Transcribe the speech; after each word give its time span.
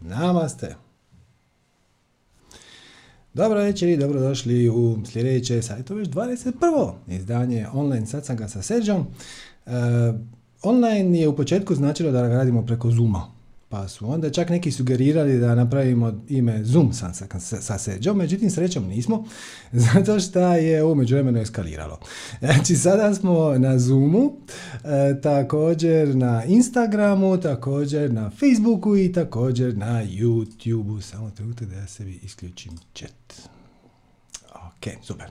Namaste. 0.00 0.76
Dobro 3.34 3.60
večer 3.60 3.88
i 3.88 3.96
dobrodošli 3.96 4.68
u 4.68 4.98
sljedeće 5.06 5.62
sajto 5.62 5.94
već 5.94 6.08
21. 6.08 6.92
izdanje 7.08 7.66
online 7.72 8.06
satsanga 8.06 8.48
sa 8.48 8.62
Seđom. 8.62 9.06
E, 9.66 9.70
online 10.62 11.18
je 11.18 11.28
u 11.28 11.36
početku 11.36 11.74
značilo 11.74 12.10
da 12.12 12.28
ga 12.28 12.34
radimo 12.34 12.66
preko 12.66 12.90
Zuma. 12.90 13.35
Pa 13.68 13.88
su 13.88 14.10
onda 14.10 14.30
čak 14.30 14.48
neki 14.48 14.70
sugerirali 14.70 15.38
da 15.38 15.54
napravimo 15.54 16.24
ime 16.28 16.64
Zoom 16.64 16.92
sa, 16.92 17.12
sa, 17.12 17.60
sa 17.60 17.78
seđom, 17.78 18.16
međutim 18.16 18.50
srećom 18.50 18.86
nismo, 18.86 19.24
zato 19.92 20.20
što 20.20 20.40
je 20.40 20.84
u 20.84 20.94
međuvremenu 20.94 21.38
eskaliralo. 21.38 21.98
Znači 22.40 22.76
sada 22.76 23.14
smo 23.14 23.58
na 23.58 23.78
Zoomu, 23.78 24.32
e, 24.84 25.20
također 25.20 26.16
na 26.16 26.44
Instagramu, 26.44 27.40
također 27.40 28.12
na 28.12 28.30
Facebooku 28.30 28.96
i 28.96 29.12
također 29.12 29.76
na 29.76 30.04
YouTubeu. 30.04 31.00
Samo 31.00 31.30
trenutak 31.30 31.68
da 31.68 31.76
ja 31.76 31.86
sebi 31.86 32.20
isključim 32.22 32.72
chat. 32.94 33.48
Ok, 34.54 35.04
super. 35.04 35.26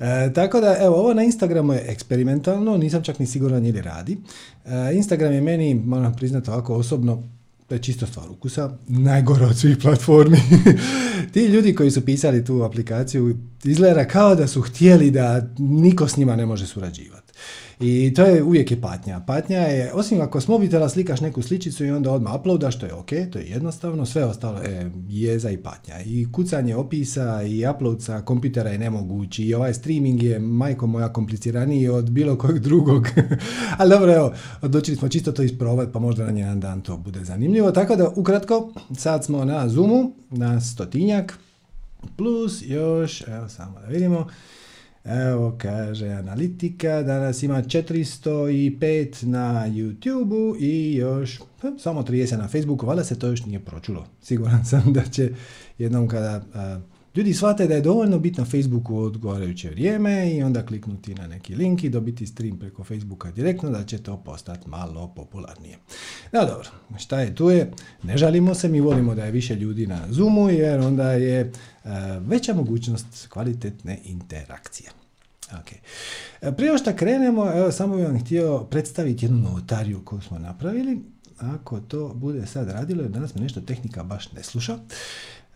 E, 0.00 0.32
tako 0.32 0.60
da, 0.60 0.76
evo, 0.80 0.96
ovo 0.96 1.14
na 1.14 1.22
Instagramu 1.22 1.72
je 1.72 1.84
eksperimentalno, 1.88 2.76
nisam 2.76 3.02
čak 3.02 3.18
ni 3.18 3.26
siguran 3.26 3.66
ili 3.66 3.80
radi. 3.80 4.18
E, 4.64 4.94
Instagram 4.94 5.32
je 5.32 5.40
meni, 5.40 5.74
moram 5.74 6.14
priznati 6.14 6.50
ovako 6.50 6.74
osobno, 6.74 7.22
to 7.68 7.74
je 7.74 7.82
čisto 7.82 8.06
stvar 8.06 8.30
ukusa, 8.30 8.76
najgore 8.88 9.46
od 9.46 9.56
svih 9.56 9.76
platformi. 9.82 10.38
Ti 11.32 11.46
ljudi 11.46 11.74
koji 11.74 11.90
su 11.90 12.04
pisali 12.04 12.44
tu 12.44 12.62
aplikaciju 12.62 13.36
izgleda 13.64 14.08
kao 14.08 14.34
da 14.34 14.46
su 14.46 14.62
htjeli 14.62 15.10
da 15.10 15.48
niko 15.58 16.08
s 16.08 16.16
njima 16.16 16.36
ne 16.36 16.46
može 16.46 16.66
surađivati. 16.66 17.23
I 17.84 18.14
to 18.14 18.22
je 18.22 18.42
uvijek 18.42 18.70
je 18.70 18.80
patnja. 18.80 19.20
Patnja 19.20 19.58
je, 19.58 19.92
osim 19.92 20.20
ako 20.20 20.40
s 20.40 20.48
mobitela 20.48 20.88
slikaš 20.88 21.20
neku 21.20 21.42
sličicu 21.42 21.84
i 21.84 21.90
onda 21.90 22.12
odmah 22.12 22.34
uploadaš, 22.34 22.78
to 22.78 22.86
je 22.86 22.94
ok, 22.94 23.08
to 23.32 23.38
je 23.38 23.46
jednostavno, 23.46 24.06
sve 24.06 24.24
ostalo 24.24 24.58
je 24.58 24.90
jeza 25.08 25.50
i 25.50 25.56
patnja. 25.56 26.00
I 26.00 26.32
kucanje 26.32 26.76
opisa 26.76 27.42
i 27.42 27.66
upload 27.66 28.02
sa 28.02 28.20
kompjutera 28.20 28.70
je 28.70 28.78
nemogući 28.78 29.44
i 29.44 29.54
ovaj 29.54 29.74
streaming 29.74 30.22
je 30.22 30.38
majko 30.38 30.86
moja 30.86 31.12
kompliciraniji 31.12 31.88
od 31.88 32.10
bilo 32.10 32.36
kojeg 32.36 32.58
drugog. 32.58 33.08
Ali 33.78 33.90
dobro, 33.90 34.14
evo, 34.14 34.32
odlučili 34.62 34.96
smo 34.96 35.08
čisto 35.08 35.32
to 35.32 35.42
isprobati, 35.42 35.92
pa 35.92 35.98
možda 35.98 36.30
na 36.30 36.38
jedan 36.38 36.60
dan 36.60 36.80
to 36.80 36.96
bude 36.96 37.24
zanimljivo. 37.24 37.70
Tako 37.70 37.96
da, 37.96 38.08
ukratko, 38.16 38.72
sad 38.96 39.24
smo 39.24 39.44
na 39.44 39.68
Zoomu, 39.68 40.12
na 40.30 40.60
stotinjak, 40.60 41.38
plus 42.16 42.62
još, 42.66 43.28
evo 43.28 43.48
samo 43.48 43.80
da 43.80 43.86
vidimo, 43.86 44.26
Evo 45.04 45.56
kaže 45.58 46.08
analitika, 46.08 47.02
danas 47.02 47.42
ima 47.42 47.62
405 47.62 49.24
na 49.26 49.66
YouTube 49.68 50.58
i 50.60 50.94
još 50.94 51.40
samo 51.78 52.02
30 52.02 52.36
na 52.36 52.48
Facebooku, 52.48 52.86
valjda 52.86 53.04
se 53.04 53.18
to 53.18 53.26
još 53.26 53.44
nije 53.46 53.60
pročulo. 53.60 54.06
Siguran 54.22 54.64
sam 54.70 54.92
da 54.92 55.02
će 55.02 55.30
jednom 55.78 56.08
kada 56.08 56.44
ljudi 57.16 57.34
shvate 57.34 57.66
da 57.66 57.74
je 57.74 57.80
dovoljno 57.80 58.18
biti 58.18 58.40
na 58.40 58.44
Facebooku 58.44 58.96
odgovarajuće 58.96 59.70
vrijeme 59.70 60.34
i 60.34 60.42
onda 60.42 60.66
kliknuti 60.66 61.14
na 61.14 61.26
neki 61.26 61.54
link 61.54 61.84
i 61.84 61.88
dobiti 61.88 62.26
stream 62.26 62.58
preko 62.58 62.84
Facebooka 62.84 63.30
direktno 63.30 63.70
da 63.70 63.84
će 63.84 63.98
to 63.98 64.16
postati 64.16 64.68
malo 64.68 65.12
popularnije. 65.16 65.78
No 66.32 66.40
dobro, 66.40 66.68
šta 66.98 67.20
je 67.20 67.34
tu 67.34 67.50
je? 67.50 67.70
Ne 68.02 68.16
žalimo 68.16 68.54
se, 68.54 68.68
mi 68.68 68.80
volimo 68.80 69.14
da 69.14 69.24
je 69.24 69.30
više 69.30 69.54
ljudi 69.54 69.86
na 69.86 70.00
Zoomu 70.10 70.50
jer 70.50 70.80
onda 70.80 71.12
je 71.12 71.52
veća 72.20 72.54
mogućnost 72.54 73.26
kvalitetne 73.28 74.00
interakcije. 74.04 74.90
Okay. 75.52 75.78
E, 76.40 76.52
prije 76.52 76.78
što 76.78 76.96
krenemo, 76.96 77.52
evo, 77.54 77.72
samo 77.72 77.96
bih 77.96 78.06
vam 78.06 78.20
htio 78.20 78.58
predstaviti 78.70 79.24
jednu 79.24 79.38
novotariju 79.38 80.04
koju 80.04 80.20
smo 80.20 80.38
napravili. 80.38 81.00
Ako 81.38 81.80
to 81.80 82.08
bude 82.14 82.46
sad 82.46 82.68
radilo, 82.70 83.02
jer 83.02 83.10
danas 83.10 83.34
me 83.34 83.40
nešto 83.40 83.60
tehnika 83.60 84.02
baš 84.02 84.32
ne 84.32 84.42
sluša. 84.42 84.78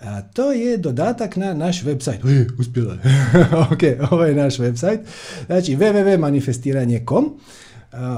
A, 0.01 0.23
to 0.23 0.53
je 0.53 0.77
dodatak 0.77 1.37
na 1.37 1.55
naš 1.55 1.83
website. 1.83 2.25
Uj, 2.25 2.47
uspjela 2.59 2.95
je. 2.95 3.01
ok, 3.73 4.11
ovo 4.11 4.25
je 4.25 4.35
naš 4.35 4.57
website. 4.57 5.01
Znači, 5.47 5.77
www.manifestiranje.com. 5.77 7.39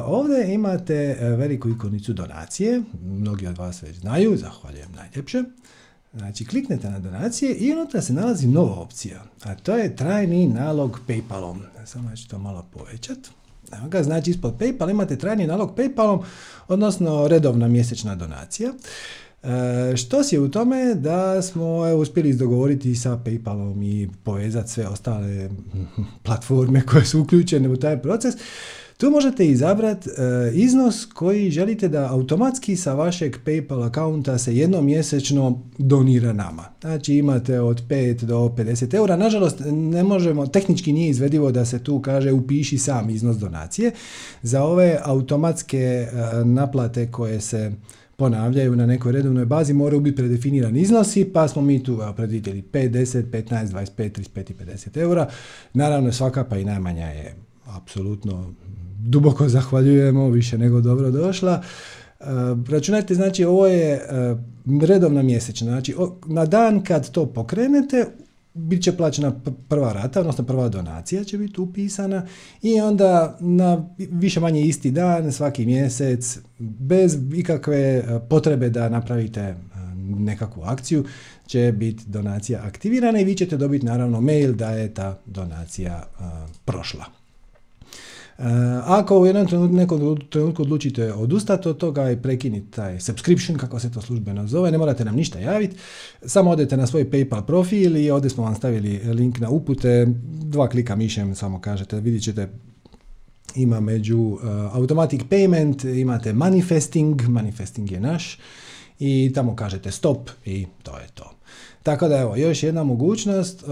Ovdje 0.04 0.54
imate 0.54 1.16
e, 1.21 1.28
veliku 1.28 1.69
ikonicu 1.69 2.12
donacije. 2.12 2.82
Mnogi 3.03 3.47
od 3.47 3.59
vas 3.59 3.82
već 3.82 3.97
znaju, 3.97 4.37
zahvaljujem 4.37 4.92
najljepše. 4.92 5.42
Znači, 6.15 6.44
kliknete 6.44 6.91
na 6.91 6.98
donacije 6.98 7.54
i 7.54 7.72
unutra 7.72 8.03
se 8.03 8.12
nalazi 8.12 8.47
nova 8.47 8.75
opcija, 8.75 9.22
a 9.43 9.54
to 9.54 9.76
je 9.76 9.97
trajni 9.97 10.47
nalog 10.47 11.00
Paypalom. 11.09 11.59
Samo 11.84 12.16
ću 12.16 12.28
to 12.28 12.38
malo 12.38 12.66
povećati. 12.72 13.31
Evo 13.72 13.88
ga, 13.88 14.03
znači 14.03 14.31
ispod 14.31 14.54
Paypal 14.59 14.91
imate 14.91 15.19
trajni 15.19 15.47
nalog 15.47 15.75
Paypalom, 15.76 16.22
odnosno 16.69 17.28
redovna 17.28 17.69
mjesečna 17.69 18.15
donacija. 18.15 18.72
E, 19.43 19.97
što 19.97 20.25
si 20.25 20.34
je 20.34 20.41
u 20.41 20.48
tome 20.48 20.94
da 20.94 21.43
smo 21.43 21.88
evo, 21.88 22.00
uspjeli 22.00 22.28
izdogovoriti 22.28 22.94
sa 22.94 23.16
Paypalom 23.25 23.84
i 23.84 24.09
povezati 24.25 24.71
sve 24.71 24.88
ostale 24.88 25.50
platforme 26.22 26.87
koje 26.87 27.04
su 27.04 27.21
uključene 27.21 27.69
u 27.69 27.77
taj 27.77 28.03
proces. 28.03 28.34
Tu 29.00 29.11
možete 29.11 29.47
izabrati 29.47 30.09
e, 30.11 30.12
iznos 30.55 31.05
koji 31.05 31.50
želite 31.50 31.88
da 31.88 32.12
automatski 32.12 32.77
sa 32.77 32.94
vašeg 32.94 33.37
PayPal 33.44 33.87
akaunta 33.87 34.38
se 34.38 34.56
jednom 34.56 34.84
mjesečno 34.84 35.62
donira 35.78 36.33
nama. 36.33 36.65
Znači 36.81 37.15
imate 37.15 37.60
od 37.60 37.83
5 37.89 38.25
do 38.25 38.39
50 38.56 38.94
eura. 38.94 39.16
Nažalost, 39.16 39.62
ne 39.71 40.03
možemo, 40.03 40.47
tehnički 40.47 40.93
nije 40.93 41.10
izvedivo 41.10 41.53
da 41.53 41.65
se 41.65 41.78
tu 41.78 42.03
kaže 42.03 42.33
upiši 42.33 42.78
sam 42.78 43.10
iznos 43.10 43.37
donacije. 43.37 43.93
Za 44.43 44.62
ove 44.62 44.99
automatske 45.05 45.78
e, 45.78 46.09
naplate 46.44 47.10
koje 47.10 47.41
se 47.41 47.72
ponavljaju 48.16 48.77
na 48.77 48.87
nekoj 48.87 49.12
redovnoj 49.12 49.44
bazi 49.44 49.72
moraju 49.72 50.00
biti 50.00 50.16
predefinirani 50.16 50.81
iznosi, 50.81 51.25
pa 51.25 51.49
smo 51.49 51.62
mi 51.62 51.83
tu 51.83 52.00
predvidjeli 52.16 52.62
5, 52.72 52.91
10, 52.91 53.22
15, 53.31 53.66
25, 53.66 53.87
35 53.97 54.50
i 54.50 54.55
50 54.55 54.99
eura. 55.00 55.28
Naravno 55.75 56.12
svaka 56.12 56.44
pa 56.44 56.56
i 56.56 56.65
najmanja 56.65 57.06
je 57.06 57.34
apsolutno 57.66 58.55
duboko 59.03 59.49
zahvaljujemo, 59.49 60.28
više 60.28 60.59
nego 60.59 60.81
dobro 60.81 61.11
došla. 61.11 61.62
E, 62.21 62.25
računajte, 62.69 63.15
znači 63.15 63.44
ovo 63.44 63.66
je 63.66 63.93
e, 63.93 64.00
redovna 64.87 65.22
mjesečna, 65.22 65.66
znači 65.66 65.94
na 66.27 66.47
dan 66.47 66.83
kad 66.83 67.10
to 67.10 67.27
pokrenete, 67.27 68.06
bit 68.55 68.83
će 68.83 68.97
plaćena 68.97 69.33
prva 69.69 69.93
rata, 69.93 70.21
odnosno 70.21 70.44
prva 70.44 70.69
donacija 70.69 71.25
će 71.25 71.39
biti 71.39 71.60
upisana 71.60 72.27
i 72.62 72.81
onda 72.81 73.37
na 73.41 73.89
više 73.99 74.41
manje 74.41 74.62
isti 74.62 74.91
dan, 74.91 75.33
svaki 75.33 75.66
mjesec, 75.66 76.39
bez 76.59 77.19
ikakve 77.34 77.78
e, 77.78 78.05
potrebe 78.28 78.71
da 78.71 78.89
napravite 78.89 79.55
nekakvu 80.19 80.62
akciju, 80.62 81.05
će 81.47 81.72
biti 81.77 82.05
donacija 82.06 82.62
aktivirana 82.65 83.21
i 83.21 83.25
vi 83.25 83.34
ćete 83.34 83.56
dobiti 83.56 83.87
naravno 83.87 84.21
mail 84.21 84.53
da 84.53 84.71
je 84.71 84.94
ta 84.94 85.19
donacija 85.27 86.03
prošla. 86.65 87.19
Eh, 88.41 88.81
ako 88.84 89.19
u 89.19 89.27
jednom 89.27 89.47
trenutku, 89.47 89.77
nekom 89.77 90.19
trenutku 90.31 90.62
odlučite 90.62 91.12
odustati 91.12 91.69
od 91.69 91.77
toga 91.77 92.11
i 92.11 92.17
prekiniti 92.17 92.71
taj 92.71 93.01
subscription, 93.01 93.59
kako 93.59 93.81
se 93.81 93.93
to 93.93 94.01
službeno 94.01 94.47
zove, 94.47 94.71
ne 94.71 94.78
morate 94.78 95.05
nam 95.05 95.17
ništa 95.17 95.39
javiti, 95.39 95.77
samo 96.23 96.51
odete 96.51 96.77
na 96.77 96.87
svoj 96.87 97.11
PayPal 97.11 97.43
profil 97.43 97.97
i 97.97 98.11
ovdje 98.11 98.31
smo 98.31 98.45
vam 98.45 98.55
stavili 98.55 99.01
link 99.15 99.39
na 99.39 99.51
upute, 99.51 100.06
dva 100.23 100.69
klika 100.69 100.97
mišem, 100.97 101.34
samo 101.34 101.61
kažete, 101.61 102.01
vidjet 102.01 102.23
ćete 102.23 102.49
ima 103.55 103.81
među 103.81 104.19
uh, 104.19 104.41
automatic 104.72 105.21
payment, 105.31 106.01
imate 106.01 106.33
manifesting, 106.33 107.22
manifesting 107.28 107.91
je 107.91 108.01
naš 108.01 108.39
i 108.99 109.33
tamo 109.34 109.57
kažete 109.57 109.91
stop 109.91 110.31
i 110.45 110.67
to 110.83 110.99
je 110.99 111.07
to. 111.15 111.33
Tako 111.83 112.09
da 112.09 112.19
evo, 112.19 112.37
još 112.37 112.62
jedna 112.62 112.84
mogućnost 112.84 113.62
uh, 113.62 113.69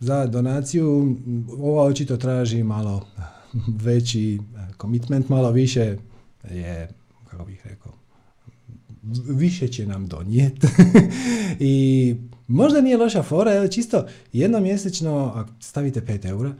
za 0.00 0.26
donaciju, 0.26 1.16
ova 1.58 1.84
očito 1.84 2.16
traži 2.16 2.62
malo 2.62 3.02
veći 3.86 4.40
komitment, 4.76 5.28
malo 5.28 5.50
više 5.50 5.96
je, 6.50 6.88
kako 7.30 7.44
bih 7.44 7.60
rekao, 7.64 7.92
više 9.28 9.68
će 9.68 9.86
nam 9.86 10.06
donijeti. 10.06 10.66
I 11.60 12.14
možda 12.48 12.80
nije 12.80 12.96
loša 12.96 13.22
fora, 13.22 13.50
ali 13.50 13.72
čisto 13.72 14.06
jednomjesečno, 14.32 15.46
stavite 15.60 16.00
5 16.00 16.28
eura, 16.28 16.54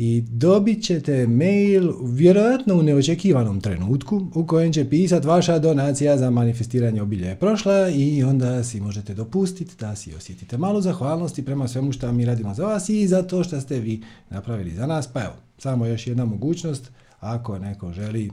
i 0.00 0.20
dobit 0.20 0.84
ćete 0.84 1.26
mail 1.26 1.92
vjerojatno 2.02 2.74
u 2.74 2.82
neočekivanom 2.82 3.60
trenutku 3.60 4.26
u 4.34 4.46
kojem 4.46 4.72
će 4.72 4.90
pisati 4.90 5.26
vaša 5.26 5.58
donacija 5.58 6.18
za 6.18 6.30
manifestiranje 6.30 7.02
obilja 7.02 7.28
je 7.28 7.36
prošla 7.36 7.88
i 7.88 8.22
onda 8.22 8.64
si 8.64 8.80
možete 8.80 9.14
dopustiti 9.14 9.74
da 9.80 9.96
si 9.96 10.14
osjetite 10.14 10.58
malu 10.58 10.80
zahvalnosti 10.80 11.44
prema 11.44 11.68
svemu 11.68 11.92
što 11.92 12.12
mi 12.12 12.24
radimo 12.24 12.54
za 12.54 12.66
vas 12.66 12.88
i 12.88 13.06
za 13.06 13.22
to 13.22 13.44
što 13.44 13.60
ste 13.60 13.80
vi 13.80 14.02
napravili 14.30 14.70
za 14.70 14.86
nas. 14.86 15.06
Pa 15.06 15.20
evo, 15.20 15.34
samo 15.58 15.86
još 15.86 16.06
jedna 16.06 16.24
mogućnost, 16.24 16.90
ako 17.20 17.58
neko 17.58 17.92
želi, 17.92 18.30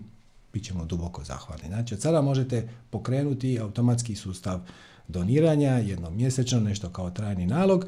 bit 0.54 0.63
ćemo 0.63 0.86
duboko 0.86 1.24
zahvalni. 1.24 1.68
Znači 1.68 1.94
od 1.94 2.01
sada 2.01 2.22
možete 2.22 2.69
pokrenuti 2.89 3.60
automatski 3.60 4.16
sustav 4.16 4.60
doniranja, 5.07 5.72
jednom 5.72 6.16
mjesečno, 6.16 6.60
nešto 6.60 6.89
kao 6.89 7.10
trajni 7.10 7.45
nalog. 7.45 7.86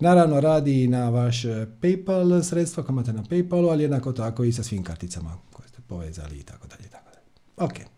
Naravno 0.00 0.40
radi 0.40 0.84
i 0.84 0.88
na 0.88 1.10
vaš 1.10 1.42
PayPal 1.80 2.42
sredstva 2.42 2.82
koje 2.82 2.94
imate 2.94 3.12
na 3.12 3.22
PayPalu, 3.22 3.70
ali 3.70 3.84
jednako 3.84 4.12
tako 4.12 4.44
i 4.44 4.52
sa 4.52 4.62
svim 4.62 4.84
karticama 4.84 5.38
koje 5.52 5.68
ste 5.68 5.80
povezali 5.86 6.38
i 6.38 6.42
tako 6.42 6.68
dalje. 6.68 6.88
Tako 6.88 7.10
dalje. 7.10 7.70
Ok, 7.70 7.88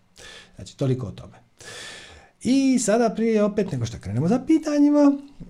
znači 0.57 0.77
toliko 0.77 1.07
o 1.07 1.11
tome. 1.11 1.37
I 2.43 2.79
sada 2.79 3.11
prije 3.11 3.45
opet 3.45 3.73
nego 3.73 3.87
što 3.87 3.99
krenemo 3.99 4.29
za 4.29 4.41
pitanjima, 4.47 5.13
e, 5.41 5.45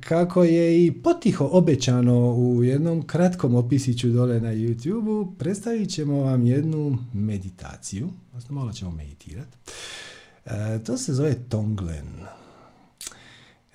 kako 0.00 0.44
je 0.44 0.86
i 0.86 0.92
potiho 0.92 1.48
obećano 1.52 2.34
u 2.34 2.64
jednom 2.64 3.06
kratkom 3.06 3.54
opisiću 3.54 4.08
dole 4.08 4.40
na 4.40 4.52
YouTube-u, 4.54 5.34
predstavit 5.38 5.90
ćemo 5.90 6.20
vam 6.20 6.46
jednu 6.46 6.98
meditaciju, 7.12 8.08
odnosno 8.28 8.54
malo 8.54 8.72
ćemo 8.72 8.90
meditirati. 8.90 9.56
E, 10.46 10.78
to 10.86 10.98
se 10.98 11.14
zove 11.14 11.34
Tonglen. 11.48 12.26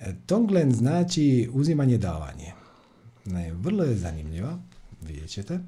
E, 0.00 0.14
tonglen 0.26 0.72
znači 0.72 1.48
uzimanje 1.52 1.98
davanje. 1.98 2.52
Vrlo 3.52 3.84
je 3.84 3.96
zanimljiva, 3.96 4.58
vidjet 5.02 5.30
ćete. 5.30 5.58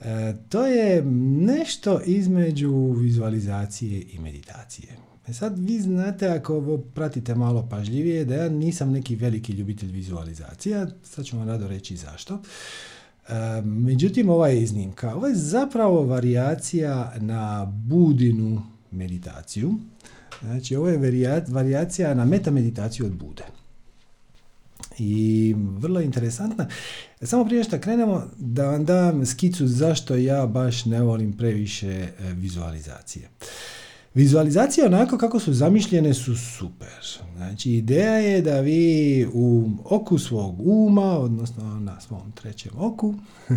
E, 0.00 0.34
to 0.48 0.66
je 0.66 1.02
nešto 1.40 2.00
između 2.04 2.92
vizualizacije 2.92 4.02
i 4.12 4.18
meditacije. 4.18 5.07
E 5.28 5.32
sad 5.32 5.58
vi 5.58 5.80
znate 5.80 6.28
ako 6.28 6.78
pratite 6.94 7.34
malo 7.34 7.68
pažljivije 7.70 8.24
da 8.24 8.34
ja 8.34 8.48
nisam 8.48 8.92
neki 8.92 9.16
veliki 9.16 9.52
ljubitelj 9.52 9.92
vizualizacija, 9.92 10.86
sad 11.02 11.24
ću 11.24 11.38
vam 11.38 11.48
rado 11.48 11.68
reći 11.68 11.96
zašto. 11.96 12.42
E, 13.28 13.32
međutim, 13.62 14.28
ova 14.28 14.48
je 14.48 14.62
iznimka. 14.62 15.14
Ovo 15.14 15.26
je 15.26 15.34
zapravo 15.34 16.06
varijacija 16.06 17.14
na 17.20 17.64
budinu 17.64 18.62
meditaciju. 18.90 19.74
Znači, 20.42 20.76
ovo 20.76 20.88
je 20.88 21.42
varijacija 21.48 22.14
na 22.14 22.24
metameditaciju 22.24 23.06
od 23.06 23.12
bude 23.12 23.44
i 24.98 25.54
vrlo 25.58 26.00
interesantna. 26.00 26.68
Samo 27.22 27.44
prije 27.44 27.64
što 27.64 27.80
krenemo, 27.80 28.26
da 28.38 28.70
vam 28.70 28.84
dam 28.84 29.26
skicu 29.26 29.66
zašto 29.66 30.14
ja 30.14 30.46
baš 30.46 30.84
ne 30.84 31.02
volim 31.02 31.32
previše 31.32 31.88
e, 31.88 32.12
vizualizacije. 32.32 33.28
Vizualizacije 34.18 34.86
onako 34.86 35.18
kako 35.18 35.40
su 35.40 35.52
zamišljene 35.52 36.14
su 36.14 36.36
super. 36.36 37.18
Znači 37.36 37.70
ideja 37.70 38.12
je 38.12 38.42
da 38.42 38.60
vi 38.60 39.26
u 39.32 39.70
oku 39.84 40.18
svog 40.18 40.66
uma, 40.66 41.18
odnosno 41.18 41.80
na 41.80 42.00
svom 42.00 42.32
trećem 42.32 42.72
oku, 42.76 43.14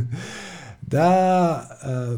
da 0.81 1.69
e, 1.83 2.17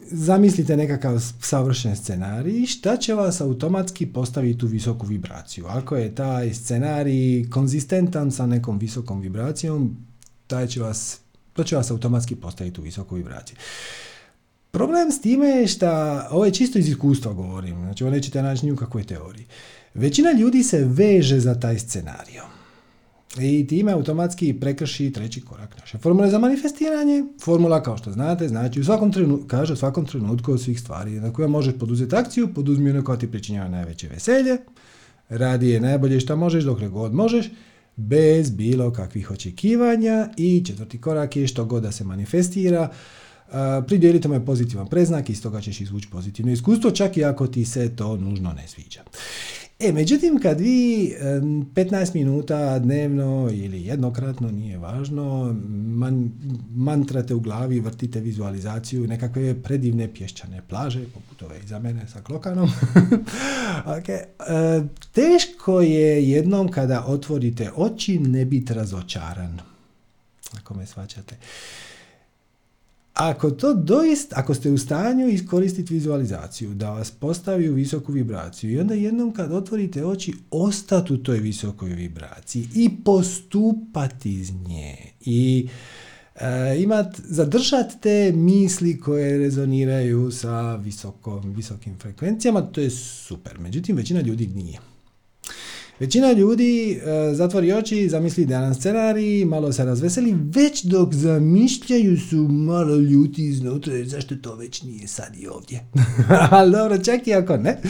zamislite 0.00 0.76
nekakav 0.76 1.20
savršen 1.40 1.96
scenarij 1.96 2.66
šta 2.66 2.96
će 2.96 3.14
vas 3.14 3.40
automatski 3.40 4.06
postaviti 4.06 4.64
u 4.64 4.68
visoku 4.68 5.06
vibraciju. 5.06 5.66
Ako 5.66 5.96
je 5.96 6.14
taj 6.14 6.54
scenarij 6.54 7.50
konzistentan 7.50 8.32
sa 8.32 8.46
nekom 8.46 8.78
visokom 8.78 9.20
vibracijom, 9.20 9.96
taj 10.46 10.66
će 10.66 10.80
vas, 10.80 11.18
to 11.52 11.64
će 11.64 11.76
vas 11.76 11.90
automatski 11.90 12.36
postaviti 12.36 12.80
u 12.80 12.84
visoku 12.84 13.14
vibraciju. 13.14 13.56
Problem 14.74 15.12
s 15.12 15.20
time 15.20 15.46
je 15.46 15.66
što, 15.66 15.86
ovo 16.30 16.44
je 16.44 16.50
čisto 16.50 16.78
iz 16.78 16.88
iskustva 16.88 17.32
govorim, 17.32 17.80
znači 17.80 18.04
ovo 18.04 18.10
nećete 18.10 18.42
naći 18.42 18.66
ni 18.66 18.72
u 18.72 18.76
kakvoj 18.76 19.04
teoriji. 19.04 19.46
Većina 19.94 20.32
ljudi 20.32 20.62
se 20.62 20.84
veže 20.84 21.40
za 21.40 21.60
taj 21.60 21.78
scenarij. 21.78 22.40
I 23.40 23.66
time 23.66 23.92
automatski 23.92 24.54
prekrši 24.60 25.12
treći 25.12 25.40
korak 25.40 25.78
naše 25.80 25.98
formule 25.98 26.30
za 26.30 26.38
manifestiranje. 26.38 27.24
Formula, 27.40 27.82
kao 27.82 27.96
što 27.96 28.12
znate, 28.12 28.48
znači 28.48 28.80
u 28.80 28.84
svakom 28.84 29.12
trenutku, 29.12 29.46
kaže 29.46 29.72
u 29.72 29.76
svakom 29.76 30.06
trenutku 30.06 30.52
od 30.52 30.62
svih 30.62 30.80
stvari 30.80 31.10
na 31.10 31.32
koje 31.32 31.48
možeš 31.48 31.74
poduzeti 31.78 32.16
akciju, 32.16 32.54
poduzmi 32.54 32.90
ono 32.90 33.04
koja 33.04 33.18
ti 33.18 33.30
pričinjava 33.30 33.68
najveće 33.68 34.08
veselje, 34.08 34.56
radi 35.28 35.68
je 35.68 35.80
najbolje 35.80 36.20
što 36.20 36.36
možeš 36.36 36.64
dokle 36.64 36.88
god 36.88 37.14
možeš, 37.14 37.50
bez 37.96 38.50
bilo 38.50 38.92
kakvih 38.92 39.30
očekivanja 39.30 40.28
i 40.36 40.64
četvrti 40.66 41.00
korak 41.00 41.36
je 41.36 41.46
što 41.46 41.64
god 41.64 41.82
da 41.82 41.92
se 41.92 42.04
manifestira, 42.04 42.88
pridjeli 43.86 44.20
tome 44.20 44.44
pozitivan 44.44 44.86
preznak 44.86 45.28
i 45.28 45.32
iz 45.32 45.42
toga 45.42 45.60
ćeš 45.60 45.80
izvući 45.80 46.08
pozitivno 46.10 46.52
iskustvo, 46.52 46.90
čak 46.90 47.16
i 47.16 47.24
ako 47.24 47.46
ti 47.46 47.64
se 47.64 47.96
to 47.96 48.16
nužno 48.16 48.52
ne 48.52 48.68
sviđa. 48.68 49.00
E, 49.78 49.92
međutim, 49.92 50.38
kad 50.42 50.60
vi 50.60 51.12
15 51.20 52.14
minuta 52.14 52.78
dnevno 52.78 53.50
ili 53.52 53.82
jednokratno, 53.82 54.50
nije 54.50 54.78
važno, 54.78 55.56
man, 55.86 56.30
mantrate 56.74 57.34
u 57.34 57.40
glavi, 57.40 57.80
vrtite 57.80 58.20
vizualizaciju 58.20 59.06
nekakve 59.06 59.62
predivne 59.62 60.14
pješčane 60.14 60.62
plaže, 60.68 61.04
poput 61.14 61.42
ove 61.42 61.60
iza 61.64 61.78
mene 61.78 62.08
sa 62.12 62.22
klokanom, 62.22 62.70
okay. 63.96 64.18
E, 64.18 64.26
teško 65.12 65.80
je 65.80 66.30
jednom 66.30 66.68
kada 66.68 67.04
otvorite 67.06 67.70
oči 67.76 68.18
ne 68.18 68.44
biti 68.44 68.74
razočaran. 68.74 69.60
Ako 70.58 70.74
me 70.74 70.86
svaćate. 70.86 71.36
Ako 73.14 73.50
to 73.50 73.74
doista, 73.74 74.36
ako 74.38 74.54
ste 74.54 74.70
u 74.70 74.78
stanju 74.78 75.28
iskoristiti 75.28 75.94
vizualizaciju, 75.94 76.74
da 76.74 76.90
vas 76.90 77.10
postavi 77.10 77.68
u 77.68 77.74
visoku 77.74 78.12
vibraciju 78.12 78.70
i 78.70 78.78
onda 78.80 78.94
jednom 78.94 79.32
kad 79.32 79.52
otvorite 79.52 80.06
oči, 80.06 80.34
ostati 80.50 81.12
u 81.12 81.22
toj 81.22 81.38
visokoj 81.38 81.88
vibraciji 81.88 82.68
i 82.74 82.90
postupati 83.04 84.34
iz 84.34 84.52
nje 84.66 84.96
i 85.20 85.68
e, 86.34 86.82
imat, 86.82 87.20
zadržati 87.24 87.94
te 88.00 88.32
misli 88.32 89.00
koje 89.00 89.38
rezoniraju 89.38 90.30
sa 90.30 90.76
visokom, 90.76 91.52
visokim 91.52 91.98
frekvencijama, 91.98 92.60
to 92.60 92.80
je 92.80 92.90
super. 92.90 93.58
Međutim, 93.58 93.96
većina 93.96 94.20
ljudi 94.20 94.46
nije. 94.46 94.93
Većina 96.00 96.32
ljudi 96.32 96.92
e, 96.92 97.34
zatvori 97.34 97.72
oči, 97.72 98.08
zamisli 98.08 98.42
jedan 98.42 98.74
scenarij, 98.74 99.44
malo 99.44 99.72
se 99.72 99.84
razveseli, 99.84 100.34
već 100.54 100.84
dok 100.84 101.14
zamišljaju 101.14 102.20
su 102.20 102.36
malo 102.48 102.96
ljuti 102.96 103.44
iznutra, 103.44 104.04
zašto 104.04 104.36
to 104.36 104.54
već 104.54 104.82
nije 104.82 105.08
sad 105.08 105.36
i 105.36 105.46
ovdje. 105.46 105.84
Ali 106.50 106.72
dobro, 106.72 106.98
čak 106.98 107.26
i 107.26 107.34
ako 107.34 107.56
ne. 107.56 107.80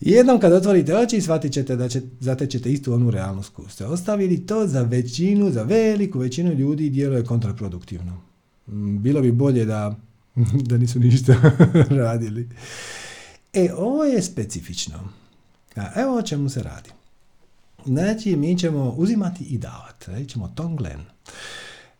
Jednom 0.00 0.40
kad 0.40 0.52
otvorite 0.52 0.96
oči, 0.96 1.20
shvatit 1.20 1.52
ćete 1.52 1.76
da 1.76 1.88
će, 1.88 2.02
zatećete 2.20 2.72
istu 2.72 2.92
onu 2.92 3.10
realnost 3.10 3.52
koju 3.52 3.68
ste 3.68 3.86
ostavili. 3.86 4.46
To 4.46 4.66
za 4.66 4.82
većinu, 4.82 5.50
za 5.50 5.62
veliku 5.62 6.18
većinu 6.18 6.52
ljudi 6.52 6.90
djeluje 6.90 7.24
kontraproduktivno. 7.24 8.20
Mm, 8.66 9.02
bilo 9.02 9.20
bi 9.20 9.32
bolje 9.32 9.64
da, 9.64 9.96
da 10.68 10.78
nisu 10.78 11.00
ništa 11.00 11.34
radili. 12.04 12.48
E, 13.52 13.68
ovo 13.76 14.04
je 14.04 14.22
specifično. 14.22 15.08
Evo 15.96 16.18
o 16.18 16.22
čemu 16.22 16.48
se 16.48 16.62
radi. 16.62 16.90
Znači, 17.86 18.36
mi 18.36 18.58
ćemo 18.58 18.94
uzimati 18.96 19.44
i 19.44 19.58
davati. 19.58 20.04
Znači, 20.04 20.28
ćemo 20.28 20.52
tonglen. 20.54 21.00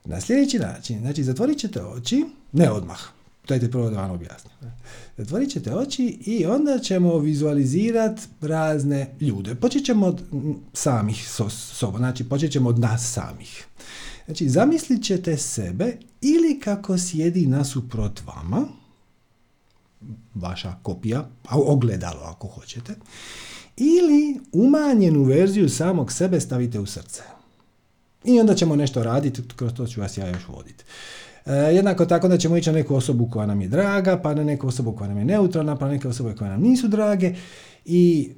Na 0.05 0.21
sljedeći 0.21 0.59
način, 0.59 1.00
znači, 1.00 1.25
zatvorit 1.25 1.59
ćete 1.59 1.82
oči, 1.82 2.25
ne 2.53 2.71
odmah, 2.71 3.00
dajte 3.49 3.71
prvo 3.71 3.91
da 3.91 3.97
vam 3.97 4.11
objasnim. 4.11 4.53
Zatvorit 5.17 5.50
ćete 5.50 5.75
oči 5.75 6.05
i 6.27 6.47
onda 6.47 6.79
ćemo 6.79 7.19
vizualizirati 7.19 8.23
razne 8.41 9.15
ljude. 9.21 9.55
Počet 9.55 9.85
ćemo 9.85 10.06
od 10.06 10.23
samih 10.73 11.29
soba, 11.49 11.99
znači 11.99 12.28
počet 12.28 12.52
ćemo 12.52 12.69
od 12.69 12.78
nas 12.78 13.12
samih. 13.12 13.66
Znači, 14.25 14.49
zamislit 14.49 15.04
ćete 15.04 15.37
sebe 15.37 15.97
ili 16.21 16.61
kako 16.61 16.99
sjedi 16.99 17.47
nasuprot 17.47 18.21
vama, 18.26 18.66
vaša 20.35 20.75
kopija, 20.83 21.28
ogledalo 21.50 22.21
ako 22.21 22.49
hoćete, 22.49 22.95
ili 23.77 24.41
umanjenu 24.53 25.25
verziju 25.25 25.69
samog 25.69 26.12
sebe 26.12 26.41
stavite 26.41 26.81
u 26.81 26.87
srce. 26.87 27.23
I 28.25 28.41
onda 28.41 28.55
ćemo 28.55 28.77
nešto 28.77 29.03
raditi, 29.03 29.43
kroz 29.57 29.73
to 29.73 29.87
ću 29.87 30.00
vas 30.00 30.19
ja 30.19 30.29
još 30.29 30.49
voditi. 30.49 30.85
E, 31.47 31.53
jednako 31.53 32.07
tako 32.07 32.29
da 32.29 32.39
ćemo 32.39 32.57
ići 32.57 32.71
na 32.71 32.79
neku 32.79 32.95
osobu 32.95 33.29
koja 33.33 33.47
nam 33.47 33.61
je 33.61 33.69
draga, 33.69 34.21
pa 34.23 34.35
na 34.35 34.45
neku 34.45 34.69
osobu 34.69 34.93
koja 34.93 35.09
nam 35.09 35.19
je 35.19 35.25
neutralna, 35.25 35.77
pa 35.77 35.85
na 35.85 35.93
neke 35.93 36.09
osobe 36.09 36.35
koje 36.35 36.50
nam 36.50 36.62
nisu 36.62 36.89
drage 36.89 37.35
i 37.85 38.31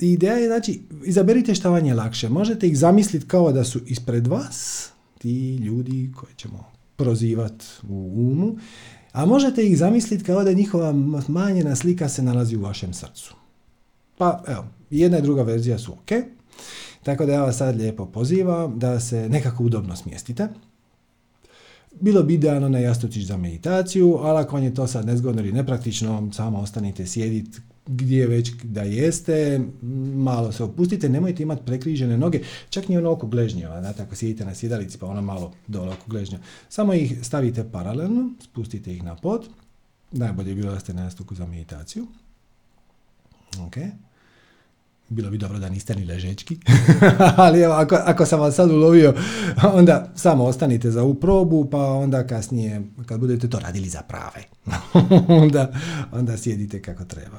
ideja 0.00 0.34
je, 0.34 0.46
znači, 0.46 0.80
izaberite 1.04 1.54
što 1.54 1.70
vam 1.70 1.86
je 1.86 1.94
lakše. 1.94 2.28
Možete 2.28 2.66
ih 2.66 2.78
zamisliti 2.78 3.28
kao 3.28 3.52
da 3.52 3.64
su 3.64 3.80
ispred 3.86 4.26
vas, 4.26 4.88
ti 5.18 5.56
ljudi 5.56 6.12
koje 6.16 6.32
ćemo 6.36 6.64
prozivati 6.96 7.64
u 7.88 8.12
umu, 8.16 8.56
a 9.12 9.26
možete 9.26 9.66
ih 9.66 9.78
zamisliti 9.78 10.24
kao 10.24 10.44
da 10.44 10.52
njihova 10.52 10.92
manjena 11.28 11.76
slika 11.76 12.08
se 12.08 12.22
nalazi 12.22 12.56
u 12.56 12.60
vašem 12.60 12.94
srcu. 12.94 13.37
Pa 14.18 14.42
evo, 14.46 14.64
jedna 14.90 15.18
i 15.18 15.22
druga 15.22 15.42
verzija 15.42 15.78
su 15.78 15.92
ok. 15.92 16.10
Tako 17.02 17.26
da 17.26 17.32
ja 17.32 17.42
vas 17.42 17.56
sad 17.56 17.76
lijepo 17.76 18.06
pozivam 18.06 18.78
da 18.78 19.00
se 19.00 19.28
nekako 19.28 19.64
udobno 19.64 19.96
smjestite. 19.96 20.48
Bilo 22.00 22.22
bi 22.22 22.34
idealno 22.34 22.68
na 22.68 22.78
jastučić 22.78 23.24
za 23.24 23.36
meditaciju, 23.36 24.18
ali 24.20 24.38
ako 24.38 24.56
vam 24.56 24.64
je 24.64 24.74
to 24.74 24.86
sad 24.86 25.06
nezgodno 25.06 25.42
ili 25.42 25.52
nepraktično, 25.52 26.30
samo 26.32 26.58
ostanite 26.58 27.06
sjediti 27.06 27.60
gdje 27.86 28.26
već 28.26 28.52
da 28.62 28.82
jeste, 28.82 29.60
malo 30.14 30.52
se 30.52 30.64
opustite, 30.64 31.08
nemojte 31.08 31.42
imati 31.42 31.62
prekrižene 31.66 32.18
noge, 32.18 32.40
čak 32.70 32.88
ni 32.88 32.98
ono 32.98 33.10
oko 33.10 33.26
gležnjeva, 33.26 33.80
znate, 33.80 34.02
ako 34.02 34.16
sjedite 34.16 34.44
na 34.44 34.54
sjedalici 34.54 34.98
pa 34.98 35.06
ono 35.06 35.22
malo 35.22 35.52
dole 35.66 35.92
oko 35.92 36.04
gležnja. 36.06 36.38
Samo 36.68 36.94
ih 36.94 37.18
stavite 37.22 37.70
paralelno, 37.72 38.30
spustite 38.40 38.94
ih 38.94 39.02
na 39.02 39.16
pod, 39.16 39.48
najbolje 40.12 40.48
je 40.48 40.54
bilo 40.54 40.72
da 40.72 40.80
ste 40.80 40.94
na 40.94 41.04
jastuku 41.04 41.34
za 41.34 41.46
meditaciju. 41.46 42.06
Ok 43.66 43.76
bilo 45.08 45.30
bi 45.30 45.38
dobro 45.38 45.58
da 45.58 45.68
niste 45.68 45.94
ni 45.94 46.04
ležečki, 46.04 46.58
ali 47.36 47.60
evo, 47.60 47.74
ako, 47.74 47.94
ako 47.94 48.26
sam 48.26 48.40
vas 48.40 48.54
sad 48.54 48.70
ulovio, 48.70 49.14
onda 49.72 50.12
samo 50.16 50.44
ostanite 50.44 50.90
za 50.90 51.02
ovu 51.02 51.14
probu, 51.14 51.68
pa 51.70 51.78
onda 51.78 52.26
kasnije, 52.26 52.82
kad 53.06 53.20
budete 53.20 53.50
to 53.50 53.58
radili 53.58 53.88
za 53.88 54.02
prave, 54.02 54.44
onda, 55.42 55.72
onda 56.12 56.36
sjedite 56.36 56.82
kako 56.82 57.04
treba. 57.04 57.38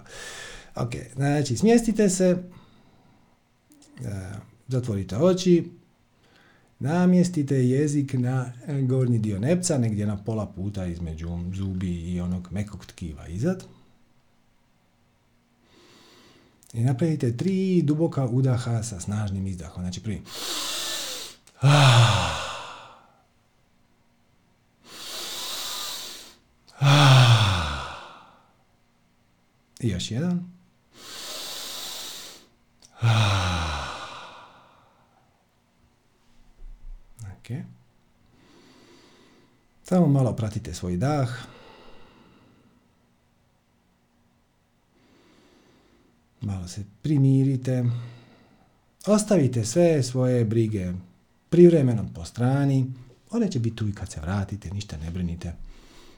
Ok, 0.75 0.91
znači 1.15 1.57
smjestite 1.57 2.09
se, 2.09 2.37
e, 4.01 4.11
zatvorite 4.67 5.17
oči, 5.17 5.71
namjestite 6.79 7.55
jezik 7.55 8.13
na 8.13 8.51
gornji 8.87 9.19
dio 9.19 9.39
nepca, 9.39 9.77
negdje 9.77 10.05
na 10.05 10.23
pola 10.23 10.45
puta 10.45 10.85
između 10.85 11.29
zubi 11.53 12.13
i 12.13 12.21
onog 12.21 12.47
mekog 12.51 12.85
tkiva 12.85 13.27
izad. 13.27 13.63
I 16.73 16.83
napravite 16.83 17.37
tri 17.37 17.81
duboka 17.81 18.25
udaha 18.25 18.83
sa 18.83 18.99
snažnim 18.99 19.47
izdahom. 19.47 19.83
Znači 19.83 20.03
prvi. 20.03 20.21
I 29.79 29.89
još 29.89 30.11
jedan. 30.11 30.51
Ok. 37.21 37.57
Samo 39.83 40.07
malo 40.07 40.35
pratite 40.35 40.73
svoj 40.73 40.97
dah. 40.97 41.58
Malo 46.41 46.67
se 46.67 46.83
primirite. 47.01 47.85
Ostavite 49.07 49.65
sve 49.65 50.03
svoje 50.03 50.45
brige 50.45 50.93
privremeno 51.49 52.09
po 52.15 52.25
strani. 52.25 52.93
One 53.31 53.51
će 53.51 53.59
biti 53.59 53.75
tu 53.75 53.87
i 53.87 53.93
kad 53.93 54.11
se 54.11 54.21
vratite, 54.21 54.69
ništa 54.69 54.97
ne 54.97 55.11
brinite. 55.11 55.53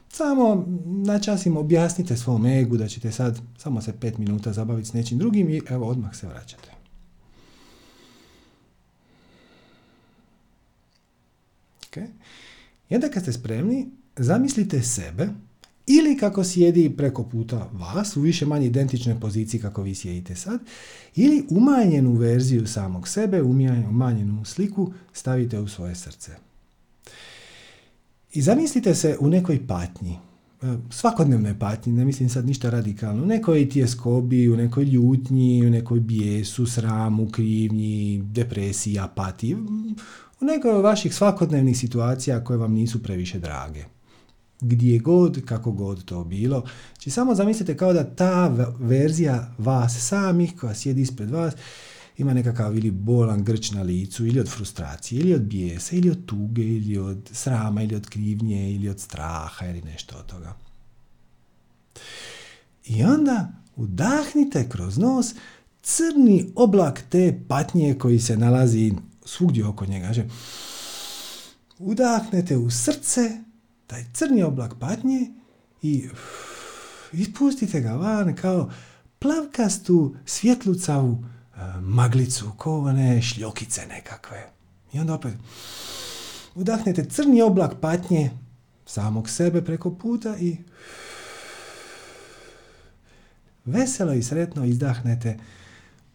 Samo 0.08 0.66
na 0.86 1.18
čas 1.18 1.46
objasnite 1.46 2.16
svom 2.16 2.46
egu 2.46 2.76
da 2.76 2.88
ćete 2.88 3.12
sad 3.12 3.40
samo 3.58 3.82
se 3.82 3.92
pet 4.00 4.18
minuta 4.18 4.52
zabaviti 4.52 4.88
s 4.88 4.92
nečim 4.92 5.18
drugim 5.18 5.50
i 5.50 5.60
evo 5.68 5.86
odmah 5.86 6.16
se 6.16 6.26
vraćate. 6.26 6.70
Okay. 11.90 12.06
I 12.88 12.94
onda 12.94 13.08
kad 13.08 13.22
ste 13.22 13.32
spremni, 13.32 13.90
zamislite 14.16 14.82
sebe 14.82 15.28
ili 15.86 16.16
kako 16.16 16.44
sjedi 16.44 16.94
preko 16.96 17.24
puta 17.24 17.70
vas 17.72 18.16
u 18.16 18.20
više 18.20 18.46
manje 18.46 18.66
identičnoj 18.66 19.20
poziciji 19.20 19.60
kako 19.60 19.82
vi 19.82 19.94
sjedite 19.94 20.34
sad, 20.34 20.60
ili 21.16 21.46
umanjenu 21.50 22.14
verziju 22.14 22.66
samog 22.66 23.08
sebe, 23.08 23.42
umanjenu 23.42 24.44
sliku 24.44 24.92
stavite 25.12 25.60
u 25.60 25.68
svoje 25.68 25.94
srce. 25.94 26.32
I 28.32 28.42
zamislite 28.42 28.94
se 28.94 29.16
u 29.20 29.28
nekoj 29.28 29.66
patnji, 29.66 30.18
e, 30.62 30.66
svakodnevnoj 30.90 31.58
patnji, 31.58 31.92
ne 31.92 32.04
mislim 32.04 32.28
sad 32.28 32.46
ništa 32.46 32.70
radikalno, 32.70 33.22
u 33.22 33.26
nekoj 33.26 33.68
tjeskobi, 33.68 34.48
u 34.48 34.56
nekoj 34.56 34.84
ljutnji, 34.84 35.66
u 35.66 35.70
nekoj 35.70 36.00
bijesu, 36.00 36.66
sramu, 36.66 37.30
krivnji, 37.30 38.22
depresiji, 38.24 38.98
apatiji, 38.98 39.54
u 40.40 40.44
nekoj 40.44 40.70
od 40.70 40.82
vaših 40.82 41.14
svakodnevnih 41.14 41.78
situacija 41.78 42.44
koje 42.44 42.56
vam 42.56 42.72
nisu 42.72 43.02
previše 43.02 43.38
drage. 43.38 43.84
Gdje 44.64 44.98
god, 44.98 45.44
kako 45.44 45.72
god 45.72 46.04
to 46.04 46.24
bilo. 46.24 46.64
Znači 46.94 47.10
samo 47.10 47.34
zamislite 47.34 47.76
kao 47.76 47.92
da 47.92 48.14
ta 48.14 48.48
verzija 48.78 49.54
vas 49.58 50.08
samih 50.08 50.56
koja 50.60 50.74
sjedi 50.74 51.00
ispred 51.00 51.30
vas 51.30 51.54
ima 52.18 52.34
nekakav 52.34 52.76
ili 52.76 52.90
bolan 52.90 53.44
grč 53.44 53.70
na 53.70 53.82
licu, 53.82 54.26
ili 54.26 54.40
od 54.40 54.48
frustracije, 54.48 55.20
ili 55.20 55.34
od 55.34 55.42
bijesa, 55.42 55.96
ili 55.96 56.10
od 56.10 56.24
tuge, 56.26 56.62
ili 56.62 56.98
od 56.98 57.30
srama, 57.32 57.82
ili 57.82 57.94
od 57.94 58.08
krivnje, 58.08 58.74
ili 58.74 58.88
od 58.88 59.00
straha, 59.00 59.66
ili 59.66 59.82
nešto 59.82 60.16
od 60.18 60.26
toga. 60.26 60.54
I 62.84 63.04
onda 63.04 63.52
udahnite 63.76 64.68
kroz 64.68 64.98
nos 64.98 65.34
crni 65.82 66.52
oblak 66.56 67.02
te 67.08 67.40
patnje 67.48 67.94
koji 67.98 68.20
se 68.20 68.36
nalazi 68.36 68.92
svugdje 69.24 69.66
oko 69.66 69.86
njega. 69.86 70.12
Znači, 70.12 70.30
udahnete 71.78 72.56
u 72.56 72.70
srce 72.70 73.30
taj 73.92 74.04
crni 74.12 74.42
oblak 74.42 74.74
patnje 74.80 75.30
i 75.82 76.08
ispustite 77.12 77.80
ga 77.80 77.92
van 77.92 78.36
kao 78.36 78.70
plavkastu 79.18 80.16
svjetlucavu 80.24 81.24
maglicu, 81.80 82.52
ko 82.56 82.80
one 82.80 83.22
šljokice 83.22 83.86
nekakve. 83.86 84.50
I 84.92 84.98
onda 84.98 85.14
opet 85.14 85.34
udahnete 86.54 87.04
crni 87.04 87.42
oblak 87.42 87.72
patnje 87.80 88.30
samog 88.86 89.28
sebe 89.28 89.64
preko 89.64 89.94
puta 89.94 90.36
i 90.38 90.56
veselo 93.64 94.12
i 94.12 94.22
sretno 94.22 94.64
izdahnete 94.64 95.38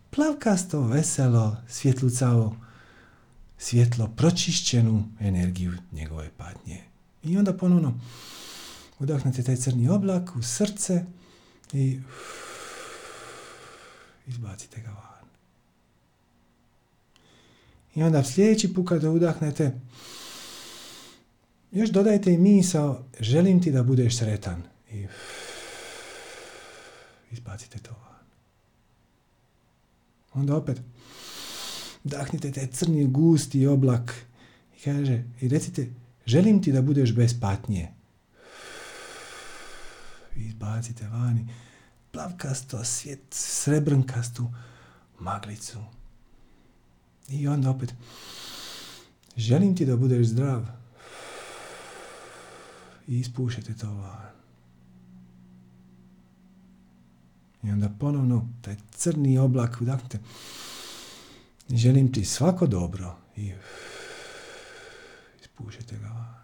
plavkasto, 0.10 0.82
veselo, 0.82 1.58
svjetlucavo, 1.68 2.56
svjetlo, 3.58 4.08
pročišćenu 4.16 5.04
energiju 5.20 5.74
njegove 5.92 6.30
patnje. 6.38 6.97
I 7.28 7.38
onda 7.38 7.54
ponovno 7.54 8.00
udahnete 9.00 9.44
taj 9.44 9.56
crni 9.56 9.90
oblak 9.90 10.36
u 10.36 10.44
srce 10.44 11.06
i 11.74 12.00
izbacite 14.28 14.82
ga 14.82 14.90
van. 14.90 15.30
I 17.96 18.04
onda 18.04 18.24
sljedeći 18.24 18.74
put 18.74 18.88
kada 18.88 19.12
udahnete, 19.12 19.80
još 21.72 21.90
dodajte 21.90 22.34
i 22.34 22.38
misao, 22.38 23.04
želim 23.20 23.64
ti 23.64 23.72
da 23.72 23.84
budeš 23.84 24.18
sretan. 24.18 24.64
I 24.92 25.08
izbacite 27.32 27.80
to 27.80 27.92
van. 27.92 28.26
Onda 30.34 30.56
opet, 30.56 30.82
dahnite 32.04 32.52
taj 32.52 32.68
crni 32.68 33.06
gusti 33.06 33.68
oblak 33.68 34.16
i 34.78 34.84
kaže, 34.84 35.24
i 35.42 35.48
recite, 35.48 35.88
želim 36.28 36.64
ti 36.64 36.72
da 36.72 36.82
budeš 36.82 37.16
bez 37.16 37.40
patnje. 37.40 37.92
Izbacite 40.36 41.08
vani 41.08 41.48
plavkasto, 42.12 42.84
svjet, 42.84 43.24
srebrnkastu 43.32 44.48
maglicu. 45.20 45.78
I 47.30 47.48
onda 47.48 47.70
opet, 47.70 47.94
želim 49.36 49.76
ti 49.76 49.86
da 49.86 49.98
budeš 49.98 50.28
zdrav. 50.28 50.66
I 53.08 53.20
ispušete 53.20 53.74
to 53.74 53.88
van. 53.88 54.28
I 57.64 57.72
onda 57.72 57.90
ponovno 58.00 58.50
taj 58.62 58.76
crni 58.92 59.38
oblak 59.38 59.78
udahnite. 59.82 60.20
Želim 61.70 62.14
ti 62.14 62.26
svako 62.26 62.68
dobro. 62.68 63.16
I 63.36 63.54
ispušete 65.60 65.98
ga 65.98 66.08
van. 66.08 66.36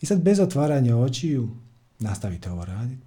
I 0.00 0.06
sad 0.06 0.22
bez 0.22 0.40
otvaranja 0.40 0.96
očiju 0.96 1.48
nastavite 1.98 2.50
ovo 2.50 2.64
raditi. 2.64 3.02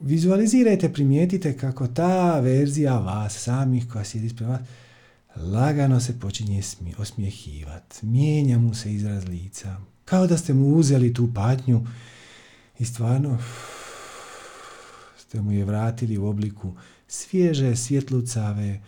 Vizualizirajte, 0.00 0.92
primijetite 0.92 1.56
kako 1.56 1.86
ta 1.86 2.40
verzija 2.40 2.98
vas 2.98 3.38
samih 3.38 3.88
koja 3.92 4.04
sjedi 4.04 4.26
ispred 4.26 4.48
vas 4.48 4.60
lagano 5.36 6.00
se 6.00 6.20
počinje 6.20 6.62
osmjehivati. 6.98 8.06
Mijenja 8.06 8.58
mu 8.58 8.74
se 8.74 8.94
izraz 8.94 9.24
lica. 9.28 9.76
Kao 10.04 10.26
da 10.26 10.36
ste 10.36 10.54
mu 10.54 10.76
uzeli 10.76 11.14
tu 11.14 11.34
patnju 11.34 11.86
i 12.78 12.84
stvarno 12.84 13.38
ste 15.18 15.42
mu 15.42 15.52
je 15.52 15.64
vratili 15.64 16.18
u 16.18 16.26
obliku 16.26 16.72
svježe, 17.08 17.76
svjetlucave, 17.76 18.80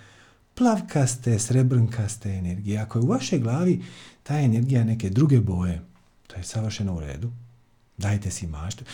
plavkaste, 0.56 1.38
srebrnkaste 1.38 2.30
energije. 2.30 2.78
Ako 2.78 2.98
je 2.98 3.02
u 3.02 3.06
vašoj 3.06 3.38
glavi 3.38 3.84
ta 4.22 4.38
energija 4.38 4.84
neke 4.84 5.10
druge 5.10 5.40
boje, 5.40 5.82
to 6.26 6.36
je 6.36 6.44
savršeno 6.44 6.94
u 6.94 7.00
redu. 7.00 7.32
Dajte 7.96 8.30
si 8.30 8.46
maštu. 8.46 8.84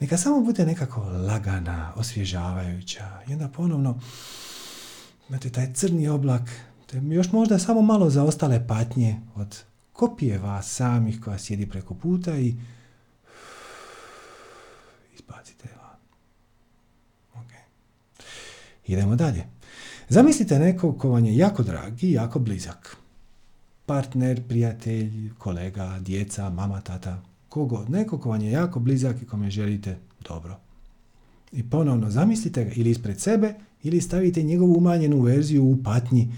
Neka 0.00 0.16
samo 0.16 0.40
bude 0.40 0.66
nekako 0.66 1.00
lagana, 1.00 1.92
osvježavajuća. 1.96 3.20
I 3.28 3.32
onda 3.32 3.48
ponovno 3.48 4.00
imate 5.28 5.50
taj 5.50 5.72
crni 5.72 6.08
oblak 6.08 6.42
još 6.92 7.32
možda 7.32 7.58
samo 7.58 7.82
malo 7.82 8.10
za 8.10 8.24
ostale 8.24 8.66
patnje 8.66 9.20
od 9.34 9.62
kopije 9.92 10.38
vas 10.38 10.74
samih 10.74 11.20
koja 11.20 11.38
sjedi 11.38 11.68
preko 11.68 11.94
puta 11.94 12.36
i 12.36 12.48
izbacite 15.14 15.68
van. 15.76 15.98
Okay. 17.44 17.62
Idemo 18.86 19.16
dalje. 19.16 19.46
Zamislite 20.08 20.58
nekog 20.58 20.98
ko 20.98 21.08
vam 21.08 21.24
je 21.24 21.36
jako 21.36 21.62
drag 21.62 22.04
i 22.04 22.12
jako 22.12 22.38
blizak. 22.38 22.96
Partner, 23.86 24.42
prijatelj, 24.48 25.30
kolega, 25.38 25.98
djeca, 26.00 26.50
mama, 26.50 26.80
tata, 26.80 27.22
kogo, 27.48 27.84
neko 27.88 28.18
ko 28.18 28.28
vam 28.28 28.40
je 28.40 28.50
jako 28.50 28.80
blizak 28.80 29.22
i 29.22 29.26
kome 29.26 29.50
želite 29.50 29.98
dobro. 30.28 30.56
I 31.52 31.70
ponovno 31.70 32.10
zamislite 32.10 32.64
ga 32.64 32.70
ili 32.74 32.90
ispred 32.90 33.20
sebe 33.20 33.54
ili 33.82 34.00
stavite 34.00 34.42
njegovu 34.42 34.74
umanjenu 34.78 35.20
verziju 35.20 35.64
u 35.64 35.82
patnji 35.82 36.32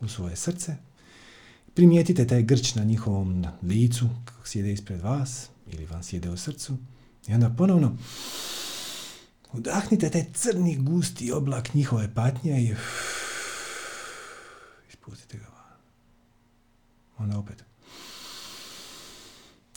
u 0.00 0.08
svoje 0.08 0.36
srce. 0.36 0.76
Primijetite 1.74 2.26
taj 2.26 2.42
grč 2.42 2.74
na 2.74 2.84
njihovom 2.84 3.46
licu 3.62 4.08
kako 4.24 4.46
sjede 4.46 4.72
ispred 4.72 5.00
vas 5.00 5.48
ili 5.72 5.86
vam 5.86 6.02
sjede 6.02 6.30
u 6.30 6.36
srcu. 6.36 6.76
I 7.28 7.34
onda 7.34 7.50
ponovno 7.50 7.96
Udahnite 9.52 10.10
taj 10.10 10.24
crni, 10.34 10.76
gusti 10.76 11.32
oblak 11.32 11.74
njihove 11.74 12.14
patnje 12.14 12.62
i 12.62 12.74
ispustite 14.88 15.38
ga 15.38 15.44
van. 15.44 15.78
Onda 17.18 17.38
opet. 17.38 17.64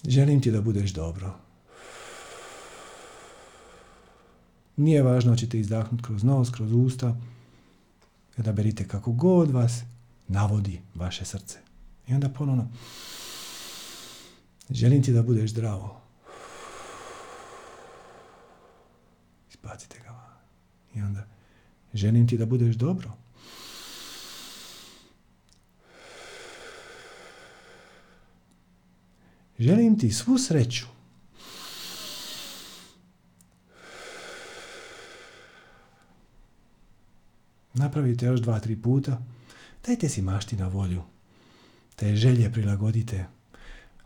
Želim 0.08 0.42
ti 0.42 0.52
da 0.52 0.62
budeš 0.62 0.92
dobro. 0.92 1.36
Nije 4.78 5.04
važno 5.04 5.36
ćete 5.36 5.60
izdahnuti 5.60 6.04
kroz 6.04 6.24
nos, 6.24 6.50
kroz 6.50 6.72
usta. 6.72 7.16
berite 8.38 8.88
kako 8.88 9.12
god 9.12 9.52
vas 9.52 9.82
navodi 10.28 10.82
vaše 10.96 11.26
srce. 11.26 11.60
I 12.08 12.14
onda 12.14 12.30
ponovno. 12.30 12.72
Želim 14.70 15.04
ti 15.04 15.14
da 15.14 15.24
budeš 15.24 15.52
zdravo. 15.52 16.03
Izbacite 19.64 20.00
ga 20.00 20.10
van. 20.10 20.38
I 20.96 21.02
onda. 21.02 21.28
Želim 21.94 22.28
ti 22.28 22.38
da 22.38 22.46
budeš 22.46 22.76
dobro. 22.76 23.12
Želim 29.60 30.00
ti 30.00 30.12
svu 30.12 30.38
sreću. 30.38 30.86
Napravite 37.74 38.26
još 38.26 38.40
dva, 38.40 38.60
tri 38.60 38.82
puta. 38.82 39.22
Dajte 39.88 40.10
si 40.10 40.22
mašti 40.22 40.56
na 40.56 40.68
volju. 40.68 41.02
Te 41.96 42.16
želje 42.16 42.52
prilagodite. 42.52 43.26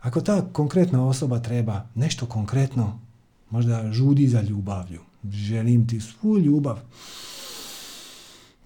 Ako 0.00 0.20
ta 0.20 0.52
konkretna 0.52 1.06
osoba 1.06 1.40
treba 1.40 1.88
nešto 1.94 2.26
konkretno, 2.26 3.00
možda 3.50 3.92
žudi 3.92 4.28
za 4.28 4.40
ljubavlju. 4.40 5.07
Želim 5.24 5.88
ti 5.88 6.00
svu 6.00 6.38
ljubav. 6.38 6.80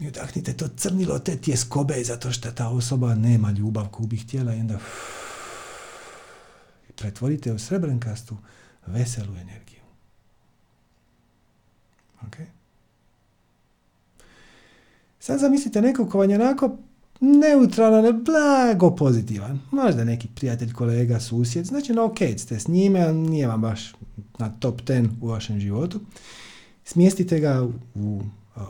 I 0.01 0.09
udahnite 0.09 0.57
to 0.57 0.69
crnilo 0.77 1.19
te 1.19 1.37
tjeskobe 1.37 2.05
zato 2.05 2.33
što 2.33 2.51
ta 2.51 2.69
osoba 2.69 3.15
nema 3.15 3.51
ljubav 3.51 3.89
koju 3.89 4.07
bi 4.07 4.17
htjela 4.17 4.55
i 4.55 4.61
onda 4.61 4.79
pretvorite 6.97 7.53
u 7.53 7.59
srebrenkastu 7.59 8.37
veselu 8.87 9.37
energiju. 9.37 9.81
Ok? 12.27 12.37
Sad 15.19 15.41
zamislite 15.41 15.81
nekog 15.81 16.11
ko 16.11 16.19
vam 16.19 16.31
neutralan, 17.23 18.25
blago 18.25 18.97
pozitivan. 18.97 19.61
Možda 19.71 20.05
neki 20.05 20.29
prijatelj, 20.35 20.73
kolega, 20.73 21.21
susjed. 21.21 21.65
Znači, 21.65 21.93
no, 21.93 22.05
ok, 22.05 22.19
ste 22.39 22.61
s 22.61 22.69
njime, 22.69 23.01
a 23.01 23.13
nije 23.13 23.47
vam 23.47 23.61
baš 23.61 23.93
na 24.39 24.51
top 24.51 24.81
ten 24.81 25.11
u 25.21 25.29
vašem 25.29 25.61
životu. 25.61 26.01
Smjestite 26.85 27.41
ga 27.41 27.69
u 27.95 28.21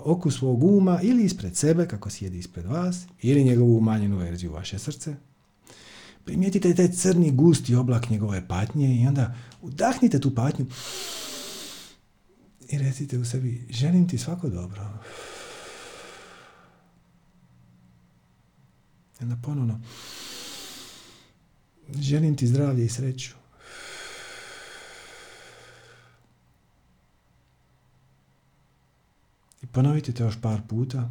oku 0.04 0.30
svog 0.30 0.64
uma 0.64 1.00
ili 1.02 1.24
ispred 1.24 1.56
sebe, 1.56 1.88
kako 1.88 2.10
sjedi 2.10 2.38
ispred 2.38 2.66
vas, 2.66 3.06
ili 3.22 3.44
njegovu 3.44 3.76
umanjenu 3.76 4.16
verziju 4.16 4.52
vaše 4.52 4.78
srce, 4.78 5.14
Primijetite 6.24 6.74
taj 6.74 6.88
crni 6.88 7.30
gusti 7.30 7.74
oblak 7.74 8.10
njegove 8.10 8.48
patnje 8.48 9.02
i 9.02 9.06
onda 9.06 9.34
udahnite 9.62 10.20
tu 10.20 10.34
patnju 10.34 10.66
i 12.68 12.78
recite 12.78 13.18
u 13.18 13.24
sebi, 13.24 13.66
želim 13.70 14.08
ti 14.08 14.18
svako 14.18 14.48
dobro. 14.48 14.88
I 19.22 19.24
onda 19.24 19.36
ponovno, 19.42 19.80
želim 22.00 22.36
ti 22.36 22.46
zdravlje 22.46 22.84
i 22.84 22.88
sreću. 22.88 23.34
I 29.62 29.66
ponovite 29.66 30.12
to 30.12 30.24
još 30.24 30.40
par 30.40 30.60
puta. 30.68 31.10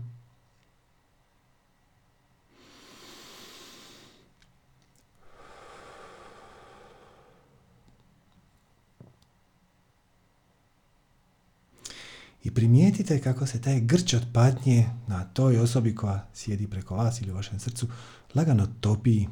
I 12.44 12.52
primijetite 12.52 13.22
kako 13.22 13.48
se 13.48 13.62
taj 13.62 13.80
grč 13.80 14.14
od 14.14 14.26
patnje 14.34 14.90
na 15.08 15.24
toj 15.24 15.60
osobi 15.60 15.96
koja 15.96 16.28
sjedi 16.34 16.68
preko 16.68 16.96
vas 16.96 17.22
ili 17.22 17.32
u 17.32 17.36
vašem 17.36 17.60
srcu 17.60 17.88
lagano 18.36 18.68
topi. 18.80 19.26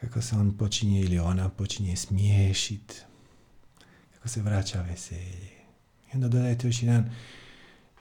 Kako 0.00 0.22
se 0.22 0.36
on 0.36 0.56
počinje 0.56 1.00
ili 1.00 1.18
ona 1.18 1.48
počinje 1.48 1.96
smiješit. 1.96 3.02
Kako 4.14 4.28
se 4.28 4.42
vraća 4.42 4.82
veselje. 4.82 5.50
I 6.12 6.14
onda 6.14 6.28
dodajte 6.28 6.66
još 6.66 6.82
jedan 6.82 7.10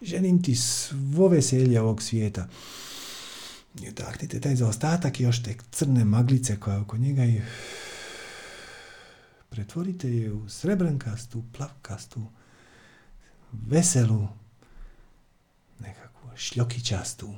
želim 0.01 0.43
ti 0.43 0.55
svo 0.55 1.27
veselje 1.27 1.81
ovog 1.81 2.01
svijeta. 2.01 2.47
I 3.81 3.89
udahnite 3.89 4.39
taj 4.39 4.55
zaostatak 4.55 5.19
još 5.19 5.43
te 5.43 5.55
crne 5.71 6.05
maglice 6.05 6.59
koja 6.59 6.73
je 6.73 6.81
oko 6.81 6.97
njega 6.97 7.25
i 7.25 7.41
pretvorite 9.49 10.09
je 10.09 10.33
u 10.33 10.49
srebrankastu, 10.49 11.43
plavkastu, 11.57 12.21
veselu, 13.51 14.27
nekakvu 15.79 16.29
šljokičastu 16.35 17.33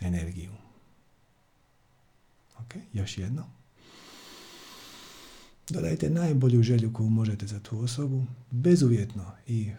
energiju. 0.00 0.52
Ok, 2.58 2.74
još 2.92 3.18
jedno. 3.18 3.44
Dodajte 5.68 6.10
najbolju 6.10 6.62
želju 6.62 6.92
koju 6.92 7.10
možete 7.10 7.46
za 7.46 7.60
tu 7.60 7.80
osobu, 7.80 8.26
bezuvjetno 8.50 9.32
i 9.46 9.70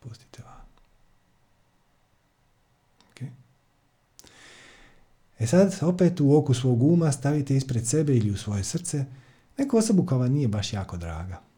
pustite. 0.00 0.42
Okay. 3.14 3.28
E 5.38 5.46
sad, 5.46 5.78
opet 5.82 6.20
u 6.20 6.36
oku 6.36 6.54
svog 6.54 6.82
uma 6.82 7.12
stavite 7.12 7.56
ispred 7.56 7.86
sebe 7.86 8.16
ili 8.16 8.30
u 8.30 8.36
svoje 8.36 8.64
srce 8.64 9.04
neku 9.58 9.76
osobu 9.76 10.06
koja 10.06 10.18
vam 10.18 10.32
nije 10.32 10.48
baš 10.48 10.72
jako 10.72 10.96
draga 10.96 11.51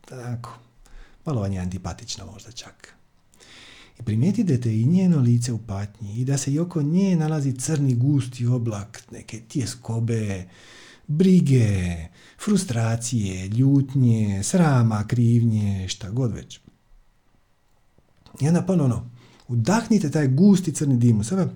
tako, 0.00 0.58
malo 1.24 1.40
vam 1.40 1.52
je 1.52 1.58
antipatična 1.58 2.24
možda 2.24 2.52
čak. 2.52 2.94
I 4.00 4.02
primijetite 4.02 4.80
i 4.80 4.86
njeno 4.86 5.20
lice 5.20 5.52
u 5.52 5.58
patnji 5.58 6.14
i 6.14 6.24
da 6.24 6.38
se 6.38 6.52
i 6.52 6.58
oko 6.58 6.82
nje 6.82 7.16
nalazi 7.16 7.52
crni 7.52 7.94
gusti 7.94 8.46
oblak, 8.46 9.02
neke 9.10 9.40
tjeskobe, 9.40 10.48
brige, 11.06 11.96
frustracije, 12.44 13.48
ljutnje, 13.48 14.40
srama, 14.42 15.04
krivnje, 15.08 15.88
šta 15.88 16.10
god 16.10 16.32
već. 16.32 16.60
I 18.40 18.48
onda 18.48 18.62
ponovno, 18.62 19.10
udahnite 19.48 20.10
taj 20.10 20.28
gusti 20.28 20.74
crni 20.74 20.96
dim 20.96 21.20
u 21.20 21.24
sebe, 21.24 21.46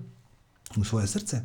u 0.77 0.83
svoje 0.83 1.07
srce, 1.07 1.41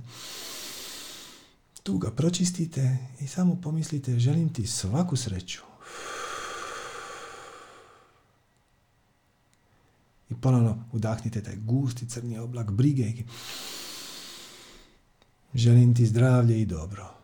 tu 1.83 1.99
ga 1.99 2.11
pročistite 2.11 2.99
i 3.21 3.27
samo 3.27 3.61
pomislite, 3.61 4.19
želim 4.19 4.49
ti 4.49 4.67
svaku 4.67 5.17
sreću, 5.17 5.63
I 10.31 10.35
ponovno 10.35 10.85
udahnite 10.93 11.43
taj 11.43 11.57
gusti 11.57 12.09
crni 12.09 12.39
oblak 12.39 12.71
brige. 12.71 13.13
Želim 15.55 15.95
ti 15.95 16.07
zdravlje 16.07 16.61
i 16.61 16.67
dobro. 16.67 17.15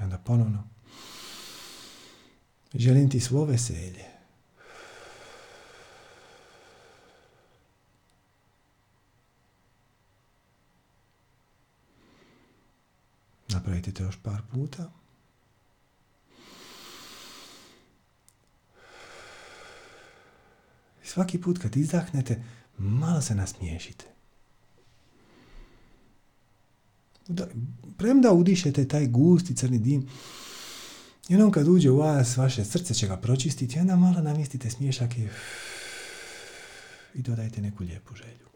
I 0.00 0.02
onda 0.02 0.18
ponovno. 0.18 0.68
Želim 2.74 3.10
ti 3.10 3.20
svo 3.20 3.44
veselje. 3.44 4.04
Napravite 13.48 13.92
to 13.92 14.02
još 14.02 14.16
par 14.22 14.42
puta. 14.52 14.90
Svaki 21.08 21.40
put 21.40 21.58
kad 21.58 21.76
izdahnete, 21.76 22.42
malo 22.78 23.20
se 23.20 23.34
nasmiješite. 23.34 24.04
Da, 27.28 27.46
premda 27.96 28.32
udišete 28.32 28.88
taj 28.88 29.06
gusti 29.06 29.56
crni 29.56 29.78
dim, 29.78 30.08
i 31.28 31.34
onom 31.34 31.50
kad 31.50 31.68
uđe 31.68 31.90
u 31.90 31.96
vas, 31.96 32.36
vaše 32.36 32.64
srce 32.64 32.94
će 32.94 33.06
ga 33.06 33.16
pročistiti, 33.16 33.78
onda 33.78 33.96
malo 33.96 34.22
namistite 34.22 34.70
smiješak 34.70 35.18
i, 35.18 35.28
i 37.14 37.22
dodajte 37.22 37.60
neku 37.60 37.84
lijepu 37.84 38.14
želju. 38.14 38.48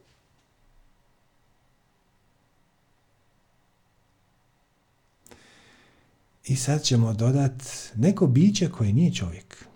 I 6.44 6.56
sad 6.56 6.82
ćemo 6.82 7.12
dodat 7.12 7.62
neko 7.96 8.26
biće 8.26 8.70
koje 8.70 8.92
nije 8.92 9.14
čovjek. 9.14 9.71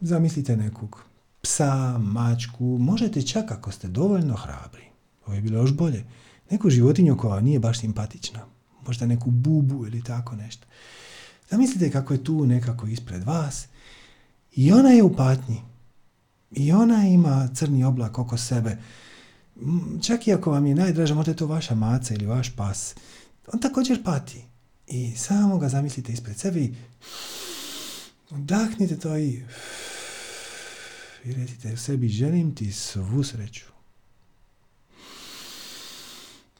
Zamislite 0.00 0.56
nekog 0.56 1.04
psa, 1.42 1.98
mačku, 1.98 2.64
možete 2.64 3.22
čak 3.22 3.52
ako 3.52 3.70
ste 3.70 3.88
dovoljno 3.88 4.34
hrabri. 4.34 4.84
Ovo 5.26 5.34
je 5.34 5.40
bilo 5.40 5.60
još 5.60 5.72
bolje. 5.72 6.04
Neku 6.50 6.70
životinju 6.70 7.16
koja 7.16 7.40
nije 7.40 7.58
baš 7.58 7.80
simpatična. 7.80 8.40
možda 8.86 9.06
neku 9.06 9.30
bubu 9.30 9.86
ili 9.86 10.04
tako 10.04 10.36
nešto. 10.36 10.66
Zamislite 11.50 11.90
kako 11.90 12.12
je 12.12 12.24
tu 12.24 12.46
nekako 12.46 12.86
ispred 12.86 13.24
vas 13.24 13.66
i 14.52 14.72
ona 14.72 14.88
je 14.88 15.02
u 15.02 15.16
patnji. 15.16 15.62
I 16.50 16.72
ona 16.72 17.06
ima 17.06 17.48
crni 17.54 17.84
oblak 17.84 18.18
oko 18.18 18.36
sebe. 18.36 18.78
Čak 20.02 20.26
i 20.26 20.32
ako 20.32 20.50
vam 20.50 20.66
je 20.66 20.74
najdraža, 20.74 21.14
možda 21.14 21.32
je 21.32 21.36
to 21.36 21.46
vaša 21.46 21.74
maca 21.74 22.14
ili 22.14 22.26
vaš 22.26 22.56
pas. 22.56 22.94
On 23.52 23.60
također 23.60 24.04
pati. 24.04 24.44
I 24.86 25.16
samo 25.16 25.58
ga 25.58 25.68
zamislite 25.68 26.12
ispred 26.12 26.38
sebe 26.38 26.60
i 26.60 26.74
udahnite 28.30 28.98
to 28.98 29.18
i 29.18 29.42
i 31.26 31.32
recite 31.32 31.76
sebi 31.76 32.08
želim 32.08 32.54
ti 32.54 32.72
svu 32.72 33.24
sreću. 33.24 33.64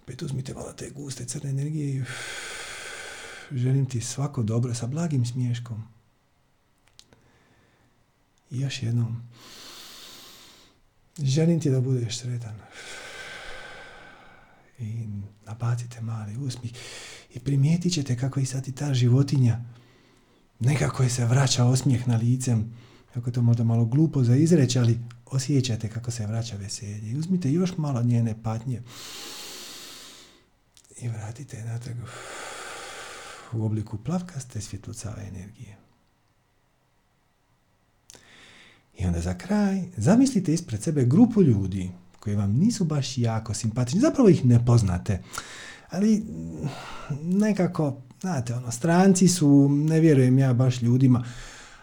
Opet 0.02 0.22
uzmite 0.22 0.54
malo 0.54 0.72
te 0.72 0.90
guste 0.90 1.24
crne 1.24 1.50
energije 1.50 1.96
i 1.96 2.02
želim 3.58 3.86
ti 3.86 4.00
svako 4.00 4.42
dobro 4.42 4.74
sa 4.74 4.86
blagim 4.86 5.26
smiješkom. 5.26 5.84
I 8.50 8.60
još 8.60 8.82
jednom. 8.82 9.22
Želim 11.18 11.60
ti 11.60 11.70
da 11.70 11.80
budeš 11.80 12.18
sretan. 12.18 12.60
I 14.78 15.08
nabacite 15.46 16.00
mali 16.00 16.36
usmih. 16.36 16.72
I 17.34 17.40
primijetit 17.40 17.92
ćete 17.92 18.18
kako 18.18 18.40
i 18.40 18.46
sad 18.46 18.68
i 18.68 18.72
ta 18.72 18.94
životinja 18.94 19.60
nekako 20.60 21.02
je 21.02 21.10
se 21.10 21.24
vraća 21.24 21.64
osmijeh 21.64 22.08
na 22.08 22.16
licem. 22.16 22.72
Kako 23.14 23.30
to 23.30 23.42
možda 23.42 23.64
malo 23.64 23.84
glupo 23.84 24.24
za 24.24 24.36
izreći, 24.36 24.78
ali 24.78 24.98
osjećate 25.26 25.88
kako 25.88 26.10
se 26.10 26.26
vraća 26.26 26.56
veselje. 26.56 27.10
I 27.10 27.16
uzmite 27.18 27.52
još 27.52 27.76
malo 27.76 28.02
njene 28.02 28.42
patnje 28.42 28.82
i 31.00 31.08
vratite 31.08 31.64
natrag 31.64 31.96
u 33.52 33.64
obliku 33.64 33.98
plavkaste 33.98 34.60
svjetlucave 34.60 35.28
energije. 35.28 35.76
I 38.98 39.06
onda 39.06 39.20
za 39.20 39.38
kraj 39.38 39.82
zamislite 39.96 40.54
ispred 40.54 40.82
sebe 40.82 41.04
grupu 41.04 41.42
ljudi 41.42 41.90
koji 42.20 42.36
vam 42.36 42.52
nisu 42.52 42.84
baš 42.84 43.18
jako 43.18 43.54
simpatični, 43.54 44.00
zapravo 44.00 44.28
ih 44.28 44.44
ne 44.44 44.66
poznate, 44.66 45.22
ali 45.90 46.24
nekako, 47.22 48.02
znate, 48.20 48.54
ono, 48.54 48.70
stranci 48.70 49.28
su, 49.28 49.68
ne 49.68 50.00
vjerujem 50.00 50.38
ja 50.38 50.52
baš 50.52 50.82
ljudima. 50.82 51.24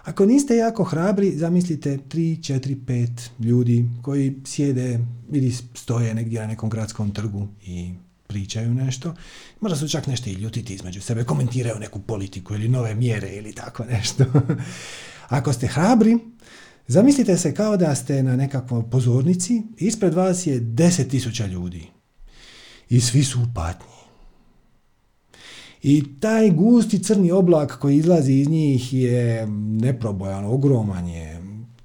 Ako 0.04 0.26
niste 0.26 0.56
jako 0.56 0.84
hrabri, 0.84 1.38
zamislite 1.38 1.98
3, 1.98 2.54
4, 2.54 2.76
5 2.86 3.10
ljudi 3.40 3.90
koji 4.02 4.36
sjede 4.46 5.00
ili 5.32 5.52
stoje 5.74 6.14
negdje 6.14 6.42
na 6.42 6.48
nekom 6.48 6.70
gradskom 6.70 7.12
trgu 7.12 7.48
i 7.66 7.94
pričaju 8.28 8.74
nešto. 8.74 9.16
Možda 9.62 9.78
su 9.78 9.90
čak 9.90 10.08
nešto 10.08 10.30
i 10.30 10.34
ljutiti 10.34 10.74
između 10.74 11.02
sebe, 11.02 11.24
komentiraju 11.24 11.80
neku 11.80 12.00
politiku 12.00 12.54
ili 12.54 12.68
nove 12.68 12.96
mjere 12.96 13.30
ili 13.30 13.54
tako 13.54 13.86
nešto. 13.86 14.26
Ako 15.38 15.54
ste 15.54 15.68
hrabri, 15.68 16.18
zamislite 16.88 17.38
se 17.38 17.54
kao 17.54 17.78
da 17.78 17.96
ste 17.96 18.24
na 18.24 18.36
nekakvoj 18.36 18.90
pozornici, 18.92 19.62
ispred 19.78 20.14
vas 20.14 20.48
je 20.48 20.60
deset 20.60 21.10
tisuća 21.10 21.46
ljudi. 21.46 21.88
I 22.90 23.02
svi 23.02 23.24
su 23.24 23.40
u 23.42 23.46
patnji. 23.56 23.93
I 25.84 26.20
taj 26.20 26.52
gusti 26.52 27.04
crni 27.04 27.32
oblak 27.32 27.80
koji 27.80 27.98
izlazi 27.98 28.34
iz 28.34 28.50
njih 28.50 28.94
je 28.94 29.48
neprobojan, 29.82 30.46
ogroman 30.46 31.08
je, 31.08 31.42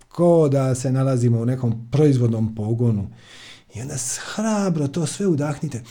kao 0.09 0.49
da 0.49 0.75
se 0.75 0.93
nalazimo 0.93 1.41
u 1.41 1.47
nekom 1.47 1.89
proizvodnom 1.91 2.55
pogonu. 2.55 3.11
I 3.75 3.81
onda 3.81 3.95
hrabro 4.35 4.89
to 4.89 5.07
sve 5.07 5.27
udahnite. 5.27 5.83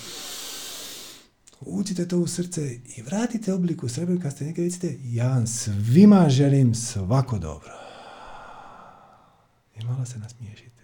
Ucite 1.61 2.07
to 2.07 2.19
u 2.19 2.27
srce 2.27 2.79
i 2.97 3.01
vratite 3.01 3.53
obliku 3.53 3.89
srebrnika 3.89 4.23
kad 4.23 4.33
ste 4.33 4.45
nekaj 4.45 4.63
recite 4.63 4.97
ja 5.03 5.27
vam 5.27 5.47
svima 5.47 6.29
želim 6.29 6.75
svako 6.75 7.39
dobro. 7.39 7.71
I 9.75 9.85
malo 9.85 10.05
se 10.05 10.19
nasmiješite. 10.19 10.83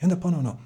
I 0.00 0.04
onda 0.04 0.16
ponovno 0.16 0.56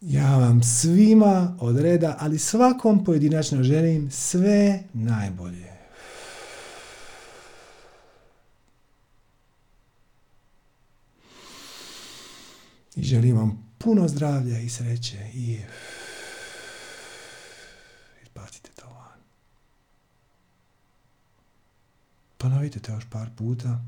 ja 0.00 0.36
vam 0.36 0.62
svima 0.62 1.56
od 1.60 1.78
reda, 1.78 2.16
ali 2.20 2.38
svakom 2.38 3.04
pojedinačno 3.04 3.62
želim 3.62 4.10
sve 4.10 4.82
najbolje. 4.92 5.76
I 12.96 13.02
želim 13.02 13.36
vam 13.36 13.72
puno 13.78 14.08
zdravlja 14.08 14.58
i 14.58 14.68
sreće 14.68 15.30
i 15.34 15.58
izbacite 18.22 18.70
to 18.76 18.86
van. 18.86 19.20
Ponovite 22.38 22.80
to 22.80 22.92
još 22.92 23.04
par 23.10 23.28
puta. 23.36 23.80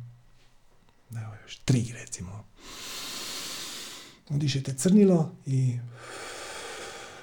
Evo 1.10 1.34
još 1.44 1.56
tri 1.56 1.92
recimo. 1.92 2.44
Udišete 4.30 4.74
crnilo 4.74 5.36
i 5.46 5.78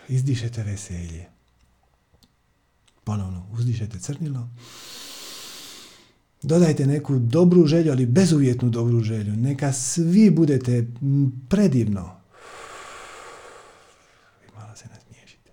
izdišete 0.07 0.63
veselje. 0.63 1.25
Ponovno 3.03 3.47
uzdišete 3.51 3.99
crnilo. 3.99 4.49
Dodajte 6.41 6.85
neku 6.85 7.19
dobru 7.19 7.67
želju, 7.67 7.91
ali 7.91 8.05
bezuvjetnu 8.05 8.69
dobru 8.69 9.01
želju. 9.01 9.35
Neka 9.35 9.73
svi 9.73 10.31
budete 10.31 10.87
predivno. 11.49 12.21
I 14.47 14.55
malo 14.55 14.75
se 14.75 14.85
nasmiješite. 14.87 15.51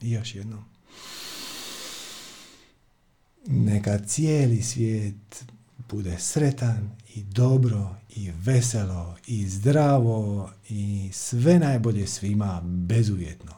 I 0.00 0.10
još 0.10 0.34
jednom. 0.34 0.64
Neka 3.46 3.98
cijeli 3.98 4.62
svijet 4.62 5.44
bude 5.90 6.18
sretan 6.18 6.90
i 7.14 7.22
dobro 7.22 7.96
i 8.10 8.30
veselo 8.30 9.16
i 9.26 9.48
zdravo 9.48 10.50
i 10.68 11.10
sve 11.12 11.58
najbolje 11.58 12.06
svima 12.06 12.60
bezuvjetno. 12.64 13.52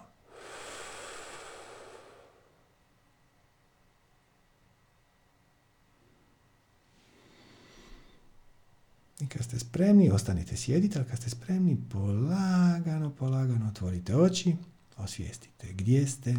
I 9.20 9.26
kad 9.26 9.44
ste 9.44 9.58
spremni, 9.58 10.10
ostanite 10.10 10.56
sjediti, 10.56 10.98
ali 10.98 11.08
kad 11.08 11.18
ste 11.18 11.30
spremni, 11.30 11.78
polagano, 11.92 13.10
polagano 13.10 13.68
otvorite 13.68 14.16
oči, 14.16 14.56
osvijestite 14.96 15.72
gdje 15.72 16.06
ste, 16.06 16.36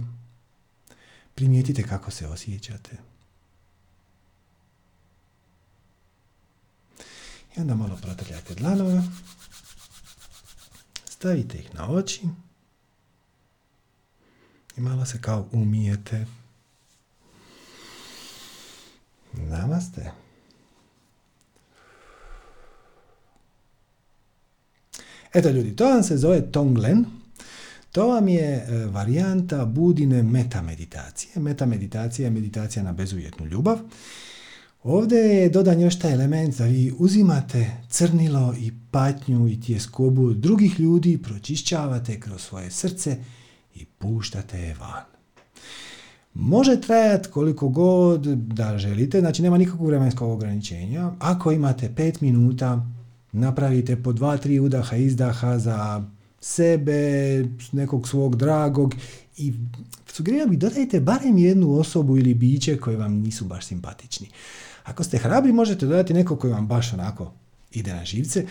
primijetite 1.35 1.83
kako 1.83 2.11
se 2.11 2.27
osjećate. 2.27 2.97
I 7.57 7.61
onda 7.61 7.75
malo 7.75 7.97
protrljate 8.01 8.55
dlanove. 8.55 9.03
Stavite 11.05 11.57
ih 11.57 11.75
na 11.75 11.89
oči. 11.89 12.21
I 14.77 14.81
malo 14.81 15.05
se 15.05 15.21
kao 15.21 15.47
umijete. 15.51 16.25
Namaste. 19.33 20.11
Eto 25.33 25.49
ljudi, 25.49 25.75
to 25.75 25.85
vam 25.85 26.03
se 26.03 26.17
zove 26.17 26.51
Tonglen. 26.51 27.05
To 27.91 28.07
vam 28.07 28.27
je 28.27 28.43
e, 28.43 28.85
varijanta 28.85 29.65
budine 29.65 30.23
meta 30.23 30.61
meditacije. 30.61 31.31
Meta 31.35 31.65
meditacija 31.65 32.25
je 32.25 32.31
meditacija 32.31 32.83
na 32.83 32.91
bezuvjetnu 32.91 33.45
ljubav. 33.45 33.79
Ovdje 34.87 35.17
je 35.17 35.49
dodan 35.49 35.81
još 35.81 35.99
taj 35.99 36.13
element 36.13 36.57
da 36.57 36.65
vi 36.65 36.93
uzimate 36.97 37.71
crnilo 37.89 38.55
i 38.59 38.71
patnju 38.91 39.47
i 39.47 39.61
tjeskobu 39.61 40.33
drugih 40.33 40.79
ljudi, 40.79 41.17
pročišćavate 41.17 42.19
kroz 42.19 42.41
svoje 42.41 42.71
srce 42.71 43.17
i 43.75 43.85
puštate 43.85 44.59
je 44.59 44.75
van. 44.79 45.03
Može 46.33 46.81
trajati 46.81 47.29
koliko 47.29 47.69
god 47.69 48.21
da 48.37 48.77
želite, 48.77 49.19
znači 49.19 49.41
nema 49.41 49.57
nikakvog 49.57 49.87
vremenskog 49.87 50.29
ograničenja. 50.29 51.11
Ako 51.19 51.51
imate 51.51 51.93
pet 51.95 52.21
minuta, 52.21 52.85
napravite 53.31 54.03
po 54.03 54.13
dva, 54.13 54.37
tri 54.37 54.59
udaha, 54.59 54.95
izdaha 54.95 55.59
za 55.59 56.03
sebe, 56.41 57.45
nekog 57.71 58.07
svog 58.07 58.35
dragog 58.35 58.95
i 59.37 59.53
sugeriram 60.07 60.49
bih 60.49 60.59
dodajte 60.59 60.99
barem 60.99 61.37
jednu 61.37 61.73
osobu 61.73 62.17
ili 62.17 62.33
biće 62.33 62.77
koje 62.77 62.97
vam 62.97 63.13
nisu 63.13 63.45
baš 63.45 63.65
simpatični. 63.65 64.27
Ako 64.87 65.03
ste 65.03 65.17
hrabri, 65.17 65.53
možete 65.53 65.85
dodati 65.85 66.13
neko 66.13 66.35
koji 66.35 66.53
vam 66.53 66.67
baš 66.67 66.93
onako 66.93 67.31
ide 67.71 67.93
na 67.93 68.05
živce. 68.05 68.45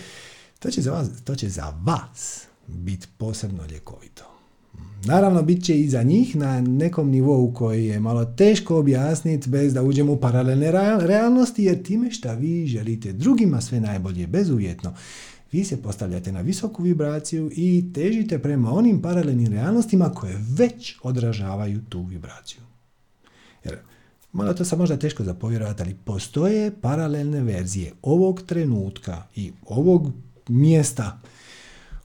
To 0.58 0.70
će 0.70 0.82
za 0.82 0.92
vas, 0.92 1.08
to 1.24 1.34
će 1.34 1.48
za 1.48 1.74
vas 1.84 2.44
biti 2.66 3.06
posebno 3.18 3.66
ljekovito. 3.70 4.24
Naravno, 5.04 5.42
bit 5.42 5.64
će 5.64 5.80
i 5.80 5.88
za 5.88 6.02
njih 6.02 6.36
na 6.36 6.60
nekom 6.60 7.10
nivou 7.10 7.52
koji 7.54 7.86
je 7.86 8.00
malo 8.00 8.24
teško 8.24 8.78
objasniti 8.78 9.48
bez 9.50 9.74
da 9.74 9.82
uđemo 9.82 10.12
u 10.12 10.20
paralelne 10.20 10.72
realnosti, 11.00 11.64
jer 11.64 11.82
time 11.82 12.10
šta 12.10 12.32
vi 12.32 12.66
želite 12.66 13.12
drugima 13.12 13.60
sve 13.60 13.80
najbolje 13.80 14.26
bezuvjetno, 14.26 14.94
vi 15.52 15.64
se 15.64 15.82
postavljate 15.82 16.32
na 16.32 16.40
visoku 16.40 16.82
vibraciju 16.82 17.50
i 17.52 17.92
težite 17.94 18.38
prema 18.38 18.72
onim 18.72 19.02
paralelnim 19.02 19.52
realnostima 19.52 20.14
koje 20.14 20.44
već 20.58 20.96
odražavaju 21.02 21.80
tu 21.88 22.02
vibraciju. 22.02 22.60
Jer, 23.64 23.78
malo 24.36 24.54
to 24.54 24.64
sam 24.64 24.78
možda 24.78 24.96
teško 24.96 25.24
zapovjerovati, 25.24 25.82
ali 25.82 25.94
postoje 26.04 26.72
paralelne 26.80 27.40
verzije 27.40 27.92
ovog 28.02 28.42
trenutka 28.42 29.22
i 29.34 29.52
ovog 29.66 30.12
mjesta 30.48 31.20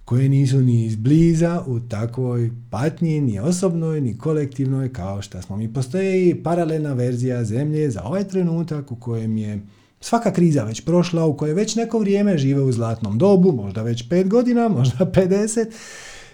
koje 0.06 0.30
nisu 0.30 0.62
ni 0.62 0.86
izbliza 0.86 1.63
u 1.67 1.80
takvoj 1.80 2.52
patnji, 2.70 3.22
ni 3.22 3.39
osobnoj, 3.39 4.02
ni 4.02 4.17
kolektivnoj, 4.17 4.94
kao 4.94 5.22
što 5.22 5.41
smo 5.41 5.58
mi. 5.58 5.74
Postoji 5.74 6.44
paralelna 6.44 6.94
verzija 6.94 7.44
zemlje 7.44 7.91
za 7.91 8.04
ovaj 8.04 8.28
trenutak 8.28 8.91
u 8.91 8.96
kojem 8.96 9.38
je 9.38 9.62
svaka 10.00 10.34
kriza 10.34 10.63
već 10.63 10.82
prošla, 10.82 11.26
u 11.26 11.38
kojoj 11.38 11.54
već 11.54 11.76
neko 11.76 12.00
vrijeme 12.00 12.38
žive 12.38 12.62
u 12.62 12.72
zlatnom 12.72 13.17
dobu, 13.17 13.52
možda 13.52 13.82
već 13.82 14.10
pet 14.10 14.28
godina, 14.28 14.70
možda 14.70 15.06
50, 15.06 15.65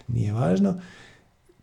nije 0.08 0.34
važno. 0.34 0.82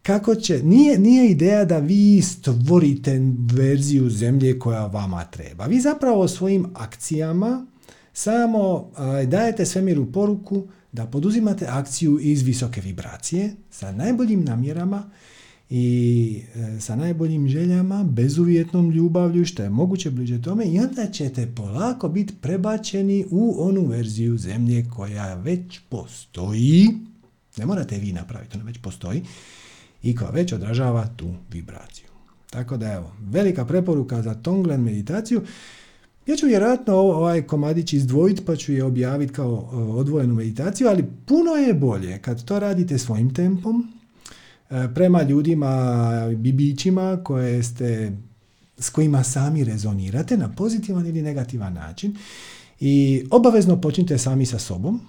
Kako 0.07 0.35
će, 0.35 0.63
nije, 0.63 0.99
nije 0.99 1.31
ideja 1.31 1.65
da 1.65 1.79
vi 1.79 2.23
stvorite 2.23 3.21
verziju 3.53 4.11
zemlje 4.11 4.59
koja 4.59 4.87
vama 4.87 5.25
treba. 5.25 5.67
Vi 5.67 5.81
zapravo 5.81 6.29
svojim 6.29 6.67
akcijama 6.75 7.67
samo 8.13 8.91
dajete 9.27 9.67
svemiru 9.67 10.13
poruku 10.13 10.69
da 10.93 11.07
poduzimate 11.07 11.67
akciju 11.67 12.19
iz 12.21 12.43
visoke 12.43 12.81
vibracije 12.81 13.55
sa 13.71 13.93
najboljim 13.93 14.45
namjerama 14.45 15.11
i 15.71 16.41
e, 16.55 16.81
sa 16.81 16.97
najboljim 16.97 17.49
željama, 17.49 18.05
bezuvjetnom 18.05 18.91
ljubavlju, 18.91 19.45
što 19.45 19.63
je 19.63 19.71
moguće 19.71 20.11
bliže 20.11 20.43
tome 20.43 20.65
i 20.65 20.79
onda 20.79 21.07
ćete 21.13 21.53
polako 21.57 22.09
biti 22.09 22.35
prebačeni 22.41 23.25
u 23.31 23.55
onu 23.59 23.87
verziju 23.87 24.39
zemlje 24.39 24.87
koja 24.97 25.35
već 25.35 25.81
postoji. 25.89 26.89
Ne 27.57 27.67
morate 27.67 27.99
vi 27.99 28.13
napraviti, 28.13 28.57
ona 28.57 28.65
već 28.65 28.79
postoji 28.79 29.23
i 30.05 30.17
koja 30.17 30.31
već 30.31 30.53
odražava 30.53 31.07
tu 31.17 31.35
vibraciju. 31.53 32.07
Tako 32.51 32.77
da 32.77 32.93
evo, 32.93 33.13
velika 33.21 33.65
preporuka 33.65 34.23
za 34.23 34.35
Tonglen 34.35 34.83
meditaciju. 34.83 35.43
Ja 36.27 36.37
ću 36.37 36.47
vjerojatno 36.47 36.95
ovaj 36.95 37.43
komadić 37.43 37.93
izdvojiti 37.93 38.45
pa 38.45 38.57
ću 38.57 38.73
je 38.73 38.85
objaviti 38.85 39.33
kao 39.33 39.55
odvojenu 39.73 40.35
meditaciju, 40.35 40.89
ali 40.89 41.05
puno 41.27 41.51
je 41.51 41.75
bolje 41.75 42.19
kad 42.19 42.45
to 42.45 42.59
radite 42.59 42.99
svojim 42.99 43.35
tempom, 43.35 43.93
e, 44.71 44.89
prema 44.95 45.23
ljudima, 45.23 46.13
bibićima 46.37 47.21
koje 47.25 47.63
ste, 47.63 48.13
s 48.79 48.91
kojima 48.91 49.23
sami 49.23 49.65
rezonirate 49.65 50.37
na 50.37 50.49
pozitivan 50.49 51.07
ili 51.07 51.23
negativan 51.23 51.73
način 51.73 52.17
i 52.81 53.25
obavezno 53.31 53.81
počnite 53.81 54.19
sami 54.19 54.47
sa 54.47 54.59
sobom. 54.59 55.01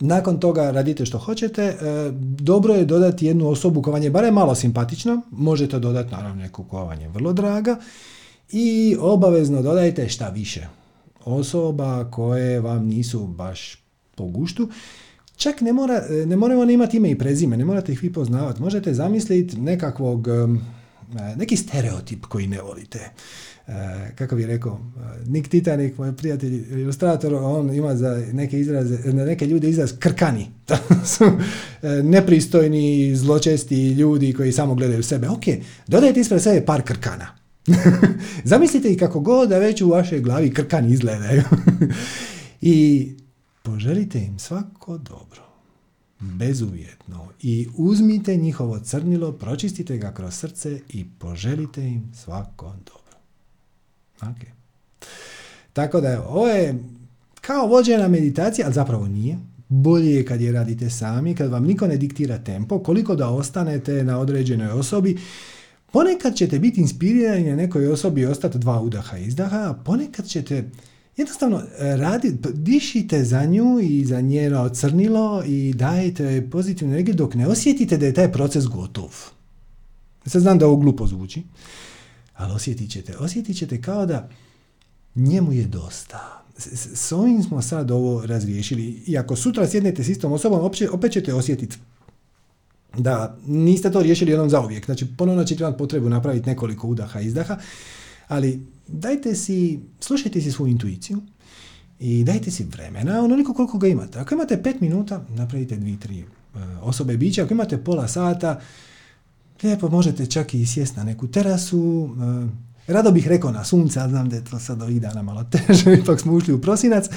Nakon 0.00 0.40
toga 0.40 0.70
radite 0.70 1.06
što 1.06 1.18
hoćete. 1.18 1.62
E, 1.62 1.76
dobro 2.20 2.74
je 2.74 2.84
dodati 2.84 3.26
jednu 3.26 3.48
osobu 3.48 3.82
koja 3.82 3.92
vam 3.92 4.02
je 4.02 4.10
barem 4.10 4.34
malo 4.34 4.54
simpatična. 4.54 5.22
Možete 5.30 5.78
dodati 5.78 6.12
naravno 6.12 6.42
neku 6.42 6.64
koja 6.64 6.82
vam 6.82 7.00
je 7.00 7.08
vrlo 7.08 7.32
draga 7.32 7.76
i 8.52 8.96
obavezno 9.00 9.62
dodajte 9.62 10.08
šta 10.08 10.28
više 10.28 10.66
osoba 11.24 12.10
koje 12.10 12.60
vam 12.60 12.86
nisu 12.86 13.26
baš 13.26 13.82
po 14.14 14.24
guštu. 14.24 14.68
Čak 15.36 15.60
ne, 15.60 15.72
mora, 15.72 16.02
ne 16.26 16.36
moraju 16.36 16.60
oni 16.60 16.72
imati 16.72 16.96
ime 16.96 17.10
i 17.10 17.18
prezime, 17.18 17.56
ne 17.56 17.64
morate 17.64 17.92
ih 17.92 18.02
vi 18.02 18.12
poznavati. 18.12 18.62
Možete 18.62 18.94
zamisliti 18.94 19.60
nekakvog, 19.60 20.28
neki 21.36 21.56
stereotip 21.56 22.24
koji 22.24 22.46
ne 22.46 22.62
volite. 22.62 23.10
E, 23.68 24.14
kako 24.14 24.36
bi 24.36 24.46
rekao, 24.46 24.80
Nick 25.26 25.48
Titanic, 25.48 25.96
moj 25.98 26.16
prijatelj 26.16 26.80
ilustrator, 26.80 27.34
on 27.34 27.74
ima 27.74 27.96
za 27.96 28.24
neke 28.32 28.60
izraze, 28.60 29.12
neke 29.12 29.46
ljude 29.46 29.70
izraz 29.70 29.92
krkani. 29.98 30.46
su 31.16 31.24
e, 31.24 32.02
nepristojni, 32.02 33.16
zločesti 33.16 33.92
ljudi 33.92 34.32
koji 34.32 34.52
samo 34.52 34.74
gledaju 34.74 35.02
sebe. 35.02 35.28
Ok, 35.28 35.44
dodajte 35.86 36.20
ispred 36.20 36.42
sebe 36.42 36.66
par 36.66 36.82
krkana. 36.82 37.26
Zamislite 38.44 38.92
i 38.92 38.96
kako 38.96 39.20
god 39.20 39.48
da 39.48 39.58
već 39.58 39.82
u 39.82 39.88
vašoj 39.88 40.20
glavi 40.20 40.54
krkan 40.54 40.90
izgledaju. 40.90 41.42
I 42.60 43.08
poželite 43.62 44.18
im 44.18 44.38
svako 44.38 44.98
dobro. 44.98 45.42
Bezuvjetno. 46.20 47.28
I 47.42 47.68
uzmite 47.76 48.36
njihovo 48.36 48.80
crnilo, 48.80 49.32
pročistite 49.32 49.98
ga 49.98 50.12
kroz 50.14 50.34
srce 50.34 50.80
i 50.88 51.06
poželite 51.18 51.88
im 51.88 52.12
svako 52.14 52.66
dobro. 52.86 52.97
Ok. 54.22 54.46
Tako 55.72 56.00
da 56.00 56.26
ovo 56.28 56.48
je 56.48 56.78
kao 57.40 57.66
vođena 57.66 58.08
meditacija, 58.08 58.66
ali 58.66 58.74
zapravo 58.74 59.08
nije. 59.08 59.38
Bolje 59.68 60.14
je 60.14 60.24
kad 60.24 60.40
je 60.40 60.52
radite 60.52 60.90
sami, 60.90 61.34
kad 61.34 61.50
vam 61.50 61.64
niko 61.64 61.86
ne 61.86 61.96
diktira 61.96 62.38
tempo, 62.38 62.78
koliko 62.78 63.16
da 63.16 63.28
ostanete 63.28 64.04
na 64.04 64.18
određenoj 64.18 64.68
osobi, 64.68 65.18
Ponekad 65.92 66.34
ćete 66.34 66.58
biti 66.58 66.80
inspirirani 66.80 67.50
na 67.50 67.56
nekoj 67.56 67.86
osobi 67.86 68.20
i 68.20 68.26
ostati 68.26 68.58
dva 68.58 68.80
udaha 68.80 69.18
i 69.18 69.24
izdaha, 69.24 69.56
a 69.56 69.74
ponekad 69.84 70.26
ćete 70.26 70.70
jednostavno 71.16 71.58
e, 71.58 71.96
raditi, 71.96 72.48
dišite 72.52 73.24
za 73.24 73.44
nju 73.44 73.80
i 73.82 74.04
za 74.04 74.20
njeno 74.20 74.68
crnilo 74.68 75.42
i 75.46 75.72
dajete 75.72 76.48
pozitivnu 76.50 76.94
energiju 76.94 77.14
dok 77.14 77.34
ne 77.34 77.46
osjetite 77.46 77.96
da 77.96 78.06
je 78.06 78.14
taj 78.14 78.32
proces 78.32 78.66
gotov. 78.66 79.14
Sad 80.26 80.42
znam 80.42 80.58
da 80.58 80.66
ovo 80.66 80.76
glupo 80.76 81.06
zvuči, 81.06 81.42
ali 82.38 82.52
osjetit 82.54 82.90
ćete. 82.90 83.16
Osjetit 83.16 83.56
ćete 83.56 83.82
kao 83.82 84.06
da 84.06 84.28
njemu 85.14 85.52
je 85.52 85.64
dosta. 85.66 86.44
S, 86.56 87.12
ovim 87.12 87.42
smo 87.42 87.62
sad 87.62 87.90
ovo 87.90 88.26
razriješili. 88.26 89.02
I 89.06 89.18
ako 89.18 89.36
sutra 89.36 89.68
sjednete 89.68 90.04
s 90.04 90.08
istom 90.08 90.32
osobom, 90.32 90.60
opće, 90.60 90.90
opet 90.90 91.12
ćete 91.12 91.34
osjetiti 91.34 91.76
da 92.98 93.36
niste 93.46 93.90
to 93.90 94.02
riješili 94.02 94.30
jednom 94.30 94.50
zauvijek. 94.50 94.84
Znači, 94.84 95.06
ponovno 95.16 95.44
ćete 95.44 95.64
imati 95.64 95.78
potrebu 95.78 96.08
napraviti 96.08 96.48
nekoliko 96.48 96.88
udaha 96.88 97.20
i 97.20 97.26
izdaha, 97.26 97.56
ali 98.28 98.66
dajte 98.86 99.34
si, 99.34 99.80
slušajte 100.00 100.40
si 100.40 100.52
svoju 100.52 100.70
intuiciju 100.70 101.20
i 102.00 102.24
dajte 102.24 102.50
si 102.50 102.64
vremena, 102.64 103.24
onoliko 103.24 103.54
koliko 103.54 103.78
ga 103.78 103.86
imate. 103.86 104.18
Ako 104.18 104.34
imate 104.34 104.62
pet 104.62 104.80
minuta, 104.80 105.24
napravite 105.28 105.76
dvi, 105.76 105.96
tri 106.00 106.18
e, 106.18 106.24
osobe 106.82 107.16
bića. 107.16 107.44
Ako 107.44 107.54
imate 107.54 107.78
pola 107.78 108.08
sata, 108.08 108.60
lijepo 109.62 109.88
možete 109.88 110.26
čak 110.26 110.54
i 110.54 110.66
sjesti 110.66 110.98
na 110.98 111.04
neku 111.04 111.28
terasu, 111.28 112.10
e, 112.44 112.68
Rado 112.88 113.10
bih 113.10 113.28
rekao 113.28 113.50
na 113.50 113.64
sunce, 113.64 114.00
ali 114.00 114.10
znam 114.10 114.28
da 114.28 114.36
je 114.36 114.44
to 114.44 114.58
sad 114.58 114.82
ovih 114.82 115.00
dana 115.00 115.22
malo 115.22 115.44
teže, 115.44 115.94
ipak 116.02 116.20
smo 116.20 116.32
ušli 116.32 116.54
u 116.54 116.60
prosinac. 116.60 117.06
E, 117.06 117.10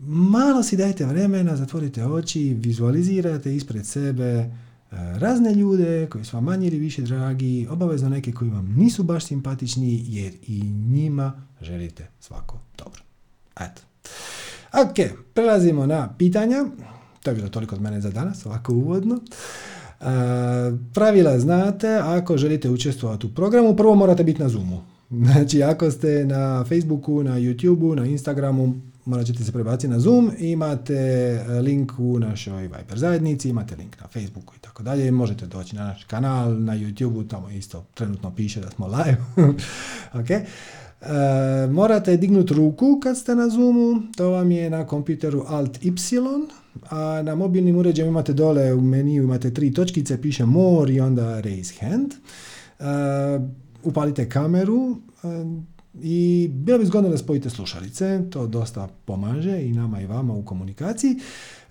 malo 0.00 0.62
si 0.62 0.76
dajte 0.76 1.04
vremena, 1.04 1.56
zatvorite 1.56 2.06
oči, 2.06 2.56
vizualizirate 2.60 3.56
ispred 3.56 3.86
sebe 3.86 4.24
e, 4.24 4.48
razne 5.18 5.54
ljude 5.54 6.06
koji 6.10 6.24
su 6.24 6.36
vam 6.36 6.44
manje 6.44 6.66
ili 6.66 6.78
više 6.78 7.02
dragi, 7.02 7.66
obavezno 7.70 8.08
neke 8.08 8.32
koji 8.32 8.50
vam 8.50 8.74
nisu 8.76 9.02
baš 9.02 9.24
simpatični 9.24 10.04
jer 10.08 10.32
i 10.46 10.62
njima 10.70 11.32
želite 11.60 12.08
svako 12.20 12.60
dobro. 12.78 13.02
Eto. 13.60 13.82
Ok, 14.72 15.18
prelazimo 15.34 15.86
na 15.86 16.14
pitanja. 16.18 16.64
To 17.22 17.30
je 17.30 17.34
bilo 17.34 17.48
toliko 17.48 17.74
od 17.74 17.82
mene 17.82 18.00
za 18.00 18.10
danas, 18.10 18.46
ovako 18.46 18.72
uvodno. 18.72 19.20
Uh, 20.02 20.08
pravila 20.94 21.38
znate, 21.38 21.88
ako 21.88 22.36
želite 22.36 22.70
učestvovati 22.70 23.26
u 23.26 23.34
programu, 23.34 23.76
prvo 23.76 23.94
morate 23.94 24.24
biti 24.24 24.42
na 24.42 24.48
Zoomu. 24.48 24.82
Znači, 25.32 25.62
ako 25.62 25.90
ste 25.90 26.24
na 26.24 26.64
Facebooku, 26.64 27.22
na 27.22 27.38
YouTubeu, 27.38 27.94
na 27.94 28.06
Instagramu, 28.06 28.74
morat 29.04 29.26
ćete 29.26 29.44
se 29.44 29.52
prebaciti 29.52 29.88
na 29.88 30.00
Zoom, 30.00 30.30
imate 30.38 30.94
e, 30.94 31.60
link 31.60 31.92
u 31.98 32.18
našoj 32.18 32.62
Viber 32.62 32.98
zajednici, 32.98 33.48
imate 33.48 33.76
link 33.76 34.00
na 34.00 34.08
Facebooku 34.08 34.54
i 34.56 34.60
tako 34.60 34.82
dalje, 34.82 35.10
možete 35.10 35.46
doći 35.46 35.76
na 35.76 35.84
naš 35.84 36.04
kanal, 36.04 36.62
na 36.62 36.76
YouTubeu, 36.76 37.28
tamo 37.28 37.50
isto 37.50 37.84
trenutno 37.94 38.34
piše 38.34 38.60
da 38.60 38.70
smo 38.70 38.86
live. 38.86 39.16
ok. 40.20 40.30
E, 40.30 40.46
morate 41.70 42.16
dignuti 42.16 42.54
ruku 42.54 43.00
kad 43.02 43.18
ste 43.18 43.34
na 43.34 43.48
Zoomu, 43.48 44.02
to 44.16 44.30
vam 44.30 44.50
je 44.50 44.70
na 44.70 44.86
kompjuteru 44.86 45.44
Alt 45.48 45.84
Y, 45.84 45.92
a 46.90 47.22
na 47.22 47.34
mobilnim 47.34 47.76
uređajima 47.76 48.10
imate 48.10 48.32
dole 48.32 48.74
u 48.74 48.80
meniju 48.80 49.22
imate 49.22 49.54
tri 49.54 49.74
točkice, 49.74 50.22
piše 50.22 50.44
More 50.44 50.92
i 50.92 51.00
onda 51.00 51.40
Raise 51.40 51.74
Hand. 51.80 52.12
E, 52.12 52.84
upalite 53.84 54.28
kameru, 54.28 54.96
i 56.00 56.48
bilo 56.52 56.78
bi 56.78 56.84
zgodno 56.84 57.10
da 57.10 57.18
spojite 57.18 57.50
slušalice, 57.50 58.20
to 58.30 58.46
dosta 58.46 58.88
pomaže 59.04 59.62
i 59.62 59.72
nama 59.72 60.00
i 60.00 60.06
vama 60.06 60.34
u 60.34 60.44
komunikaciji. 60.44 61.10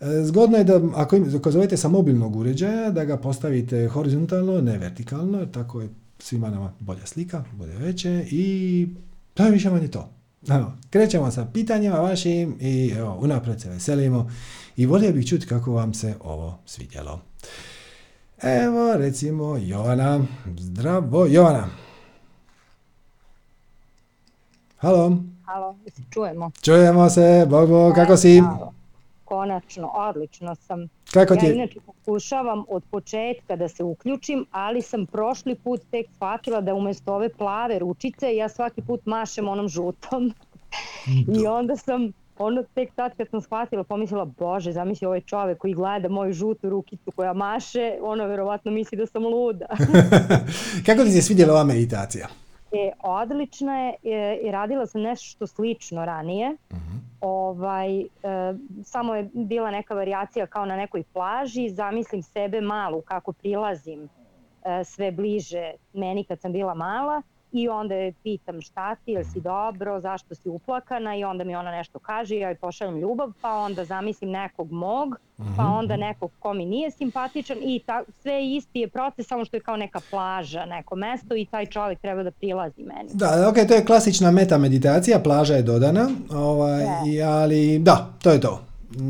E, 0.01 0.05
zgodno 0.23 0.57
je 0.57 0.63
da 0.63 0.81
ako, 0.95 1.17
ako 1.37 1.51
zovete 1.51 1.77
sa 1.77 1.87
mobilnog 1.87 2.35
uređaja, 2.35 2.91
da 2.91 3.05
ga 3.05 3.17
postavite 3.17 3.87
horizontalno, 3.87 4.61
ne 4.61 4.77
vertikalno, 4.77 5.45
tako 5.45 5.81
je 5.81 5.89
svima 6.19 6.49
nama 6.49 6.73
bolja 6.79 7.05
slika, 7.05 7.43
bude 7.57 7.73
veće 7.75 8.25
i 8.31 8.87
to 9.33 9.45
je 9.45 9.51
više 9.51 9.69
manje 9.69 9.87
to. 9.87 10.09
Evo, 10.49 10.71
krećemo 10.89 11.31
sa 11.31 11.45
pitanjima 11.53 11.95
vašim 11.95 12.57
i 12.59 12.93
evo, 12.97 13.17
unaprijed 13.21 13.61
se 13.61 13.69
veselimo 13.69 14.31
i 14.75 14.85
volio 14.85 15.13
bih 15.13 15.27
čuti 15.27 15.47
kako 15.47 15.71
vam 15.71 15.93
se 15.93 16.15
ovo 16.19 16.57
svidjelo. 16.65 17.21
Evo, 18.41 18.95
recimo, 18.97 19.57
Jovana. 19.57 20.25
Zdravo, 20.57 21.25
Jovana. 21.25 21.67
Halo. 24.77 25.17
Halo, 25.45 25.75
čujemo. 26.13 26.51
Čujemo 26.61 27.09
se, 27.09 27.45
Bog, 27.49 27.69
Bog, 27.69 27.95
kako 27.95 28.17
si? 28.17 28.41
konačno, 29.31 29.91
odlično 29.93 30.55
sam. 30.55 30.87
Kako 31.13 31.35
ti 31.35 31.45
Ja 31.45 31.53
inače 31.53 31.79
pokušavam 31.85 32.63
od 32.67 32.83
početka 32.91 33.55
da 33.55 33.67
se 33.69 33.83
uključim, 33.83 34.45
ali 34.51 34.81
sam 34.81 35.05
prošli 35.05 35.55
put 35.55 35.81
tek 35.91 36.05
shvatila 36.15 36.61
da 36.61 36.73
umjesto 36.73 37.13
ove 37.13 37.29
plave 37.29 37.79
ručice 37.79 38.35
ja 38.35 38.49
svaki 38.49 38.81
put 38.81 39.05
mašem 39.05 39.47
onom 39.47 39.67
žutom. 39.69 40.33
I 41.41 41.47
onda 41.47 41.75
sam 41.75 42.11
ono 42.37 42.63
tek 42.75 42.89
tad 42.95 43.11
kad 43.17 43.29
sam 43.29 43.41
shvatila 43.41 43.83
pomislila 43.83 44.25
bože 44.25 44.71
zamisli 44.71 45.07
ovaj 45.07 45.21
čovjek 45.21 45.57
koji 45.57 45.73
gleda 45.73 46.09
moju 46.09 46.33
žutu 46.33 46.69
rukicu 46.69 47.11
koja 47.15 47.33
maše 47.33 47.93
ono 48.01 48.27
verovatno 48.27 48.71
misli 48.71 48.97
da 48.97 49.05
sam 49.05 49.25
luda. 49.25 49.65
Kako 50.85 51.03
ti 51.03 51.11
se 51.11 51.21
svidjela 51.21 51.53
ova 51.53 51.63
meditacija? 51.63 52.27
E, 52.71 52.91
odlična 53.03 53.79
je 53.79 53.95
e, 54.03 54.39
i 54.43 54.51
radila 54.51 54.85
sam 54.85 55.01
nešto 55.01 55.47
slično 55.47 56.05
ranije. 56.05 56.57
Ovaj, 57.21 57.99
e, 57.99 58.05
samo 58.83 59.15
je 59.15 59.29
bila 59.33 59.71
neka 59.71 59.93
varijacija 59.93 60.47
kao 60.47 60.65
na 60.65 60.75
nekoj 60.75 61.03
plaži, 61.13 61.69
zamislim 61.69 62.23
sebe 62.23 62.61
malu 62.61 63.01
kako 63.01 63.33
prilazim 63.33 64.09
e, 64.65 64.83
sve 64.83 65.11
bliže 65.11 65.71
meni 65.93 66.23
kad 66.23 66.41
sam 66.41 66.51
bila 66.51 66.73
mala 66.73 67.21
i 67.51 67.69
onda 67.69 67.95
je 67.95 68.13
pitam 68.23 68.61
šta 68.61 68.95
ti, 68.95 69.11
jel 69.11 69.23
si 69.33 69.41
dobro, 69.41 70.01
zašto 70.01 70.35
si 70.35 70.49
uplakana 70.49 71.15
i 71.15 71.23
onda 71.23 71.43
mi 71.43 71.55
ona 71.55 71.71
nešto 71.71 71.99
kaže, 71.99 72.35
ja 72.35 72.49
joj 72.49 72.55
pošaljem 72.55 72.99
ljubav, 72.99 73.31
pa 73.41 73.53
onda 73.53 73.85
zamislim 73.85 74.29
nekog 74.29 74.71
mog, 74.71 75.15
pa 75.57 75.63
onda 75.63 75.97
nekog 75.97 76.31
ko 76.39 76.53
mi 76.53 76.65
nije 76.65 76.91
simpatičan 76.91 77.57
i 77.61 77.81
ta, 77.85 78.03
sve 78.21 78.47
isti 78.47 78.79
je 78.79 78.87
proces, 78.87 79.27
samo 79.27 79.45
što 79.45 79.57
je 79.57 79.61
kao 79.61 79.77
neka 79.77 79.99
plaža, 80.09 80.65
neko 80.65 80.95
mesto 80.95 81.35
i 81.35 81.45
taj 81.45 81.65
čovjek 81.65 81.99
treba 81.99 82.23
da 82.23 82.31
prilazi 82.31 82.81
meni. 82.81 83.09
Da, 83.13 83.49
ok, 83.49 83.67
to 83.67 83.73
je 83.73 83.85
klasična 83.85 84.31
meta 84.31 84.57
meditacija, 84.57 85.19
plaža 85.19 85.53
je 85.53 85.61
dodana, 85.61 86.09
ovaj, 86.31 86.83
i, 87.07 87.21
ali 87.21 87.79
da, 87.79 88.09
to 88.23 88.31
je 88.31 88.41
to. 88.41 88.61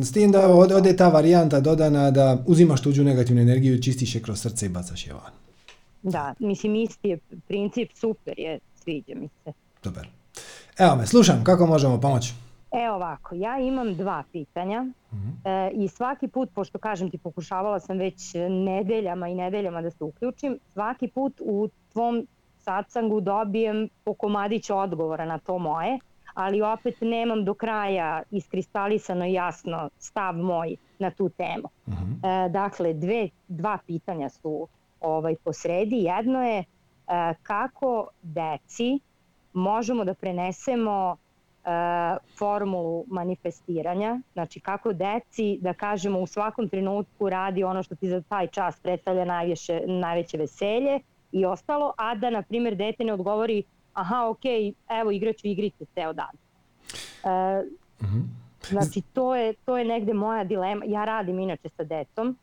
S 0.04 0.12
tim 0.12 0.32
da 0.32 0.48
ode 0.48 0.96
ta 0.96 1.08
varijanta 1.08 1.60
dodana 1.60 2.12
da 2.12 2.38
uzimaš 2.46 2.82
tuđu 2.82 3.04
negativnu 3.04 3.42
energiju, 3.42 3.82
čistiš 3.82 4.16
je 4.16 4.22
kroz 4.22 4.42
srce 4.42 4.66
i 4.66 4.70
bacaš 4.70 5.08
je 5.08 5.14
van. 5.14 5.41
Da, 6.04 6.34
mislim 6.40 6.76
isti 6.76 7.08
je 7.08 7.18
princip, 7.48 7.92
super 7.94 8.40
je, 8.40 8.60
sviđa 8.76 9.16
mi 9.16 9.30
se. 9.44 9.54
Super. 9.84 10.08
Evo 10.78 10.96
me, 10.96 11.08
slušam, 11.08 11.44
kako 11.44 11.66
možemo 11.66 12.02
pomoći? 12.02 12.34
E 12.72 12.90
ovako, 12.90 13.36
ja 13.36 13.60
imam 13.60 13.96
dva 13.96 14.24
pitanja 14.32 14.86
e, 15.46 15.72
i 15.74 15.88
svaki 15.88 16.28
put, 16.28 16.50
pošto 16.54 16.80
kažem 16.80 17.12
ti 17.12 17.18
pokušavala 17.18 17.80
sam 17.80 17.98
već 17.98 18.34
nedeljama 18.50 19.28
i 19.28 19.36
nedeljama 19.36 19.82
da 19.82 19.92
se 19.92 20.04
uključim, 20.04 20.60
svaki 20.74 21.08
put 21.08 21.42
u 21.46 21.70
tvom 21.94 22.28
satsangu 22.58 23.22
dobijem 23.22 23.90
po 24.04 24.14
komadić 24.14 24.70
odgovora 24.70 25.26
na 25.26 25.38
to 25.38 25.58
moje, 25.58 26.00
ali 26.34 26.62
opet 26.62 26.96
nemam 27.02 27.46
do 27.46 27.54
kraja 27.54 28.24
iskristalisano 28.32 29.26
i 29.26 29.34
jasno 29.34 29.90
stav 30.00 30.36
moj 30.36 30.76
na 31.00 31.12
tu 31.12 31.30
temu. 31.30 31.70
E, 31.88 32.50
dakle, 32.50 32.94
dve, 32.94 33.30
dva 33.48 33.78
pitanja 33.88 34.30
su 34.30 34.68
ovaj, 35.02 35.36
posredi. 35.44 35.96
Jedno 35.96 36.44
je 36.44 36.60
e, 36.60 36.66
kako 37.44 38.08
deci 38.22 39.00
možemo 39.54 40.06
da 40.06 40.14
prenesemo 40.14 41.16
e, 41.16 41.68
formulu 42.38 43.06
manifestiranja, 43.08 44.20
znači 44.34 44.60
kako 44.60 44.94
deci, 44.94 45.58
da 45.62 45.74
kažemo, 45.74 46.20
u 46.20 46.28
svakom 46.28 46.70
trenutku 46.70 47.30
radi 47.30 47.64
ono 47.64 47.84
što 47.84 47.96
ti 47.96 48.10
za 48.10 48.22
taj 48.22 48.48
čas 48.48 48.80
predstavlja 48.80 49.26
najviše, 49.26 49.82
najveće 49.88 50.38
veselje 50.38 51.00
i 51.32 51.46
ostalo, 51.46 51.94
a 51.98 52.16
da, 52.16 52.30
na 52.30 52.42
primjer, 52.42 52.76
dete 52.76 53.04
ne 53.04 53.14
odgovori 53.14 53.64
aha, 53.94 54.28
ok, 54.30 54.44
evo 55.02 55.12
igraću 55.12 55.48
igrice 55.48 55.86
ceo 55.86 56.14
dan. 56.14 56.36
E, 57.24 57.64
Znači, 58.70 59.02
to 59.14 59.36
je, 59.36 59.54
to 59.54 59.78
je 59.78 59.86
negde 59.86 60.14
moja 60.14 60.44
dilema. 60.44 60.86
Ja 60.86 61.06
radim 61.06 61.40
inače 61.40 61.70
sa 61.70 61.84
decom 61.84 62.38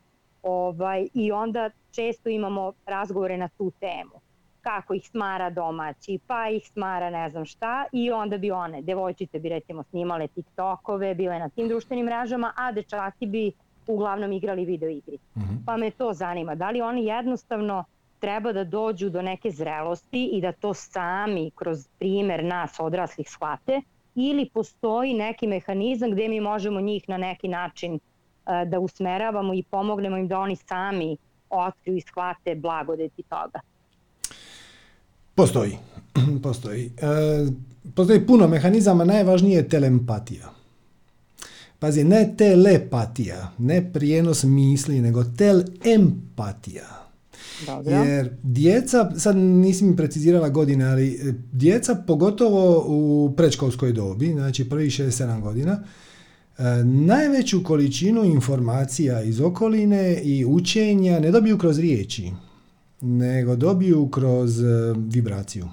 ovaj, 0.49 1.09
i 1.15 1.33
onda 1.33 1.71
često 1.91 2.29
imamo 2.29 2.73
razgovore 2.87 3.37
na 3.37 3.49
tu 3.49 3.73
temu. 3.81 4.21
Kako 4.61 4.95
ih 4.95 5.09
smara 5.09 5.51
domaći, 5.51 6.19
pa 6.27 6.49
ih 6.49 6.69
smara 6.73 7.11
ne 7.11 7.31
znam 7.31 7.45
šta 7.45 7.85
i 7.93 8.11
onda 8.11 8.39
bi 8.39 8.51
one, 8.51 8.83
devojčice 8.83 9.39
bi 9.39 9.49
recimo 9.49 9.83
snimale 9.83 10.29
TikTokove, 10.29 11.15
bile 11.15 11.39
na 11.39 11.49
tim 11.49 11.69
društvenim 11.69 12.07
mrežama, 12.07 12.53
a 12.57 12.73
dečaki 12.73 13.27
bi 13.27 13.53
uglavnom 13.87 14.33
igrali 14.33 14.65
video 14.65 14.89
igri. 14.89 15.19
Pa 15.67 15.77
me 15.77 15.91
to 15.91 16.13
zanima, 16.13 16.55
da 16.55 16.71
li 16.71 16.81
oni 16.81 17.05
jednostavno 17.05 17.85
treba 18.19 18.53
da 18.53 18.65
dođu 18.65 19.11
do 19.11 19.23
neke 19.23 19.51
zrelosti 19.51 20.25
i 20.33 20.41
da 20.41 20.53
to 20.53 20.75
sami 20.75 21.51
kroz 21.55 21.89
primer 21.99 22.45
nas 22.45 22.81
odraslih 22.81 23.31
shvate 23.31 23.81
ili 24.15 24.49
postoji 24.49 25.15
neki 25.15 25.47
mehanizam 25.47 26.11
gdje 26.11 26.29
mi 26.29 26.41
možemo 26.41 26.81
njih 26.81 27.09
na 27.09 27.17
neki 27.17 27.49
način 27.49 27.99
da 28.67 28.79
usmeravamo 28.79 29.55
i 29.55 29.63
pomognemo 29.63 30.17
im 30.17 30.29
da 30.29 30.39
oni 30.39 30.57
sami 30.57 31.17
otkriju 31.51 31.97
i 31.97 32.01
shvate 32.01 32.55
blagodeti 32.55 33.23
toga. 33.23 33.61
Postoji. 35.35 35.79
Postoji. 36.43 36.87
E, 36.87 37.47
postoji 37.95 38.27
puno 38.27 38.49
mehanizama, 38.49 39.05
najvažnije 39.05 39.57
je 39.57 39.69
telempatija. 39.69 40.49
Pazi, 41.79 42.05
ne 42.05 42.35
telepatija, 42.39 43.51
ne 43.59 43.93
prijenos 43.93 44.45
misli, 44.45 45.01
nego 45.01 45.25
telempatija. 45.25 46.87
Dobro. 47.67 47.93
Jer 47.93 48.31
djeca, 48.43 49.11
sad 49.19 49.37
nisi 49.37 49.85
mi 49.85 49.97
precizirala 49.97 50.49
godine, 50.49 50.85
ali 50.85 51.15
e, 51.15 51.33
djeca 51.53 51.95
pogotovo 52.07 52.85
u 52.87 53.33
predškolskoj 53.37 53.93
dobi, 53.93 54.33
znači 54.33 54.69
prvih 54.69 54.93
6-7 54.93 55.41
godina, 55.41 55.73
e, 55.73 56.08
najveću 56.85 57.63
količinu 57.65 58.25
informacija 58.25 59.23
iz 59.23 59.41
okoline 59.41 60.21
i 60.23 60.45
učenja 60.45 61.21
ne 61.21 61.31
dobiju 61.31 61.59
kroz 61.59 61.79
riječi, 61.79 62.33
nego 63.01 63.57
dobiju 63.57 64.09
kroz 64.09 64.61
e, 64.61 64.65
vibraciju. 64.97 65.69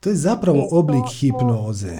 To 0.00 0.08
je 0.08 0.16
zapravo 0.16 0.58
E, 0.58 0.68
oblik 0.72 1.04
hipnoze. 1.20 1.98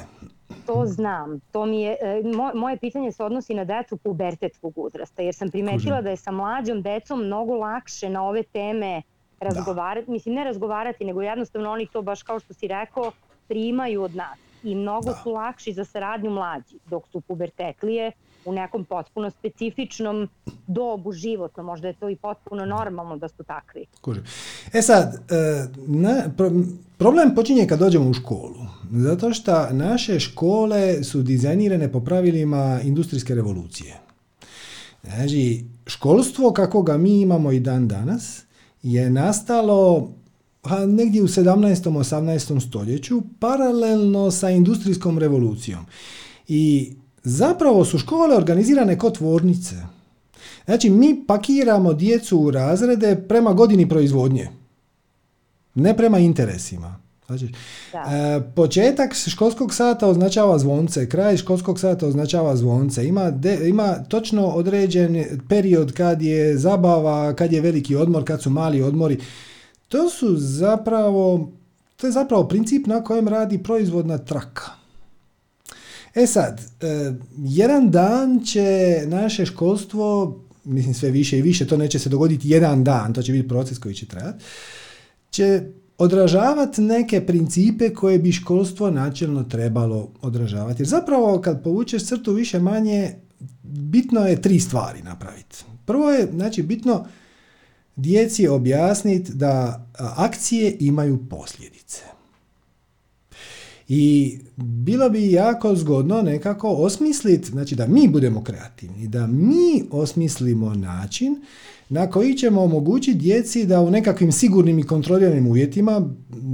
To 0.66 0.86
znam. 0.86 1.40
To 1.52 1.66
mi 1.66 1.80
je, 1.82 1.96
e, 2.00 2.22
mo- 2.24 2.54
moje 2.54 2.76
pitanje 2.76 3.12
se 3.12 3.24
odnosi 3.24 3.54
na 3.54 3.64
decu 3.64 3.96
pubertetskog 3.96 4.72
uzrasta, 4.76 5.22
jer 5.22 5.34
sam 5.34 5.50
primetila 5.50 6.02
da 6.02 6.10
je 6.10 6.16
sa 6.16 6.30
mlađom 6.30 6.82
decom 6.82 7.24
mnogo 7.24 7.54
lakše 7.54 8.08
na 8.08 8.22
ove 8.28 8.42
teme 8.42 9.02
razgovarati, 9.40 10.10
mislim 10.10 10.34
ne 10.34 10.44
razgovarati, 10.44 11.04
nego 11.04 11.22
jednostavno 11.22 11.70
oni 11.70 11.86
to 11.92 12.02
baš 12.02 12.22
kao 12.22 12.40
što 12.40 12.54
si 12.54 12.66
rekao 12.66 13.12
primaju 13.48 14.02
od 14.02 14.16
nas 14.16 14.49
i 14.62 14.74
mnogo 14.74 15.06
Da. 15.10 15.20
su 15.22 15.30
lakši 15.30 15.72
za 15.72 15.84
saradnju 15.84 16.30
mlađi, 16.30 16.76
dok 16.86 17.08
su 17.12 17.20
pubertetlije 17.20 18.12
u 18.44 18.52
nekom 18.52 18.84
potpuno 18.84 19.30
specifičnom 19.30 20.28
dobu 20.66 21.12
životno, 21.12 21.62
možda 21.62 21.88
je 21.88 21.94
to 21.94 22.08
i 22.08 22.16
potpuno 22.16 22.66
normalno 22.66 23.16
da 23.16 23.28
su 23.28 23.42
takvi. 23.42 23.86
E 24.72 24.82
sad, 24.82 25.14
e, 25.14 25.34
na, 25.86 26.22
pro- 26.36 26.50
problem 26.98 27.34
počinje 27.34 27.66
kad 27.66 27.78
dođemo 27.78 28.10
u 28.10 28.14
školu. 28.14 28.56
Zato 28.90 29.32
što 29.32 29.70
naše 29.70 30.20
škole 30.20 31.04
su 31.04 31.22
dizajnirane 31.22 31.92
po 31.92 32.00
pravilima 32.00 32.80
industrijske 32.84 33.34
revolucije. 33.34 34.00
Znači, 35.02 35.64
školstvo 35.86 36.52
kako 36.52 36.82
ga 36.82 36.96
mi 36.96 37.20
imamo 37.20 37.52
i 37.52 37.60
dan 37.60 37.88
danas 37.88 38.44
je 38.82 39.10
nastalo 39.10 40.08
pa, 40.62 40.86
negdje 40.86 41.22
u 41.22 41.28
17. 41.28 41.90
18. 41.90 42.68
stoljeću 42.68 43.22
paralelno 43.38 44.30
sa 44.30 44.50
industrijskom 44.50 45.18
revolucijom. 45.18 45.86
I 46.48 46.92
zapravo 47.22 47.84
su 47.84 47.98
škole 47.98 48.36
organizirane 48.36 48.98
kao 48.98 49.10
tvornice. 49.10 49.76
Znači, 50.64 50.90
mi 50.90 51.24
pakiramo 51.26 51.92
djecu 51.92 52.38
u 52.38 52.50
razrede 52.50 53.24
prema 53.28 53.52
godini 53.52 53.88
proizvodnje. 53.88 54.48
Ne 55.74 55.96
prema 55.96 56.18
interesima. 56.18 57.00
Znači, 57.26 57.44
e, 57.94 58.40
početak 58.54 59.14
školskog 59.14 59.74
sata 59.74 60.08
označava 60.08 60.58
zvonce, 60.58 61.08
kraj 61.08 61.36
školskog 61.36 61.80
sata 61.80 62.06
označava 62.06 62.56
zvonce. 62.56 63.06
Ima, 63.06 63.30
de- 63.30 63.68
ima 63.68 63.94
točno 63.94 64.46
određen 64.46 65.24
period 65.48 65.92
kad 65.92 66.22
je 66.22 66.58
zabava, 66.58 67.34
kad 67.34 67.52
je 67.52 67.60
veliki 67.60 67.96
odmor, 67.96 68.24
kad 68.24 68.42
su 68.42 68.50
mali 68.50 68.82
odmori. 68.82 69.18
To 69.90 70.10
su 70.10 70.36
zapravo, 70.36 71.52
to 71.96 72.06
je 72.06 72.12
zapravo 72.12 72.48
princip 72.48 72.86
na 72.86 73.04
kojem 73.04 73.28
radi 73.28 73.62
proizvodna 73.62 74.18
traka. 74.18 74.70
E 76.14 76.26
sad, 76.26 76.60
e, 76.80 77.12
jedan 77.38 77.90
dan 77.90 78.40
će 78.44 79.00
naše 79.06 79.46
školstvo, 79.46 80.38
mislim 80.64 80.94
sve 80.94 81.10
više 81.10 81.38
i 81.38 81.42
više, 81.42 81.66
to 81.66 81.76
neće 81.76 81.98
se 81.98 82.08
dogoditi 82.08 82.48
jedan 82.48 82.84
dan, 82.84 83.14
to 83.14 83.22
će 83.22 83.32
biti 83.32 83.48
proces 83.48 83.78
koji 83.78 83.94
će 83.94 84.06
trajati, 84.06 84.44
će 85.30 85.62
odražavati 85.98 86.80
neke 86.80 87.26
principe 87.26 87.94
koje 87.94 88.18
bi 88.18 88.32
školstvo 88.32 88.90
načelno 88.90 89.42
trebalo 89.42 90.08
odražavati. 90.22 90.82
Jer 90.82 90.88
zapravo 90.88 91.40
kad 91.40 91.62
povučeš 91.62 92.04
crtu 92.04 92.32
više 92.32 92.58
manje, 92.58 93.14
bitno 93.62 94.20
je 94.20 94.42
tri 94.42 94.60
stvari 94.60 95.02
napraviti. 95.02 95.64
Prvo 95.84 96.10
je, 96.10 96.28
znači, 96.34 96.62
bitno 96.62 97.06
djeci 98.00 98.48
objasniti 98.48 99.32
da 99.32 99.86
akcije 99.98 100.76
imaju 100.80 101.18
posljedice. 101.30 102.02
I 103.88 104.38
bilo 104.56 105.10
bi 105.10 105.32
jako 105.32 105.76
zgodno 105.76 106.22
nekako 106.22 106.68
osmisliti, 106.68 107.50
znači 107.50 107.74
da 107.74 107.86
mi 107.86 108.08
budemo 108.08 108.44
kreativni, 108.44 109.08
da 109.08 109.26
mi 109.26 109.84
osmislimo 109.90 110.74
način 110.74 111.36
na 111.88 112.10
koji 112.10 112.34
ćemo 112.34 112.62
omogućiti 112.62 113.18
djeci 113.18 113.66
da 113.66 113.80
u 113.80 113.90
nekakvim 113.90 114.32
sigurnim 114.32 114.78
i 114.78 114.86
kontroliranim 114.86 115.46
uvjetima, 115.46 116.10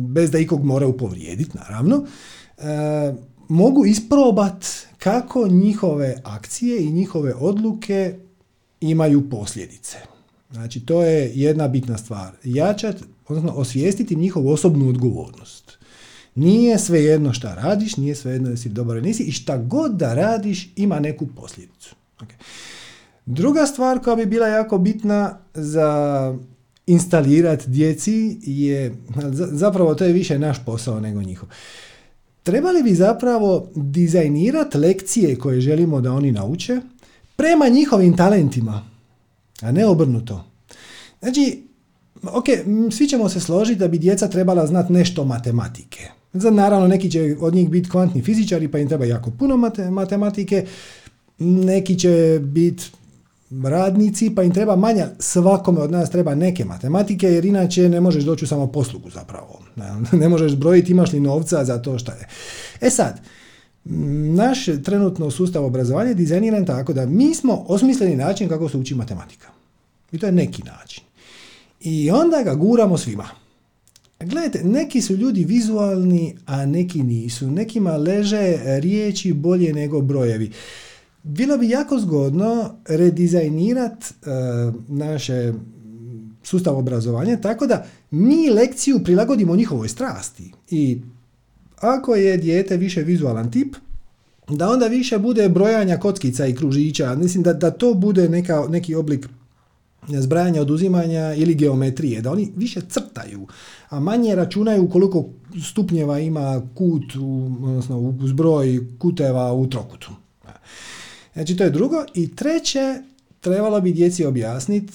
bez 0.08 0.30
da 0.30 0.38
ikog 0.38 0.64
moraju 0.64 0.96
povrijediti, 0.96 1.58
naravno, 1.58 2.06
e, 2.58 3.14
mogu 3.48 3.86
isprobat 3.86 4.64
kako 4.98 5.48
njihove 5.48 6.20
akcije 6.24 6.84
i 6.84 6.92
njihove 6.92 7.34
odluke 7.34 8.18
imaju 8.80 9.30
posljedice. 9.30 10.15
Znači, 10.56 10.80
to 10.80 11.02
je 11.02 11.32
jedna 11.34 11.68
bitna 11.68 11.98
stvar. 11.98 12.32
Jačati, 12.44 13.04
odnosno 13.28 13.52
osvijestiti 13.52 14.16
njihovu 14.16 14.48
osobnu 14.48 14.88
odgovornost. 14.88 15.78
Nije 16.34 16.78
svejedno 16.78 17.32
šta 17.32 17.54
radiš, 17.54 17.96
nije 17.96 18.14
svejedno 18.14 18.50
da 18.50 18.56
si 18.56 18.68
dobar 18.68 19.02
nisi 19.02 19.22
i 19.22 19.32
šta 19.32 19.56
god 19.56 19.96
da 19.96 20.14
radiš 20.14 20.72
ima 20.76 21.00
neku 21.00 21.26
posljedicu. 21.26 21.94
Okay. 22.20 22.34
Druga 23.26 23.66
stvar 23.66 24.00
koja 24.00 24.16
bi 24.16 24.26
bila 24.26 24.46
jako 24.46 24.78
bitna 24.78 25.38
za 25.54 26.34
instalirati 26.86 27.70
djeci 27.70 28.38
je, 28.42 28.96
zapravo 29.34 29.94
to 29.94 30.04
je 30.04 30.12
više 30.12 30.38
naš 30.38 30.64
posao 30.64 31.00
nego 31.00 31.22
njihov. 31.22 31.48
Trebali 32.42 32.82
bi 32.82 32.94
zapravo 32.94 33.70
dizajnirati 33.74 34.78
lekcije 34.78 35.38
koje 35.38 35.60
želimo 35.60 36.00
da 36.00 36.12
oni 36.12 36.32
nauče 36.32 36.80
prema 37.36 37.68
njihovim 37.68 38.16
talentima, 38.16 38.95
a 39.62 39.72
ne 39.72 39.86
obrnuto. 39.86 40.44
Znači, 41.20 41.68
ok, 42.22 42.44
svi 42.92 43.08
ćemo 43.08 43.28
se 43.28 43.40
složiti 43.40 43.78
da 43.78 43.88
bi 43.88 43.98
djeca 43.98 44.28
trebala 44.28 44.66
znati 44.66 44.92
nešto 44.92 45.24
matematike. 45.24 46.08
Za, 46.32 46.50
naravno, 46.50 46.88
neki 46.88 47.10
će 47.10 47.36
od 47.40 47.54
njih 47.54 47.70
biti 47.70 47.90
kvantni 47.90 48.22
fizičari, 48.22 48.68
pa 48.68 48.78
im 48.78 48.88
treba 48.88 49.04
jako 49.04 49.30
puno 49.30 49.70
matematike. 49.90 50.66
Neki 51.38 51.98
će 51.98 52.40
biti 52.42 52.84
radnici, 53.64 54.34
pa 54.34 54.42
im 54.42 54.54
treba 54.54 54.76
manja, 54.76 55.08
svakome 55.18 55.80
od 55.80 55.90
nas 55.90 56.10
treba 56.10 56.34
neke 56.34 56.64
matematike, 56.64 57.26
jer 57.26 57.44
inače 57.44 57.88
ne 57.88 58.00
možeš 58.00 58.24
doći 58.24 58.44
u 58.44 58.48
samo 58.48 58.66
poslugu 58.66 59.10
zapravo. 59.10 59.60
Ne 60.12 60.28
možeš 60.34 60.56
brojiti 60.56 60.92
imaš 60.92 61.12
li 61.12 61.20
novca 61.20 61.64
za 61.64 61.82
to 61.82 61.98
što 61.98 62.12
je. 62.12 62.28
E 62.80 62.90
sad, 62.90 63.20
naš 64.34 64.66
trenutno 64.84 65.30
sustav 65.30 65.64
obrazovanja 65.64 66.08
je 66.08 66.14
dizajniran 66.14 66.66
tako 66.66 66.92
da 66.92 67.06
mi 67.06 67.34
smo 67.34 67.64
osmisleni 67.68 68.16
način 68.16 68.48
kako 68.48 68.68
se 68.68 68.78
uči 68.78 68.94
matematika. 68.94 69.48
I 70.12 70.18
to 70.18 70.26
je 70.26 70.32
neki 70.32 70.62
način. 70.62 71.04
I 71.80 72.10
onda 72.10 72.42
ga 72.42 72.54
guramo 72.54 72.98
svima. 72.98 73.28
Gledajte, 74.20 74.64
neki 74.64 75.00
su 75.00 75.16
ljudi 75.16 75.44
vizualni, 75.44 76.36
a 76.46 76.66
neki 76.66 77.02
nisu. 77.02 77.50
Nekima 77.50 77.96
leže 77.96 78.58
riječi 78.80 79.32
bolje 79.32 79.72
nego 79.72 80.00
brojevi. 80.00 80.52
Bilo 81.22 81.58
bi 81.58 81.68
jako 81.68 81.98
zgodno 81.98 82.74
redizajnirati 82.88 84.06
uh, 84.20 84.74
naše 84.88 85.52
sustav 86.42 86.76
obrazovanja 86.78 87.36
tako 87.40 87.66
da 87.66 87.86
mi 88.10 88.50
lekciju 88.50 89.04
prilagodimo 89.04 89.56
njihovoj 89.56 89.88
strasti. 89.88 90.52
I 90.70 91.00
ako 91.76 92.14
je 92.14 92.36
dijete 92.36 92.76
više 92.76 93.02
vizualan 93.02 93.50
tip, 93.50 93.76
da 94.48 94.70
onda 94.70 94.86
više 94.86 95.18
bude 95.18 95.48
brojanja 95.48 95.98
kockica 95.98 96.46
i 96.46 96.54
kružića. 96.54 97.14
Mislim 97.14 97.42
da, 97.42 97.52
da 97.52 97.70
to 97.70 97.94
bude 97.94 98.28
neka, 98.28 98.64
neki 98.68 98.94
oblik 98.94 99.28
zbrajanja, 100.08 100.62
oduzimanja 100.62 101.34
ili 101.34 101.54
geometrije, 101.54 102.20
da 102.22 102.32
oni 102.32 102.52
više 102.56 102.80
crtaju, 102.88 103.46
a 103.88 104.00
manje 104.00 104.34
računaju 104.34 104.88
koliko 104.90 105.24
stupnjeva 105.64 106.18
ima 106.18 106.62
kut, 106.74 107.16
u, 107.20 107.50
odnosno 107.62 108.14
zbroj 108.24 108.86
kuteva 108.98 109.52
u 109.52 109.66
trokutu. 109.66 110.10
Znači 111.32 111.56
to 111.56 111.64
je 111.64 111.70
drugo. 111.70 112.04
I 112.14 112.36
treće, 112.36 113.02
trebalo 113.40 113.80
bi 113.80 113.92
djeci 113.92 114.24
objasniti, 114.24 114.92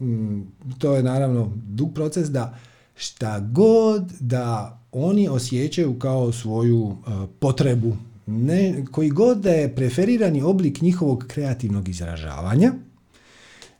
mm, 0.00 0.40
to 0.78 0.94
je 0.94 1.02
naravno 1.02 1.52
dug 1.56 1.94
proces, 1.94 2.30
da 2.30 2.58
šta 2.94 3.40
god 3.40 4.12
da 4.20 4.78
oni 4.92 5.28
osjećaju 5.28 5.98
kao 5.98 6.32
svoju 6.32 6.82
uh, 6.82 6.96
potrebu, 7.38 7.96
ne, 8.26 8.84
koji 8.92 9.10
god 9.10 9.38
da 9.38 9.50
je 9.50 9.74
preferirani 9.74 10.42
oblik 10.42 10.80
njihovog 10.80 11.24
kreativnog 11.28 11.88
izražavanja, 11.88 12.72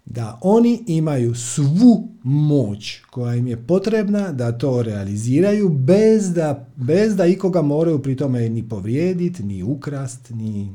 da 0.04 0.38
oni 0.40 0.84
imaju 0.86 1.34
svu 1.34 2.08
moć 2.22 3.00
koja 3.10 3.34
im 3.34 3.46
je 3.46 3.66
potrebna 3.66 4.32
da 4.32 4.58
to 4.58 4.82
realiziraju 4.82 5.68
bez 5.68 6.34
da, 6.34 6.66
bez 6.76 7.16
da 7.16 7.26
ikoga 7.26 7.62
moraju 7.62 8.02
pri 8.02 8.16
tome 8.16 8.48
ni 8.48 8.68
povrijediti, 8.68 9.42
ni 9.42 9.62
ukrast, 9.62 10.30
ni... 10.30 10.72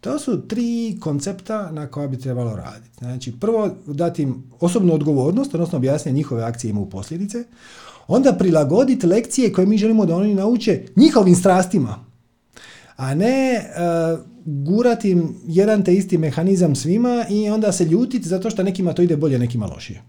To 0.00 0.18
su 0.18 0.48
tri 0.48 0.98
koncepta 1.00 1.70
na 1.72 1.86
koja 1.86 2.08
bi 2.08 2.18
trebalo 2.18 2.56
raditi. 2.56 2.98
Znači, 2.98 3.32
prvo 3.40 3.70
dati 3.86 4.22
im 4.22 4.42
osobnu 4.60 4.94
odgovornost, 4.94 5.54
odnosno 5.54 5.78
objasniti 5.78 6.16
njihove 6.16 6.42
akcije 6.42 6.70
imaju 6.70 6.86
posljedice, 6.86 7.44
onda 8.14 8.32
prilagoditi 8.32 9.06
lekcije 9.06 9.52
koje 9.52 9.66
mi 9.66 9.78
želimo 9.78 10.06
da 10.06 10.16
oni 10.16 10.34
nauče 10.34 10.82
njihovim 10.96 11.34
strastima, 11.34 12.04
a 12.96 13.14
ne 13.14 13.60
uh, 13.60 14.20
gurati 14.44 15.16
jedan 15.46 15.84
te 15.84 15.94
isti 15.94 16.18
mehanizam 16.18 16.74
svima 16.74 17.24
i 17.30 17.50
onda 17.50 17.72
se 17.72 17.84
ljutiti 17.84 18.28
zato 18.28 18.50
što 18.50 18.62
nekima 18.62 18.92
to 18.92 19.02
ide 19.02 19.16
bolje, 19.16 19.38
nekima 19.38 19.66
lošije. 19.66 20.02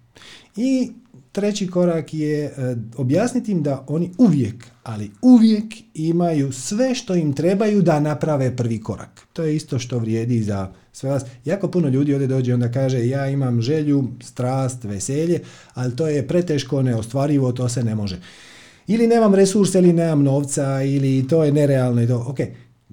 I 0.55 0.91
treći 1.33 1.67
korak 1.67 2.13
je 2.13 2.45
uh, 2.45 2.77
objasniti 2.97 3.51
im 3.51 3.63
da 3.63 3.85
oni 3.87 4.11
uvijek, 4.17 4.65
ali 4.83 5.11
uvijek 5.21 5.73
imaju 5.93 6.51
sve 6.51 6.95
što 6.95 7.15
im 7.15 7.33
trebaju 7.33 7.81
da 7.81 7.99
naprave 7.99 8.55
prvi 8.55 8.81
korak. 8.81 9.27
To 9.33 9.43
je 9.43 9.55
isto 9.55 9.79
što 9.79 9.99
vrijedi 9.99 10.43
za 10.43 10.71
sve 10.91 11.09
vas. 11.09 11.23
Jako 11.45 11.67
puno 11.67 11.89
ljudi 11.89 12.13
ovdje 12.13 12.27
dođe 12.27 12.51
i 12.51 12.53
onda 12.53 12.71
kaže 12.71 13.07
ja 13.07 13.29
imam 13.29 13.61
želju, 13.61 14.07
strast, 14.21 14.83
veselje, 14.83 15.39
ali 15.73 15.95
to 15.95 16.07
je 16.07 16.27
preteško, 16.27 16.81
neostvarivo, 16.81 17.51
to 17.51 17.69
se 17.69 17.83
ne 17.83 17.95
može. 17.95 18.19
Ili 18.87 19.07
nemam 19.07 19.35
resursa, 19.35 19.79
ili 19.79 19.93
nemam 19.93 20.23
novca, 20.23 20.83
ili 20.83 21.27
to 21.27 21.43
je 21.43 21.51
nerealno 21.51 22.01
i 22.01 22.07
to. 22.07 22.25
Ok, 22.27 22.37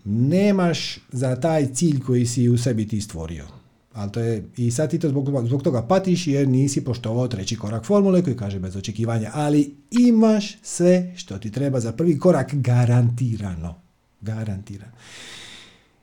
nemaš 0.04 0.98
za 1.12 1.36
taj 1.36 1.66
cilj 1.74 2.00
koji 2.00 2.26
si 2.26 2.48
u 2.48 2.58
sebi 2.58 2.88
ti 2.88 3.00
stvorio. 3.00 3.59
Ali 3.92 4.12
to 4.12 4.20
je, 4.20 4.44
I 4.56 4.70
sad 4.70 4.90
ti 4.90 4.98
to 4.98 5.08
zbog, 5.08 5.46
zbog 5.46 5.62
toga 5.62 5.82
patiš 5.82 6.26
jer 6.26 6.48
nisi 6.48 6.84
poštovao 6.84 7.28
treći 7.28 7.56
korak 7.56 7.84
formule 7.84 8.22
koji 8.22 8.36
kaže 8.36 8.58
bez 8.58 8.76
očekivanja. 8.76 9.30
Ali 9.34 9.74
imaš 9.90 10.58
sve 10.62 11.12
što 11.16 11.38
ti 11.38 11.52
treba 11.52 11.80
za 11.80 11.92
prvi 11.92 12.18
korak 12.18 12.54
garantirano. 12.54 13.74
Garantirano. 14.20 14.92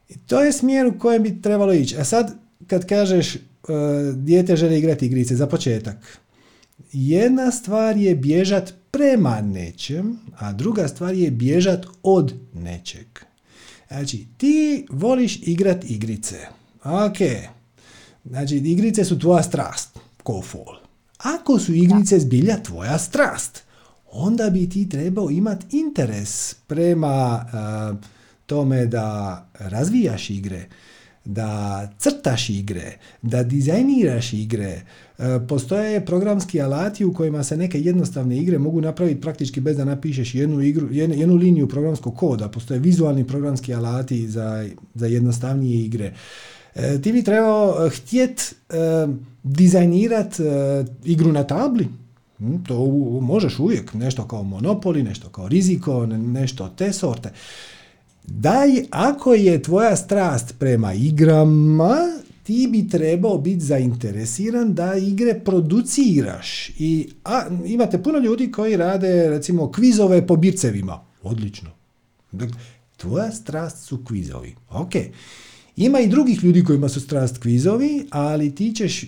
I 0.09 0.17
to 0.17 0.41
je 0.41 0.53
smjer 0.53 0.87
u 0.87 0.99
kojem 0.99 1.23
bi 1.23 1.41
trebalo 1.41 1.73
ići. 1.73 1.97
A 1.97 2.03
sad 2.03 2.35
kad 2.67 2.85
kažeš 2.85 3.35
uh, 3.35 3.41
dijete 4.15 4.55
želi 4.55 4.77
igrati 4.77 5.05
igrice 5.05 5.35
za 5.35 5.47
početak. 5.47 6.19
Jedna 6.91 7.51
stvar 7.51 7.97
je 7.97 8.15
bježat 8.15 8.73
prema 8.91 9.41
nečem, 9.41 10.19
a 10.37 10.53
druga 10.53 10.87
stvar 10.87 11.13
je 11.13 11.31
bježat 11.31 11.85
od 12.03 12.33
nečeg. 12.53 13.07
Znači, 13.87 14.25
ti 14.37 14.85
voliš 14.89 15.39
igrat 15.43 15.89
igrice. 15.89 16.37
Ok. 16.83 17.56
Znači, 18.29 18.55
igrice 18.55 19.05
su 19.05 19.19
tvoja 19.19 19.43
strast. 19.43 19.99
Ko 20.23 20.41
fol. 20.41 20.75
Ako 21.17 21.59
su 21.59 21.73
igrice 21.73 22.19
zbilja 22.19 22.63
tvoja 22.63 22.97
strast, 22.97 23.63
onda 24.11 24.49
bi 24.49 24.69
ti 24.69 24.89
trebao 24.89 25.29
imati 25.29 25.77
interes 25.77 26.53
prema 26.67 27.45
uh, 27.45 27.97
tome 28.45 28.85
da 28.85 29.45
razvijaš 29.59 30.29
igre, 30.29 30.65
da 31.25 31.91
crtaš 31.99 32.49
igre, 32.49 32.97
da 33.21 33.43
dizajniraš 33.43 34.33
igre. 34.33 34.81
E, 35.17 35.39
postoje 35.47 36.05
programski 36.05 36.61
alati 36.61 37.05
u 37.05 37.13
kojima 37.13 37.43
se 37.43 37.57
neke 37.57 37.81
jednostavne 37.81 38.37
igre 38.37 38.57
mogu 38.57 38.81
napraviti 38.81 39.21
praktički 39.21 39.61
bez 39.61 39.77
da 39.77 39.85
napišeš 39.85 40.35
jednu, 40.35 40.61
igru, 40.61 40.87
jednu, 40.91 41.35
liniju 41.35 41.67
programskog 41.67 42.15
koda. 42.15 42.49
Postoje 42.49 42.79
vizualni 42.79 43.27
programski 43.27 43.73
alati 43.73 44.27
za, 44.27 44.69
za 44.93 45.07
jednostavnije 45.07 45.85
igre. 45.85 46.13
E, 46.77 47.01
ti 47.01 47.11
bi 47.11 47.23
trebao 47.23 47.89
htjet 47.89 48.55
e, 48.69 48.75
dizajnirat 49.43 50.35
igru 51.03 51.31
na 51.31 51.43
tabli. 51.43 51.87
Hm, 52.37 52.63
to 52.67 52.85
možeš 53.21 53.59
uvijek. 53.59 53.93
Nešto 53.93 54.27
kao 54.27 54.43
monopoli, 54.43 55.03
nešto 55.03 55.29
kao 55.29 55.47
riziko, 55.47 56.05
nešto 56.05 56.69
te 56.69 56.93
sorte. 56.93 57.31
Daj, 58.23 58.69
ako 58.91 59.33
je 59.33 59.61
tvoja 59.61 59.95
strast 59.95 60.55
prema 60.59 60.93
igrama, 60.93 61.97
ti 62.43 62.67
bi 62.71 62.87
trebao 62.89 63.37
biti 63.37 63.65
zainteresiran 63.65 64.73
da 64.73 64.95
igre 64.95 65.39
produciraš. 65.39 66.69
I 66.79 67.09
a, 67.25 67.43
imate 67.65 68.03
puno 68.03 68.19
ljudi 68.19 68.51
koji 68.51 68.77
rade 68.77 69.29
recimo 69.29 69.71
kvizove 69.71 70.27
po 70.27 70.35
bircevima. 70.35 70.99
Odlično. 71.23 71.69
Dakle, 72.31 72.57
tvoja 72.97 73.31
strast 73.31 73.85
su 73.85 74.05
kvizovi. 74.05 74.55
Ok. 74.69 74.91
Ima 75.77 75.99
i 75.99 76.07
drugih 76.07 76.43
ljudi 76.43 76.63
kojima 76.63 76.89
su 76.89 77.01
strast 77.01 77.37
kvizovi, 77.37 78.07
ali 78.09 78.55
ti 78.55 78.73
ćeš 78.75 79.05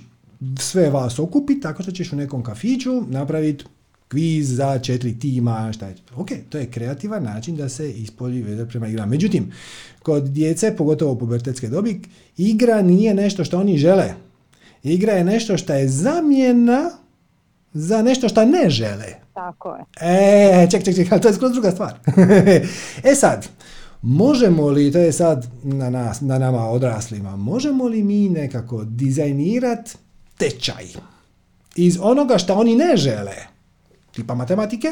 sve 0.59 0.89
vas 0.89 1.20
okupiti 1.20 1.61
tako 1.61 1.84
što 1.84 1.91
ćeš 1.91 2.13
u 2.13 2.15
nekom 2.15 2.43
kafiću 2.43 3.03
napraviti 3.07 3.65
kviz 4.07 4.55
za 4.55 4.80
četiri 4.80 5.20
tima, 5.20 5.74
šta 5.74 5.88
je. 5.88 5.95
Ok, 6.15 6.28
to 6.49 6.57
je 6.57 6.72
kreativan 6.72 7.24
način 7.24 7.55
da 7.55 7.70
se 7.70 7.91
ispolji 7.91 8.41
veza 8.41 8.65
prema 8.65 8.88
igrama. 8.88 9.09
Međutim, 9.09 9.51
kod 10.03 10.24
djece, 10.24 10.76
pogotovo 10.76 11.15
pubertetske 11.15 11.67
dobi, 11.67 12.01
igra 12.38 12.82
nije 12.82 13.13
nešto 13.13 13.43
što 13.43 13.59
oni 13.59 13.78
žele. 13.78 14.13
Igra 14.84 15.13
je 15.13 15.24
nešto 15.24 15.57
što 15.57 15.74
je 15.74 15.88
zamjena 15.88 16.89
za 17.74 18.01
nešto 18.01 18.30
što 18.30 18.45
ne 18.45 18.70
žele. 18.70 19.13
Tako 19.34 19.76
je. 19.76 19.84
E, 20.01 20.67
ček, 20.72 20.84
ček, 20.84 20.95
ček, 20.95 21.22
to 21.22 21.28
je 21.28 21.34
skroz 21.34 21.51
druga 21.51 21.72
stvar. 21.72 21.93
e 23.11 23.15
sad, 23.15 23.47
možemo 24.02 24.70
li, 24.70 24.91
to 24.91 24.97
je 24.97 25.12
sad 25.12 25.47
na, 25.64 25.89
nas, 25.89 26.22
na 26.22 26.38
nama 26.38 26.66
odraslima, 26.66 27.36
možemo 27.36 27.88
li 27.88 28.04
mi 28.04 28.30
nekako 28.30 28.84
dizajnirati 28.84 29.91
tečaj 30.38 30.86
iz 31.76 31.97
onoga 32.02 32.38
što 32.38 32.54
oni 32.54 32.76
ne 32.76 32.97
žele, 32.97 33.36
tipa 34.12 34.36
matematike, 34.36 34.88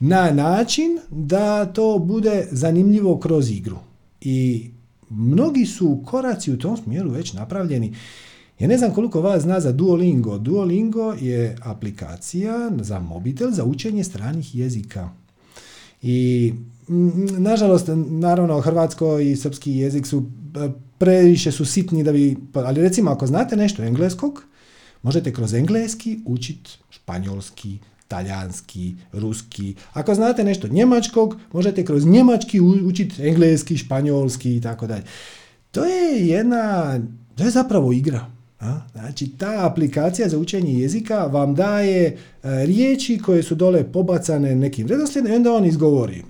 na 0.00 0.30
način 0.30 0.98
da 1.10 1.66
to 1.66 1.98
bude 1.98 2.48
zanimljivo 2.50 3.18
kroz 3.18 3.50
igru. 3.50 3.78
I 4.20 4.70
mnogi 5.10 5.66
su 5.66 6.02
koraci 6.06 6.52
u 6.52 6.58
tom 6.58 6.76
smjeru 6.76 7.10
već 7.10 7.32
napravljeni. 7.32 7.94
Ja 8.58 8.68
ne 8.68 8.78
znam 8.78 8.94
koliko 8.94 9.20
vas 9.20 9.42
zna 9.42 9.60
za 9.60 9.72
Duolingo. 9.72 10.38
Duolingo 10.38 11.14
je 11.20 11.56
aplikacija 11.62 12.70
za 12.80 12.98
mobitel 12.98 13.50
za 13.50 13.64
učenje 13.64 14.04
stranih 14.04 14.54
jezika. 14.54 15.10
I 16.02 16.52
nažalost, 17.38 17.86
naravno, 18.06 18.60
hrvatsko 18.60 19.18
i 19.18 19.36
srpski 19.36 19.76
jezik 19.76 20.06
su 20.06 20.24
e, 20.56 20.70
previše 20.98 21.52
su 21.52 21.64
sitni 21.64 22.04
da 22.04 22.12
bi, 22.12 22.36
pa, 22.52 22.60
ali 22.60 22.82
recimo 22.82 23.10
ako 23.10 23.26
znate 23.26 23.56
nešto 23.56 23.82
engleskog, 23.82 24.44
možete 25.02 25.32
kroz 25.32 25.54
engleski 25.54 26.20
učiti 26.26 26.70
španjolski, 26.90 27.78
talijanski, 28.08 28.94
ruski. 29.12 29.74
Ako 29.92 30.14
znate 30.14 30.44
nešto 30.44 30.68
njemačkog, 30.68 31.36
možete 31.52 31.84
kroz 31.84 32.06
njemački 32.06 32.60
učiti 32.60 33.28
engleski, 33.28 33.76
španjolski 33.76 34.56
i 34.56 34.60
tako 34.60 34.86
dalje. 34.86 35.04
To 35.70 35.84
je 35.84 36.26
jedna, 36.26 36.98
to 37.36 37.44
je 37.44 37.50
zapravo 37.50 37.92
igra. 37.92 38.26
Znači, 38.92 39.28
ta 39.38 39.66
aplikacija 39.66 40.28
za 40.28 40.38
učenje 40.38 40.80
jezika 40.80 41.26
vam 41.26 41.54
daje 41.54 42.06
e, 42.06 42.16
riječi 42.66 43.18
koje 43.18 43.42
su 43.42 43.54
dole 43.54 43.92
pobacane 43.92 44.54
nekim 44.54 44.86
redoslijedom 44.86 45.32
i 45.32 45.36
onda 45.36 45.52
on 45.52 45.64
izgovori. 45.64 46.16
E, 46.16 46.22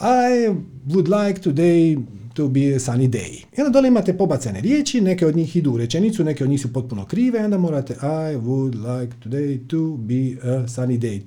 I 0.00 0.48
would 0.86 1.26
like 1.26 1.50
today 1.50 2.04
to 2.34 2.48
be 2.48 2.60
a 2.60 2.78
sunny 2.78 3.08
day. 3.08 3.44
I 3.58 3.60
onda 3.60 3.70
dole 3.70 3.88
imate 3.88 4.18
pobacane 4.18 4.60
riječi, 4.60 5.00
neke 5.00 5.26
od 5.26 5.36
njih 5.36 5.56
idu 5.56 5.72
u 5.72 5.76
rečenicu, 5.76 6.24
neke 6.24 6.44
od 6.44 6.50
njih 6.50 6.60
su 6.60 6.72
potpuno 6.72 7.06
krive, 7.06 7.44
onda 7.44 7.58
morate 7.58 7.94
I 8.02 8.36
would 8.36 9.00
like 9.00 9.16
today 9.24 9.66
to 9.66 9.96
be 9.96 10.50
a 10.50 10.68
sunny 10.68 10.98
day. 10.98 11.20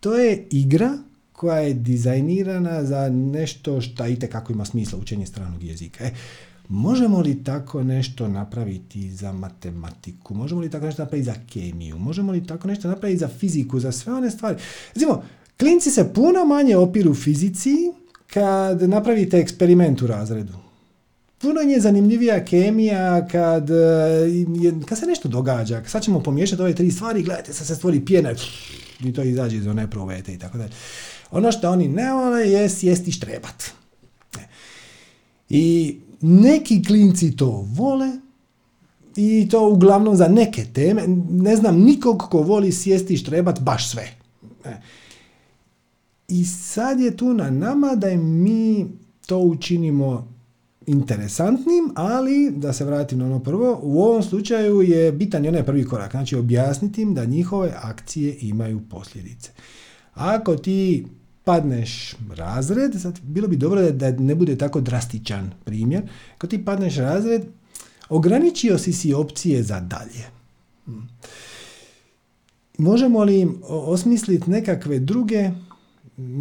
To 0.00 0.14
je 0.14 0.46
igra 0.50 0.98
koja 1.32 1.58
je 1.58 1.74
dizajnirana 1.74 2.84
za 2.84 3.08
nešto 3.08 3.80
što 3.80 4.06
itekako 4.06 4.52
ima 4.52 4.64
smisla 4.64 4.98
učenje 4.98 5.26
stranog 5.26 5.62
jezika. 5.62 6.04
E, 6.04 6.10
Možemo 6.68 7.20
li 7.20 7.44
tako 7.44 7.82
nešto 7.82 8.28
napraviti 8.28 9.10
za 9.10 9.32
matematiku? 9.32 10.34
Možemo 10.34 10.60
li 10.60 10.70
tako 10.70 10.86
nešto 10.86 11.02
napraviti 11.02 11.26
za 11.26 11.34
kemiju? 11.52 11.98
Možemo 11.98 12.32
li 12.32 12.46
tako 12.46 12.68
nešto 12.68 12.88
napraviti 12.88 13.18
za 13.18 13.28
fiziku, 13.28 13.80
za 13.80 13.92
sve 13.92 14.14
one 14.14 14.30
stvari? 14.30 14.58
Recimo, 14.94 15.22
klinci 15.58 15.90
se 15.90 16.12
puno 16.14 16.44
manje 16.44 16.76
opiru 16.76 17.14
fizici 17.14 17.76
kad 18.26 18.82
napravite 18.82 19.38
eksperiment 19.38 20.02
u 20.02 20.06
razredu. 20.06 20.52
Puno 21.38 21.60
je 21.60 21.80
zanimljivija 21.80 22.44
kemija 22.44 23.26
kad, 23.26 23.70
eh, 23.70 24.84
kad 24.88 24.98
se 24.98 25.06
nešto 25.06 25.28
događa. 25.28 25.82
Sad 25.86 26.02
ćemo 26.02 26.22
pomiješati 26.22 26.62
ove 26.62 26.74
tri 26.74 26.90
stvari, 26.90 27.22
gledajte, 27.22 27.52
sad 27.52 27.66
se 27.66 27.74
stvori 27.74 28.04
pjena 28.04 28.32
i 29.00 29.12
to 29.12 29.22
izađe 29.22 29.56
iz 29.56 29.66
one 29.66 29.90
provete 29.90 30.34
i 30.34 30.38
tako 30.38 30.58
dalje. 30.58 30.72
Ono 31.30 31.52
što 31.52 31.70
oni 31.70 31.88
ne 31.88 32.12
vole 32.12 32.50
je 32.50 32.68
sjesti 32.68 33.12
štrebat. 33.12 33.64
E. 34.38 34.42
I 35.48 35.96
neki 36.20 36.84
klinci 36.84 37.36
to 37.36 37.66
vole 37.74 38.10
i 39.16 39.48
to 39.50 39.68
uglavnom 39.68 40.16
za 40.16 40.28
neke 40.28 40.64
teme. 40.64 41.02
Ne 41.30 41.56
znam 41.56 41.80
nikog 41.80 42.18
ko 42.18 42.42
voli 42.42 42.72
sjesti 42.72 43.14
i 43.14 43.16
štrebat 43.16 43.60
baš 43.60 43.90
sve. 43.90 44.08
E. 44.64 44.76
I 46.28 46.44
sad 46.44 47.00
je 47.00 47.16
tu 47.16 47.34
na 47.34 47.50
nama 47.50 47.94
da 47.94 48.16
mi 48.16 48.86
to 49.26 49.38
učinimo 49.38 50.38
interesantnim, 50.86 51.92
ali 51.94 52.50
da 52.56 52.72
se 52.72 52.84
vratim 52.84 53.18
na 53.18 53.26
ono 53.26 53.38
prvo, 53.38 53.80
u 53.82 54.02
ovom 54.02 54.22
slučaju 54.22 54.82
je 54.82 55.12
bitan 55.12 55.44
i 55.44 55.48
onaj 55.48 55.64
prvi 55.64 55.84
korak, 55.84 56.10
znači 56.10 56.36
objasniti 56.36 57.02
im 57.02 57.14
da 57.14 57.24
njihove 57.24 57.72
akcije 57.82 58.36
imaju 58.40 58.80
posljedice. 58.90 59.50
Ako 60.14 60.56
ti 60.56 61.06
padneš 61.48 62.14
razred, 62.36 63.00
sad 63.02 63.20
bilo 63.22 63.48
bi 63.48 63.56
dobro 63.56 63.90
da, 63.92 64.10
ne 64.10 64.34
bude 64.34 64.58
tako 64.58 64.80
drastičan 64.80 65.50
primjer, 65.64 66.02
ako 66.34 66.46
ti 66.46 66.64
padneš 66.64 66.96
razred, 66.96 67.42
ograničio 68.08 68.78
si 68.78 68.92
si 68.92 69.14
opcije 69.14 69.62
za 69.62 69.80
dalje. 69.80 70.24
Hmm. 70.84 71.08
Možemo 72.78 73.24
li 73.24 73.48
osmisliti 73.68 74.50
nekakve 74.50 74.98
druge 74.98 75.50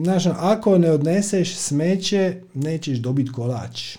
Znaš, 0.03 0.25
ako 0.25 0.77
ne 0.77 0.91
odneseš 0.91 1.55
smeće, 1.55 2.41
nećeš 2.53 2.97
dobiti 2.97 3.31
kolač. 3.31 3.97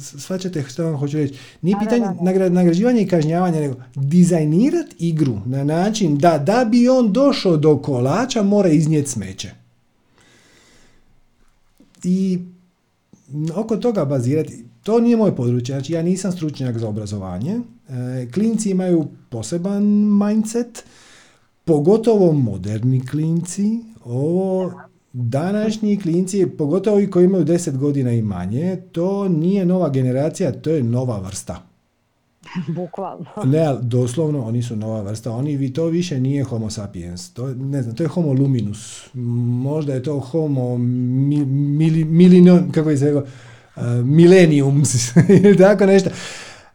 Svaćate 0.00 0.64
što 0.68 0.84
vam 0.84 0.96
hoću 0.96 1.16
reći. 1.16 1.34
Nije 1.62 1.76
pitanje 1.80 2.06
nagrađivanja 2.50 3.00
i 3.00 3.06
kažnjavanja, 3.08 3.60
nego 3.60 3.74
dizajnirati 3.94 4.96
igru 4.98 5.38
na 5.46 5.64
način 5.64 6.18
da 6.18 6.38
da 6.38 6.64
bi 6.64 6.88
on 6.88 7.12
došao 7.12 7.56
do 7.56 7.78
kolača, 7.78 8.42
mora 8.42 8.68
iznijeti 8.68 9.10
smeće 9.10 9.63
i 12.04 12.38
oko 13.56 13.76
toga 13.76 14.04
bazirati, 14.04 14.64
to 14.82 15.00
nije 15.00 15.16
moje 15.16 15.36
područje, 15.36 15.74
znači 15.74 15.92
ja 15.92 16.02
nisam 16.02 16.32
stručnjak 16.32 16.78
za 16.78 16.88
obrazovanje, 16.88 17.60
e, 17.88 18.30
klinci 18.34 18.70
imaju 18.70 19.06
poseban 19.28 19.84
mindset, 20.18 20.84
pogotovo 21.64 22.32
moderni 22.32 23.06
klinci, 23.06 23.80
ovo 24.04 24.72
današnji 25.12 26.00
klinci, 26.00 26.46
pogotovo 26.58 27.00
i 27.00 27.10
koji 27.10 27.24
imaju 27.24 27.44
10 27.44 27.76
godina 27.76 28.12
i 28.12 28.22
manje, 28.22 28.76
to 28.92 29.28
nije 29.28 29.64
nova 29.64 29.88
generacija, 29.88 30.52
to 30.52 30.70
je 30.70 30.82
nova 30.82 31.18
vrsta. 31.18 31.73
Bukvalno. 32.76 33.26
Ne, 33.44 33.76
doslovno 33.82 34.44
oni 34.44 34.62
su 34.62 34.76
nova 34.76 35.02
vrsta. 35.02 35.32
Oni, 35.32 35.72
to 35.72 35.86
više 35.86 36.20
nije 36.20 36.44
homo 36.44 36.70
sapiens. 36.70 37.30
To, 37.30 37.54
ne 37.54 37.82
znam, 37.82 37.96
to 37.96 38.02
je 38.02 38.08
homo 38.08 38.32
luminus. 38.32 39.08
Možda 39.62 39.94
je 39.94 40.02
to 40.02 40.20
homo 40.20 40.78
mi, 40.78 41.44
kako 42.72 42.90
je 42.90 42.96
se 42.96 43.04
rekao, 43.04 43.22
uh, 43.76 43.82
millenniums 44.04 45.16
ili 45.44 45.56
tako 45.56 45.86
nešto. 45.86 46.10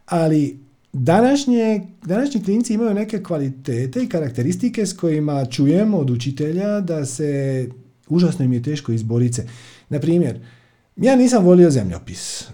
Ali 0.06 0.58
današnje, 0.92 1.80
današnji 2.04 2.44
klinci 2.44 2.74
imaju 2.74 2.94
neke 2.94 3.22
kvalitete 3.22 4.02
i 4.02 4.08
karakteristike 4.08 4.86
s 4.86 4.96
kojima 4.96 5.44
čujemo 5.44 5.98
od 5.98 6.10
učitelja 6.10 6.80
da 6.80 7.06
se 7.06 7.68
užasno 8.08 8.44
im 8.44 8.52
je 8.52 8.62
teško 8.62 8.92
izboriti 8.92 9.34
se. 9.34 9.46
Na 9.88 10.00
primjer, 10.00 10.38
ja 10.96 11.16
nisam 11.16 11.44
volio 11.44 11.70
zemljopis, 11.70 12.48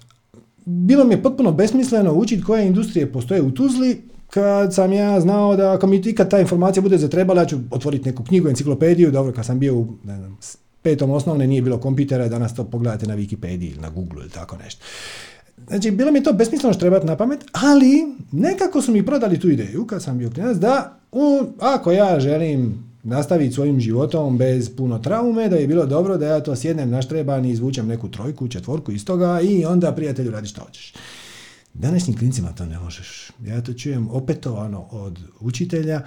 bilo 0.66 1.04
mi 1.04 1.14
je 1.14 1.22
potpuno 1.22 1.52
besmisleno 1.52 2.12
učiti 2.12 2.42
koje 2.42 2.66
industrije 2.66 3.12
postoje 3.12 3.42
u 3.42 3.50
Tuzli, 3.50 4.02
kad 4.30 4.74
sam 4.74 4.92
ja 4.92 5.20
znao 5.20 5.56
da 5.56 5.72
ako 5.72 5.86
mi 5.86 5.96
ikad 5.96 6.30
ta 6.30 6.40
informacija 6.40 6.82
bude 6.82 6.98
zatrebala, 6.98 7.42
ja 7.42 7.46
ću 7.46 7.56
otvoriti 7.70 8.08
neku 8.08 8.24
knjigu, 8.24 8.48
enciklopediju, 8.48 9.10
dobro, 9.10 9.32
kad 9.32 9.46
sam 9.46 9.58
bio 9.58 9.76
u 9.76 9.86
petom 10.82 11.10
osnovne 11.10 11.46
nije 11.46 11.62
bilo 11.62 11.78
kompitera, 11.78 12.28
danas 12.28 12.54
to 12.54 12.64
pogledate 12.64 13.06
na 13.06 13.16
Wikipediji 13.16 13.70
ili 13.70 13.80
na 13.80 13.90
Google 13.90 14.22
ili 14.22 14.30
tako 14.30 14.56
nešto. 14.56 14.84
Znači, 15.68 15.90
bilo 15.90 16.12
mi 16.12 16.18
je 16.18 16.22
to 16.22 16.32
besmisleno 16.32 16.72
što 16.72 16.80
trebati 16.80 17.06
na 17.06 17.16
pamet, 17.16 17.44
ali 17.52 18.06
nekako 18.32 18.82
su 18.82 18.92
mi 18.92 19.06
prodali 19.06 19.40
tu 19.40 19.48
ideju 19.48 19.86
kad 19.86 20.02
sam 20.02 20.18
bio 20.18 20.30
klinac 20.30 20.56
da 20.56 20.98
u, 21.12 21.42
ako 21.60 21.92
ja 21.92 22.20
želim 22.20 22.85
nastaviti 23.06 23.54
svojim 23.54 23.80
životom 23.80 24.38
bez 24.38 24.76
puno 24.76 24.98
traume, 24.98 25.48
da 25.48 25.56
je 25.56 25.66
bilo 25.66 25.86
dobro 25.86 26.16
da 26.16 26.26
ja 26.26 26.40
to 26.40 26.56
sjednem 26.56 26.90
naštreban 26.90 27.44
i 27.44 27.50
izvučem 27.50 27.86
neku 27.86 28.08
trojku, 28.08 28.48
četvorku 28.48 28.92
iz 28.92 29.04
toga 29.04 29.40
i 29.40 29.64
onda 29.64 29.92
prijatelju 29.92 30.30
radi 30.30 30.48
što 30.48 30.60
hoćeš. 30.60 30.94
Današnjim 31.74 32.18
klincima 32.18 32.52
to 32.52 32.66
ne 32.66 32.78
možeš. 32.78 33.30
Ja 33.44 33.62
to 33.62 33.72
čujem 33.72 34.08
opetovano 34.10 34.88
od 34.90 35.18
učitelja 35.40 36.02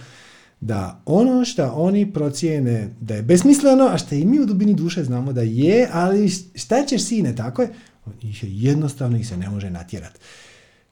da 0.61 1.01
ono 1.05 1.45
što 1.45 1.71
oni 1.71 2.13
procijene 2.13 2.89
da 3.01 3.15
je 3.15 3.21
besmisleno, 3.21 3.87
a 3.91 3.97
što 3.97 4.15
i 4.15 4.25
mi 4.25 4.39
u 4.39 4.45
dubini 4.45 4.73
duše 4.73 5.03
znamo 5.03 5.33
da 5.33 5.41
je, 5.41 5.87
ali 5.91 6.29
šta 6.55 6.85
ćeš 6.85 7.03
sine, 7.03 7.35
tako 7.35 7.61
je? 7.61 7.69
Jednostavno 8.41 9.17
ih 9.17 9.27
se 9.27 9.37
ne 9.37 9.49
može 9.49 9.69
natjerati 9.69 10.19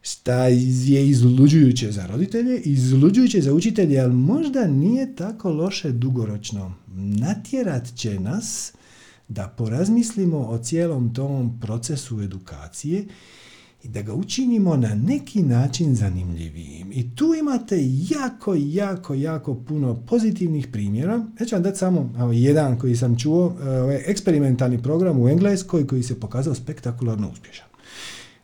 šta 0.01 0.47
je 0.47 1.07
izluđujuće 1.07 1.91
za 1.91 2.07
roditelje, 2.07 2.59
izluđujuće 2.59 3.41
za 3.41 3.53
učitelje, 3.53 3.99
ali 3.99 4.13
možda 4.13 4.67
nije 4.67 5.15
tako 5.15 5.51
loše 5.51 5.91
dugoročno. 5.91 6.73
Natjerat 6.95 7.95
će 7.95 8.19
nas 8.19 8.73
da 9.27 9.47
porazmislimo 9.57 10.37
o 10.37 10.57
cijelom 10.57 11.13
tom 11.13 11.59
procesu 11.59 12.21
edukacije 12.21 13.05
i 13.83 13.87
da 13.87 14.01
ga 14.01 14.13
učinimo 14.13 14.77
na 14.77 14.95
neki 14.95 15.43
način 15.43 15.95
zanimljivijim. 15.95 16.91
I 16.91 17.15
tu 17.15 17.33
imate 17.39 17.77
jako, 18.09 18.55
jako, 18.57 19.13
jako 19.13 19.55
puno 19.55 19.95
pozitivnih 19.95 20.67
primjera. 20.67 21.25
Ja 21.39 21.45
ću 21.45 21.55
vam 21.55 21.63
dati 21.63 21.77
samo 21.77 22.13
jedan 22.33 22.79
koji 22.79 22.95
sam 22.95 23.19
čuo, 23.19 23.55
e, 23.61 23.69
ovaj 23.69 24.03
eksperimentalni 24.05 24.83
program 24.83 25.19
u 25.19 25.29
Engleskoj 25.29 25.87
koji 25.87 26.03
se 26.03 26.19
pokazao 26.19 26.55
spektakularno 26.55 27.29
uspješan. 27.31 27.67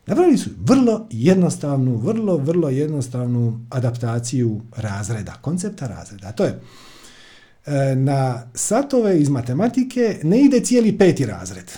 Napravili 0.06 0.38
su 0.38 0.50
vrlo 0.60 1.06
jednostavnu, 1.10 1.96
vrlo, 1.96 2.36
vrlo 2.36 2.68
jednostavnu 2.68 3.66
adaptaciju 3.70 4.60
razreda, 4.76 5.32
koncepta 5.40 5.86
razreda. 5.86 6.32
To 6.32 6.44
je 6.44 6.60
e, 7.66 7.94
na 7.96 8.42
satove 8.54 9.20
iz 9.20 9.28
matematike 9.28 10.20
ne 10.22 10.40
ide 10.40 10.60
cijeli 10.60 10.98
peti 10.98 11.26
razred, 11.26 11.72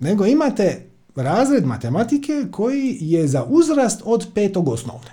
nego 0.00 0.26
imate 0.26 0.86
razred 1.16 1.66
matematike 1.66 2.44
koji 2.50 2.96
je 3.00 3.28
za 3.28 3.44
uzrast 3.44 4.02
od 4.04 4.26
petog 4.34 4.68
osnovne. 4.68 5.10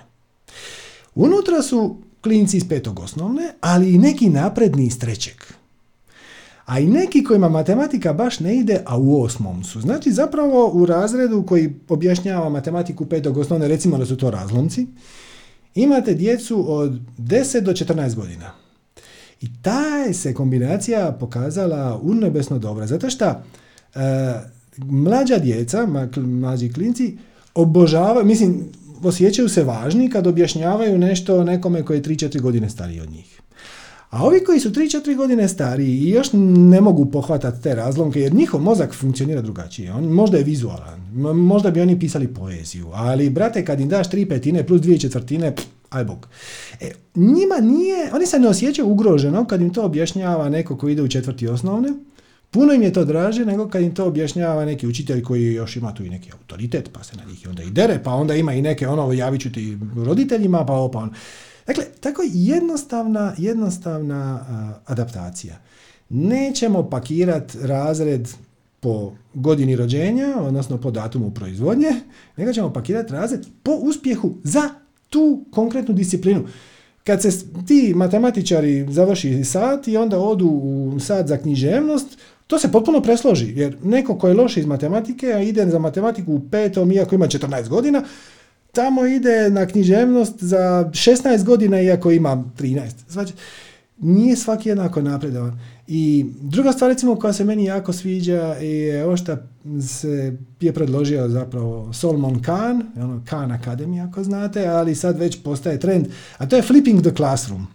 Unutra 1.14 1.62
su 1.62 1.96
klinci 2.20 2.56
iz 2.56 2.68
petog 2.68 3.00
osnovne, 3.00 3.54
ali 3.60 3.94
i 3.94 3.98
neki 3.98 4.28
napredni 4.28 4.86
iz 4.86 4.98
trećeg. 4.98 5.59
A 6.70 6.78
i 6.78 6.86
neki 6.86 7.24
kojima 7.24 7.48
matematika 7.48 8.12
baš 8.12 8.40
ne 8.40 8.56
ide, 8.56 8.82
a 8.86 8.98
u 8.98 9.22
osmom 9.22 9.64
su. 9.64 9.80
Znači 9.80 10.12
zapravo 10.12 10.70
u 10.74 10.86
razredu 10.86 11.42
koji 11.42 11.74
objašnjava 11.88 12.48
matematiku 12.48 13.06
petog 13.06 13.36
osnovne, 13.36 13.68
recimo 13.68 13.98
da 13.98 14.06
su 14.06 14.16
to 14.16 14.30
razlomci, 14.30 14.86
imate 15.74 16.14
djecu 16.14 16.72
od 16.72 17.00
10 17.18 17.60
do 17.60 17.72
14 17.72 18.14
godina. 18.14 18.50
I 19.40 19.62
ta 19.62 20.12
se 20.12 20.34
kombinacija 20.34 21.16
pokazala 21.20 22.00
unebesno 22.02 22.58
dobra, 22.58 22.86
zato 22.86 23.10
što 23.10 23.24
e, 23.26 23.34
mlađa 24.76 25.38
djeca, 25.38 25.86
mlađi 26.16 26.72
klinci, 26.72 27.18
obožavaju, 27.54 28.26
mislim, 28.26 28.64
osjećaju 29.02 29.48
se 29.48 29.64
važni 29.64 30.10
kad 30.10 30.26
objašnjavaju 30.26 30.98
nešto 30.98 31.44
nekome 31.44 31.82
koji 31.82 31.98
je 31.98 32.02
3-4 32.02 32.40
godine 32.40 32.70
stariji 32.70 33.00
od 33.00 33.10
njih. 33.10 33.39
A 34.10 34.24
ovi 34.24 34.44
koji 34.44 34.60
su 34.60 34.70
3-4 34.70 35.16
godine 35.16 35.48
stariji 35.48 35.98
i 35.98 36.10
još 36.10 36.28
ne 36.32 36.80
mogu 36.80 37.10
pohvatati 37.10 37.62
te 37.62 37.74
razlomke 37.74 38.20
jer 38.20 38.34
njihov 38.34 38.60
mozak 38.60 38.94
funkcionira 38.94 39.40
drugačije. 39.42 39.92
On 39.92 40.04
možda 40.04 40.38
je 40.38 40.44
vizualan, 40.44 41.00
možda 41.34 41.70
bi 41.70 41.80
oni 41.80 41.98
pisali 41.98 42.28
poeziju, 42.28 42.90
ali 42.92 43.30
brate 43.30 43.64
kad 43.64 43.80
im 43.80 43.88
daš 43.88 44.10
tri 44.10 44.26
petine 44.26 44.66
plus 44.66 44.80
dvije 44.80 44.98
četvrtine, 44.98 45.54
aj 45.90 46.04
bog. 46.04 46.28
E, 46.80 46.90
njima 47.14 47.60
nije, 47.60 48.10
oni 48.14 48.26
se 48.26 48.38
ne 48.38 48.48
osjećaju 48.48 48.88
ugroženo 48.88 49.44
kad 49.44 49.60
im 49.60 49.72
to 49.72 49.84
objašnjava 49.84 50.48
neko 50.48 50.76
koji 50.76 50.92
ide 50.92 51.02
u 51.02 51.08
četvrti 51.08 51.48
osnovne, 51.48 51.88
Puno 52.52 52.72
im 52.72 52.82
je 52.82 52.92
to 52.92 53.04
draže 53.04 53.44
nego 53.44 53.68
kad 53.68 53.82
im 53.82 53.94
to 53.94 54.06
objašnjava 54.06 54.64
neki 54.64 54.86
učitelj 54.86 55.22
koji 55.22 55.54
još 55.54 55.76
ima 55.76 55.94
tu 55.94 56.04
i 56.04 56.10
neki 56.10 56.32
autoritet, 56.32 56.90
pa 56.92 57.04
se 57.04 57.16
na 57.16 57.24
njih 57.24 57.46
onda 57.48 57.62
i 57.62 57.70
dere, 57.70 58.00
pa 58.04 58.10
onda 58.10 58.34
ima 58.34 58.52
i 58.52 58.62
neke 58.62 58.88
ono, 58.88 59.12
javit 59.12 59.40
ću 59.40 59.52
ti 59.52 59.78
roditeljima, 59.96 60.66
pa 60.66 60.72
opa 60.72 60.98
ono. 60.98 61.12
Dakle, 61.70 61.84
tako 62.00 62.22
jednostavna, 62.26 63.34
jednostavna 63.38 64.44
adaptacija. 64.86 65.58
Nećemo 66.08 66.90
pakirati 66.90 67.58
razred 67.62 68.28
po 68.80 69.12
godini 69.34 69.76
rođenja, 69.76 70.36
odnosno 70.40 70.78
po 70.78 70.90
datumu 70.90 71.30
proizvodnje, 71.30 71.88
nego 72.36 72.52
ćemo 72.52 72.72
pakirati 72.72 73.12
razred 73.12 73.46
po 73.62 73.72
uspjehu 73.72 74.34
za 74.44 74.62
tu 75.08 75.44
konkretnu 75.50 75.94
disciplinu. 75.94 76.44
Kad 77.04 77.22
se 77.22 77.30
ti 77.66 77.92
matematičari 77.96 78.86
završi 78.90 79.44
sat 79.44 79.88
i 79.88 79.96
onda 79.96 80.18
odu 80.18 80.46
u 80.46 81.00
sat 81.00 81.26
za 81.26 81.36
književnost, 81.36 82.18
to 82.46 82.58
se 82.58 82.72
potpuno 82.72 83.02
presloži, 83.02 83.52
jer 83.56 83.76
neko 83.84 84.18
ko 84.18 84.28
je 84.28 84.34
loš 84.34 84.56
iz 84.56 84.66
matematike, 84.66 85.26
a 85.26 85.40
ide 85.40 85.66
za 85.66 85.78
matematiku 85.78 86.34
u 86.34 86.40
petom, 86.50 86.92
iako 86.92 87.14
ima 87.14 87.26
14 87.26 87.68
godina, 87.68 88.04
tamo 88.72 89.06
ide 89.06 89.50
na 89.50 89.66
književnost 89.66 90.34
za 90.38 90.90
16 90.92 91.44
godina, 91.44 91.80
iako 91.80 92.10
ima 92.10 92.44
13. 92.58 92.90
Znači, 93.08 93.32
nije 93.98 94.36
svaki 94.36 94.68
jednako 94.68 95.02
napredovan. 95.02 95.58
I 95.86 96.26
druga 96.40 96.72
stvar, 96.72 96.90
recimo, 96.90 97.16
koja 97.16 97.32
se 97.32 97.44
meni 97.44 97.64
jako 97.64 97.92
sviđa 97.92 98.42
je 98.60 99.04
ovo 99.04 99.16
što 99.16 99.36
se 99.88 100.36
je 100.60 100.72
predložio 100.72 101.28
zapravo 101.28 101.92
Solomon 101.92 102.42
Kahn, 102.42 102.82
ono 102.96 103.22
Khan 103.26 103.50
Academy, 103.50 104.08
ako 104.08 104.24
znate, 104.24 104.66
ali 104.66 104.94
sad 104.94 105.18
već 105.18 105.42
postaje 105.42 105.80
trend, 105.80 106.06
a 106.38 106.46
to 106.46 106.56
je 106.56 106.62
flipping 106.62 107.02
the 107.02 107.14
classroom. 107.16 107.66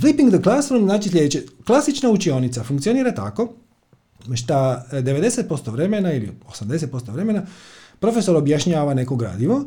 Flipping 0.00 0.30
the 0.30 0.42
classroom 0.42 0.84
znači 0.84 1.08
sljedeće. 1.08 1.42
Klasična 1.66 2.10
učionica 2.10 2.64
funkcionira 2.64 3.14
tako 3.14 3.52
šta 4.34 4.86
90% 4.92 5.70
vremena 5.70 6.12
ili 6.12 6.32
80% 6.60 7.12
vremena 7.12 7.42
profesor 8.00 8.36
objašnjava 8.36 8.94
neko 8.94 9.16
gradivo 9.16 9.64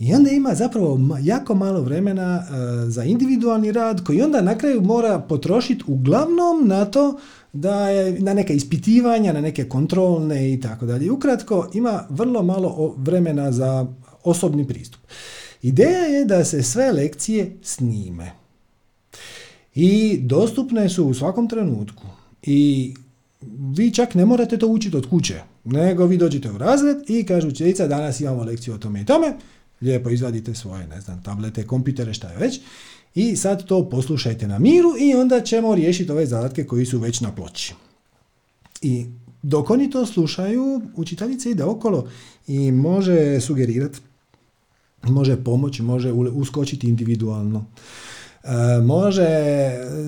i 0.00 0.14
onda 0.14 0.30
ima 0.30 0.54
zapravo 0.54 1.00
jako 1.22 1.54
malo 1.54 1.82
vremena 1.82 2.42
e, 2.42 2.90
za 2.90 3.04
individualni 3.04 3.72
rad 3.72 4.04
koji 4.04 4.22
onda 4.22 4.40
na 4.40 4.58
kraju 4.58 4.80
mora 4.80 5.18
potrošiti 5.18 5.84
uglavnom 5.86 6.68
na 6.68 6.84
to 6.84 7.18
da 7.52 7.88
je 7.88 8.20
na 8.20 8.34
neka 8.34 8.52
ispitivanja, 8.52 9.32
na 9.32 9.40
neke 9.40 9.68
kontrolne 9.68 10.52
i 10.52 10.60
tako 10.60 10.86
dalje. 10.86 11.10
Ukratko, 11.10 11.70
ima 11.74 12.06
vrlo 12.10 12.42
malo 12.42 12.94
vremena 12.96 13.52
za 13.52 13.86
osobni 14.24 14.66
pristup. 14.66 15.00
Ideja 15.62 16.04
je 16.04 16.24
da 16.24 16.44
se 16.44 16.62
sve 16.62 16.92
lekcije 16.92 17.56
snime. 17.62 18.32
I 19.74 20.18
dostupne 20.22 20.88
su 20.88 21.06
u 21.06 21.14
svakom 21.14 21.48
trenutku. 21.48 22.06
I 22.42 22.94
vi 23.76 23.90
čak 23.90 24.14
ne 24.14 24.26
morate 24.26 24.58
to 24.58 24.66
učiti 24.66 24.96
od 24.96 25.10
kuće, 25.10 25.40
nego 25.64 26.06
vi 26.06 26.16
dođete 26.16 26.50
u 26.50 26.58
razred 26.58 26.96
i 27.08 27.26
kažu 27.26 27.48
učiteljica 27.48 27.86
danas 27.86 28.20
imamo 28.20 28.44
lekciju 28.44 28.74
o 28.74 28.78
tome 28.78 29.00
i 29.00 29.06
tome, 29.06 29.34
lijepo 29.80 30.10
izvadite 30.10 30.54
svoje, 30.54 30.86
ne 30.86 31.00
znam, 31.00 31.22
tablete, 31.22 31.66
kompitere, 31.66 32.14
šta 32.14 32.28
je 32.30 32.36
već, 32.36 32.60
i 33.14 33.36
sad 33.36 33.64
to 33.64 33.88
poslušajte 33.88 34.48
na 34.48 34.58
miru 34.58 34.94
i 35.00 35.14
onda 35.14 35.40
ćemo 35.40 35.74
riješiti 35.74 36.12
ove 36.12 36.26
zadatke 36.26 36.66
koji 36.66 36.86
su 36.86 36.98
već 36.98 37.20
na 37.20 37.34
ploči. 37.34 37.74
I 38.82 39.06
dok 39.42 39.70
oni 39.70 39.90
to 39.90 40.06
slušaju, 40.06 40.82
učiteljica 40.96 41.48
ide 41.48 41.64
okolo 41.64 42.08
i 42.46 42.72
može 42.72 43.40
sugerirati, 43.40 43.98
može 45.02 45.44
pomoći, 45.44 45.82
može 45.82 46.12
uskočiti 46.12 46.88
individualno. 46.88 47.64
E, 48.44 48.80
može, 48.82 49.28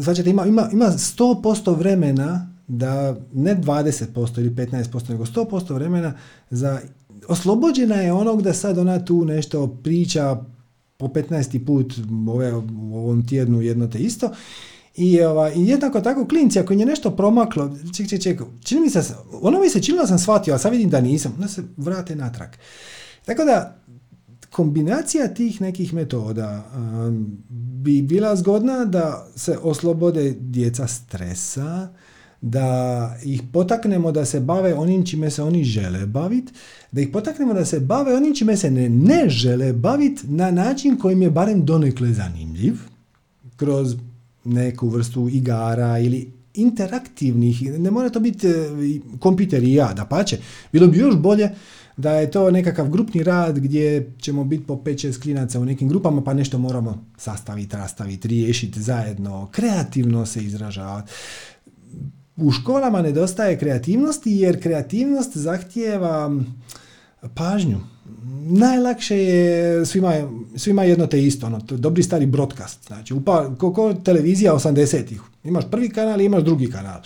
znači 0.01 0.23
ima, 0.31 0.47
ima, 0.47 0.69
ima 0.73 0.87
100% 0.87 1.79
vremena 1.79 2.53
da 2.69 3.17
ne 3.33 3.57
20% 3.57 4.41
ili 4.41 4.51
15%, 4.51 5.11
nego 5.11 5.25
100% 5.25 5.75
vremena 5.75 6.15
za 6.51 6.81
oslobođena 7.29 7.95
je 7.95 8.13
onog 8.13 8.43
da 8.43 8.53
sad 8.53 8.79
ona 8.79 9.05
tu 9.05 9.25
nešto 9.25 9.67
priča 9.83 10.45
po 10.97 11.07
15. 11.07 11.67
put 11.67 11.95
ove, 12.29 12.55
u 12.55 12.97
ovom 12.97 13.27
tjednu 13.27 13.63
jedno 13.63 13.87
te 13.87 13.99
isto. 13.99 14.31
I, 14.97 15.21
ova, 15.21 15.53
I 15.53 15.67
jednako 15.67 16.01
tako 16.01 16.27
klinci, 16.27 16.59
ako 16.59 16.73
je 16.73 16.87
nešto 16.87 17.11
promaklo, 17.11 17.77
ček, 17.97 18.09
ček, 18.09 18.23
ček, 18.23 18.43
čini 18.65 18.81
mi 18.81 18.91
se, 18.91 19.15
ono 19.43 19.61
mi 19.61 19.71
se 19.71 19.83
činilo 19.83 20.03
da 20.03 20.09
sam 20.09 20.19
shvatio, 20.19 20.55
a 20.55 20.59
sad 20.59 20.73
vidim 20.73 20.91
da 20.91 21.01
nisam, 21.01 21.33
onda 21.35 21.49
se 21.49 21.63
vrate 21.77 22.17
natrag. 22.17 22.51
Tako 23.25 23.45
da, 23.45 23.83
kombinacija 24.51 25.35
tih 25.35 25.61
nekih 25.61 25.95
metoda 25.95 26.65
um, 26.77 27.39
bi 27.83 28.03
bila 28.03 28.37
zgodna 28.37 28.85
da 28.85 29.27
se 29.37 29.59
oslobode 29.63 30.35
djeca 30.41 30.87
stresa, 30.87 31.89
da 32.43 33.17
ih 33.25 33.43
potaknemo 33.53 34.13
da 34.13 34.25
se 34.25 34.41
bave 34.41 34.75
onim 34.75 35.07
čime 35.07 35.31
se 35.31 35.43
oni 35.43 35.65
žele 35.65 36.07
baviti, 36.07 36.53
da 36.93 37.01
ih 37.01 37.09
potaknemo 37.13 37.55
da 37.55 37.65
se 37.65 37.81
bave 37.81 38.17
onim 38.17 38.35
čime 38.35 38.57
se 38.57 38.71
ne, 38.71 38.89
ne 38.89 39.29
žele 39.29 39.73
baviti 39.73 40.27
na 40.27 40.51
način 40.51 40.99
kojim 40.99 41.23
je 41.23 41.31
barem 41.31 41.65
donekle 41.65 42.13
zanimljiv, 42.13 42.75
kroz 43.57 43.97
neku 44.45 44.89
vrstu 44.89 45.29
igara 45.29 45.99
ili 45.99 46.33
interaktivnih, 46.55 47.79
ne 47.79 47.91
mora 47.91 48.11
to 48.11 48.21
biti 48.21 48.47
e, 48.47 48.53
kompjuter 49.19 49.63
i 49.63 49.75
ja, 49.75 49.93
da 49.93 50.05
pače. 50.05 50.39
Bilo 50.73 50.87
bi 50.87 50.99
još 50.99 51.17
bolje 51.17 51.51
da 51.97 52.13
je 52.13 52.31
to 52.31 52.51
nekakav 52.51 52.89
grupni 52.89 53.23
rad 53.23 53.59
gdje 53.59 54.13
ćemo 54.21 54.45
biti 54.45 54.67
po 54.67 54.75
5-6 54.75 55.23
klinaca 55.23 55.61
u 55.61 55.65
nekim 55.65 55.89
grupama 55.89 56.25
pa 56.25 56.35
nešto 56.35 56.59
moramo 56.59 57.05
sastaviti, 57.17 57.77
rastaviti, 57.77 58.29
riješiti 58.29 58.83
zajedno, 58.83 59.49
kreativno 59.53 60.27
se 60.27 60.45
izražavati 60.45 61.13
u 62.37 62.51
školama 62.51 63.03
nedostaje 63.03 63.59
kreativnosti 63.59 64.31
jer 64.31 64.63
kreativnost 64.63 65.37
zahtijeva 65.37 66.41
pažnju. 67.35 67.79
Najlakše 68.45 69.17
je 69.17 69.87
svima, 69.87 70.13
svima 70.57 70.85
jedno 70.85 71.07
te 71.07 71.23
isto, 71.23 71.47
ono, 71.47 71.61
to 71.61 71.77
dobri 71.77 72.03
stari 72.03 72.27
broadcast, 72.27 72.87
znači 72.87 73.15
upa, 73.15 73.51
ko, 73.59 73.95
televizija 74.05 74.55
80-ih, 74.55 75.21
imaš 75.45 75.65
prvi 75.71 75.89
kanal 75.89 76.21
i 76.21 76.25
imaš 76.25 76.43
drugi 76.43 76.71
kanal. 76.71 77.01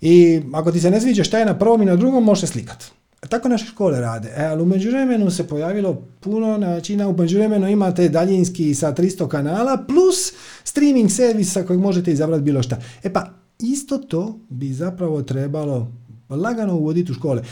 I 0.00 0.42
ako 0.52 0.72
ti 0.72 0.80
se 0.80 0.90
ne 0.90 1.00
sviđa 1.00 1.24
šta 1.24 1.38
je 1.38 1.46
na 1.46 1.58
prvom 1.58 1.82
i 1.82 1.86
na 1.86 1.96
drugom, 1.96 2.24
može 2.24 2.46
slikat. 2.46 2.84
Tako 3.28 3.48
naše 3.48 3.66
škole 3.66 4.00
rade. 4.00 4.32
E, 4.36 4.44
ali 4.44 4.62
u 4.62 4.66
međuvremenu 4.66 5.30
se 5.30 5.48
pojavilo 5.48 6.02
puno 6.20 6.58
načina, 6.58 7.08
u 7.08 7.16
međuvremenu 7.16 7.68
imate 7.68 8.08
daljinski 8.08 8.74
sa 8.74 8.94
300 8.94 9.28
kanala 9.28 9.84
plus 9.88 10.32
streaming 10.64 11.10
servisa 11.10 11.62
kojeg 11.62 11.80
možete 11.80 12.12
izabrati 12.12 12.42
bilo 12.42 12.62
šta. 12.62 12.78
E 13.02 13.12
pa, 13.12 13.30
Isto 13.58 13.98
to 13.98 14.38
bi 14.48 14.72
zapravo 14.72 15.22
trebalo 15.22 15.92
lagano 16.28 16.76
uvoditi 16.76 17.12
u 17.12 17.14
škole. 17.14 17.42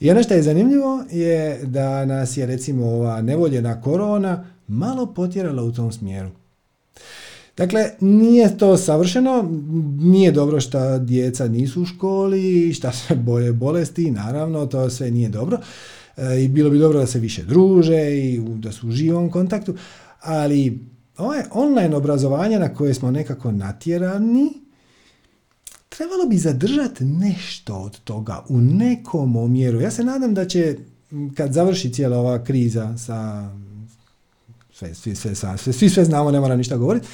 I 0.00 0.10
ono 0.10 0.22
što 0.22 0.34
je 0.34 0.42
zanimljivo 0.42 1.04
je 1.10 1.60
da 1.64 2.04
nas 2.04 2.36
je 2.36 2.46
recimo 2.46 2.86
ova 2.86 3.22
nevoljena 3.22 3.80
korona 3.80 4.44
malo 4.68 5.06
potjerala 5.06 5.62
u 5.62 5.72
tom 5.72 5.92
smjeru. 5.92 6.30
Dakle, 7.56 7.90
nije 8.00 8.58
to 8.58 8.76
savršeno, 8.76 9.48
nije 9.98 10.32
dobro 10.32 10.60
što 10.60 10.98
djeca 10.98 11.48
nisu 11.48 11.82
u 11.82 11.84
školi, 11.84 12.72
šta 12.72 12.92
se 12.92 13.14
boje 13.14 13.52
bolesti, 13.52 14.10
naravno, 14.10 14.66
to 14.66 14.90
sve 14.90 15.10
nije 15.10 15.28
dobro. 15.28 15.58
E, 16.16 16.42
I 16.42 16.48
bilo 16.48 16.70
bi 16.70 16.78
dobro 16.78 16.98
da 16.98 17.06
se 17.06 17.18
više 17.18 17.42
druže 17.42 18.18
i 18.18 18.40
da 18.58 18.72
su 18.72 18.88
u 18.88 18.90
živom 18.90 19.30
kontaktu, 19.30 19.74
ali 20.20 20.78
ovo 21.18 21.34
je 21.34 21.46
online 21.52 21.96
obrazovanje 21.96 22.58
na 22.58 22.74
koje 22.74 22.94
smo 22.94 23.10
nekako 23.10 23.52
natjerani, 23.52 24.63
trebalo 25.96 26.26
bi 26.26 26.38
zadržati 26.38 27.04
nešto 27.04 27.76
od 27.76 28.00
toga 28.00 28.44
u 28.48 28.60
nekom 28.60 29.36
omjeru. 29.36 29.80
Ja 29.80 29.90
se 29.90 30.04
nadam 30.04 30.34
da 30.34 30.46
će, 30.46 30.76
kad 31.36 31.52
završi 31.52 31.92
cijela 31.92 32.18
ova 32.18 32.44
kriza 32.44 32.98
sa 32.98 33.50
sve, 34.72 34.94
svi, 34.94 35.14
sve, 35.14 35.34
sve, 35.34 35.72
svi 35.72 35.88
sve 35.88 36.04
znamo, 36.04 36.30
ne 36.30 36.40
moram 36.40 36.58
ništa 36.58 36.76
govoriti, 36.76 37.06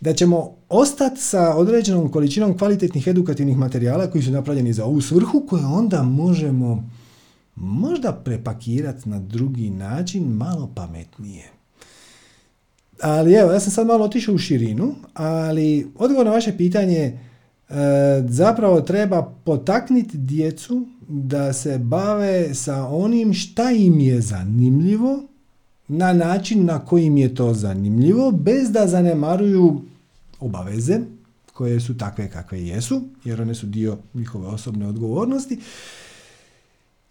da 0.00 0.12
ćemo 0.14 0.56
ostati 0.68 1.20
sa 1.20 1.56
određenom 1.56 2.08
količinom 2.08 2.58
kvalitetnih 2.58 3.06
edukativnih 3.06 3.56
materijala 3.56 4.10
koji 4.10 4.22
su 4.22 4.30
napravljeni 4.30 4.72
za 4.72 4.84
ovu 4.84 5.00
svrhu 5.00 5.46
koje 5.48 5.64
onda 5.64 6.02
možemo 6.02 6.90
možda 7.56 8.12
prepakirati 8.12 9.08
na 9.08 9.20
drugi 9.20 9.70
način 9.70 10.24
malo 10.24 10.72
pametnije. 10.74 11.50
Ali 13.00 13.34
evo, 13.34 13.52
ja 13.52 13.60
sam 13.60 13.72
sad 13.72 13.86
malo 13.86 14.04
otišao 14.04 14.34
u 14.34 14.38
širinu, 14.38 14.94
ali 15.14 15.92
odgovor 15.98 16.26
na 16.26 16.32
vaše 16.32 16.56
pitanje 16.56 16.98
e, 16.98 17.31
zapravo 18.28 18.80
treba 18.80 19.22
potakniti 19.44 20.18
djecu 20.18 20.86
da 21.08 21.52
se 21.52 21.78
bave 21.78 22.54
sa 22.54 22.86
onim 22.86 23.34
šta 23.34 23.70
im 23.70 24.00
je 24.00 24.20
zanimljivo 24.20 25.22
na 25.88 26.12
način 26.12 26.64
na 26.64 26.84
koji 26.84 27.04
im 27.04 27.16
je 27.16 27.34
to 27.34 27.54
zanimljivo, 27.54 28.30
bez 28.30 28.70
da 28.70 28.86
zanemaruju 28.86 29.80
obaveze 30.40 30.98
koje 31.52 31.80
su 31.80 31.98
takve 31.98 32.30
kakve 32.30 32.66
jesu, 32.66 33.02
jer 33.24 33.42
one 33.42 33.54
su 33.54 33.66
dio 33.66 33.98
njihove 34.14 34.46
osobne 34.46 34.86
odgovornosti 34.86 35.58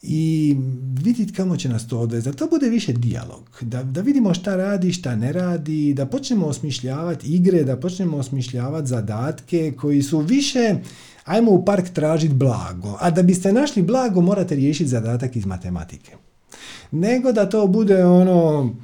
i 0.02 0.56
vidjeti 1.02 1.34
kamo 1.34 1.58
će 1.58 1.70
nas 1.70 1.88
to 1.88 2.00
odvesti. 2.00 2.30
Da 2.30 2.36
to 2.36 2.48
bude 2.48 2.70
više 2.70 2.94
dijalog. 2.94 3.50
Da, 3.62 3.84
da 3.84 4.02
vidimo 4.02 4.34
šta 4.34 4.56
radi, 4.56 4.94
šta 4.94 5.16
ne 5.16 5.32
radi, 5.32 5.94
da 5.94 6.06
počnemo 6.06 6.46
osmišljavati 6.46 7.36
igre, 7.36 7.64
da 7.64 7.80
počnemo 7.80 8.18
osmišljavati 8.18 8.88
zadatke 8.88 9.74
koji 9.78 10.02
su 10.02 10.20
više 10.20 10.76
ajmo 11.26 11.52
u 11.52 11.66
park 11.66 11.90
tražiti 11.90 12.34
blago. 12.34 12.98
A 13.00 13.12
da 13.12 13.24
biste 13.24 13.54
našli 13.54 13.82
blago 13.82 14.22
morate 14.22 14.56
riješiti 14.56 14.90
zadatak 14.90 15.36
iz 15.36 15.46
matematike. 15.46 16.12
Nego 16.92 17.32
da 17.32 17.50
to 17.50 17.68
bude 17.68 18.06
ono 18.06 18.76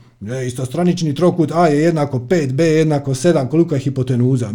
istostranični 0.47 1.15
trokut 1.15 1.51
A 1.51 1.67
je 1.67 1.81
jednako 1.81 2.19
5, 2.19 2.53
B 2.53 2.65
je 2.65 2.77
jednako 2.77 3.13
7, 3.13 3.49
koliko 3.49 3.75
je 3.75 3.81
hipotenuza. 3.81 4.49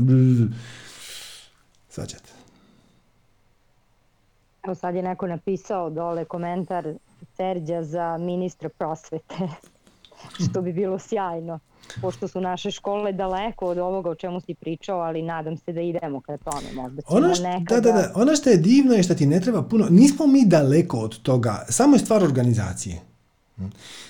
Svađate. 1.89 2.32
Evo 4.63 4.75
sad 4.75 4.95
je 4.95 5.03
neko 5.03 5.27
napisao 5.27 5.91
dole 5.91 6.25
komentar 6.25 6.95
Serđa 7.37 7.83
za 7.83 8.19
ministra 8.19 8.69
prosvete, 8.69 9.35
što 10.51 10.63
bi 10.63 10.73
bilo 10.73 10.99
sjajno, 10.99 11.59
pošto 12.01 12.29
su 12.29 12.41
naše 12.41 12.71
škole 12.71 13.13
daleko 13.13 13.67
od 13.67 13.79
ovoga 13.79 14.11
o 14.11 14.15
čemu 14.15 14.41
si 14.41 14.55
pričao, 14.55 15.01
ali 15.01 15.23
nadam 15.23 15.57
se 15.57 15.73
da 15.73 15.81
idemo 15.81 16.21
ka 16.21 16.37
tome. 16.37 16.73
Možda 16.75 17.03
ono 17.09 17.35
što, 17.35 17.45
da, 17.69 17.81
da, 17.81 17.93
da. 17.93 18.13
Ono 18.15 18.37
što 18.37 18.51
je 18.51 18.57
divno 18.57 18.95
je 18.95 19.03
što 19.03 19.15
ti 19.15 19.27
ne 19.27 19.41
treba 19.41 19.63
puno, 19.63 19.87
nismo 19.91 20.27
mi 20.27 20.47
daleko 20.47 20.99
od 20.99 21.23
toga, 21.23 21.65
samo 21.69 21.95
je 21.97 22.01
stvar 22.01 22.23
organizacije. 22.23 23.01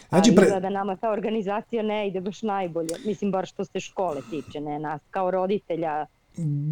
Znači, 0.08 0.34
pre... 0.34 0.60
da 0.60 0.70
nama 0.70 0.96
ta 0.96 1.10
organizacija 1.10 1.82
ne 1.82 2.08
ide 2.08 2.20
baš 2.20 2.42
najbolje. 2.42 2.94
Mislim, 3.06 3.30
bar 3.30 3.46
što 3.46 3.64
se 3.64 3.80
škole 3.80 4.20
tiče, 4.30 4.60
ne 4.60 4.78
nas 4.78 5.00
kao 5.10 5.30
roditelja. 5.30 6.06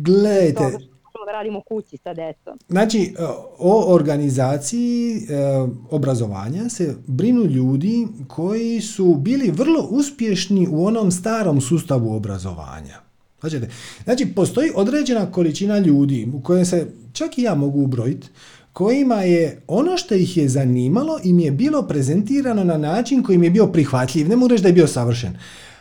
Gledajte, 0.05 0.79
da 1.27 1.33
radimo 1.33 1.61
kući 1.61 1.97
sa 1.97 2.15
decom. 2.15 2.59
Znači, 2.69 3.15
e, 3.19 3.23
o 3.59 3.95
organizaciji 3.95 5.17
e, 5.17 5.21
obrazovanja 5.91 6.69
se 6.69 6.97
brinu 7.07 7.45
ljudi 7.45 8.07
koji 8.29 8.81
su 8.81 9.15
bili 9.15 9.51
vrlo 9.51 9.89
uspješni 9.91 10.69
u 10.71 10.87
onom 10.87 11.11
starom 11.11 11.61
sustavu 11.61 12.17
obrazovanja. 12.17 13.01
Znači, 14.05 14.27
postoji 14.27 14.71
određena 14.75 15.33
količina 15.33 15.79
ljudi 15.79 16.29
u 16.35 16.43
kojem 16.43 16.65
se 16.65 16.87
čak 17.13 17.39
i 17.39 17.43
ja 17.43 17.55
mogu 17.55 17.83
ubrojiti, 17.83 18.29
kojima 18.73 19.23
je 19.23 19.63
ono 19.67 19.97
što 19.97 20.15
ih 20.15 20.37
je 20.37 20.49
zanimalo 20.49 21.21
im 21.25 21.39
je 21.39 21.51
bilo 21.51 21.83
prezentirano 21.83 22.65
na 22.65 22.79
način 22.79 23.23
koji 23.23 23.35
im 23.35 23.45
je 23.45 23.51
bio 23.51 23.67
prihvatljiv. 23.67 24.29
Ne 24.29 24.37
mogu 24.37 24.49
reći 24.49 24.63
da 24.63 24.69
je 24.69 24.73
bio 24.73 24.87
savršen, 24.87 25.39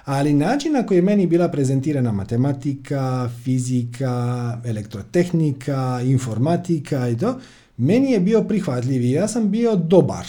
ali 0.10 0.34
način 0.34 0.74
na 0.74 0.86
koji 0.86 0.98
je 0.98 1.02
meni 1.02 1.28
bila 1.28 1.48
prezentirana 1.48 2.12
matematika, 2.12 3.30
fizika, 3.44 4.58
elektrotehnika, 4.66 6.02
informatika 6.04 7.10
i 7.10 7.18
to, 7.18 7.40
meni 7.78 8.12
je 8.12 8.20
bio 8.20 8.44
prihvatljiv 8.44 9.02
i 9.02 9.12
ja 9.12 9.28
sam 9.28 9.52
bio 9.52 9.76
dobar. 9.76 10.26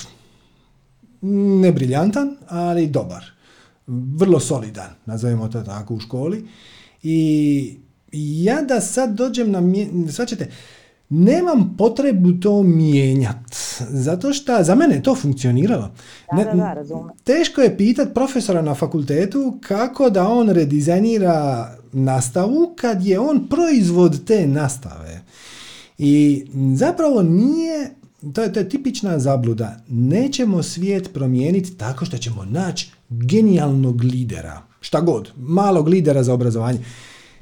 Ne 1.63 1.73
briljantan, 1.73 2.37
ali 2.49 2.87
dobar. 2.87 3.25
Vrlo 4.17 4.41
solidan, 4.41 4.91
nazovimo 5.07 5.49
to 5.49 5.63
tako 5.63 5.95
u 5.95 6.01
školi. 6.01 6.49
I 7.03 7.79
ja 8.13 8.63
da 8.63 8.81
sad 8.81 9.15
dođem 9.15 9.51
na... 9.51 9.63
Svačete, 10.13 10.51
nemam 11.11 11.75
potrebu 11.79 12.33
to 12.41 12.63
mijenjati. 12.63 13.57
Zato 13.89 14.33
što 14.33 14.65
za 14.65 14.75
mene 14.75 14.95
je 14.95 15.03
to 15.03 15.15
funkcioniralo. 15.15 15.91
Da, 16.37 16.45
da, 16.45 16.53
da, 16.53 17.15
Teško 17.25 17.61
je 17.61 17.77
pitati 17.77 18.15
profesora 18.15 18.63
na 18.63 18.75
fakultetu 18.75 19.59
kako 19.61 20.11
da 20.11 20.29
on 20.29 20.49
redizajnira 20.49 21.69
nastavu 21.93 22.75
kad 22.77 23.07
je 23.07 23.19
on 23.19 23.49
proizvod 23.49 24.25
te 24.25 24.47
nastave. 24.47 25.21
I 25.99 26.45
zapravo 26.75 27.23
nije, 27.23 27.91
to 28.33 28.43
je, 28.43 28.53
to 28.53 28.61
je 28.61 28.69
tipična 28.69 29.19
zabluda, 29.19 29.77
nećemo 29.89 30.63
svijet 30.63 31.13
promijeniti 31.13 31.77
tako 31.77 32.05
što 32.05 32.19
ćemo 32.19 32.45
naći 32.45 32.91
genijalnog 33.09 34.05
lidera, 34.05 34.63
šta 34.81 35.01
god, 35.01 35.33
malog 35.37 35.89
lidera 35.89 36.23
za 36.23 36.35
obrazovanje, 36.35 36.79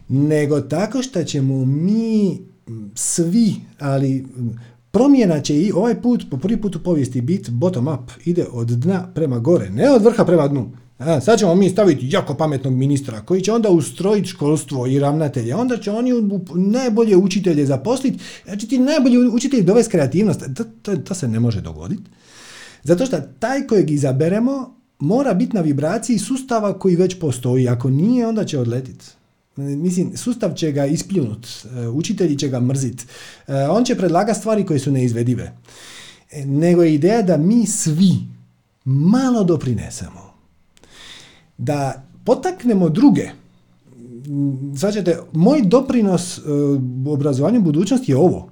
nego 0.08 0.60
tako 0.60 1.02
što 1.02 1.24
ćemo 1.24 1.64
mi 1.64 2.40
svi, 2.94 3.54
ali 3.78 4.26
promjena 4.90 5.40
će 5.40 5.62
i 5.62 5.72
ovaj 5.72 6.02
put, 6.02 6.24
po 6.30 6.36
prvi 6.36 6.60
put 6.60 6.76
u 6.76 6.82
povijesti 6.82 7.20
biti 7.20 7.50
bottom 7.50 7.88
up, 7.88 8.10
ide 8.24 8.46
od 8.52 8.68
dna 8.68 9.06
prema 9.14 9.38
gore, 9.38 9.70
ne 9.70 9.90
od 9.90 10.02
vrha 10.02 10.24
prema 10.24 10.48
dnu. 10.48 10.70
A, 10.98 11.20
sad 11.20 11.38
ćemo 11.38 11.54
mi 11.54 11.70
staviti 11.70 12.08
jako 12.10 12.34
pametnog 12.34 12.74
ministra 12.74 13.20
koji 13.20 13.40
će 13.42 13.52
onda 13.52 13.70
ustrojiti 13.70 14.28
školstvo 14.28 14.86
i 14.86 14.98
ravnatelje. 14.98 15.54
Onda 15.54 15.76
će 15.76 15.90
oni 15.90 16.12
najbolje 16.54 17.16
učitelje 17.16 17.66
zaposliti. 17.66 18.18
Znači 18.44 18.68
ti 18.68 18.78
najbolji 18.78 19.18
učitelji 19.18 19.62
dovesti 19.62 19.90
kreativnost. 19.90 20.40
To, 20.56 20.64
to, 20.82 20.96
to 20.96 21.14
se 21.14 21.28
ne 21.28 21.40
može 21.40 21.60
dogoditi. 21.60 22.02
Zato 22.82 23.06
što 23.06 23.20
taj 23.38 23.66
kojeg 23.66 23.90
izaberemo 23.90 24.76
mora 24.98 25.34
biti 25.34 25.56
na 25.56 25.60
vibraciji 25.60 26.18
sustava 26.18 26.78
koji 26.78 26.96
već 26.96 27.18
postoji. 27.18 27.68
Ako 27.68 27.90
nije, 27.90 28.26
onda 28.26 28.44
će 28.44 28.58
odletiti. 28.58 29.06
Mislim, 29.58 30.16
sustav 30.16 30.54
će 30.54 30.72
ga 30.72 30.86
ispljunut, 30.86 31.46
e, 31.46 31.88
učitelji 31.88 32.38
će 32.38 32.48
ga 32.48 32.60
mrzit. 32.60 33.06
E, 33.46 33.54
on 33.54 33.84
će 33.84 33.96
predlagati 33.96 34.38
stvari 34.38 34.66
koje 34.66 34.78
su 34.78 34.92
neizvedive. 34.92 35.52
E, 36.30 36.46
nego 36.46 36.82
je 36.82 36.94
ideja 36.94 37.22
da 37.22 37.36
mi 37.36 37.66
svi 37.66 38.12
malo 38.84 39.44
doprinesemo. 39.44 40.34
Da 41.58 42.04
potaknemo 42.24 42.88
druge. 42.88 43.28
Svađate, 44.78 45.18
moj 45.32 45.62
doprinos 45.62 46.38
u 47.06 47.12
obrazovanju 47.12 47.60
budućnosti 47.60 48.12
je 48.12 48.16
ovo. 48.16 48.50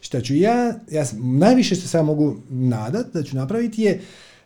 Što 0.00 0.20
ću 0.20 0.34
ja, 0.34 0.74
ja 0.90 1.04
najviše 1.18 1.74
što 1.74 1.88
se 1.88 2.02
mogu 2.02 2.36
nadat 2.50 3.06
da 3.12 3.22
ću 3.22 3.36
napraviti 3.36 3.82
je 3.82 4.00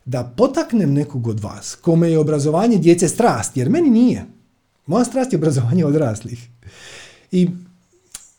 da 0.05 0.35
potaknem 0.37 0.93
nekog 0.93 1.27
od 1.27 1.41
vas 1.41 1.75
kome 1.75 2.11
je 2.11 2.19
obrazovanje 2.19 2.79
djece 2.79 3.09
strast, 3.09 3.57
jer 3.57 3.71
meni 3.71 3.91
nije. 3.91 4.36
Moja 4.87 5.05
strast 5.05 5.33
je 5.33 5.37
obrazovanje 5.37 5.85
odraslih. 5.85 6.49
I, 7.33 7.49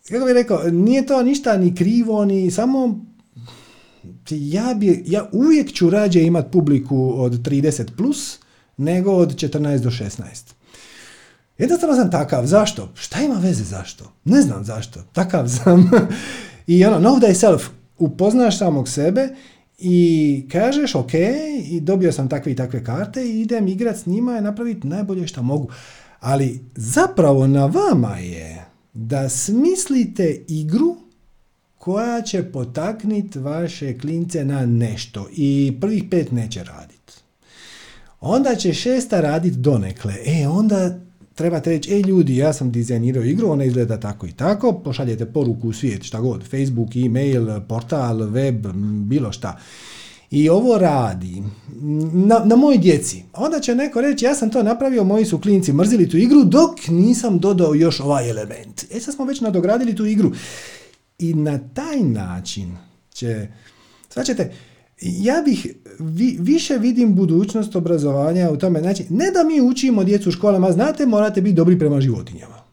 kako 0.09 0.25
bih 0.25 0.33
rekao, 0.33 0.63
nije 0.71 1.05
to 1.05 1.23
ništa 1.23 1.57
ni 1.57 1.75
krivo, 1.75 2.25
ni 2.25 2.51
samo 2.51 3.07
ja, 4.29 4.73
bi, 4.73 5.03
ja 5.07 5.29
uvijek 5.31 5.73
ću 5.73 5.89
rađe 5.89 6.21
imati 6.21 6.51
publiku 6.51 7.13
od 7.21 7.31
30 7.31 7.85
plus 7.97 8.39
nego 8.77 9.11
od 9.11 9.35
14 9.35 9.77
do 9.77 9.89
16. 9.89 10.57
Jednostavno 11.57 11.95
sam 11.95 12.11
takav. 12.11 12.45
Zašto? 12.45 12.89
Šta 12.95 13.21
ima 13.21 13.35
veze 13.35 13.63
zašto? 13.63 14.11
Ne 14.23 14.41
znam 14.41 14.63
zašto. 14.63 14.99
Takav 15.13 15.47
sam. 15.57 15.91
I 16.67 16.85
ono, 16.85 16.97
know 16.99 17.19
thyself. 17.19 17.61
Upoznaš 17.97 18.57
samog 18.57 18.89
sebe 18.89 19.29
i 19.77 20.45
kažeš 20.51 20.95
ok, 20.95 21.13
i 21.63 21.79
dobio 21.81 22.11
sam 22.11 22.29
takve 22.29 22.51
i 22.51 22.55
takve 22.55 22.83
karte 22.83 23.25
i 23.25 23.41
idem 23.41 23.67
igrat 23.67 23.97
s 23.97 24.05
njima 24.05 24.37
i 24.37 24.41
napraviti 24.41 24.87
najbolje 24.87 25.27
što 25.27 25.43
mogu. 25.43 25.71
Ali 26.19 26.59
zapravo 26.75 27.47
na 27.47 27.65
vama 27.65 28.17
je 28.17 28.65
da 28.93 29.29
smislite 29.29 30.43
igru 30.47 30.95
koja 31.77 32.21
će 32.21 32.43
potakniti 32.43 33.39
vaše 33.39 33.97
klince 33.97 34.45
na 34.45 34.65
nešto 34.65 35.27
i 35.31 35.77
prvih 35.81 36.03
pet 36.11 36.31
neće 36.31 36.63
raditi. 36.63 37.13
Onda 38.19 38.55
će 38.55 38.73
šesta 38.73 39.21
raditi 39.21 39.57
donekle. 39.57 40.13
E, 40.25 40.47
onda 40.47 40.99
trebate 41.35 41.69
reći, 41.69 41.93
ej 41.93 42.01
ljudi, 42.01 42.37
ja 42.37 42.53
sam 42.53 42.71
dizajnirao 42.71 43.23
igru, 43.23 43.49
ona 43.49 43.63
izgleda 43.63 43.99
tako 43.99 44.27
i 44.27 44.31
tako, 44.31 44.73
pošaljete 44.73 45.25
poruku 45.25 45.69
u 45.69 45.73
svijet, 45.73 46.03
šta 46.03 46.19
god, 46.19 46.43
Facebook, 46.43 46.95
e-mail, 46.95 47.61
portal, 47.67 48.17
web, 48.17 48.67
bilo 49.05 49.31
šta. 49.31 49.57
I 50.31 50.49
ovo 50.49 50.77
radi 50.77 51.43
na, 52.13 52.39
na 52.45 52.55
moj 52.55 52.77
djeci. 52.77 53.23
Onda 53.33 53.59
će 53.59 53.75
neko 53.75 54.01
reći, 54.01 54.25
ja 54.25 54.35
sam 54.35 54.49
to 54.49 54.63
napravio, 54.63 55.03
moji 55.03 55.25
su 55.25 55.41
klinci 55.41 55.73
mrzili 55.73 56.09
tu 56.09 56.17
igru, 56.17 56.43
dok 56.43 56.87
nisam 56.87 57.39
dodao 57.39 57.73
još 57.73 57.99
ovaj 57.99 58.29
element. 58.29 58.85
E 58.91 58.99
sad 58.99 59.15
smo 59.15 59.25
već 59.25 59.41
nadogradili 59.41 59.95
tu 59.95 60.05
igru. 60.05 60.31
I 61.19 61.33
na 61.33 61.59
taj 61.73 61.99
način 61.99 62.77
će, 63.13 63.47
ćete, 64.25 64.53
ja 65.01 65.41
bih 65.45 65.67
vi, 65.99 66.37
više 66.39 66.77
vidim 66.77 67.15
budućnost 67.15 67.75
obrazovanja 67.75 68.51
u 68.51 68.57
tome. 68.57 68.79
Znači, 68.79 69.05
ne 69.09 69.31
da 69.31 69.43
mi 69.43 69.61
učimo 69.61 70.03
djecu 70.03 70.29
u 70.29 70.31
školama, 70.31 70.71
znate, 70.71 71.05
morate 71.05 71.41
biti 71.41 71.55
dobri 71.55 71.79
prema 71.79 72.01
životinjama. 72.01 72.63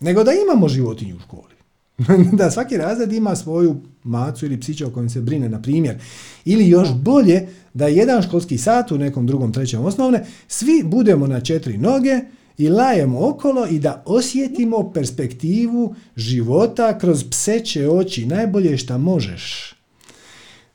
Nego 0.00 0.24
da 0.24 0.32
imamo 0.32 0.68
životinju 0.68 1.16
u 1.16 1.20
školi. 1.20 1.53
da 2.38 2.50
svaki 2.50 2.76
razred 2.76 3.12
ima 3.12 3.36
svoju 3.36 3.80
macu 4.04 4.46
ili 4.46 4.60
psića 4.60 4.86
o 4.86 4.90
kojem 4.90 5.08
se 5.08 5.20
brine, 5.20 5.48
na 5.48 5.62
primjer. 5.62 5.98
Ili 6.44 6.68
još 6.68 6.88
bolje, 6.94 7.48
da 7.74 7.86
jedan 7.86 8.22
školski 8.22 8.58
sat 8.58 8.92
u 8.92 8.98
nekom 8.98 9.26
drugom, 9.26 9.52
trećem 9.52 9.84
osnovne, 9.84 10.26
svi 10.48 10.82
budemo 10.84 11.26
na 11.26 11.40
četiri 11.40 11.78
noge 11.78 12.20
i 12.58 12.68
lajemo 12.68 13.28
okolo 13.28 13.66
i 13.66 13.78
da 13.78 14.02
osjetimo 14.06 14.92
perspektivu 14.92 15.94
života 16.16 16.98
kroz 16.98 17.24
pseće 17.30 17.90
oči, 17.90 18.26
najbolje 18.26 18.76
šta 18.76 18.98
možeš. 18.98 19.74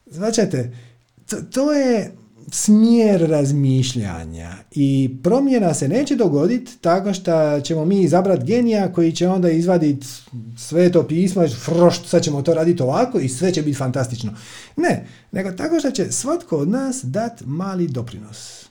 Značajte, 0.05 0.73
to, 1.51 1.73
je 1.73 2.11
smjer 2.51 3.29
razmišljanja 3.29 4.49
i 4.71 5.17
promjena 5.23 5.73
se 5.73 5.87
neće 5.87 6.15
dogoditi 6.15 6.81
tako 6.81 7.13
što 7.13 7.61
ćemo 7.61 7.85
mi 7.85 8.01
izabrati 8.01 8.45
genija 8.45 8.93
koji 8.93 9.11
će 9.11 9.27
onda 9.27 9.49
izvaditi 9.49 10.07
sve 10.57 10.91
to 10.91 11.07
pismo 11.07 11.47
frošt, 11.47 12.05
sad 12.05 12.23
ćemo 12.23 12.41
to 12.41 12.53
raditi 12.53 12.83
ovako 12.83 13.19
i 13.19 13.29
sve 13.29 13.53
će 13.53 13.61
biti 13.61 13.77
fantastično. 13.77 14.31
Ne, 14.77 15.05
nego 15.31 15.51
tako 15.51 15.79
što 15.79 15.91
će 15.91 16.11
svatko 16.11 16.57
od 16.57 16.69
nas 16.69 17.01
dati 17.03 17.43
mali 17.47 17.87
doprinos. 17.87 18.69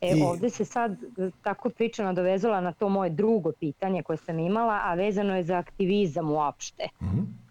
E, 0.00 0.16
I... 0.16 0.22
ovdje 0.22 0.50
se 0.50 0.64
sad 0.64 0.96
tako 1.42 1.70
priča 1.70 2.04
nadovezala 2.04 2.60
na 2.60 2.72
to 2.72 2.88
moje 2.88 3.10
drugo 3.10 3.52
pitanje 3.60 4.02
koje 4.02 4.16
sam 4.16 4.38
imala, 4.38 4.80
a 4.84 4.94
vezano 4.94 5.36
je 5.36 5.44
za 5.44 5.56
aktivizam 5.56 6.30
uopšte. 6.30 6.88
mm 7.02 7.46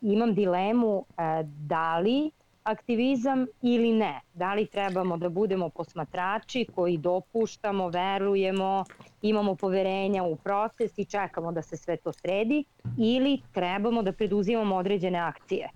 imam 0.00 0.34
dilemu 0.34 1.04
e, 1.18 1.22
da 1.42 1.98
li 1.98 2.30
aktivizam 2.64 3.46
ili 3.62 3.92
ne. 3.92 4.20
Da 4.34 4.54
li 4.54 4.66
trebamo 4.66 5.16
da 5.16 5.28
budemo 5.28 5.68
posmatrači 5.68 6.66
koji 6.74 6.96
dopuštamo, 6.98 7.88
verujemo, 7.88 8.84
imamo 9.22 9.54
poverenja 9.54 10.22
u 10.22 10.36
proces 10.36 10.98
i 10.98 11.04
čekamo 11.04 11.52
da 11.52 11.62
se 11.62 11.76
sve 11.76 11.96
to 11.96 12.12
sredi 12.12 12.64
ili 12.98 13.40
trebamo 13.52 14.02
da 14.02 14.12
preduzimamo 14.12 14.76
određene 14.76 15.18
akcije 15.18 15.70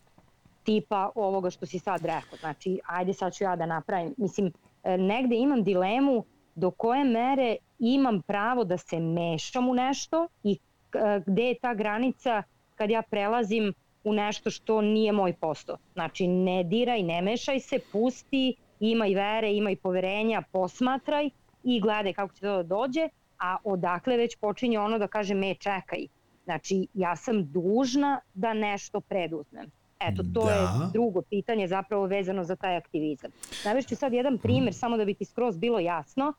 tipa 0.68 1.10
ovoga 1.14 1.50
što 1.50 1.66
si 1.66 1.78
sad 1.78 2.04
rekao. 2.04 2.38
Znači, 2.40 2.80
ajde 2.86 3.12
sad 3.14 3.34
ću 3.34 3.44
ja 3.44 3.56
da 3.56 3.66
napravim. 3.66 4.14
Mislim, 4.16 4.52
e, 4.84 4.98
negde 4.98 5.36
imam 5.36 5.62
dilemu 5.64 6.24
do 6.54 6.70
koje 6.70 7.04
mere 7.04 7.56
imam 7.78 8.22
pravo 8.22 8.64
da 8.64 8.78
se 8.78 9.00
mešam 9.00 9.68
u 9.68 9.74
nešto 9.74 10.28
i 10.42 10.58
e, 10.94 11.20
gde 11.26 11.42
je 11.42 11.58
ta 11.58 11.74
granica 11.74 12.42
kad 12.74 12.90
ja 12.90 13.02
prelazim 13.02 13.72
u 14.08 14.12
nešto 14.12 14.50
što 14.50 14.80
nije 14.80 15.12
moj 15.12 15.32
posao. 15.32 15.76
Znači 15.92 16.26
ne 16.26 16.64
diraj, 16.64 17.02
ne 17.02 17.22
mešaj 17.22 17.60
se, 17.60 17.78
pusti, 17.92 18.56
imaj 18.80 19.14
vere, 19.14 19.52
imaj 19.52 19.76
poverenja, 19.76 20.42
posmatraj 20.52 21.30
i 21.64 21.80
gledaj 21.80 22.12
kako 22.12 22.34
će 22.34 22.40
to 22.40 22.56
da 22.56 22.62
dođe, 22.62 23.08
a 23.38 23.56
odakle 23.64 24.16
već 24.16 24.36
počinje 24.36 24.78
ono 24.78 24.98
da 24.98 25.06
kaže 25.06 25.34
me 25.34 25.54
čekaj. 25.54 26.06
Znači 26.44 26.86
ja 26.94 27.16
sam 27.16 27.52
dužna 27.52 28.20
da 28.34 28.54
nešto 28.54 29.00
preduzmem. 29.00 29.70
Eto, 30.00 30.22
to 30.34 30.44
da. 30.44 30.50
je 30.50 30.68
drugo 30.92 31.22
pitanje 31.22 31.68
zapravo 31.68 32.06
vezano 32.06 32.44
za 32.44 32.56
taj 32.56 32.76
aktivizam. 32.76 33.30
Navešću 33.64 33.96
sad 33.96 34.12
jedan 34.12 34.38
primjer, 34.38 34.74
samo 34.74 34.96
da 34.96 35.04
bi 35.04 35.14
ti 35.14 35.24
skroz 35.24 35.58
bilo 35.58 35.78
jasno. 35.78 36.32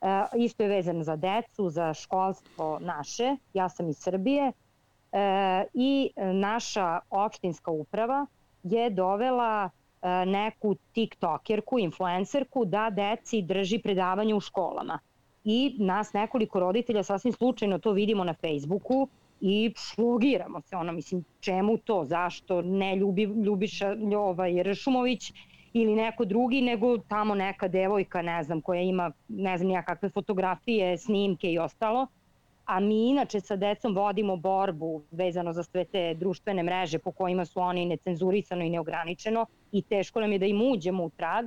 E, 0.00 0.06
isto 0.36 0.62
je 0.62 0.68
vezano 0.68 1.04
za 1.04 1.16
decu, 1.16 1.70
za 1.70 1.94
školstvo 1.94 2.78
naše. 2.80 3.36
Ja 3.54 3.68
sam 3.68 3.88
iz 3.88 3.96
Srbije 3.98 4.52
i 5.74 6.10
naša 6.32 7.00
opštinska 7.10 7.70
uprava 7.70 8.26
je 8.62 8.90
dovela 8.90 9.70
e, 10.02 10.26
neku 10.26 10.76
tiktokerku, 10.92 11.78
influencerku 11.78 12.64
da 12.64 12.90
deci 12.90 13.42
drži 13.42 13.78
predavanje 13.78 14.34
u 14.34 14.40
školama. 14.40 14.98
I 15.44 15.76
nas 15.78 16.12
nekoliko 16.12 16.60
roditelja 16.60 17.02
sasvim 17.02 17.32
slučajno 17.32 17.78
to 17.78 17.92
vidimo 17.92 18.24
na 18.24 18.34
Facebooku 18.34 19.08
i 19.40 19.72
šlogiramo 19.76 20.60
se, 20.60 20.76
ono, 20.76 20.92
mislim, 20.92 21.24
čemu 21.40 21.78
to, 21.78 22.04
zašto 22.04 22.62
ne 22.62 22.96
ljubi, 22.96 23.22
Ljubiša 23.22 23.96
ovaj, 24.16 24.62
Ršumović 24.62 25.32
ili 25.72 25.94
neko 25.94 26.24
drugi, 26.24 26.62
nego 26.62 26.98
tamo 26.98 27.34
neka 27.34 27.68
devojka, 27.68 28.22
ne 28.22 28.42
znam, 28.42 28.60
koja 28.60 28.80
ima, 28.80 29.12
ne 29.28 29.58
znam, 29.58 29.68
nijakakve 29.68 30.08
fotografije, 30.08 30.98
snimke 30.98 31.52
i 31.52 31.58
ostalo, 31.58 32.06
a 32.70 32.80
mi 32.80 33.08
inače 33.08 33.40
sa 33.40 33.56
decom 33.56 33.94
vodimo 33.94 34.36
borbu 34.36 35.02
vezano 35.10 35.52
za 35.52 35.62
sve 35.62 35.84
te 35.84 36.14
društvene 36.14 36.62
mreže 36.62 36.98
po 36.98 37.12
kojima 37.12 37.44
su 37.44 37.60
oni 37.60 37.86
necenzurisano 37.86 38.64
i 38.64 38.70
neograničeno 38.70 39.46
i 39.72 39.82
teško 39.82 40.20
nam 40.20 40.32
je 40.32 40.38
da 40.38 40.46
im 40.46 40.62
uđemo 40.72 41.04
u 41.04 41.10
trag 41.10 41.46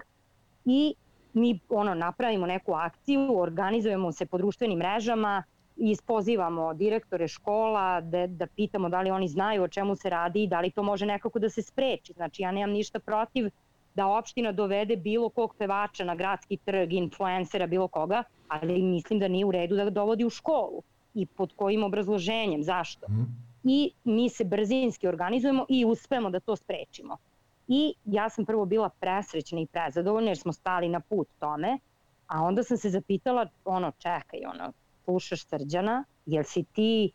i 0.66 0.96
mi 1.34 1.60
ono 1.70 1.94
napravimo 1.94 2.48
neku 2.48 2.74
akciju, 2.74 3.40
organizujemo 3.40 4.12
se 4.12 4.26
po 4.26 4.38
društvenim 4.38 4.78
mrežama, 4.80 5.44
ispozivamo 5.76 6.74
direktore 6.74 7.28
škola 7.28 8.02
da, 8.02 8.28
da 8.28 8.48
pitamo 8.48 8.90
da 8.90 9.02
li 9.02 9.12
oni 9.12 9.28
znaju 9.28 9.64
o 9.64 9.68
čemu 9.68 9.96
se 9.96 10.10
radi 10.10 10.44
i 10.44 10.48
da 10.48 10.62
li 10.62 10.72
to 10.72 10.84
može 10.84 11.06
nekako 11.06 11.40
da 11.40 11.50
se 11.50 11.62
spreči. 11.62 12.14
Znači 12.14 12.42
ja 12.42 12.52
nemam 12.52 12.72
ništa 12.72 13.00
protiv 13.00 13.50
da 13.96 14.08
opština 14.08 14.52
dovede 14.52 14.96
bilo 14.96 15.30
kog 15.30 15.56
pevača 15.58 16.04
na 16.04 16.16
gradski 16.16 16.58
trg, 16.58 16.94
influencera, 16.94 17.68
bilo 17.68 17.88
koga, 17.88 18.24
ali 18.48 18.82
mislim 18.82 19.20
da 19.20 19.28
nije 19.28 19.46
u 19.46 19.52
redu 19.52 19.76
da 19.76 19.84
ga 19.84 19.90
dovodi 19.90 20.26
u 20.26 20.30
školu 20.30 20.84
i 21.14 21.26
pod 21.26 21.54
kojim 21.56 21.84
obrazloženjem, 21.84 22.64
zašto. 22.64 23.08
Mm. 23.10 23.26
I 23.64 23.92
mi 24.04 24.30
se 24.30 24.44
brzinski 24.44 25.08
organizujemo 25.08 25.66
i 25.70 25.86
uspemo 25.86 26.30
da 26.30 26.40
to 26.40 26.56
sprečimo. 26.56 27.18
I 27.68 27.94
ja 28.06 28.30
sam 28.30 28.46
prvo 28.46 28.66
bila 28.66 28.90
presrećna 28.90 29.60
i 29.60 29.66
prezadovoljna 29.66 30.30
jer 30.30 30.38
smo 30.38 30.54
stali 30.54 30.90
na 30.90 31.00
put 31.00 31.28
tome, 31.40 31.80
a 32.28 32.42
onda 32.42 32.64
sam 32.64 32.78
se 32.78 32.90
zapitala, 32.90 33.48
ono, 33.66 33.92
čekaj, 33.92 34.40
ono, 34.46 34.74
slušaš 35.04 35.46
srđana, 35.46 36.04
jel 36.26 36.44
si 36.44 36.64
ti 36.64 37.12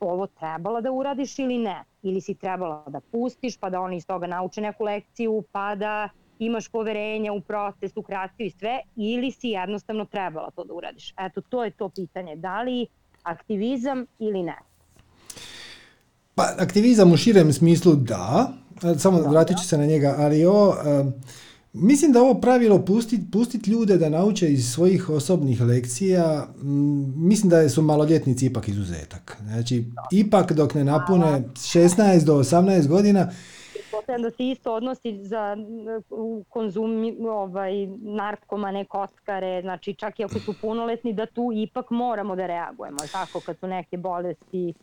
ovo 0.00 0.26
trebala 0.26 0.80
da 0.80 0.92
uradiš 0.92 1.38
ili 1.38 1.58
ne? 1.58 1.84
Ili 2.02 2.20
si 2.20 2.34
trebala 2.34 2.84
da 2.88 3.00
pustiš 3.00 3.56
pa 3.56 3.70
da 3.70 3.80
oni 3.80 3.96
iz 3.96 4.06
toga 4.06 4.26
nauče 4.26 4.60
neku 4.60 4.84
lekciju 4.84 5.44
pa 5.52 5.74
da 5.74 6.08
imaš 6.38 6.68
poverenja 6.68 7.32
u 7.32 7.40
proces, 7.40 7.96
u 7.96 8.02
kreaciju 8.02 8.46
i 8.46 8.50
sve 8.50 8.80
ili 8.96 9.30
si 9.30 9.48
jednostavno 9.48 10.04
trebala 10.04 10.50
to 10.50 10.64
da 10.64 10.74
uradiš? 10.74 11.14
Eto, 11.18 11.40
to 11.40 11.64
je 11.64 11.70
to 11.70 11.88
pitanje. 11.88 12.36
Da 12.36 12.62
li 12.62 12.86
aktivizam 13.24 14.06
ili 14.18 14.42
ne? 14.42 14.56
Pa, 16.34 16.54
aktivizam 16.58 17.12
u 17.12 17.16
širem 17.16 17.52
smislu 17.52 17.94
da, 17.94 18.52
samo 18.98 19.20
da, 19.20 19.28
vratit 19.28 19.58
ću 19.58 19.68
se 19.68 19.78
na 19.78 19.86
njega, 19.86 20.14
ali 20.18 20.44
ovo, 20.44 20.76
mislim 21.72 22.12
da 22.12 22.22
ovo 22.22 22.40
pravilo 22.40 22.84
pustiti 22.84 23.30
pustit 23.30 23.66
ljude 23.66 23.96
da 23.96 24.08
nauče 24.08 24.52
iz 24.52 24.72
svojih 24.72 25.08
osobnih 25.08 25.60
lekcija, 25.60 26.48
mislim 27.16 27.50
da 27.50 27.68
su 27.68 27.82
maloljetnici 27.82 28.46
ipak 28.46 28.68
izuzetak. 28.68 29.36
Znači, 29.42 29.84
ipak 30.12 30.52
dok 30.52 30.74
ne 30.74 30.84
napune 30.84 31.42
16 31.54 32.24
do 32.24 32.34
18 32.34 32.86
godina, 32.86 33.30
pretpostavljam 34.04 34.22
da 34.22 34.30
se 34.30 34.48
isto 34.48 34.74
odnosi 34.74 35.18
za 35.22 35.56
konzum 36.48 37.16
ovaj, 37.28 37.86
narkomane, 38.00 38.84
kockare, 38.84 39.60
znači 39.62 39.94
čak 39.94 40.20
i 40.20 40.24
ako 40.24 40.38
su 40.38 40.54
punoletni 40.60 41.12
da 41.12 41.26
tu 41.26 41.50
ipak 41.54 41.90
moramo 41.90 42.36
da 42.36 42.46
reagujemo, 42.46 42.98
tako 43.12 43.40
kad 43.40 43.58
su 43.58 43.66
neke 43.66 43.96
bolesti 43.96 44.74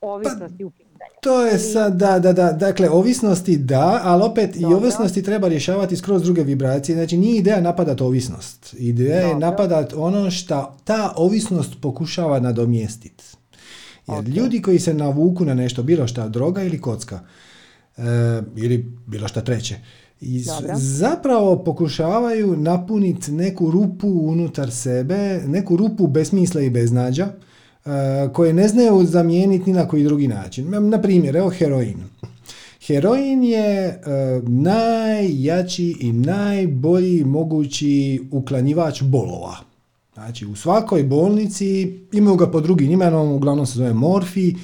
ovisnosti 0.00 0.58
pa, 0.58 0.66
u 0.66 0.70
pitanju. 0.70 1.10
To 1.22 1.42
je 1.42 1.58
sad, 1.58 1.96
da, 1.96 2.18
da, 2.18 2.32
da, 2.32 2.52
dakle, 2.52 2.90
ovisnosti 2.90 3.56
da, 3.56 4.00
ali 4.04 4.22
opet 4.24 4.54
Dobro. 4.54 4.70
i 4.70 4.74
ovisnosti 4.74 5.22
treba 5.22 5.48
rješavati 5.48 5.96
skroz 5.96 6.22
druge 6.22 6.42
vibracije, 6.42 6.96
znači 6.96 7.16
nije 7.16 7.38
ideja 7.38 7.60
napadati 7.60 8.02
ovisnost, 8.02 8.74
ideja 8.78 9.20
Dobro. 9.20 9.28
je 9.28 9.40
napadati 9.50 9.94
ono 9.98 10.30
što 10.30 10.76
ta 10.84 11.12
ovisnost 11.16 11.80
pokušava 11.82 12.40
nadomjestiti. 12.40 13.24
Jer 14.06 14.18
okay. 14.18 14.34
ljudi 14.36 14.62
koji 14.62 14.78
se 14.78 14.94
navuku 14.94 15.44
na 15.44 15.54
nešto, 15.54 15.82
bilo 15.82 16.06
šta, 16.06 16.28
droga 16.28 16.62
ili 16.62 16.80
kocka, 16.80 17.20
ili 18.56 18.92
bilo 19.06 19.28
šta 19.28 19.40
treće. 19.40 19.76
I 20.20 20.44
zapravo 20.74 21.64
pokušavaju 21.64 22.56
napuniti 22.56 23.32
neku 23.32 23.70
rupu 23.70 24.08
unutar 24.08 24.70
sebe, 24.70 25.42
neku 25.46 25.76
rupu 25.76 26.06
besmisla 26.06 26.60
i 26.60 26.70
beznađa, 26.70 27.28
e, 27.86 27.88
koje 28.32 28.52
ne 28.52 28.68
znaju 28.68 29.04
zamijeniti 29.04 29.70
ni 29.70 29.76
na 29.76 29.88
koji 29.88 30.04
drugi 30.04 30.28
način. 30.28 30.88
Na 30.88 31.02
primjer, 31.02 31.36
evo 31.36 31.50
heroin. 31.50 31.96
Heroin 32.86 33.44
je 33.44 33.86
e, 33.86 34.00
najjači 34.46 35.96
i 36.00 36.12
najbolji 36.12 37.24
mogući 37.24 38.22
uklanjivač 38.30 39.02
bolova. 39.02 39.56
Znači, 40.14 40.46
u 40.46 40.56
svakoj 40.56 41.02
bolnici 41.02 41.98
imaju 42.12 42.36
ga 42.36 42.50
pod 42.50 42.62
drugim 42.62 42.90
imenom, 42.90 43.32
uglavnom 43.32 43.66
se 43.66 43.78
zove 43.78 43.92
morfi, 43.92 44.54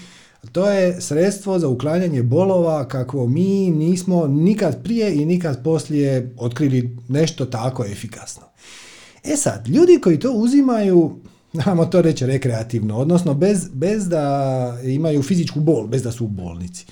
to 0.52 0.70
je 0.70 1.00
sredstvo 1.00 1.58
za 1.58 1.68
uklanjanje 1.68 2.22
bolova 2.22 2.88
kako 2.88 3.26
mi 3.26 3.70
nismo 3.70 4.26
nikad 4.26 4.82
prije 4.84 5.14
i 5.14 5.26
nikad 5.26 5.64
poslije 5.64 6.34
otkrili 6.38 6.96
nešto 7.08 7.46
tako 7.46 7.84
efikasno. 7.84 8.42
E 9.24 9.36
sad, 9.36 9.68
ljudi 9.68 10.00
koji 10.02 10.18
to 10.18 10.32
uzimaju, 10.32 11.16
znamo 11.62 11.86
to 11.86 12.02
reći 12.02 12.26
rekreativno, 12.26 12.98
odnosno 12.98 13.34
bez, 13.34 13.68
bez 13.72 14.08
da 14.08 14.78
imaju 14.84 15.22
fizičku 15.22 15.60
bol, 15.60 15.86
bez 15.86 16.02
da 16.02 16.12
su 16.12 16.24
u 16.24 16.28
bolnici. 16.28 16.86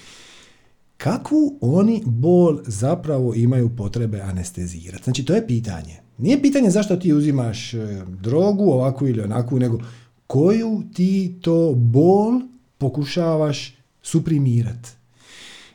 Kakvu 0.97 1.59
oni 1.61 2.03
bol 2.07 2.59
zapravo 2.67 3.35
imaju 3.35 3.77
potrebe 3.77 4.21
anestezirati? 4.21 5.05
Znači, 5.05 5.25
to 5.25 5.35
je 5.35 5.47
pitanje. 5.47 5.97
Nije 6.19 6.43
pitanje 6.43 6.71
zašto 6.71 6.97
ti 6.97 7.13
uzimaš 7.13 7.75
e, 7.75 8.03
drogu, 8.21 8.65
ovakvu 8.65 9.09
ili 9.09 9.21
onakvu, 9.21 9.59
nego 9.59 9.79
koju 10.27 10.83
ti 10.95 11.39
to 11.43 11.75
bol 11.75 12.41
pokušavaš 12.81 13.75
suprimirati. 14.03 14.89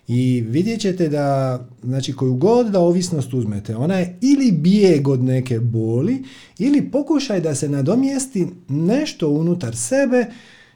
I 0.07 0.43
vidjet 0.47 0.81
ćete 0.81 1.09
da, 1.09 1.59
znači 1.83 2.13
koju 2.13 2.35
god 2.35 2.67
da 2.67 2.79
ovisnost 2.79 3.33
uzmete, 3.33 3.75
ona 3.75 3.95
je 3.95 4.17
ili 4.21 4.51
bijeg 4.51 5.07
od 5.07 5.23
neke 5.23 5.59
boli, 5.59 6.23
ili 6.59 6.91
pokušaj 6.91 7.41
da 7.41 7.55
se 7.55 7.69
nadomjesti 7.69 8.47
nešto 8.69 9.29
unutar 9.29 9.75
sebe 9.75 10.25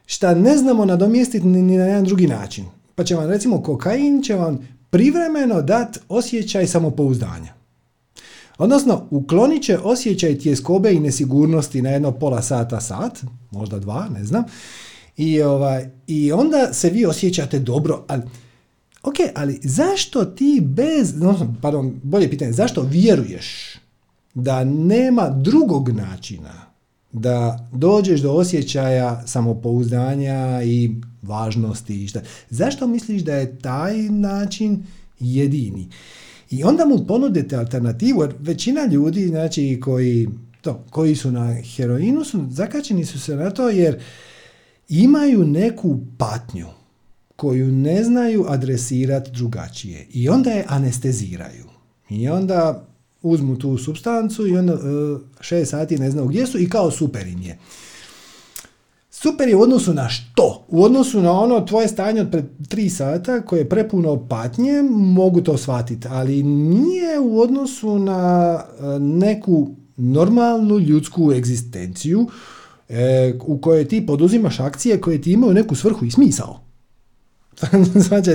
šta 0.06 0.34
ne 0.34 0.58
znamo 0.58 0.86
nadomjestiti 0.86 1.48
ni 1.48 1.78
na 1.78 1.86
jedan 1.86 2.04
drugi 2.04 2.28
način. 2.28 2.66
Pa 2.96 3.04
će 3.04 3.16
vam 3.16 3.30
recimo 3.30 3.64
kokain 3.64 4.24
će 4.24 4.36
vam 4.36 4.68
privremeno 4.90 5.62
dati 5.62 6.00
osjećaj 6.10 6.68
samopouzdanja. 6.68 7.54
Odnosno, 8.58 9.08
uklonit 9.10 9.64
će 9.64 9.78
osjećaj 9.78 10.38
tjeskobe 10.38 10.94
i 10.94 11.00
nesigurnosti 11.00 11.82
na 11.82 11.90
jedno 11.90 12.12
pola 12.12 12.42
sata, 12.42 12.82
sat, 12.82 13.20
možda 13.52 13.80
dva, 13.80 14.10
ne 14.14 14.26
znam. 14.26 14.44
I, 15.20 15.42
ovaj, 15.42 15.90
I 16.08 16.32
onda 16.32 16.74
se 16.74 16.90
vi 16.90 17.06
osjećate 17.06 17.60
dobro, 17.60 18.06
ali 18.08 18.24
ok, 19.04 19.16
ali 19.36 19.60
zašto 19.64 20.26
ti 20.26 20.62
bez, 20.64 21.14
pardon, 21.62 22.00
bolje 22.04 22.30
pitanje, 22.30 22.52
zašto 22.52 22.82
vjeruješ 22.82 23.76
da 24.34 24.64
nema 24.64 25.30
drugog 25.30 25.90
načina 25.90 26.70
da 27.12 27.68
dođeš 27.72 28.22
do 28.22 28.32
osjećaja 28.32 29.24
samopouzdanja 29.28 30.64
i 30.64 30.92
važnosti 31.22 32.04
i 32.04 32.08
šta. 32.08 32.22
Zašto 32.50 32.88
misliš 32.88 33.22
da 33.22 33.36
je 33.36 33.60
taj 33.60 33.98
način 33.98 34.84
jedini? 35.20 35.88
I 36.52 36.64
onda 36.64 36.86
mu 36.86 37.06
ponudite 37.08 37.56
alternativu, 37.56 38.22
jer 38.22 38.34
većina 38.40 38.86
ljudi 38.86 39.28
znači, 39.28 39.80
koji, 39.84 40.28
to, 40.62 40.84
koji 40.90 41.16
su 41.16 41.32
na 41.32 41.54
heroinu 41.54 42.24
su, 42.24 42.46
zakačeni 42.50 43.06
su 43.06 43.20
se 43.20 43.36
na 43.36 43.50
to 43.50 43.70
jer 43.70 44.00
imaju 44.90 45.46
neku 45.46 46.00
patnju 46.18 46.68
koju 47.36 47.72
ne 47.72 48.04
znaju 48.04 48.46
adresirati 48.48 49.32
drugačije 49.32 50.08
i 50.12 50.30
onda 50.30 50.52
je 50.52 50.66
anesteziraju. 50.68 51.66
I 52.10 52.30
onda 52.30 52.86
uzmu 53.22 53.58
tu 53.58 53.78
substancu 53.78 54.48
i 54.48 54.58
onda 54.58 54.74
uh, 54.74 54.80
šest 55.42 55.72
sati 55.72 55.98
ne 55.98 56.12
znaju 56.12 56.28
gdje 56.28 56.48
su 56.48 56.60
i 56.60 56.70
kao 56.70 56.92
super 56.92 57.28
im 57.28 57.42
je. 57.42 57.58
Super 59.10 59.50
je 59.50 59.56
u 59.56 59.62
odnosu 59.62 59.94
na 59.94 60.10
što? 60.10 60.66
U 60.68 60.84
odnosu 60.84 61.22
na 61.22 61.32
ono 61.32 61.62
tvoje 61.62 61.88
stanje 61.88 62.22
od 62.22 62.32
pred 62.32 62.46
tri 62.68 62.90
sata 62.90 63.42
koje 63.42 63.60
je 63.60 63.70
prepuno 63.70 64.28
patnje, 64.28 64.82
mogu 64.90 65.42
to 65.42 65.58
shvatiti, 65.58 66.08
ali 66.12 66.44
nije 66.44 67.20
u 67.20 67.40
odnosu 67.40 68.00
na 68.00 68.64
e, 68.64 69.00
neku 69.00 69.76
normalnu 69.98 70.80
ljudsku 70.80 71.32
egzistenciju 71.32 72.28
e, 72.90 73.34
u 73.42 73.58
kojoj 73.58 73.88
ti 73.88 74.06
poduzimaš 74.06 74.60
akcije 74.60 75.02
koje 75.02 75.22
ti 75.22 75.32
imaju 75.32 75.54
neku 75.54 75.76
svrhu 75.76 76.06
i 76.06 76.12
smisao. 76.12 76.60
znači, 78.08 78.32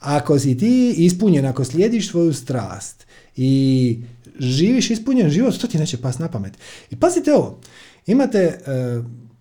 ako 0.00 0.38
si 0.38 0.58
ti 0.58 0.94
ispunjen, 0.96 1.46
ako 1.46 1.64
slijediš 1.64 2.10
svoju 2.10 2.32
strast 2.32 3.06
i 3.36 3.98
živiš 4.38 4.90
ispunjen 4.90 5.30
život, 5.30 5.58
to 5.58 5.66
ti 5.66 5.78
neće 5.78 5.96
pas 5.96 6.18
na 6.18 6.28
pamet. 6.28 6.52
I 6.90 6.96
pazite 6.96 7.34
ovo, 7.34 7.60
imate 8.06 8.38
e, 8.38 8.58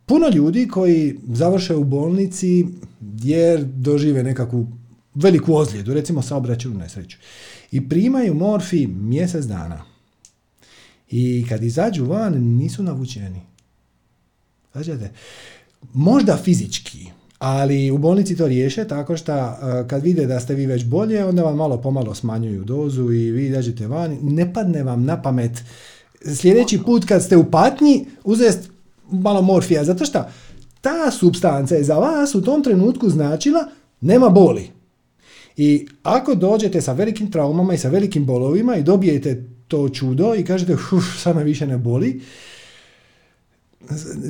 puno 0.06 0.30
ljudi 0.30 0.68
koji 0.68 1.20
završe 1.28 1.76
u 1.76 1.84
bolnici 1.84 2.66
jer 3.24 3.64
dožive 3.64 4.24
nekakvu 4.24 4.68
veliku 5.16 5.56
ozljedu, 5.56 5.94
recimo 5.94 6.22
saobraćajnu 6.22 6.78
nesreću. 6.78 7.18
I 7.72 7.90
primaju 7.90 8.34
morfi 8.34 8.88
mjesec 8.88 9.46
dana. 9.46 9.84
I 11.10 11.46
kad 11.50 11.64
izađu 11.64 12.06
van 12.06 12.34
nisu 12.34 12.84
navučeni. 12.84 13.42
Znači, 14.72 14.92
možda 15.94 16.38
fizički, 16.38 17.06
ali 17.40 17.92
u 17.92 17.98
bolnici 17.98 18.38
to 18.38 18.48
riješe 18.48 18.88
tako 18.88 19.18
što 19.18 19.34
e, 19.34 19.54
kad 19.88 20.04
vide 20.04 20.26
da 20.26 20.40
ste 20.40 20.56
vi 20.56 20.66
već 20.66 20.86
bolje, 20.86 21.26
onda 21.26 21.44
vam 21.44 21.58
malo 21.58 21.78
pomalo 21.78 22.16
smanjuju 22.16 22.64
dozu 22.64 23.12
i 23.12 23.32
vi 23.32 23.48
izađete 23.48 23.88
van. 23.88 24.18
Ne 24.22 24.54
padne 24.54 24.84
vam 24.84 25.04
na 25.04 25.22
pamet 25.22 25.64
sljedeći 26.36 26.80
put 26.86 27.06
kad 27.06 27.24
ste 27.24 27.38
u 27.38 27.52
patnji 27.52 28.06
uzest 28.24 28.70
malo 29.12 29.42
morfija, 29.42 29.84
zato 29.84 30.06
što 30.06 30.26
ta 30.82 31.12
substanca 31.12 31.76
je 31.76 31.84
za 31.84 31.96
vas 31.96 32.36
u 32.36 32.42
tom 32.42 32.64
trenutku 32.64 33.10
značila 33.10 33.68
nema 34.02 34.30
boli. 34.30 34.70
I 35.58 35.88
ako 36.04 36.36
dođete 36.36 36.82
sa 36.82 36.94
velikim 36.94 37.32
traumama 37.32 37.74
i 37.74 37.78
sa 37.78 37.90
velikim 37.90 38.26
bolovima 38.26 38.76
i 38.76 38.84
dobijete 38.84 39.44
to 39.68 39.90
čudo 39.90 40.36
i 40.36 40.46
kažete 40.46 40.74
uf, 40.74 41.22
sad 41.22 41.36
me 41.36 41.44
više 41.44 41.68
ne 41.68 41.78
boli, 41.78 42.22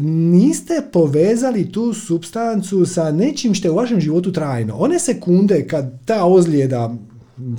niste 0.01 0.81
povezali 0.91 1.71
tu 1.71 1.93
substancu 1.93 2.85
sa 2.85 3.11
nečim 3.11 3.53
što 3.53 3.67
je 3.67 3.71
u 3.71 3.75
vašem 3.75 4.01
životu 4.01 4.31
trajno. 4.31 4.75
One 4.75 4.99
sekunde 4.99 5.67
kad 5.67 6.05
ta 6.05 6.25
ozljeda 6.25 6.95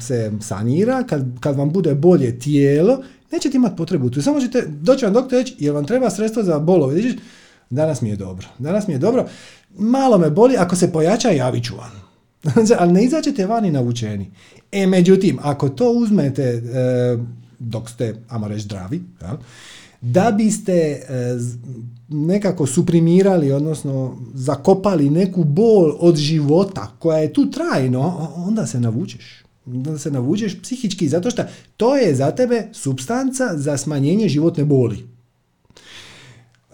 se 0.01 0.33
sanira, 0.41 1.03
kad, 1.03 1.41
kad 1.41 1.57
vam 1.57 1.71
bude 1.71 1.95
bolje 1.95 2.39
tijelo, 2.39 3.03
nećete 3.33 3.57
imati 3.57 3.77
potrebu 3.77 4.11
tu. 4.11 4.23
Samo 4.23 4.41
ćete 4.41 4.65
doći 4.67 5.05
vam 5.05 5.15
doktor 5.15 5.39
reći, 5.39 5.55
jer 5.59 5.75
vam 5.75 5.85
treba 5.85 6.11
sredstvo 6.11 6.43
za 6.43 6.59
bolove. 6.59 6.95
Vidiš, 6.95 7.13
danas 7.71 8.01
mi 8.01 8.09
je 8.09 8.17
dobro. 8.17 8.47
Danas 8.59 8.87
mi 8.87 8.95
je 8.95 8.99
dobro. 8.99 9.29
Malo 9.79 10.19
me 10.19 10.31
boli, 10.31 10.57
ako 10.57 10.77
se 10.77 10.93
pojača, 10.93 11.29
javit 11.29 11.65
ću 11.65 11.75
vam. 11.77 12.09
Ali 12.81 12.93
ne 12.93 13.05
izađete 13.05 13.47
vani 13.47 13.71
navučeni. 13.71 14.31
E, 14.73 14.87
međutim, 14.87 15.39
ako 15.43 15.69
to 15.69 15.91
uzmete 15.91 16.43
e, 16.43 16.63
dok 17.59 17.91
ste, 17.91 18.15
ajmo 18.29 18.49
reći, 18.49 18.61
zdravi, 18.61 19.03
ja, 19.23 19.39
da 20.01 20.31
biste 20.31 20.73
e, 20.73 21.03
nekako 22.09 22.67
suprimirali, 22.67 23.53
odnosno 23.53 24.17
zakopali 24.35 25.11
neku 25.11 25.45
bol 25.45 25.97
od 26.01 26.17
života 26.17 26.93
koja 26.99 27.19
je 27.19 27.33
tu 27.33 27.51
trajno, 27.51 28.31
onda 28.37 28.67
se 28.67 28.81
navučeš. 28.81 29.45
Onda 29.67 29.99
se 29.99 30.11
navučeš 30.11 30.63
psihički, 30.63 31.09
zato 31.09 31.31
što 31.31 31.43
to 31.77 31.97
je 31.97 32.15
za 32.15 32.31
tebe 32.31 32.69
substanca 32.73 33.45
za 33.57 33.77
smanjenje 33.77 34.29
životne 34.29 34.65
boli. 34.65 35.18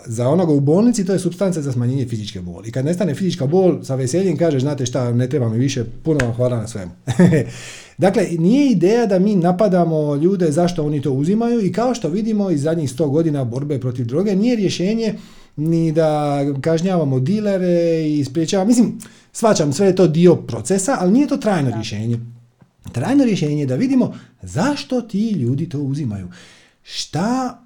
Za 0.07 0.29
onoga 0.29 0.53
u 0.53 0.61
bolnici 0.61 1.05
to 1.05 1.13
je 1.13 1.19
substanca 1.19 1.63
za 1.63 1.73
smanjenje 1.73 2.07
fizičke 2.07 2.41
boli. 2.41 2.69
I 2.69 2.73
kad 2.73 2.85
nestane 2.85 3.15
fizička 3.15 3.47
bol, 3.47 3.83
sa 3.83 3.95
veseljem 3.95 4.37
kažeš, 4.37 4.63
znate 4.63 4.87
šta, 4.87 5.13
ne 5.13 5.29
treba 5.29 5.49
mi 5.49 5.59
više, 5.59 5.85
puno 6.03 6.19
vam 6.23 6.35
hvala 6.35 6.57
na 6.57 6.69
svemu. 6.69 6.93
Dakle, 7.99 8.27
nije 8.39 8.71
ideja 8.71 9.07
da 9.07 9.19
mi 9.19 9.37
napadamo 9.37 10.17
ljude 10.17 10.53
zašto 10.53 10.87
oni 10.87 11.03
to 11.03 11.13
uzimaju 11.13 11.67
i 11.67 11.73
kao 11.73 11.95
što 11.95 12.09
vidimo 12.09 12.51
iz 12.51 12.63
zadnjih 12.63 12.91
100 12.91 13.11
godina 13.11 13.45
borbe 13.45 13.81
protiv 13.81 14.07
droge, 14.07 14.37
nije 14.37 14.57
rješenje 14.57 15.15
ni 15.57 15.93
da 15.93 16.41
kažnjavamo 16.61 17.21
dilere 17.21 18.09
i 18.09 18.25
spriječavamo. 18.25 18.69
Mislim, 18.69 18.99
svačam, 19.33 19.73
sve 19.73 19.87
je 19.87 19.97
to 19.97 20.07
dio 20.07 20.37
procesa, 20.37 20.97
ali 21.01 21.13
nije 21.13 21.29
to 21.29 21.37
trajno 21.37 21.71
rješenje. 21.75 22.19
Trajno 22.93 23.25
rješenje 23.25 23.61
je 23.61 23.67
da 23.67 23.75
vidimo 23.75 24.15
zašto 24.43 25.01
ti 25.01 25.31
ljudi 25.31 25.69
to 25.69 25.79
uzimaju. 25.79 26.29
Šta 26.83 27.61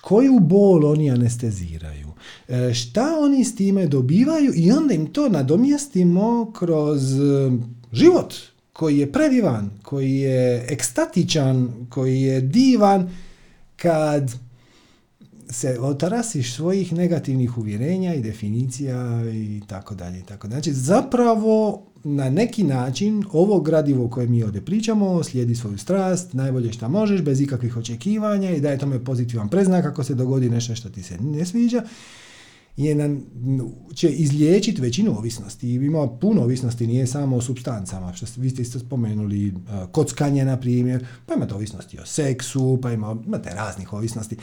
koju 0.00 0.38
bol 0.38 0.86
oni 0.86 1.10
anesteziraju, 1.10 2.12
e, 2.48 2.74
šta 2.74 3.18
oni 3.20 3.44
s 3.44 3.56
time 3.56 3.86
dobivaju 3.86 4.52
i 4.56 4.72
onda 4.72 4.94
im 4.94 5.06
to 5.06 5.28
nadomjestimo 5.28 6.52
kroz 6.52 7.20
e, 7.20 7.50
život 7.92 8.34
koji 8.72 8.98
je 8.98 9.12
predivan, 9.12 9.70
koji 9.82 10.16
je 10.16 10.66
ekstatičan, 10.68 11.86
koji 11.90 12.22
je 12.22 12.40
divan 12.40 13.10
kad 13.76 14.32
se 15.50 15.78
otarasiš 15.80 16.54
svojih 16.54 16.92
negativnih 16.92 17.58
uvjerenja 17.58 18.14
i 18.14 18.22
definicija 18.22 19.30
i 19.32 19.62
tako 19.66 19.94
dalje. 19.94 20.22
Znači 20.44 20.72
zapravo 20.72 21.86
na 22.04 22.30
neki 22.30 22.64
način 22.64 23.24
ovo 23.32 23.60
gradivo 23.60 24.08
koje 24.08 24.26
mi 24.26 24.42
ovdje 24.42 24.64
pričamo 24.64 25.22
slijedi 25.22 25.54
svoju 25.54 25.78
strast, 25.78 26.32
najbolje 26.32 26.72
što 26.72 26.88
možeš, 26.88 27.22
bez 27.22 27.40
ikakvih 27.40 27.76
očekivanja 27.76 28.50
i 28.50 28.60
daje 28.60 28.78
tome 28.78 29.04
pozitivan 29.04 29.48
preznak 29.48 29.84
ako 29.84 30.04
se 30.04 30.14
dogodi 30.14 30.50
nešto 30.50 30.74
što 30.74 30.88
ti 30.88 31.02
se 31.02 31.18
ne 31.18 31.44
sviđa. 31.44 31.82
je 32.76 32.94
na, 32.94 33.16
će 33.94 34.08
izliječiti 34.10 34.82
većinu 34.82 35.18
ovisnosti. 35.18 35.74
Ima 35.74 36.08
puno 36.08 36.42
ovisnosti, 36.42 36.86
nije 36.86 37.06
samo 37.06 37.36
o 37.36 37.40
substancama, 37.40 38.12
što 38.12 38.26
vi 38.36 38.50
ste 38.50 38.62
isto 38.62 38.78
spomenuli, 38.78 39.48
uh, 39.48 39.90
kockanje, 39.92 40.44
na 40.44 40.56
primjer, 40.56 41.06
pa 41.26 41.34
imate 41.34 41.54
ovisnosti 41.54 41.98
o 41.98 42.06
seksu, 42.06 42.78
pa 42.82 42.92
ima, 42.92 43.16
imate 43.26 43.50
raznih 43.50 43.92
ovisnosti. 43.92 44.36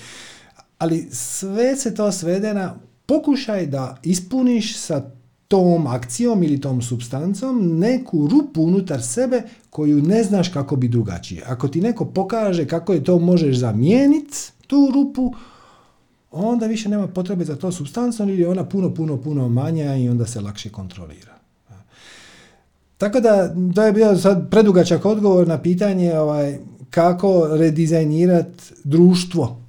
Ali 0.77 1.07
sve 1.11 1.75
se 1.75 1.95
to 1.95 2.11
svede 2.11 2.53
na 2.53 2.75
pokušaj 3.05 3.65
da 3.65 3.99
ispuniš 4.03 4.77
sa 4.77 5.11
tom 5.51 5.87
akcijom 5.87 6.43
ili 6.43 6.61
tom 6.61 6.81
substancom 6.81 7.79
neku 7.79 8.27
rupu 8.27 8.63
unutar 8.63 9.03
sebe 9.03 9.41
koju 9.69 10.01
ne 10.01 10.23
znaš 10.23 10.49
kako 10.49 10.75
bi 10.75 10.87
drugačije. 10.87 11.43
Ako 11.47 11.67
ti 11.67 11.81
neko 11.81 12.05
pokaže 12.05 12.67
kako 12.67 12.93
je 12.93 13.03
to 13.03 13.19
možeš 13.19 13.57
zamijeniti, 13.57 14.37
tu 14.67 14.91
rupu, 14.93 15.33
onda 16.31 16.65
više 16.65 16.89
nema 16.89 17.07
potrebe 17.07 17.45
za 17.45 17.55
to 17.55 17.71
substancom 17.71 18.29
ili 18.29 18.41
je 18.41 18.49
ona 18.49 18.65
puno, 18.65 18.93
puno, 18.93 19.17
puno 19.17 19.49
manja 19.49 19.95
i 19.95 20.09
onda 20.09 20.25
se 20.25 20.41
lakše 20.41 20.69
kontrolira. 20.69 21.35
Tako 22.97 23.19
da, 23.19 23.55
to 23.75 23.83
je 23.83 23.91
bio 23.91 24.17
sad 24.17 24.49
predugačak 24.49 25.05
odgovor 25.05 25.47
na 25.47 25.61
pitanje 25.61 26.19
ovaj, 26.19 26.57
kako 26.89 27.47
redizajnirati 27.51 28.63
društvo. 28.83 29.60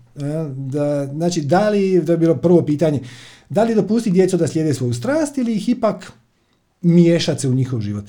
Da, 0.56 1.06
znači, 1.06 1.40
da 1.40 1.68
li, 1.68 2.02
to 2.06 2.12
je 2.12 2.18
bilo 2.18 2.36
prvo 2.36 2.62
pitanje, 2.62 3.00
da 3.48 3.64
li 3.64 3.74
dopustiti 3.74 4.14
djecu 4.14 4.36
da 4.36 4.46
slijede 4.46 4.74
svoju 4.74 4.94
strast 4.94 5.38
ili 5.38 5.52
ih 5.52 5.68
ipak 5.68 6.12
miješati 6.82 7.40
se 7.40 7.48
u 7.48 7.54
njihov 7.54 7.80
život? 7.80 8.04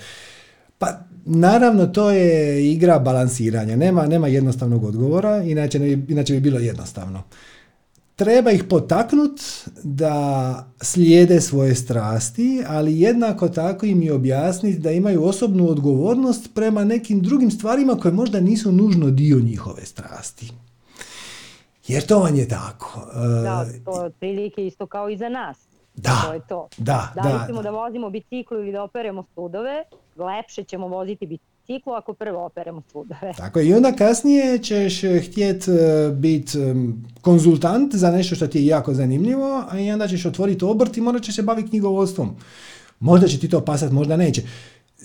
Pa 0.78 0.99
naravno 1.26 1.88
to 1.88 2.12
je 2.12 2.72
igra 2.72 2.99
balansiranja. 2.99 3.76
Nema, 3.76 4.08
nema 4.08 4.28
jednostavnog 4.28 4.84
odgovora, 4.84 5.43
inače, 5.43 5.80
ne, 5.80 5.91
inače 6.08 6.34
bi 6.34 6.39
bilo 6.39 6.60
jednostavno. 6.60 7.24
Treba 8.16 8.51
ih 8.51 8.64
potaknut 8.64 9.41
da 9.84 10.68
slijede 10.82 11.41
svoje 11.41 11.76
strasti, 11.76 12.64
ali 12.68 12.99
jednako 12.99 13.49
tako 13.49 13.86
im 13.86 14.04
i 14.04 14.12
objasniti 14.12 14.80
da 14.80 14.91
imaju 14.91 15.24
osobnu 15.24 15.70
odgovornost 15.70 16.49
prema 16.54 16.84
nekim 16.84 17.22
drugim 17.22 17.51
stvarima 17.51 17.95
koje 17.95 18.12
možda 18.12 18.39
nisu 18.39 18.72
nužno 18.72 19.10
dio 19.10 19.39
njihove 19.39 19.86
strasti. 19.86 20.51
Jer 21.88 22.05
to 22.05 22.19
vam 22.19 22.36
je 22.36 22.47
tako. 22.47 23.01
Da, 23.43 23.65
e, 23.75 23.84
to 23.86 24.01
je 24.01 24.05
otprilike 24.05 24.67
isto 24.67 24.86
kao 24.88 25.09
i 25.09 25.17
za 25.17 25.29
nas. 25.29 25.57
Da, 25.95 26.21
to 26.27 26.34
je 26.34 26.41
to. 26.49 26.67
Da, 26.77 27.13
da, 27.15 27.21
da, 27.21 27.53
da. 27.53 27.61
da 27.61 27.69
vozimo 27.69 28.09
biciklu 28.09 28.57
ili 28.57 28.71
da 28.71 28.84
operemo 28.84 29.25
sudove, 29.36 29.84
lepše 30.15 30.63
ćemo 30.63 30.88
voziti 30.88 31.25
biciklu 31.25 31.93
ako 31.93 32.13
prvo 32.13 32.45
operemo 32.45 32.81
sudove. 32.91 33.34
Tako 33.38 33.59
je, 33.59 33.67
i 33.67 33.73
onda 33.73 33.91
kasnije 33.91 34.57
ćeš 34.57 35.01
htjet 35.27 35.67
e, 35.67 36.11
biti 36.13 36.57
konzultant 37.21 37.95
za 37.95 38.11
nešto 38.11 38.36
što 38.36 38.47
ti 38.47 38.59
je 38.59 38.65
jako 38.65 38.93
zanimljivo, 38.93 39.63
a 39.69 39.79
i 39.79 39.91
onda 39.91 40.07
ćeš 40.07 40.25
otvoriti 40.25 40.65
obrt 40.65 40.97
i 40.97 41.01
morat 41.01 41.23
ćeš 41.23 41.36
se 41.36 41.41
baviti 41.41 41.69
knjigovodstvom. 41.69 42.36
Možda 42.99 43.27
će 43.27 43.39
ti 43.39 43.49
to 43.49 43.65
pasat, 43.65 43.91
možda 43.91 44.17
neće 44.17 44.41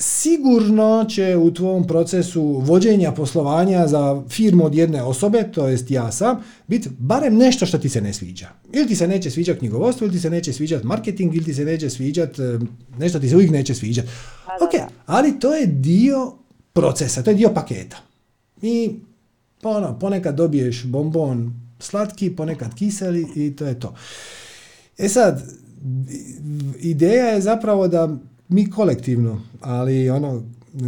sigurno 0.00 1.06
će 1.08 1.36
u 1.36 1.54
tvom 1.54 1.86
procesu 1.86 2.42
vođenja 2.64 3.12
poslovanja 3.12 3.86
za 3.86 4.22
firmu 4.28 4.64
od 4.64 4.74
jedne 4.74 5.02
osobe, 5.02 5.50
to 5.52 5.68
jest 5.68 5.90
ja 5.90 6.12
sam, 6.12 6.36
biti 6.66 6.88
barem 6.98 7.36
nešto 7.36 7.66
što 7.66 7.78
ti 7.78 7.88
se 7.88 8.00
ne 8.00 8.12
sviđa. 8.12 8.48
Ili 8.72 8.86
ti 8.86 8.96
se 8.96 9.08
neće 9.08 9.30
sviđati 9.30 9.58
knjigovodstvo, 9.58 10.04
ili 10.04 10.14
ti 10.14 10.20
se 10.20 10.30
neće 10.30 10.52
sviđati 10.52 10.86
marketing, 10.86 11.34
ili 11.34 11.44
ti 11.44 11.54
se 11.54 11.64
neće 11.64 11.90
sviđati, 11.90 12.42
e, 12.42 12.58
nešto 12.98 13.20
ti 13.20 13.28
se 13.28 13.34
uvijek 13.34 13.50
neće 13.50 13.74
sviđati. 13.74 14.08
Ok, 14.46 14.90
ali 15.06 15.40
to 15.40 15.54
je 15.54 15.66
dio 15.66 16.32
procesa, 16.72 17.22
to 17.22 17.30
je 17.30 17.36
dio 17.36 17.50
paketa. 17.54 17.96
I 18.62 18.90
ono, 19.62 19.98
ponekad 19.98 20.34
dobiješ 20.34 20.84
bombon 20.84 21.60
slatki, 21.78 22.30
ponekad 22.30 22.74
kiseli 22.74 23.26
i 23.36 23.56
to 23.56 23.66
je 23.66 23.80
to. 23.80 23.94
E 24.98 25.08
sad, 25.08 25.42
ideja 26.80 27.26
je 27.26 27.40
zapravo 27.40 27.88
da 27.88 28.16
mi 28.48 28.70
kolektivno, 28.70 29.42
ali 29.60 30.10
ono, 30.10 30.42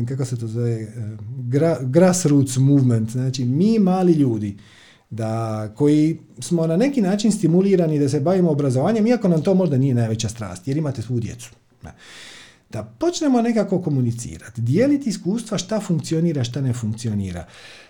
kako 0.08 0.24
se 0.24 0.36
to 0.38 0.46
zove, 0.46 0.82
eh, 0.82 0.88
gra, 1.38 1.78
grassroots 1.82 2.56
movement, 2.56 3.10
znači 3.10 3.44
mi 3.44 3.78
mali 3.78 4.12
ljudi, 4.12 4.56
da, 5.10 5.68
koji 5.76 6.18
smo 6.38 6.66
na 6.66 6.76
neki 6.76 7.02
način 7.02 7.32
stimulirani 7.32 7.98
da 7.98 8.08
se 8.08 8.20
bavimo 8.20 8.50
obrazovanjem, 8.50 9.06
iako 9.06 9.28
nam 9.28 9.42
to 9.42 9.54
možda 9.54 9.78
nije 9.78 9.94
najveća 9.94 10.28
strast, 10.28 10.68
jer 10.68 10.76
imate 10.76 11.02
svu 11.02 11.20
djecu. 11.20 11.50
Da 12.70 12.82
počnemo 12.82 13.42
nekako 13.42 13.82
komunicirati, 13.82 14.60
dijeliti 14.60 15.08
iskustva 15.08 15.58
šta 15.58 15.80
funkcionira, 15.80 16.44
šta 16.44 16.60
ne 16.60 16.72
funkcionira. 16.72 17.46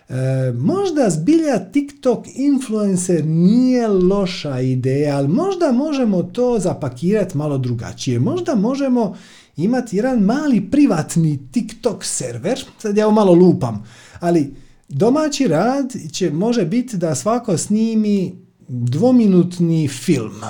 E, 0.09 0.15
možda 0.53 1.11
zbilja 1.11 1.59
TikTok 1.73 2.27
influencer 2.35 3.25
nije 3.27 3.89
loša 3.89 4.61
ideja, 4.61 5.17
ali 5.17 5.29
možda 5.29 5.73
možemo 5.73 6.23
to 6.23 6.59
zapakirati 6.59 7.39
malo 7.39 7.59
drugačije. 7.59 8.19
Možda 8.21 8.55
možemo 8.55 9.17
imati 9.65 9.97
jedan 9.97 10.19
mali 10.19 10.71
privatni 10.71 11.39
TikTok 11.53 12.05
server, 12.05 12.65
sad 12.79 12.97
ja 12.97 13.11
malo 13.11 13.33
lupam, 13.33 13.85
ali 14.21 14.55
domaći 14.89 15.49
rad 15.49 15.93
će, 16.13 16.31
može 16.31 16.65
biti 16.65 16.97
da 16.97 17.15
svako 17.15 17.57
snimi 17.57 18.33
dvominutni 18.69 19.89
film, 19.89 20.41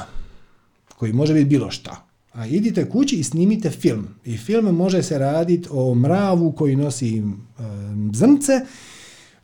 koji 0.97 1.13
može 1.13 1.35
biti 1.35 1.47
bilo 1.47 1.71
šta. 1.71 2.07
A 2.33 2.47
idite 2.47 2.89
kući 2.89 3.17
i 3.17 3.25
snimite 3.25 3.71
film. 3.71 4.07
I 4.25 4.37
film 4.37 4.75
može 4.75 5.03
se 5.03 5.19
raditi 5.19 5.69
o 5.71 5.95
mravu 5.95 6.53
koji 6.53 6.77
nosi 6.77 7.19
e, 7.19 7.23
zrnce, 8.13 8.61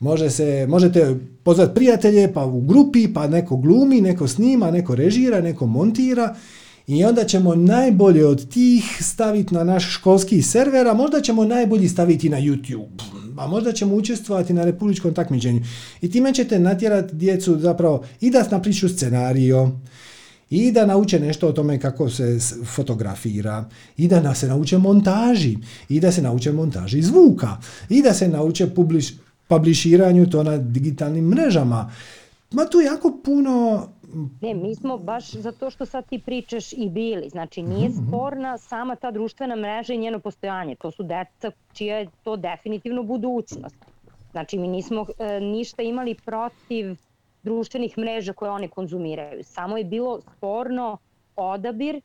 Može 0.00 0.30
se, 0.30 0.66
možete 0.68 1.16
pozvati 1.42 1.74
prijatelje 1.74 2.32
pa 2.32 2.44
u 2.44 2.60
grupi, 2.60 3.12
pa 3.14 3.26
neko 3.26 3.56
glumi, 3.56 4.00
neko 4.00 4.28
snima, 4.28 4.70
neko 4.70 4.94
režira, 4.94 5.40
neko 5.40 5.66
montira 5.66 6.34
i 6.86 7.04
onda 7.04 7.24
ćemo 7.24 7.54
najbolje 7.54 8.26
od 8.26 8.48
tih 8.48 8.98
staviti 9.00 9.54
na 9.54 9.64
naš 9.64 9.94
školski 9.94 10.42
server, 10.42 10.88
a 10.88 10.94
možda 10.94 11.20
ćemo 11.20 11.44
najbolji 11.44 11.88
staviti 11.88 12.28
na 12.28 12.36
YouTube, 12.36 13.02
a 13.36 13.46
možda 13.46 13.72
ćemo 13.72 13.94
učestvovati 13.94 14.52
na 14.52 14.64
republičkom 14.64 15.14
takmičenju. 15.14 15.60
I 16.00 16.10
time 16.10 16.34
ćete 16.34 16.58
natjerati 16.58 17.14
djecu 17.14 17.58
zapravo 17.58 18.04
i 18.20 18.30
da 18.30 18.48
napišu 18.50 18.88
scenario, 18.88 19.70
i 20.50 20.72
da 20.72 20.86
nauče 20.86 21.20
nešto 21.20 21.48
o 21.48 21.52
tome 21.52 21.80
kako 21.80 22.10
se 22.10 22.38
fotografira, 22.74 23.64
i 23.96 24.08
da 24.08 24.34
se 24.34 24.48
nauče 24.48 24.78
montaži, 24.78 25.56
i 25.88 26.00
da 26.00 26.12
se 26.12 26.22
nauče 26.22 26.52
montaži 26.52 27.02
zvuka, 27.02 27.56
i 27.88 28.02
da 28.02 28.14
se 28.14 28.28
nauče 28.28 28.66
publiš, 28.74 29.14
publiširanju 29.48 30.30
to 30.30 30.42
na 30.42 30.58
digitalnim 30.58 31.24
mrežama. 31.24 31.92
Ma 32.50 32.64
tu 32.64 32.80
jako 32.80 33.20
puno 33.24 33.88
Ne, 34.40 34.54
mi 34.54 34.74
smo 34.74 34.98
baš 34.98 35.30
za 35.30 35.52
to 35.52 35.70
što 35.70 35.86
sad 35.86 36.08
ti 36.08 36.18
pričaš 36.18 36.72
i 36.72 36.88
bili. 36.90 37.28
Znači, 37.28 37.62
nije 37.62 37.88
mhm, 37.88 37.98
mhm. 37.98 38.08
sporna 38.08 38.58
sama 38.58 38.96
ta 38.96 39.10
društvena 39.10 39.56
mreža 39.56 39.94
i 39.94 39.98
njeno 39.98 40.18
postojanje. 40.18 40.74
To 40.74 40.90
su 40.90 41.02
deca 41.02 41.50
čija 41.72 41.98
je 41.98 42.08
to 42.24 42.36
definitivno 42.36 43.02
budućnost. 43.02 43.76
Znači, 44.30 44.58
mi 44.58 44.68
nismo 44.68 45.06
e, 45.18 45.40
ništa 45.40 45.82
imali 45.82 46.14
protiv 46.14 46.96
društvenih 47.42 47.98
mreža 47.98 48.32
koje 48.32 48.50
one 48.50 48.68
konzumiraju. 48.68 49.44
Samo 49.44 49.78
je 49.78 49.84
bilo 49.84 50.20
sporno 50.20 50.98
odabir 51.36 52.00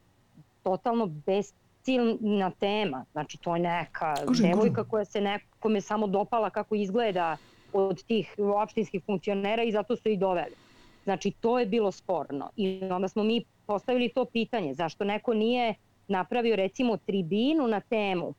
totalno 0.64 1.06
besciljna 1.06 2.52
tema. 2.60 3.06
Znači, 3.12 3.38
to 3.38 3.56
je 3.56 3.62
neka 3.62 4.16
Koži, 4.28 4.44
devojka 4.44 4.84
koja 4.84 5.06
se 5.06 5.22
nekome 5.22 5.82
samo 5.82 6.08
dopala 6.08 6.50
kako 6.50 6.76
izgleda 6.76 7.38
od 7.74 8.04
tih 8.04 8.36
opštinskih 8.64 9.04
funkcionera 9.06 9.64
i 9.64 9.72
zato 9.72 9.96
su 9.96 10.10
i 10.10 10.18
doveli. 10.18 10.56
Znači 11.04 11.32
to 11.32 11.60
je 11.60 11.66
bilo 11.66 11.92
sporno 11.92 12.50
i 12.56 12.82
onda 12.92 13.08
smo 13.08 13.24
mi 13.24 13.46
postavili 13.66 14.10
to 14.10 14.26
pitanje 14.26 14.74
zašto 14.74 15.04
neko 15.04 15.34
nije 15.34 15.76
napravio 16.08 16.56
recimo 16.56 16.98
tribinu 16.98 17.68
na 17.68 17.80
temu 17.80 18.34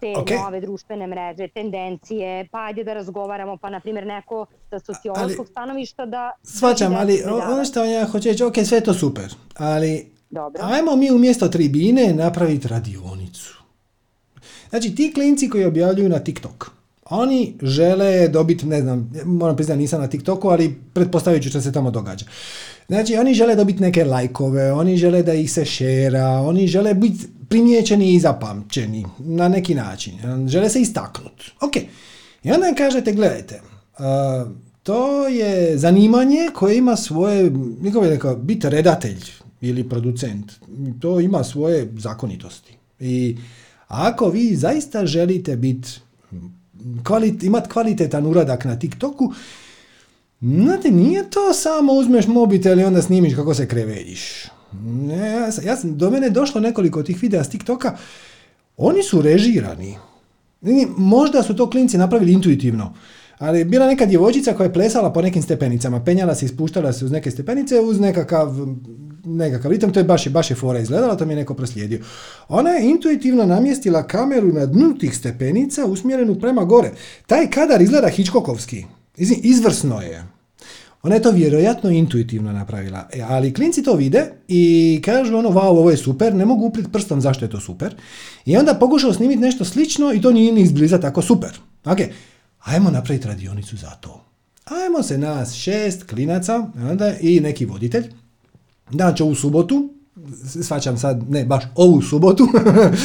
te 0.00 0.06
okay. 0.06 0.42
nove 0.44 0.60
društvene 0.60 1.06
mreže, 1.06 1.48
tendencije, 1.48 2.48
pa 2.50 2.58
ajde 2.64 2.84
da 2.84 2.94
razgovaramo, 2.94 3.56
pa 3.56 3.70
na 3.70 3.80
primjer 3.80 4.06
neko 4.06 4.46
sa 4.70 4.78
sociološkog 4.78 5.48
stanovišta 5.48 6.06
da... 6.06 6.32
Svačam, 6.42 6.94
ali 6.94 7.22
ono 7.52 7.64
što 7.64 7.84
ja 7.84 8.06
hoću 8.06 8.28
reći, 8.28 8.44
ok, 8.44 8.54
sve 8.64 8.80
to 8.80 8.94
super, 8.94 9.34
ali 9.56 10.12
Dobro. 10.30 10.62
ajmo 10.64 10.96
mi 10.96 11.10
umjesto 11.10 11.48
tribine 11.48 12.12
napraviti 12.14 12.68
radionicu. 12.68 13.62
Znači, 14.70 14.94
ti 14.94 15.12
klinci 15.14 15.48
koji 15.48 15.64
objavljuju 15.64 16.08
na 16.08 16.18
TikTok, 16.18 16.70
oni 17.10 17.54
žele 17.62 18.28
dobiti, 18.28 18.66
ne 18.66 18.80
znam, 18.80 19.12
moram 19.24 19.56
priznati 19.56 19.78
nisam 19.78 20.00
na 20.00 20.06
TikToku, 20.06 20.48
ali 20.48 20.74
pretpostavit 20.92 21.42
ću 21.42 21.48
što 21.48 21.60
se 21.60 21.72
tamo 21.72 21.90
događa. 21.90 22.26
Znači, 22.88 23.16
oni 23.16 23.34
žele 23.34 23.54
dobiti 23.56 23.82
neke 23.82 24.04
lajkove, 24.04 24.72
oni 24.72 24.96
žele 24.96 25.22
da 25.22 25.34
ih 25.34 25.52
se 25.52 25.64
šera, 25.64 26.28
oni 26.28 26.66
žele 26.66 26.94
biti 26.94 27.26
primijećeni 27.48 28.14
i 28.14 28.20
zapamćeni 28.20 29.06
na 29.18 29.48
neki 29.48 29.74
način. 29.74 30.14
Žele 30.48 30.68
se 30.68 30.80
istaknuti. 30.80 31.52
Ok. 31.60 31.76
I 32.44 32.52
onda 32.52 32.74
kažete, 32.76 33.12
gledajte, 33.12 33.60
uh, 33.98 34.50
to 34.82 35.28
je 35.28 35.78
zanimanje 35.78 36.48
koje 36.54 36.78
ima 36.78 36.96
svoje, 36.96 37.50
niko 37.80 38.00
bi 38.00 38.08
rekao, 38.08 38.36
biti 38.36 38.68
redatelj 38.68 39.20
ili 39.60 39.88
producent. 39.88 40.52
To 41.00 41.20
ima 41.20 41.44
svoje 41.44 41.92
zakonitosti. 41.98 42.72
I 43.00 43.36
ako 43.88 44.28
vi 44.28 44.56
zaista 44.56 45.06
želite 45.06 45.56
biti 45.56 45.88
kvalit, 47.04 47.42
imati 47.42 47.68
kvalitetan 47.68 48.26
uradak 48.26 48.64
na 48.64 48.78
TikToku, 48.78 49.32
znate, 50.40 50.90
nije 50.90 51.30
to 51.30 51.52
samo 51.54 51.92
uzmeš 51.92 52.26
mobitel 52.26 52.80
i 52.80 52.84
onda 52.84 53.02
snimiš 53.02 53.34
kako 53.34 53.54
se 53.54 53.68
kreveljiš. 53.68 54.44
Ne, 54.82 55.30
ja, 55.30 55.46
ja, 55.64 55.76
do 55.84 56.10
mene 56.10 56.26
je 56.26 56.30
došlo 56.30 56.60
nekoliko 56.60 57.02
tih 57.02 57.22
videa 57.22 57.44
s 57.44 57.48
TikToka, 57.48 57.96
oni 58.76 59.02
su 59.02 59.22
režirani. 59.22 59.96
Možda 60.96 61.42
su 61.42 61.56
to 61.56 61.70
klinci 61.70 61.98
napravili 61.98 62.32
intuitivno, 62.32 62.94
ali 63.40 63.64
bila 63.64 63.86
neka 63.86 64.06
djevojčica 64.06 64.52
koja 64.52 64.64
je 64.64 64.72
plesala 64.72 65.12
po 65.12 65.22
nekim 65.22 65.42
stepenicama, 65.42 66.04
penjala 66.04 66.34
se, 66.34 66.44
ispuštala 66.44 66.92
se 66.92 67.04
uz 67.04 67.10
neke 67.10 67.30
stepenice, 67.30 67.80
uz 67.80 68.00
nekakav, 68.00 68.54
nekakav 69.24 69.70
ritam, 69.70 69.92
to 69.92 70.00
je 70.00 70.04
baš, 70.04 70.28
baš 70.28 70.50
je 70.50 70.56
fora 70.56 70.78
izgledala, 70.78 71.16
to 71.16 71.26
mi 71.26 71.32
je 71.32 71.36
neko 71.36 71.54
proslijedio. 71.54 72.00
Ona 72.48 72.70
je 72.70 72.90
intuitivno 72.90 73.46
namjestila 73.46 74.02
kameru 74.06 74.52
na 74.52 74.66
dnu 74.66 74.98
tih 74.98 75.16
stepenica 75.16 75.86
usmjerenu 75.86 76.34
prema 76.34 76.64
gore. 76.64 76.90
Taj 77.26 77.50
kadar 77.50 77.82
izgleda 77.82 78.08
Hičkokovski. 78.08 78.84
Izvrsno 79.42 80.00
je. 80.00 80.26
Ona 81.02 81.14
je 81.14 81.22
to 81.22 81.30
vjerojatno 81.30 81.90
intuitivno 81.90 82.52
napravila, 82.52 83.08
e, 83.12 83.22
ali 83.28 83.54
klinci 83.54 83.82
to 83.82 83.94
vide 83.94 84.32
i 84.48 85.00
kažu 85.04 85.36
ono, 85.36 85.48
wow, 85.48 85.68
ovo 85.68 85.90
je 85.90 85.96
super, 85.96 86.34
ne 86.34 86.44
mogu 86.44 86.66
uprit 86.66 86.86
prstom 86.92 87.20
zašto 87.20 87.44
je 87.44 87.50
to 87.50 87.60
super. 87.60 87.94
I 88.44 88.56
onda 88.56 88.74
pokušao 88.74 89.12
snimiti 89.12 89.40
nešto 89.40 89.64
slično 89.64 90.12
i 90.12 90.20
to 90.20 90.32
nije 90.32 90.52
ni 90.52 90.60
izbliza 90.60 91.00
tako 91.00 91.22
super. 91.22 91.50
Ok, 91.84 91.98
ajmo 92.60 92.90
napraviti 92.90 93.28
radionicu 93.28 93.76
za 93.76 93.90
to. 93.90 94.24
Ajmo 94.64 95.02
se 95.02 95.18
nas 95.18 95.54
šest 95.54 96.02
klinaca 96.02 96.66
onda, 96.90 97.14
i 97.20 97.40
neki 97.40 97.64
voditelj, 97.64 98.04
znači 98.90 99.22
ovu 99.22 99.34
subotu, 99.34 99.94
svačam 100.62 100.98
sad, 100.98 101.30
ne 101.30 101.44
baš 101.44 101.64
ovu 101.74 102.02
subotu, 102.02 102.48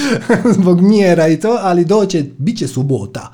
zbog 0.59 0.81
mjera 0.81 1.27
i 1.27 1.39
to, 1.39 1.57
ali 1.61 1.85
doće, 1.85 2.25
bit 2.37 2.57
će 2.57 2.67
subota, 2.67 3.33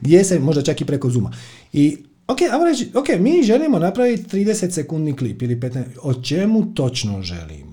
gdje 0.00 0.24
se, 0.24 0.38
možda 0.38 0.62
čak 0.62 0.80
i 0.80 0.84
preko 0.84 1.10
Zuma. 1.10 1.32
I 1.72 1.96
Ok, 2.26 2.38
ajmo 2.52 2.64
reći, 2.64 2.90
ok, 2.94 3.08
mi 3.18 3.42
želimo 3.42 3.78
napraviti 3.78 4.36
30 4.36 4.70
sekundni 4.70 5.16
klip 5.16 5.42
ili 5.42 5.56
15, 5.56 5.84
o 6.02 6.14
čemu 6.14 6.74
točno 6.74 7.22
želimo? 7.22 7.71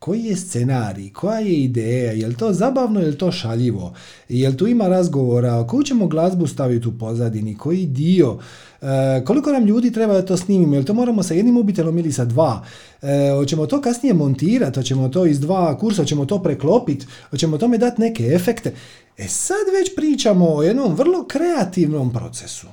Koji 0.00 0.24
je 0.24 0.36
scenarij, 0.36 1.10
koja 1.12 1.38
je 1.38 1.52
ideja, 1.52 2.12
je 2.12 2.26
li 2.26 2.34
to 2.36 2.52
zabavno, 2.52 3.00
je 3.00 3.06
li 3.06 3.18
to 3.18 3.32
šaljivo, 3.32 3.94
je 4.28 4.48
li 4.48 4.56
tu 4.56 4.66
ima 4.66 4.88
razgovora, 4.88 5.66
koju 5.66 5.82
ćemo 5.82 6.06
glazbu 6.06 6.46
staviti 6.46 6.88
u 6.88 6.98
pozadini, 6.98 7.56
koji 7.56 7.86
dio, 7.86 8.38
e, 8.82 8.86
koliko 9.24 9.52
nam 9.52 9.64
ljudi 9.64 9.92
treba 9.92 10.14
da 10.14 10.26
to 10.26 10.36
snimimo, 10.36 10.74
je 10.74 10.78
li 10.78 10.86
to 10.86 10.94
moramo 10.94 11.22
sa 11.22 11.34
jednim 11.34 11.54
mobitelom 11.54 11.98
ili 11.98 12.12
sa 12.12 12.24
dva, 12.24 12.64
e, 13.02 13.30
hoćemo 13.34 13.66
to 13.66 13.80
kasnije 13.80 14.14
montirati, 14.14 14.78
hoćemo 14.78 15.08
to 15.08 15.26
iz 15.26 15.40
dva 15.40 15.78
kursa, 15.78 16.02
hoćemo 16.02 16.24
to 16.24 16.42
preklopiti, 16.42 17.06
hoćemo 17.30 17.58
tome 17.58 17.78
dati 17.78 18.00
neke 18.00 18.24
efekte. 18.24 18.74
E 19.18 19.28
sad 19.28 19.66
već 19.78 19.96
pričamo 19.96 20.54
o 20.54 20.62
jednom 20.62 20.94
vrlo 20.94 21.24
kreativnom 21.24 22.12
procesu 22.12 22.66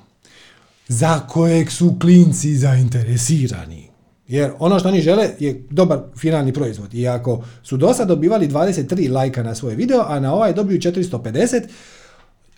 za 0.88 1.20
kojeg 1.20 1.72
su 1.72 1.96
klinci 2.00 2.56
zainteresirani. 2.56 3.87
Jer 4.28 4.52
ono 4.60 4.80
što 4.80 4.90
oni 4.90 5.02
žele 5.02 5.30
je 5.40 5.64
dobar 5.70 6.00
finalni 6.18 6.54
proizvod. 6.54 6.94
I 6.94 7.08
ako 7.08 7.44
su 7.64 7.78
do 7.78 7.94
sad 7.94 8.08
dobivali 8.08 8.48
23 8.48 9.12
lajka 9.12 9.44
na 9.44 9.56
svoj 9.56 9.76
video, 9.76 10.04
a 10.08 10.20
na 10.20 10.34
ovaj 10.34 10.54
dobiju 10.54 10.80
450, 10.80 11.62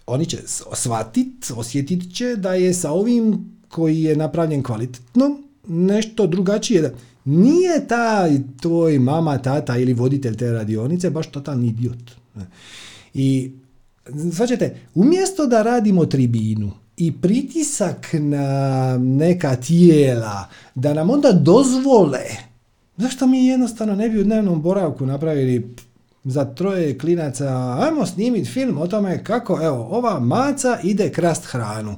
oni 0.08 0.26
će 0.26 0.38
shvatiti, 0.74 1.54
osjetit 1.56 2.16
će 2.16 2.36
da 2.36 2.54
je 2.54 2.74
sa 2.74 2.91
ovim 2.91 3.52
koji 3.68 4.04
je 4.04 4.16
napravljen 4.16 4.64
kvalitetno 4.64 5.40
nešto 5.68 6.28
drugačije. 6.28 6.94
Nije 7.26 7.88
taj 7.88 8.40
tvoj 8.62 9.00
mama, 9.00 9.38
tata 9.38 9.78
ili 9.78 9.94
voditelj 9.94 10.38
te 10.38 10.52
radionice 10.52 11.10
baš 11.10 11.28
totalni 11.28 11.68
idiot. 11.68 12.12
I 13.14 13.52
svačete, 14.34 14.78
umjesto 14.96 15.48
da 15.48 15.62
radimo 15.62 16.06
tribinu, 16.06 16.72
i 16.99 17.11
pritisak 17.11 18.07
na 18.13 18.97
neka 18.97 19.55
tijela 19.55 20.47
da 20.76 20.93
nam 20.93 21.09
onda 21.09 21.31
dozvole 21.31 22.26
zašto 22.97 23.27
mi 23.27 23.47
jednostavno 23.47 23.95
ne 23.95 24.09
bi 24.09 24.19
u 24.19 24.23
dnevnom 24.23 24.61
boravku 24.61 25.05
napravili 25.05 25.76
za 26.23 26.45
troje 26.45 26.97
klinaca, 26.97 27.77
ajmo 27.80 28.05
snimiti 28.05 28.49
film 28.49 28.77
o 28.77 28.88
tome 28.88 29.23
kako, 29.23 29.59
evo, 29.63 29.88
ova 29.91 30.19
maca 30.19 30.77
ide 30.84 31.09
krast 31.09 31.45
hranu. 31.45 31.95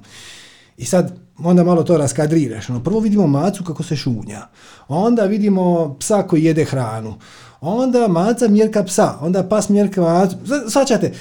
I 0.78 0.86
sad 0.86 1.14
onda 1.38 1.64
malo 1.64 1.84
to 1.84 1.98
raskadriraš. 1.98 2.70
Ono, 2.70 2.84
prvo 2.84 3.00
vidimo 3.00 3.28
macu 3.28 3.64
kako 3.64 3.84
se 3.84 3.96
šunja. 3.96 4.48
Onda 4.88 5.24
vidimo 5.26 5.96
psa 6.00 6.24
koji 6.24 6.44
jede 6.44 6.66
hranu. 6.66 7.16
Onda 7.62 8.08
maca 8.08 8.48
mjerka 8.48 8.84
psa. 8.84 9.18
Onda 9.22 9.44
pas 9.44 9.70
mjerka 9.70 10.02
macu. 10.02 10.38
Svačate, 10.70 11.14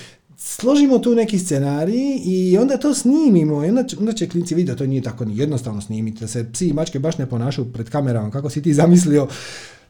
složimo 0.43 0.99
tu 0.99 1.15
neki 1.15 1.39
scenarij 1.39 2.21
i 2.25 2.59
onda 2.59 2.77
to 2.77 2.95
snimimo. 2.95 3.65
I 3.65 3.69
onda, 3.69 3.85
će, 3.85 3.97
onda 3.99 4.12
će 4.12 4.29
klinci 4.29 4.55
vidjeti 4.55 4.73
da 4.73 4.79
to 4.79 4.87
nije 4.87 5.03
tako 5.03 5.25
ni 5.25 5.39
jednostavno 5.39 5.81
snimiti, 5.81 6.21
da 6.21 6.29
se 6.29 6.53
psi 6.53 6.69
i 6.69 6.73
mačke 6.73 6.99
baš 6.99 7.19
ne 7.19 7.27
ponašaju 7.27 7.73
pred 7.73 7.91
kamerama 7.91 8.31
kako 8.31 8.51
si 8.51 8.62
ti 8.62 8.75
zamislio, 8.75 9.29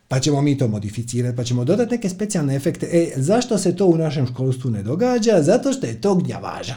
pa 0.08 0.20
ćemo 0.20 0.42
mi 0.42 0.58
to 0.58 0.68
modificirati, 0.68 1.36
pa 1.36 1.44
ćemo 1.44 1.64
dodati 1.64 1.90
neke 1.90 2.08
specijalne 2.08 2.56
efekte. 2.56 2.86
E, 2.92 3.12
zašto 3.16 3.58
se 3.58 3.76
to 3.76 3.86
u 3.86 3.96
našem 3.96 4.26
školstvu 4.26 4.70
ne 4.70 4.82
događa? 4.82 5.42
Zato 5.42 5.72
što 5.72 5.86
je 5.86 6.00
to 6.00 6.14
gnjavaža. 6.14 6.76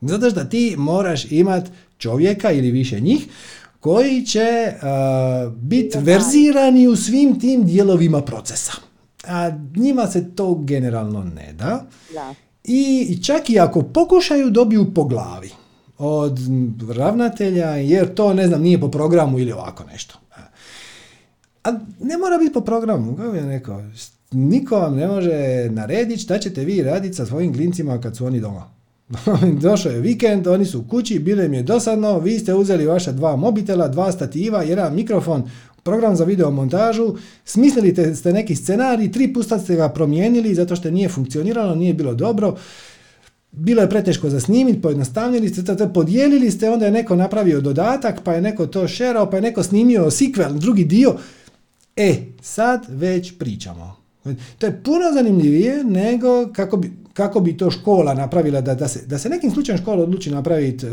Zato 0.00 0.30
što 0.30 0.44
ti 0.44 0.74
moraš 0.78 1.32
imat 1.32 1.70
čovjeka 1.98 2.50
ili 2.50 2.70
više 2.70 3.00
njih 3.00 3.26
koji 3.80 4.26
će 4.26 4.72
uh, 4.72 5.52
biti 5.52 5.98
verzirani 5.98 6.88
u 6.88 6.96
svim 6.96 7.40
tim 7.40 7.64
dijelovima 7.64 8.22
procesa. 8.22 8.72
A 9.26 9.50
njima 9.76 10.06
se 10.06 10.34
to 10.34 10.54
generalno 10.54 11.24
ne 11.24 11.52
da. 11.52 11.86
da 12.14 12.34
i 12.68 13.18
čak 13.22 13.50
i 13.50 13.58
ako 13.58 13.82
pokušaju 13.82 14.50
dobiju 14.50 14.94
po 14.94 15.04
glavi 15.04 15.50
od 15.98 16.38
ravnatelja 16.96 17.66
jer 17.66 18.14
to 18.14 18.34
ne 18.34 18.46
znam 18.46 18.62
nije 18.62 18.80
po 18.80 18.90
programu 18.90 19.38
ili 19.38 19.52
ovako 19.52 19.84
nešto. 19.84 20.18
A 21.64 21.72
ne 22.00 22.18
mora 22.18 22.38
biti 22.38 22.52
po 22.52 22.60
programu, 22.60 23.16
kako 23.16 23.36
je 23.36 23.46
rekao. 23.46 23.82
Niko 24.30 24.78
vam 24.78 24.96
ne 24.96 25.06
može 25.06 25.68
narediti 25.70 26.20
šta 26.20 26.38
ćete 26.38 26.64
vi 26.64 26.82
raditi 26.82 27.14
sa 27.14 27.26
svojim 27.26 27.54
klincima 27.54 28.00
kad 28.00 28.16
su 28.16 28.26
oni 28.26 28.40
doma. 28.40 28.70
Došao 29.62 29.92
je 29.92 30.00
vikend, 30.00 30.46
oni 30.46 30.64
su 30.64 30.80
u 30.80 30.84
kući, 30.90 31.18
bilo 31.18 31.42
im 31.42 31.54
je 31.54 31.62
dosadno, 31.62 32.18
vi 32.18 32.38
ste 32.38 32.54
uzeli 32.54 32.86
vaša 32.86 33.12
dva 33.12 33.36
mobitela, 33.36 33.88
dva 33.88 34.12
stativa, 34.12 34.62
jedan 34.62 34.94
mikrofon, 34.94 35.50
program 35.88 36.16
za 36.16 36.24
video 36.24 36.50
montažu, 36.50 37.14
smislili 37.44 38.14
ste 38.14 38.32
neki 38.32 38.56
scenarij, 38.56 39.12
tri 39.12 39.32
puta 39.32 39.58
ste 39.58 39.76
ga 39.76 39.88
promijenili 39.88 40.54
zato 40.54 40.76
što 40.76 40.90
nije 40.90 41.08
funkcioniralo, 41.08 41.74
nije 41.74 41.94
bilo 41.94 42.14
dobro, 42.14 42.56
bilo 43.52 43.82
je 43.82 43.90
preteško 43.90 44.30
za 44.30 44.40
snimiti, 44.40 44.82
pojednostavnili 44.82 45.48
ste, 45.48 45.62
podijelili 45.94 46.50
ste, 46.50 46.70
onda 46.70 46.86
je 46.86 46.92
neko 46.92 47.16
napravio 47.16 47.60
dodatak, 47.60 48.20
pa 48.24 48.32
je 48.32 48.40
neko 48.40 48.66
to 48.66 48.88
šerao, 48.88 49.30
pa 49.30 49.36
je 49.36 49.42
neko 49.42 49.62
snimio 49.62 50.10
sequel, 50.10 50.58
drugi 50.58 50.84
dio. 50.84 51.14
E, 51.96 52.14
sad 52.42 52.86
već 52.88 53.38
pričamo. 53.38 53.96
To 54.58 54.66
je 54.66 54.82
puno 54.84 55.12
zanimljivije 55.14 55.84
nego 55.84 56.52
kako 56.52 56.76
bi, 56.76 56.92
kako 57.12 57.40
bi 57.40 57.56
to 57.56 57.70
škola 57.70 58.14
napravila, 58.14 58.60
da, 58.60 58.74
da, 58.74 58.88
se, 58.88 59.06
da 59.06 59.18
se 59.18 59.28
nekim 59.28 59.50
slučajem 59.50 59.78
škola 59.82 60.02
odluči 60.02 60.30
napraviti 60.30 60.86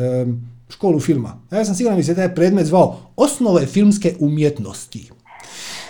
školu 0.70 1.00
filma. 1.00 1.42
Ja 1.52 1.66
sam 1.66 1.76
siguran 1.76 1.98
da 1.98 2.04
se 2.04 2.16
taj 2.16 2.36
predmet 2.36 2.66
zvao 2.66 3.00
osnove 3.16 3.66
filmske 3.66 4.16
umjetnosti. 4.20 5.10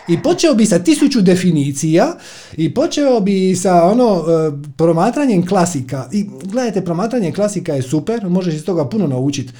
I 0.07 0.21
počeo 0.23 0.53
bi 0.53 0.65
sa 0.65 0.79
tisuću 0.79 1.21
definicija 1.21 2.15
i 2.57 2.73
počeo 2.73 3.19
bi 3.19 3.55
sa 3.55 3.83
ono 3.83 4.23
e, 4.27 4.51
promatranjem 4.77 5.47
klasika. 5.47 6.09
I 6.11 6.29
gledajte, 6.43 6.85
promatranje 6.85 7.31
klasika 7.31 7.73
je 7.73 7.81
super, 7.81 8.29
možeš 8.29 8.53
iz 8.53 8.65
toga 8.65 8.89
puno 8.89 9.07
naučiti, 9.07 9.53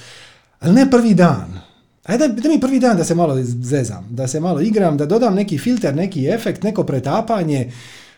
ali 0.60 0.74
ne 0.74 0.90
prvi 0.90 1.14
dan. 1.14 1.60
Ajde 2.04 2.28
da 2.28 2.48
mi 2.48 2.60
prvi 2.60 2.80
dan 2.80 2.96
da 2.96 3.04
se 3.04 3.14
malo 3.14 3.36
zezam, 3.42 4.08
da 4.10 4.28
se 4.28 4.40
malo 4.40 4.60
igram, 4.60 4.96
da 4.96 5.06
dodam 5.06 5.34
neki 5.34 5.58
filter, 5.58 5.96
neki 5.96 6.26
efekt, 6.26 6.62
neko 6.62 6.84
pretapanje, 6.84 7.72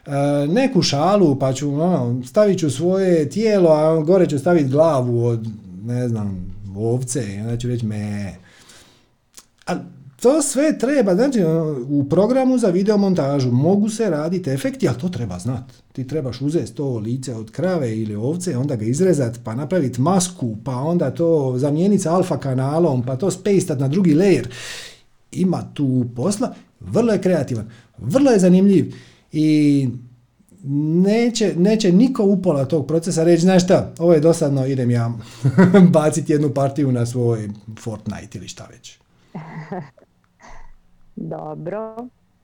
e, 0.06 0.12
neku 0.48 0.82
šalu, 0.82 1.38
pa 1.38 1.52
ću, 1.52 1.74
ono, 1.74 2.22
stavit 2.26 2.58
ću 2.58 2.70
svoje 2.70 3.30
tijelo, 3.30 3.70
a 3.70 4.00
gore 4.00 4.28
ću 4.28 4.38
staviti 4.38 4.68
glavu 4.68 5.24
od, 5.24 5.48
ne 5.84 6.08
znam, 6.08 6.57
ovce, 6.76 7.34
i 7.34 7.40
onda 7.40 7.56
ću 7.56 7.68
reći 7.68 7.86
me. 7.86 8.34
A 9.66 9.74
to 10.20 10.42
sve 10.42 10.78
treba, 10.78 11.14
znači 11.14 11.44
u 11.88 12.08
programu 12.08 12.58
za 12.58 12.68
videomontažu 12.68 13.50
mogu 13.50 13.88
se 13.88 14.10
raditi 14.10 14.50
efekti, 14.50 14.88
ali 14.88 14.98
to 14.98 15.08
treba 15.08 15.38
znati. 15.38 15.74
Ti 15.92 16.06
trebaš 16.06 16.40
uzeti 16.40 16.74
to 16.74 16.98
lice 16.98 17.34
od 17.34 17.50
krave 17.50 17.98
ili 17.98 18.14
ovce, 18.14 18.56
onda 18.56 18.76
ga 18.76 18.84
izrezati, 18.84 19.38
pa 19.44 19.54
napraviti 19.54 20.00
masku, 20.00 20.56
pa 20.64 20.76
onda 20.76 21.10
to 21.10 21.54
zamijeniti 21.56 22.02
sa 22.02 22.14
alfa 22.14 22.38
kanalom, 22.38 23.02
pa 23.02 23.16
to 23.16 23.30
spejstat 23.30 23.78
na 23.78 23.88
drugi 23.88 24.14
layer. 24.14 24.46
Ima 25.32 25.70
tu 25.74 26.04
posla, 26.16 26.54
vrlo 26.80 27.12
je 27.12 27.20
kreativan, 27.20 27.70
vrlo 27.98 28.30
je 28.30 28.38
zanimljiv 28.38 28.94
i 29.32 29.88
neće, 31.02 31.54
neće 31.56 31.92
niko 31.92 32.24
upola 32.24 32.64
tog 32.64 32.86
procesa 32.86 33.24
reći, 33.24 33.42
znaš 33.42 33.64
šta, 33.64 33.92
ovo 33.98 34.12
je 34.12 34.20
dosadno, 34.20 34.66
idem 34.66 34.90
ja 34.90 35.12
baciti 35.92 36.32
jednu 36.32 36.50
partiju 36.54 36.92
na 36.92 37.06
svoj 37.06 37.48
Fortnite 37.80 38.38
ili 38.38 38.48
šta 38.48 38.66
već. 38.70 38.98
Dobro. 41.16 41.96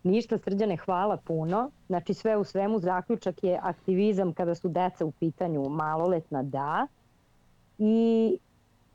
Ništa 0.03 0.39
srđane, 0.39 0.77
hvala 0.77 1.17
puno. 1.17 1.71
Znači 1.87 2.15
sve 2.15 2.37
u 2.37 2.45
svemu 2.45 2.79
zaključak 2.79 3.45
je 3.45 3.59
aktivizam 3.63 4.33
kada 4.33 4.55
su 4.55 4.69
deca 4.69 5.05
u 5.05 5.11
pitanju 5.11 5.69
maloletna 5.69 6.43
da 6.43 6.87
i 7.79 8.39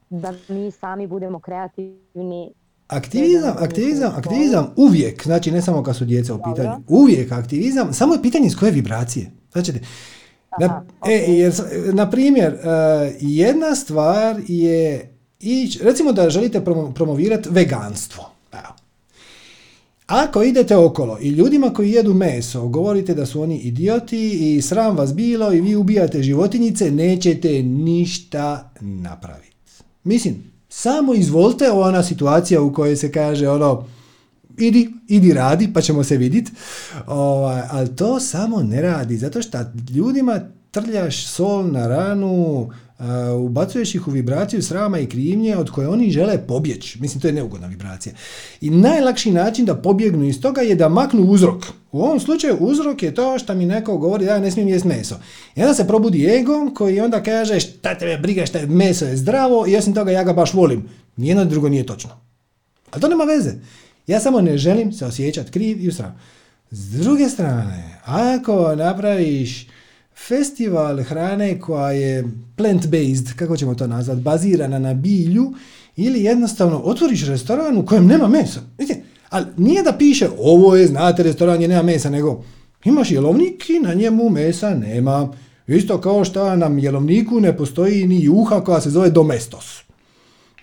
da 0.10 0.34
mi 0.48 0.72
sami 0.72 1.08
budemo 1.08 1.40
kreativni 1.40 2.54
Aktivizam, 2.90 3.56
aktivizam, 3.60 4.14
aktivizam 4.16 4.74
uvijek, 4.76 5.24
znači 5.24 5.52
ne 5.52 5.62
samo 5.62 5.84
kad 5.84 5.96
su 5.96 6.06
djeca 6.06 6.34
u 6.34 6.38
pitanju, 6.38 6.84
uvijek 6.88 7.32
aktivizam, 7.32 7.94
samo 7.94 8.14
je 8.14 8.22
pitanje 8.22 8.48
iz 8.48 8.56
koje 8.56 8.72
vibracije. 8.72 9.32
Znači, 9.52 9.74
na, 10.60 10.86
e, 11.08 11.14
jer, 11.14 11.54
na 11.94 12.10
primjer, 12.10 12.54
e, 12.54 12.58
jedna 13.20 13.76
stvar 13.76 14.42
je, 14.48 15.14
ić, 15.40 15.80
recimo 15.82 16.12
da 16.12 16.30
želite 16.30 16.64
promovirati 16.96 17.50
veganstvo. 17.52 18.32
Evo. 18.54 18.74
Ako 20.08 20.44
idete 20.44 20.78
okolo 20.78 21.18
i 21.22 21.30
ljudima 21.30 21.74
koji 21.74 21.92
jedu 21.92 22.14
meso 22.14 22.68
govorite 22.68 23.14
da 23.14 23.26
su 23.26 23.42
oni 23.42 23.58
idioti 23.58 24.56
i 24.58 24.62
sram 24.62 24.98
vas 24.98 25.14
bilo 25.14 25.54
i 25.54 25.62
vi 25.62 25.76
ubijate 25.76 26.24
životinjice, 26.24 26.92
nećete 26.92 27.64
ništa 27.64 28.72
napraviti. 28.82 29.56
Mislim, 30.04 30.49
samo 30.70 31.14
izvolite 31.14 31.72
ona 31.72 32.04
situacija 32.04 32.62
u 32.62 32.74
kojoj 32.74 32.96
se 32.96 33.12
kaže 33.12 33.50
ono 33.50 33.86
idi, 34.58 34.90
idi 35.08 35.34
radi 35.34 35.74
pa 35.74 35.82
ćemo 35.82 36.04
se 36.04 36.18
vidjeti. 36.18 36.52
Ovaj, 37.08 37.62
ali 37.70 37.96
to 37.96 38.20
samo 38.20 38.64
ne 38.64 38.82
radi 38.82 39.18
zato 39.18 39.42
što 39.42 39.58
ljudima 39.96 40.40
trljaš 40.72 41.28
sol 41.28 41.72
na 41.72 41.88
ranu, 41.88 42.70
Uh, 43.00 43.06
ubacuješ 43.42 43.96
ih 43.96 44.08
u 44.08 44.12
vibraciju 44.12 44.64
srama 44.64 45.00
i 45.00 45.06
krivnje 45.06 45.56
od 45.58 45.70
koje 45.72 45.88
oni 45.88 46.12
žele 46.12 46.48
pobjeći. 46.48 47.02
Mislim, 47.02 47.22
to 47.22 47.28
je 47.28 47.34
neugodna 47.34 47.68
vibracija. 47.68 48.16
I 48.62 48.70
najlakši 48.70 49.32
način 49.32 49.66
da 49.66 49.76
pobjegnu 49.76 50.24
iz 50.24 50.42
toga 50.42 50.62
je 50.62 50.76
da 50.76 50.90
maknu 50.90 51.22
uzrok. 51.24 51.64
U 51.92 52.02
ovom 52.02 52.20
slučaju 52.20 52.58
uzrok 52.60 53.04
je 53.04 53.16
to 53.16 53.40
što 53.40 53.56
mi 53.56 53.66
neko 53.66 53.98
govori 53.98 54.26
da 54.26 54.34
ja 54.34 54.40
ne 54.40 54.52
smijem 54.52 54.70
jesti 54.70 54.88
meso. 54.88 55.16
I 55.56 55.62
onda 55.62 55.74
se 55.74 55.88
probudi 55.88 56.26
ego 56.26 56.72
koji 56.76 57.00
onda 57.00 57.24
kaže 57.24 57.60
šta 57.60 57.98
tebe 57.98 58.18
briga 58.18 58.46
šta 58.46 58.60
je 58.60 58.68
meso 58.68 59.06
je 59.06 59.18
zdravo 59.18 59.68
i 59.68 59.76
osim 59.76 59.94
toga 59.94 60.12
ja 60.12 60.24
ga 60.24 60.34
baš 60.34 60.54
volim. 60.54 60.90
Nijedno 61.16 61.46
drugo 61.46 61.70
nije 61.70 61.86
točno. 61.86 62.10
Ali 62.92 63.02
to 63.02 63.08
nema 63.08 63.24
veze. 63.24 63.52
Ja 64.08 64.20
samo 64.20 64.42
ne 64.42 64.58
želim 64.58 64.92
se 64.92 65.06
osjećati 65.06 65.52
kriv 65.52 65.84
i 65.84 65.88
u 65.88 65.92
sram. 65.92 66.20
S 66.72 66.90
druge 66.92 67.30
strane, 67.30 68.00
ako 68.06 68.76
napraviš 68.76 69.68
festival 70.28 71.04
hrane 71.04 71.60
koja 71.60 71.92
je 71.92 72.24
plant-based, 72.58 73.36
kako 73.36 73.58
ćemo 73.58 73.76
to 73.76 73.88
nazvati, 73.88 74.22
bazirana 74.22 74.80
na 74.80 74.94
bilju, 74.94 75.54
ili 75.96 76.24
jednostavno 76.24 76.78
otvoriš 76.78 77.28
restoran 77.28 77.78
u 77.78 77.86
kojem 77.86 78.08
nema 78.08 78.28
mesa. 78.28 78.62
Vidite, 78.78 79.02
ali 79.30 79.46
nije 79.58 79.84
da 79.84 79.94
piše 79.94 80.30
ovo 80.40 80.76
je, 80.76 80.88
znate, 80.88 81.24
restoran 81.24 81.62
je 81.62 81.68
nema 81.68 81.84
mesa, 81.84 82.10
nego 82.10 82.44
imaš 82.86 83.12
jelovnik 83.12 83.70
i 83.70 83.80
na 83.80 83.94
njemu 83.94 84.30
mesa 84.30 84.70
nema. 84.70 85.34
Isto 85.68 86.02
kao 86.02 86.26
što 86.26 86.56
nam 86.56 86.80
jelovniku 86.80 87.40
ne 87.40 87.58
postoji 87.58 88.08
ni 88.08 88.24
juha 88.24 88.64
koja 88.64 88.82
se 88.82 88.90
zove 88.90 89.10
domestos. 89.10 89.80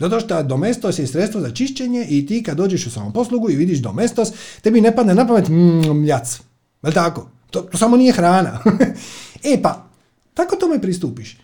Zato 0.01 0.21
što 0.21 0.43
domestos 0.43 0.99
je 0.99 1.07
sredstvo 1.07 1.41
za 1.41 1.51
čišćenje 1.51 2.07
i 2.09 2.27
ti 2.27 2.43
kad 2.43 2.57
dođeš 2.57 2.87
u 2.87 2.91
samoposlugu 2.91 3.51
i 3.51 3.57
vidiš 3.57 3.79
domestos, 3.79 4.33
tebi 4.63 4.81
ne 4.81 4.97
padne 4.97 5.15
na 5.15 5.27
pamet 5.27 5.49
mm, 5.49 6.01
mljac. 6.01 6.41
Jel 6.83 6.93
tako? 6.93 7.29
To, 7.51 7.61
to 7.61 7.79
samo 7.79 7.97
nije 7.97 8.13
hrana. 8.13 8.61
e 9.53 9.63
pa, 9.63 9.87
tako 10.35 10.57
tome 10.57 10.81
pristupiš. 10.81 11.33
E, 11.33 11.39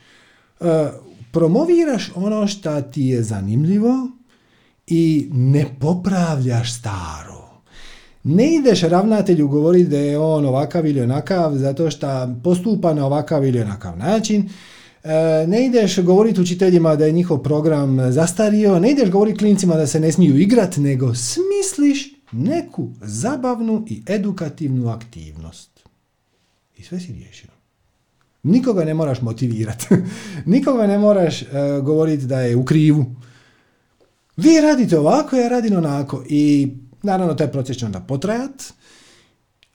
promoviraš 1.32 2.10
ono 2.14 2.46
što 2.46 2.80
ti 2.80 3.02
je 3.02 3.22
zanimljivo 3.22 4.10
i 4.86 5.28
ne 5.32 5.66
popravljaš 5.80 6.78
staro. 6.78 7.32
Ne 8.24 8.54
ideš 8.54 8.82
ravnatelju 8.82 9.48
govoriti 9.48 9.90
da 9.90 9.98
je 9.98 10.18
on 10.18 10.46
ovakav 10.46 10.86
ili 10.86 11.00
onakav 11.00 11.54
zato 11.54 11.90
što 11.90 12.34
postupa 12.44 12.94
na 12.94 13.06
ovakav 13.06 13.44
ili 13.44 13.60
onakav 13.60 13.98
način. 13.98 14.48
E, 15.04 15.46
ne 15.46 15.66
ideš 15.66 15.98
govoriti 15.98 16.40
učiteljima 16.40 16.96
da 16.96 17.06
je 17.06 17.12
njihov 17.12 17.38
program 17.38 18.12
zastario, 18.12 18.78
ne 18.78 18.90
ideš 18.90 19.10
govoriti 19.10 19.38
klincima 19.38 19.76
da 19.76 19.86
se 19.86 20.00
ne 20.00 20.12
smiju 20.12 20.38
igrati, 20.38 20.80
nego 20.80 21.14
smisliš 21.14 22.14
neku 22.32 22.90
zabavnu 23.00 23.84
i 23.88 24.02
edukativnu 24.06 24.88
aktivnost. 24.88 25.80
I 26.76 26.82
sve 26.82 27.00
si 27.00 27.12
riješio. 27.12 27.50
Nikoga 28.42 28.84
ne 28.84 28.94
moraš 28.94 29.20
motivirati. 29.20 29.86
Nikoga 30.46 30.86
ne 30.86 30.98
moraš 30.98 31.42
uh, 31.42 31.48
govoriti 31.84 32.26
da 32.26 32.40
je 32.40 32.56
u 32.56 32.64
krivu. 32.64 33.04
Vi 34.36 34.60
radite 34.60 34.98
ovako, 34.98 35.36
ja 35.36 35.48
radim 35.48 35.76
onako. 35.76 36.24
I 36.28 36.68
naravno 37.02 37.34
taj 37.34 37.52
proces 37.52 37.76
će 37.76 37.86
onda 37.86 38.00
potrajat, 38.00 38.72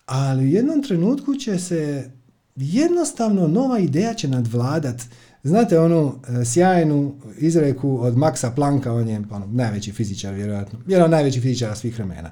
ali 0.06 0.44
u 0.44 0.48
jednom 0.48 0.84
trenutku 0.84 1.36
će 1.36 1.60
se 1.60 2.12
jednostavno 2.56 3.48
nova 3.48 3.80
ideja 3.80 4.14
će 4.14 4.28
nadvladat. 4.28 5.02
Znate 5.44 5.80
onu 5.80 6.14
e, 6.42 6.46
sjajnu 6.46 7.16
izreku 7.38 8.00
od 8.02 8.16
Maxa 8.16 8.56
Plancka, 8.56 8.94
on 8.94 9.08
je 9.08 9.22
ono, 9.32 9.46
najveći 9.46 9.92
fizičar 9.92 10.34
vjerojatno, 10.34 10.80
jedan 10.88 11.12
najveći 11.12 11.42
fizičara 11.42 11.76
svih 11.76 11.96
vremena. 11.96 12.32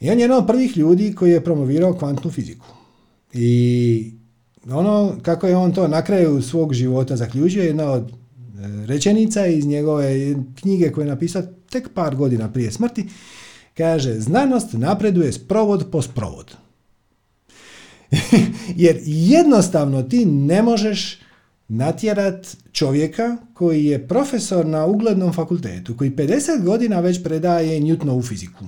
I 0.00 0.10
on 0.10 0.18
je 0.18 0.22
jedan 0.22 0.38
od 0.38 0.46
prvih 0.46 0.76
ljudi 0.76 1.14
koji 1.14 1.30
je 1.30 1.44
promovirao 1.44 1.94
kvantnu 1.94 2.30
fiziku. 2.30 2.66
I 3.32 4.12
ono 4.70 5.16
kako 5.22 5.46
je 5.46 5.56
on 5.56 5.72
to 5.72 5.88
na 5.88 6.02
kraju 6.02 6.42
svog 6.42 6.74
života 6.74 7.16
zaključio, 7.16 7.64
jedna 7.64 7.90
od 7.90 8.12
rečenica 8.86 9.46
iz 9.46 9.66
njegove 9.66 10.34
knjige 10.60 10.92
koje 10.92 11.04
je 11.04 11.08
napisao 11.08 11.42
tek 11.70 11.88
par 11.94 12.16
godina 12.16 12.52
prije 12.52 12.72
smrti, 12.72 13.04
kaže 13.76 14.20
znanost 14.20 14.72
napreduje 14.72 15.32
sprovod 15.32 15.86
po 15.92 16.02
sprovod. 16.02 16.56
Jer 18.84 19.00
jednostavno 19.04 20.02
ti 20.02 20.24
ne 20.26 20.62
možeš 20.62 21.20
natjerat 21.68 22.56
čovjeka 22.72 23.36
koji 23.54 23.84
je 23.84 24.08
profesor 24.08 24.66
na 24.66 24.86
uglednom 24.86 25.32
fakultetu, 25.32 25.96
koji 25.96 26.10
50 26.10 26.64
godina 26.64 27.00
već 27.00 27.22
predaje 27.22 27.80
Newtonovu 27.80 28.28
fiziku 28.28 28.64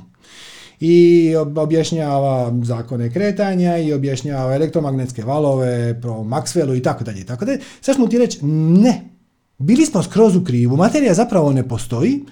i 0.81 1.35
objašnjava 1.57 2.53
zakone 2.63 3.13
kretanja 3.13 3.79
i 3.79 3.93
objašnjava 3.93 4.55
elektromagnetske 4.55 5.23
valove 5.25 6.01
pro 6.01 6.13
Maxwellu 6.13 6.77
i 6.77 6.83
tako 6.83 7.05
dalje 7.05 7.21
i 7.21 7.25
tako 7.25 7.45
dalje. 7.45 7.61
Sad 7.81 7.95
ćemo 7.95 8.07
ti 8.07 8.19
reći 8.19 8.47
ne. 8.47 9.15
Bili 9.59 9.87
smo 9.87 10.03
skroz 10.03 10.37
u 10.37 10.45
krivu. 10.45 10.77
Materija 10.77 11.15
zapravo 11.15 11.53
ne 11.53 11.69
postoji, 11.69 12.24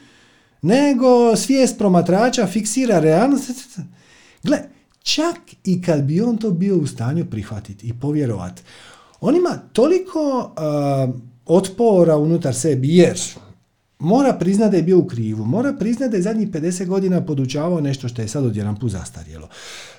nego 0.62 1.36
svijest 1.36 1.78
promatrača 1.78 2.46
fiksira 2.46 3.00
realnost. 3.00 3.78
Gle, 4.42 4.58
čak 5.02 5.36
i 5.64 5.82
kad 5.82 6.02
bi 6.02 6.20
on 6.20 6.36
to 6.36 6.50
bio 6.50 6.76
u 6.76 6.86
stanju 6.86 7.24
prihvatiti 7.30 7.86
i 7.86 7.92
povjerovati, 7.92 8.62
on 9.20 9.36
ima 9.36 9.58
toliko 9.72 10.20
uh, 10.38 11.14
otpora 11.46 12.16
unutar 12.16 12.54
sebi, 12.54 12.96
jer 12.96 13.20
mora 13.98 14.32
priznati 14.32 14.70
da 14.70 14.76
je 14.76 14.82
bio 14.82 14.98
u 14.98 15.06
krivu, 15.06 15.44
mora 15.44 15.72
priznati 15.72 16.10
da 16.10 16.16
je 16.16 16.22
zadnjih 16.22 16.48
50 16.48 16.86
godina 16.86 17.24
podučavao 17.24 17.80
nešto 17.80 18.08
što 18.08 18.22
je 18.22 18.28
sad 18.28 18.44
odjedan 18.44 18.76
put 18.76 18.90
zastarjelo. 18.90 19.48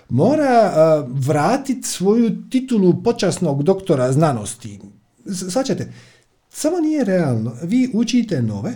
Mora 0.10 0.72
uh, 0.72 1.10
vratiti 1.26 1.88
svoju 1.88 2.50
titulu 2.50 3.04
počasnog 3.04 3.64
doktora 3.64 4.12
znanosti. 4.12 4.80
Svaćate, 5.50 5.92
samo 6.56 6.80
nije 6.80 7.04
realno. 7.04 7.56
Vi 7.64 7.90
učite 7.94 8.42
nove 8.42 8.76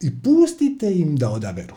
i 0.00 0.10
pustite 0.22 0.94
im 0.94 1.16
da 1.16 1.30
odaberu. 1.30 1.74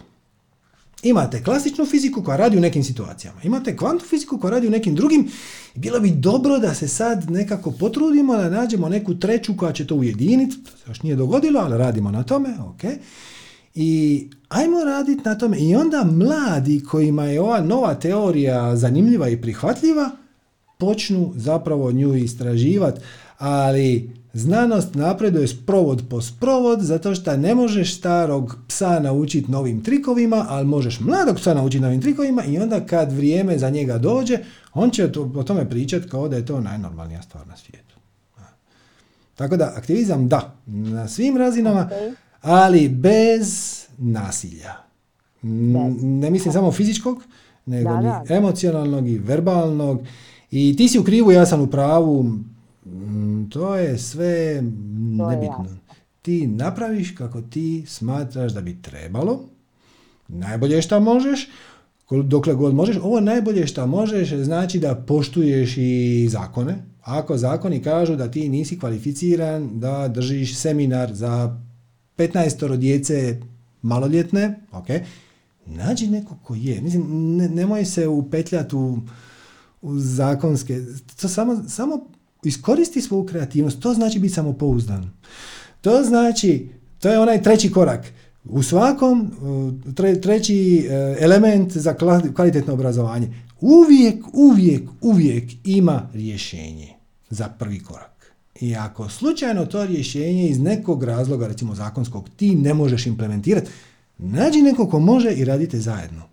Imate 1.03 1.43
klasičnu 1.43 1.85
fiziku 1.85 2.23
koja 2.23 2.37
radi 2.37 2.57
u 2.57 2.61
nekim 2.61 2.83
situacijama. 2.83 3.39
Imate 3.43 3.77
kvantnu 3.77 4.07
fiziku 4.09 4.37
koja 4.37 4.51
radi 4.51 4.67
u 4.67 4.71
nekim 4.71 4.95
drugim. 4.95 5.27
Bilo 5.75 5.99
bi 5.99 6.11
dobro 6.11 6.59
da 6.59 6.73
se 6.73 6.87
sad 6.87 7.31
nekako 7.31 7.71
potrudimo 7.71 8.37
da 8.37 8.49
nađemo 8.49 8.89
neku 8.89 9.15
treću 9.19 9.57
koja 9.57 9.73
će 9.73 9.87
to 9.87 9.95
ujediniti. 9.95 10.63
To 10.63 10.71
se 10.71 10.83
još 10.87 11.01
nije 11.01 11.15
dogodilo, 11.15 11.59
ali 11.59 11.77
radimo 11.77 12.11
na 12.11 12.23
tome. 12.23 12.49
ok. 12.59 12.81
I 13.75 14.29
ajmo 14.49 14.83
raditi 14.83 15.21
na 15.25 15.37
tome. 15.37 15.59
I 15.59 15.75
onda 15.75 16.03
mladi 16.03 16.83
kojima 16.83 17.25
je 17.25 17.41
ova 17.41 17.61
nova 17.61 17.95
teorija 17.95 18.75
zanimljiva 18.75 19.29
i 19.29 19.41
prihvatljiva, 19.41 20.09
počnu 20.77 21.33
zapravo 21.35 21.91
nju 21.91 22.15
istraživati. 22.15 23.01
Ali 23.43 24.09
Znanost 24.33 24.95
napreduje 24.95 25.47
sprovod 25.47 26.03
po 26.09 26.21
sprovod 26.21 26.81
zato 26.81 27.15
što 27.15 27.37
ne 27.37 27.55
možeš 27.55 27.97
starog 27.97 28.57
psa 28.67 28.99
naučiti 28.99 29.51
novim 29.51 29.83
trikovima, 29.83 30.45
ali 30.49 30.65
možeš 30.65 30.99
mladog 30.99 31.35
psa 31.35 31.53
naučiti 31.53 31.83
novim 31.83 32.01
trikovima 32.01 32.43
i 32.43 32.57
onda 32.57 32.85
kad 32.85 33.11
vrijeme 33.11 33.57
za 33.57 33.69
njega 33.69 33.97
dođe, 33.97 34.39
on 34.73 34.89
će 34.89 35.11
o 35.35 35.43
tome 35.43 35.69
pričati 35.69 36.09
kao 36.09 36.27
da 36.27 36.35
je 36.35 36.45
to 36.45 36.61
najnormalnija 36.61 37.21
stvar 37.21 37.47
na 37.47 37.57
svijetu. 37.57 37.95
Tako 39.35 39.57
da 39.57 39.73
aktivizam 39.75 40.27
da, 40.27 40.55
na 40.65 41.07
svim 41.07 41.37
razinama, 41.37 41.89
ali 42.41 42.89
bez 42.89 43.79
nasilja. 43.97 44.73
Ne 46.01 46.29
mislim 46.29 46.53
samo 46.53 46.71
fizičkog, 46.71 47.23
nego 47.65 47.89
i 47.89 48.33
emocionalnog 48.33 49.07
i 49.07 49.17
verbalnog. 49.17 50.01
I 50.51 50.75
ti 50.77 50.87
si 50.87 50.99
u 50.99 51.03
krivu, 51.03 51.31
ja 51.31 51.45
sam 51.45 51.61
u 51.61 51.67
pravu, 51.67 52.25
to 53.49 53.75
je 53.75 53.97
sve 53.97 54.61
nebitno. 54.61 55.65
ti 56.21 56.47
napraviš 56.47 57.15
kako 57.15 57.41
ti 57.41 57.83
smatraš 57.87 58.53
da 58.53 58.61
bi 58.61 58.81
trebalo, 58.81 59.45
najbolje 60.27 60.81
što 60.81 60.99
možeš, 60.99 61.49
dokle 62.23 62.53
god 62.53 62.73
možeš, 62.75 62.97
ovo 63.03 63.19
najbolje 63.19 63.67
što 63.67 63.87
možeš 63.87 64.33
znači 64.33 64.79
da 64.79 64.95
poštuješ 64.95 65.77
i 65.77 66.27
zakone. 66.29 66.75
Ako 67.01 67.37
zakoni 67.37 67.83
kažu 67.83 68.15
da 68.15 68.31
ti 68.31 68.49
nisi 68.49 68.79
kvalificiran 68.79 69.79
da 69.79 70.07
držiš 70.07 70.55
seminar 70.55 71.13
za 71.13 71.59
15 72.17 72.77
djece 72.77 73.41
maloljetne, 73.81 74.59
ok, 74.71 74.87
Nađi 75.65 76.07
neko 76.07 76.35
ko 76.43 76.55
je. 76.55 76.81
Mislim, 76.81 77.35
ne, 77.35 77.49
nemoj 77.49 77.85
se 77.85 78.07
upetljati 78.07 78.75
u, 78.75 78.99
u 79.81 79.99
zakonske. 79.99 80.81
To 81.21 81.29
samo, 81.29 81.63
samo 81.67 82.07
iskoristi 82.45 83.01
svoju 83.01 83.25
kreativnost. 83.25 83.79
To 83.79 83.93
znači 83.93 84.19
biti 84.19 84.33
samopouzdan. 84.33 85.09
To 85.81 86.03
znači, 86.03 86.69
to 86.99 87.09
je 87.09 87.19
onaj 87.19 87.43
treći 87.43 87.71
korak. 87.71 88.05
U 88.43 88.63
svakom 88.63 89.31
treći 90.21 90.77
e, 90.77 91.15
element 91.19 91.77
za 91.77 91.95
kvalitetno 92.35 92.73
obrazovanje. 92.73 93.33
Uvijek, 93.61 94.25
uvijek, 94.33 94.89
uvijek 95.01 95.51
ima 95.63 96.09
rješenje 96.13 96.93
za 97.29 97.49
prvi 97.49 97.79
korak. 97.79 98.33
I 98.59 98.75
ako 98.75 99.09
slučajno 99.09 99.65
to 99.65 99.85
rješenje 99.85 100.49
iz 100.49 100.59
nekog 100.59 101.03
razloga, 101.03 101.47
recimo 101.47 101.75
zakonskog, 101.75 102.29
ti 102.35 102.55
ne 102.55 102.73
možeš 102.73 103.05
implementirati, 103.05 103.69
nađi 104.17 104.61
neko 104.61 104.87
ko 104.87 104.99
može 104.99 105.31
i 105.31 105.45
radite 105.45 105.79
zajedno. 105.79 106.32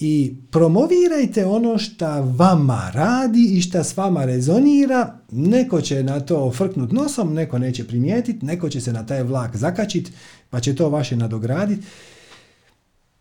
I 0.00 0.34
promovirajte 0.50 1.46
ono 1.46 1.78
što 1.78 2.22
vama 2.22 2.90
radi 2.94 3.48
i 3.52 3.60
što 3.60 3.84
s 3.84 3.96
vama 3.96 4.24
rezonira. 4.24 5.18
Neko 5.30 5.80
će 5.80 6.02
na 6.02 6.20
to 6.20 6.52
frknut 6.52 6.92
nosom, 6.92 7.34
neko 7.34 7.58
neće 7.58 7.86
primijetiti, 7.86 8.46
neko 8.46 8.68
će 8.68 8.80
se 8.80 8.92
na 8.92 9.06
taj 9.06 9.22
vlak 9.22 9.56
zakačiti, 9.56 10.12
pa 10.50 10.60
će 10.60 10.74
to 10.74 10.88
vaše 10.88 11.16
nadograditi. 11.16 11.86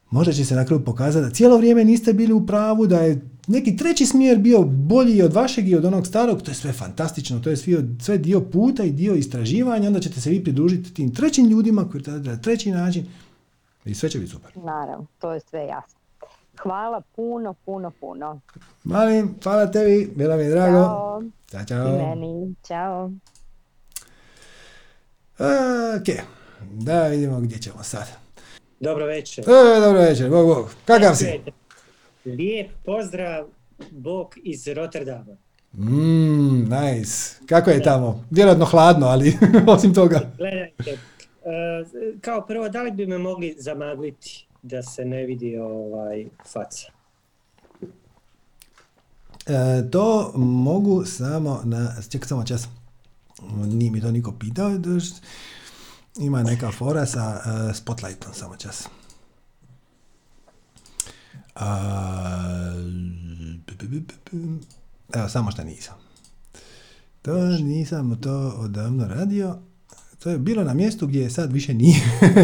Možda 0.10 0.34
će 0.34 0.46
se 0.46 0.56
na 0.56 0.66
kraju 0.66 0.86
pokazati 0.86 1.26
da 1.26 1.34
cijelo 1.34 1.58
vrijeme 1.58 1.86
niste 1.86 2.14
bili 2.14 2.34
u 2.34 2.46
pravu, 2.46 2.88
da 2.88 3.00
je 3.00 3.22
neki 3.48 3.78
treći 3.78 4.06
smjer 4.06 4.38
bio 4.38 4.64
bolji 4.64 5.22
od 5.22 5.34
vašeg 5.34 5.68
i 5.68 5.76
od 5.76 5.86
onog 5.86 6.08
starog, 6.08 6.42
to 6.42 6.52
je 6.52 6.56
sve 6.56 6.74
fantastično, 6.74 7.40
to 7.40 7.50
je 7.50 7.58
sve, 8.00 8.18
dio 8.18 8.42
puta 8.42 8.84
i 8.84 8.92
dio 8.92 9.14
istraživanja, 9.14 9.88
onda 9.88 10.00
ćete 10.00 10.22
se 10.22 10.30
vi 10.30 10.44
pridružiti 10.44 10.94
tim 10.94 11.16
trećim 11.16 11.50
ljudima 11.50 11.90
koji 11.90 12.04
rade 12.04 12.30
na 12.30 12.38
treći 12.38 12.72
način 12.72 13.06
i 13.86 13.96
sve 13.96 14.10
će 14.10 14.20
biti 14.20 14.32
super. 14.32 14.52
Naravno, 14.56 15.06
to 15.20 15.34
je 15.34 15.40
sve 15.40 15.66
jasno. 15.66 16.01
Hvala 16.58 17.02
puno, 17.16 17.54
puno, 17.54 17.92
puno. 18.00 18.42
Malim, 18.84 19.36
hvala 19.44 19.72
tebi, 19.72 20.12
bilo 20.16 20.38
mi 20.38 20.44
je 20.44 20.50
drago. 20.50 20.78
Ćao. 20.78 21.22
Ćao, 21.52 21.66
čao. 21.66 21.88
I 21.88 21.92
meni, 21.92 22.56
čao. 22.68 23.12
Ok, 26.00 26.26
da 26.62 27.08
vidimo 27.08 27.40
gdje 27.40 27.58
ćemo 27.58 27.84
sad. 27.84 28.08
Dobro 28.80 29.06
večer. 29.06 29.44
E, 29.44 29.80
dobro 29.80 30.00
večer, 30.02 30.30
bog, 30.30 30.48
bog. 30.48 30.70
Kakav 30.86 31.16
si? 31.16 31.42
Lijep 32.26 32.72
pozdrav, 32.86 33.48
Bog 33.92 34.36
iz 34.44 34.68
Rotterdama. 34.68 35.38
Mmm, 35.74 36.70
nice. 36.70 37.36
Kako 37.46 37.70
je 37.70 37.84
tamo? 37.84 38.26
Vjerojatno 38.30 38.66
hladno, 38.66 39.08
ali 39.08 39.38
osim 39.68 39.94
toga. 39.94 40.20
Gledajte, 40.38 40.92
uh, 40.94 42.22
kao 42.22 42.46
prvo, 42.48 42.70
da 42.70 42.82
li 42.82 42.92
bi 42.92 43.06
me 43.06 43.18
mogli 43.18 43.56
zamagliti 43.58 44.48
da 44.62 44.84
se 44.84 45.06
ne 45.06 45.26
vidi 45.26 45.58
ovaj 45.58 46.26
faca? 46.54 46.92
E, 49.46 49.90
to 49.92 50.32
mogu 50.38 51.06
samo 51.06 51.62
na... 51.64 51.96
Čekaj 52.10 52.28
samo 52.28 52.44
čas. 52.44 52.68
Nije 53.56 53.92
mi 53.92 54.02
to 54.02 54.12
niko 54.12 54.32
pitao. 54.32 54.72
Ima 56.20 56.44
neka 56.44 56.72
fora 56.72 57.06
sa 57.06 57.42
uh, 57.46 57.76
spotlightom, 57.76 58.34
samo 58.34 58.56
čas. 58.56 58.88
A, 61.56 62.74
evo, 65.14 65.30
samo 65.30 65.52
što 65.52 65.64
nisam. 65.64 65.96
To 67.22 67.46
nisam 67.48 68.22
to 68.22 68.54
odavno 68.58 69.08
radio. 69.08 69.60
To 70.24 70.30
je 70.30 70.38
bilo 70.38 70.64
na 70.64 70.74
mjestu 70.74 71.08
gdje 71.08 71.30
sad 71.30 71.54
više 71.54 71.74
nije. 71.74 72.00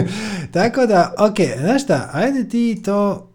Tako 0.54 0.86
da, 0.86 1.14
ok, 1.18 1.60
znaš 1.60 1.84
šta, 1.84 2.10
ajde 2.14 2.50
ti 2.50 2.82
to 2.86 3.30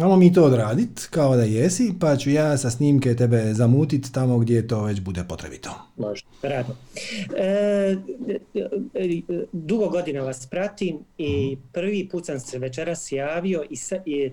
Ajmo 0.00 0.16
mi 0.16 0.32
to 0.32 0.44
odradit 0.44 1.06
kao 1.10 1.36
da 1.36 1.42
jesi, 1.42 1.94
pa 2.00 2.16
ću 2.16 2.30
ja 2.30 2.58
sa 2.58 2.70
snimke 2.70 3.16
tebe 3.16 3.54
zamutit 3.54 4.12
tamo 4.12 4.38
gdje 4.38 4.66
to 4.66 4.84
već 4.84 5.00
bude 5.00 5.24
potrebito. 5.28 5.70
Može, 5.96 6.24
rado. 6.42 6.76
E, 7.36 7.96
e, 8.94 9.20
dugo 9.52 9.88
godina 9.88 10.20
vas 10.20 10.46
pratim 10.46 10.98
i 11.18 11.56
prvi 11.72 12.08
put 12.08 12.26
sam 12.26 12.40
se 12.40 12.58
večeras 12.58 13.12
javio 13.12 13.64
i, 13.70 13.76
sa, 13.76 13.96
i, 14.06 14.32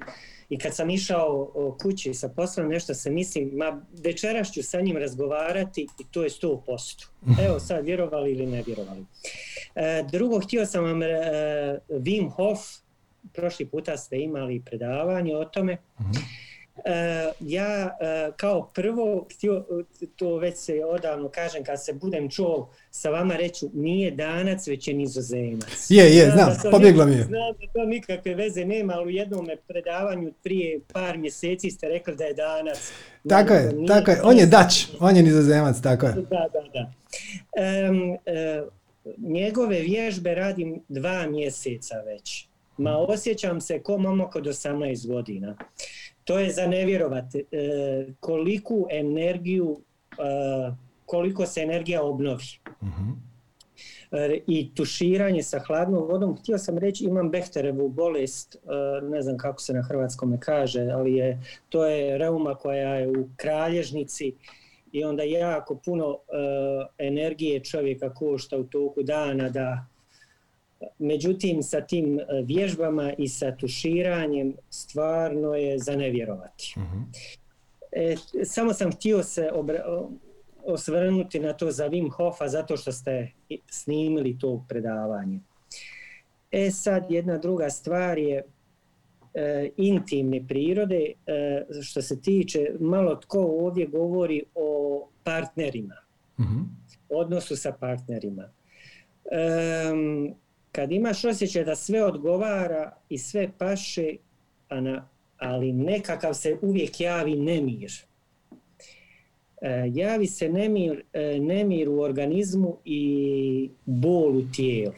i 0.50 0.58
kad 0.58 0.76
sam 0.76 0.90
išao 0.90 1.52
kući 1.82 2.14
sa 2.14 2.30
poslom 2.30 2.68
nešto 2.68 2.94
se 2.94 3.10
mislim, 3.10 3.50
ma 3.54 3.82
večeras 4.04 4.52
ću 4.52 4.64
sa 4.64 4.82
njim 4.82 4.98
razgovarati 4.98 5.82
i 5.82 6.04
to 6.12 6.24
je 6.24 6.30
100%. 6.30 7.08
Evo 7.46 7.60
sad, 7.60 7.86
vjerovali 7.86 8.32
ili 8.32 8.46
ne 8.46 8.64
vjerovali. 8.66 9.06
E, 9.76 10.04
drugo, 10.12 10.40
htio 10.40 10.66
sam 10.66 10.84
vam 10.84 11.04
e, 11.04 11.08
Wim 11.90 12.32
Hof, 12.32 12.60
prošli 13.34 13.66
puta 13.66 13.98
ste 13.98 14.18
imali 14.18 14.62
predavanje 14.66 15.36
o 15.36 15.46
tome. 15.46 15.74
E, 15.74 15.80
ja 17.40 17.98
e, 18.02 18.32
kao 18.38 18.70
prvo, 18.74 19.28
htio, 19.34 19.66
to 20.16 20.38
već 20.38 20.58
se 20.58 20.82
odavno 20.86 21.30
kažem, 21.30 21.64
kad 21.64 21.84
se 21.86 21.94
budem 21.94 22.30
čuo 22.30 22.70
sa 22.92 23.10
vama 23.10 23.36
reću, 23.36 23.70
nije 23.74 24.12
danac, 24.12 24.68
već 24.68 24.88
je 24.88 24.94
nizozemac. 24.94 25.90
Je, 25.90 26.16
je, 26.16 26.32
znam, 26.32 26.58
pobjeglo 26.72 27.04
nik- 27.04 27.10
mi 27.10 27.16
je. 27.16 27.24
Znam 27.24 27.54
da 27.62 27.68
to 27.74 27.86
nikakve 27.86 28.36
veze 28.36 28.66
nema, 28.66 28.94
ali 28.94 29.06
u 29.06 29.10
jednom 29.10 29.48
predavanju 29.68 30.34
prije 30.44 30.80
par 30.94 31.18
mjeseci 31.18 31.72
ste 31.72 31.88
rekli 31.88 32.16
da 32.16 32.24
je 32.24 32.34
danac. 32.34 32.92
Tako 33.30 33.54
je, 33.54 33.74
Nije- 33.74 33.88
tako 33.88 34.12
je. 34.12 34.22
On 34.24 34.38
je 34.38 34.46
Dač, 34.46 34.86
on 35.00 35.16
je 35.16 35.24
nizozemac, 35.24 35.82
tako 35.82 36.06
je. 36.06 36.14
Da, 36.14 36.48
da, 36.54 36.62
da. 36.74 36.92
Em, 37.62 38.12
e, 38.26 38.64
njegove 39.18 39.80
vježbe 39.80 40.36
radim 40.36 40.82
dva 40.90 41.28
mjeseca 41.28 41.96
već. 42.06 42.48
Ma 42.78 42.98
osjećam 42.98 43.62
se 43.62 43.80
ko 43.84 43.98
momak 43.98 44.36
od 44.36 44.44
18 44.48 45.08
godina. 45.08 45.56
To 46.26 46.40
je 46.40 46.52
za 46.52 46.68
nevjerovat. 46.68 47.36
E, 47.36 47.46
koliku 48.20 48.88
energiju, 48.92 49.82
e, 50.12 50.72
koliko 51.06 51.46
se 51.46 51.62
energija 51.62 52.04
obnovi. 52.04 52.44
Mhm. 52.84 53.12
E, 54.12 54.40
I 54.48 54.76
tuširanje 54.76 55.44
sa 55.44 55.60
hladnom 55.60 56.04
vodom. 56.04 56.38
Htio 56.38 56.58
sam 56.58 56.78
reći, 56.78 57.06
imam 57.06 57.32
Bechterevu 57.32 57.90
bolest, 57.90 58.56
e, 58.56 58.60
ne 59.02 59.22
znam 59.22 59.38
kako 59.38 59.62
se 59.62 59.74
na 59.74 59.82
hrvatskom 59.82 60.38
kaže, 60.40 60.82
ali 60.82 61.14
je, 61.14 61.42
to 61.70 61.86
je 61.86 62.18
reuma 62.18 62.56
koja 62.56 62.96
je 62.96 63.08
u 63.08 63.30
kralježnici 63.36 64.34
i 64.92 65.04
onda 65.04 65.24
jako 65.24 65.76
puno 65.76 66.18
e, 66.18 67.08
energije 67.08 67.60
čovjeka 67.60 68.14
košta 68.14 68.58
u 68.58 68.64
toku 68.64 69.04
dana 69.04 69.50
da 69.50 69.86
Međutim, 71.00 71.64
sa 71.64 71.82
tim 71.82 72.20
e, 72.20 72.24
vježbama 72.44 73.14
i 73.14 73.28
sa 73.28 73.52
tuširanjem 73.54 74.56
stvarno 74.70 75.54
je 75.54 75.80
za 75.80 75.96
nevjerovati. 75.96 76.74
Mhm. 76.78 77.02
E, 77.92 78.16
samo 78.44 78.74
sam 78.74 78.92
htio 78.92 79.24
se 79.24 79.50
obra- 79.54 80.10
osvrnuti 80.60 81.40
na 81.40 81.54
to 81.54 81.72
za 81.72 81.90
Wim 81.90 82.12
Hofa 82.12 82.48
zato 82.48 82.78
što 82.78 82.92
ste 82.92 83.32
snimili 83.68 84.38
to 84.40 84.66
predavanje. 84.70 85.40
E 86.52 86.72
sad 86.72 87.06
jedna 87.10 87.38
druga 87.38 87.70
stvar 87.70 88.18
je 88.18 88.44
e, 89.34 89.70
intimne 89.78 90.48
prirode 90.48 90.96
e, 91.28 91.54
što 91.82 92.02
se 92.02 92.22
tiče 92.22 92.60
malo 92.80 93.16
tko 93.16 93.40
ovdje 93.40 93.86
govori 93.88 94.44
o 94.56 94.70
partnerima 95.24 95.96
Mhm. 96.40 96.60
odnosu 97.10 97.56
sa 97.56 97.72
partnerima. 97.72 98.50
Kad 100.76 100.92
imaš 100.92 101.26
osjećaj 101.26 101.64
da 101.64 101.76
sve 101.76 102.04
odgovara 102.04 102.92
i 103.10 103.18
sve 103.18 103.50
paše, 103.58 104.16
a 104.70 104.82
na, 104.82 105.08
ali 105.38 105.74
nekakav 105.74 106.34
se 106.34 106.58
uvijek 106.62 107.00
javi 107.00 107.36
nemir. 107.36 107.92
E, 109.62 109.92
javi 109.94 110.28
se 110.28 110.50
nemir, 110.50 111.04
e, 111.14 111.40
nemir 111.40 111.90
u 111.90 112.00
organizmu 112.00 112.78
i 112.86 113.70
bol 113.86 114.38
u 114.38 114.44
tijelu. 114.56 114.94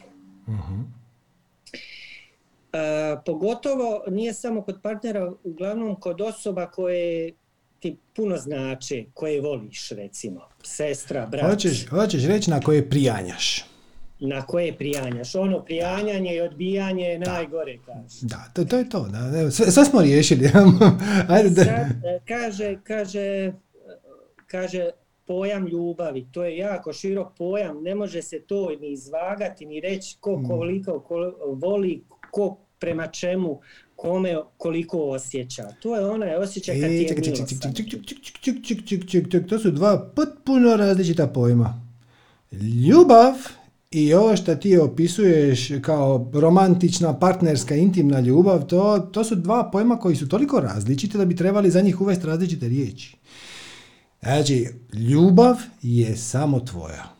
E, 2.73 3.17
pogotovo 3.25 4.03
nije 4.07 4.33
samo 4.33 4.61
kod 4.61 4.79
partnera, 4.83 5.33
uglavnom 5.43 5.95
kod 5.95 6.21
osoba 6.21 6.65
koje 6.65 7.33
ti 7.79 7.97
puno 8.15 8.37
znače, 8.37 9.05
koje 9.13 9.41
voliš 9.41 9.89
recimo, 9.89 10.41
sestra, 10.63 11.25
brat. 11.25 11.51
Hoćeš, 11.51 11.87
hoćeš 11.87 12.25
reći 12.25 12.49
na 12.49 12.61
koje 12.61 12.89
prijanjaš. 12.89 13.76
Na 14.19 14.41
koje 14.41 14.77
prijanjaš. 14.77 15.35
Ono 15.35 15.63
prijanjanje 15.63 16.35
i 16.35 16.41
odbijanje 16.41 17.03
je 17.03 17.19
najgore, 17.19 17.77
kaže. 17.85 18.19
Da, 18.21 18.51
to, 18.53 18.65
to 18.65 18.77
je 18.77 18.89
to. 18.89 19.07
Da, 19.07 19.39
evo, 19.39 19.51
sve, 19.51 19.71
sve 19.71 19.85
smo 19.85 20.01
riješili. 20.01 20.49
Ajde, 21.29 21.49
da. 21.49 21.63
Sad, 21.63 22.05
e, 22.05 22.19
kaže, 22.27 22.77
kaže, 22.83 23.53
kaže 24.47 24.89
pojam 25.27 25.67
ljubavi, 25.67 26.27
to 26.31 26.43
je 26.43 26.57
jako 26.57 26.93
širok 26.93 27.37
pojam, 27.37 27.83
ne 27.83 27.95
može 27.95 28.21
se 28.21 28.39
to 28.39 28.69
ni 28.81 28.91
izvagati, 28.91 29.65
ni 29.65 29.79
reći 29.79 30.17
ko 30.19 30.43
koliko 30.47 30.99
ko, 30.99 31.33
voli, 31.61 32.03
ko 32.31 32.57
prema 32.79 33.07
čemu, 33.07 33.59
kome 33.95 34.37
koliko 34.57 34.99
osjeća. 34.99 35.67
To 35.81 35.95
je 35.95 36.05
onaj 36.05 36.35
osjećaj 36.35 36.81
kad 36.81 36.89
ti 36.89 36.95
E, 36.95 36.99
je 36.99 37.07
čekaj, 39.07 39.47
to 39.47 39.59
su 39.59 39.71
dva 39.71 40.11
potpuno 40.15 40.75
različita 40.75 41.27
pojma. 41.27 41.81
Ljubav 42.87 43.33
I 43.91 44.13
ovo 44.13 44.35
što 44.35 44.55
ti 44.55 44.77
opisuješ 44.77 45.71
kao 45.81 46.31
romantična, 46.33 47.19
partnerska, 47.19 47.75
intimna 47.75 48.19
ljubav, 48.19 48.65
to, 48.65 48.99
to 48.99 49.23
su 49.23 49.35
dva 49.35 49.71
pojma 49.71 49.99
koji 49.99 50.15
su 50.15 50.27
toliko 50.27 50.59
različiti 50.59 51.17
da 51.17 51.25
bi 51.25 51.35
trebali 51.35 51.71
za 51.71 51.81
njih 51.81 52.01
uvesti 52.01 52.27
različite 52.27 52.67
riječi. 52.67 53.17
Znači, 54.21 54.67
ljubav 54.93 55.55
je 55.81 56.17
samo 56.17 56.59
tvoja. 56.59 57.13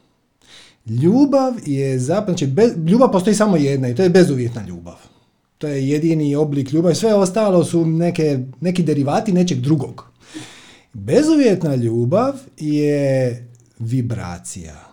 Ljubav 0.86 1.54
je 1.66 2.00
zapravo, 2.00 2.38
znači, 2.38 2.54
ljubav 2.88 3.12
postoji 3.12 3.36
samo 3.36 3.58
jedna 3.58 3.90
i 3.90 3.96
to 3.96 4.04
je 4.04 4.10
bezuvjetna 4.10 4.68
ljubav. 4.68 4.96
To 5.58 5.68
je 5.68 5.90
jedini 5.90 6.36
oblik 6.36 6.72
ljubavi, 6.72 6.96
sve 6.96 7.14
ostalo 7.14 7.64
su 7.64 7.86
neke, 7.86 8.40
neki 8.62 8.84
derivati 8.84 9.34
nečeg 9.34 9.60
drugog. 9.60 10.06
Bezuvjetna 10.94 11.76
ljubav 11.76 12.34
je 12.58 13.48
vibracija. 13.80 14.87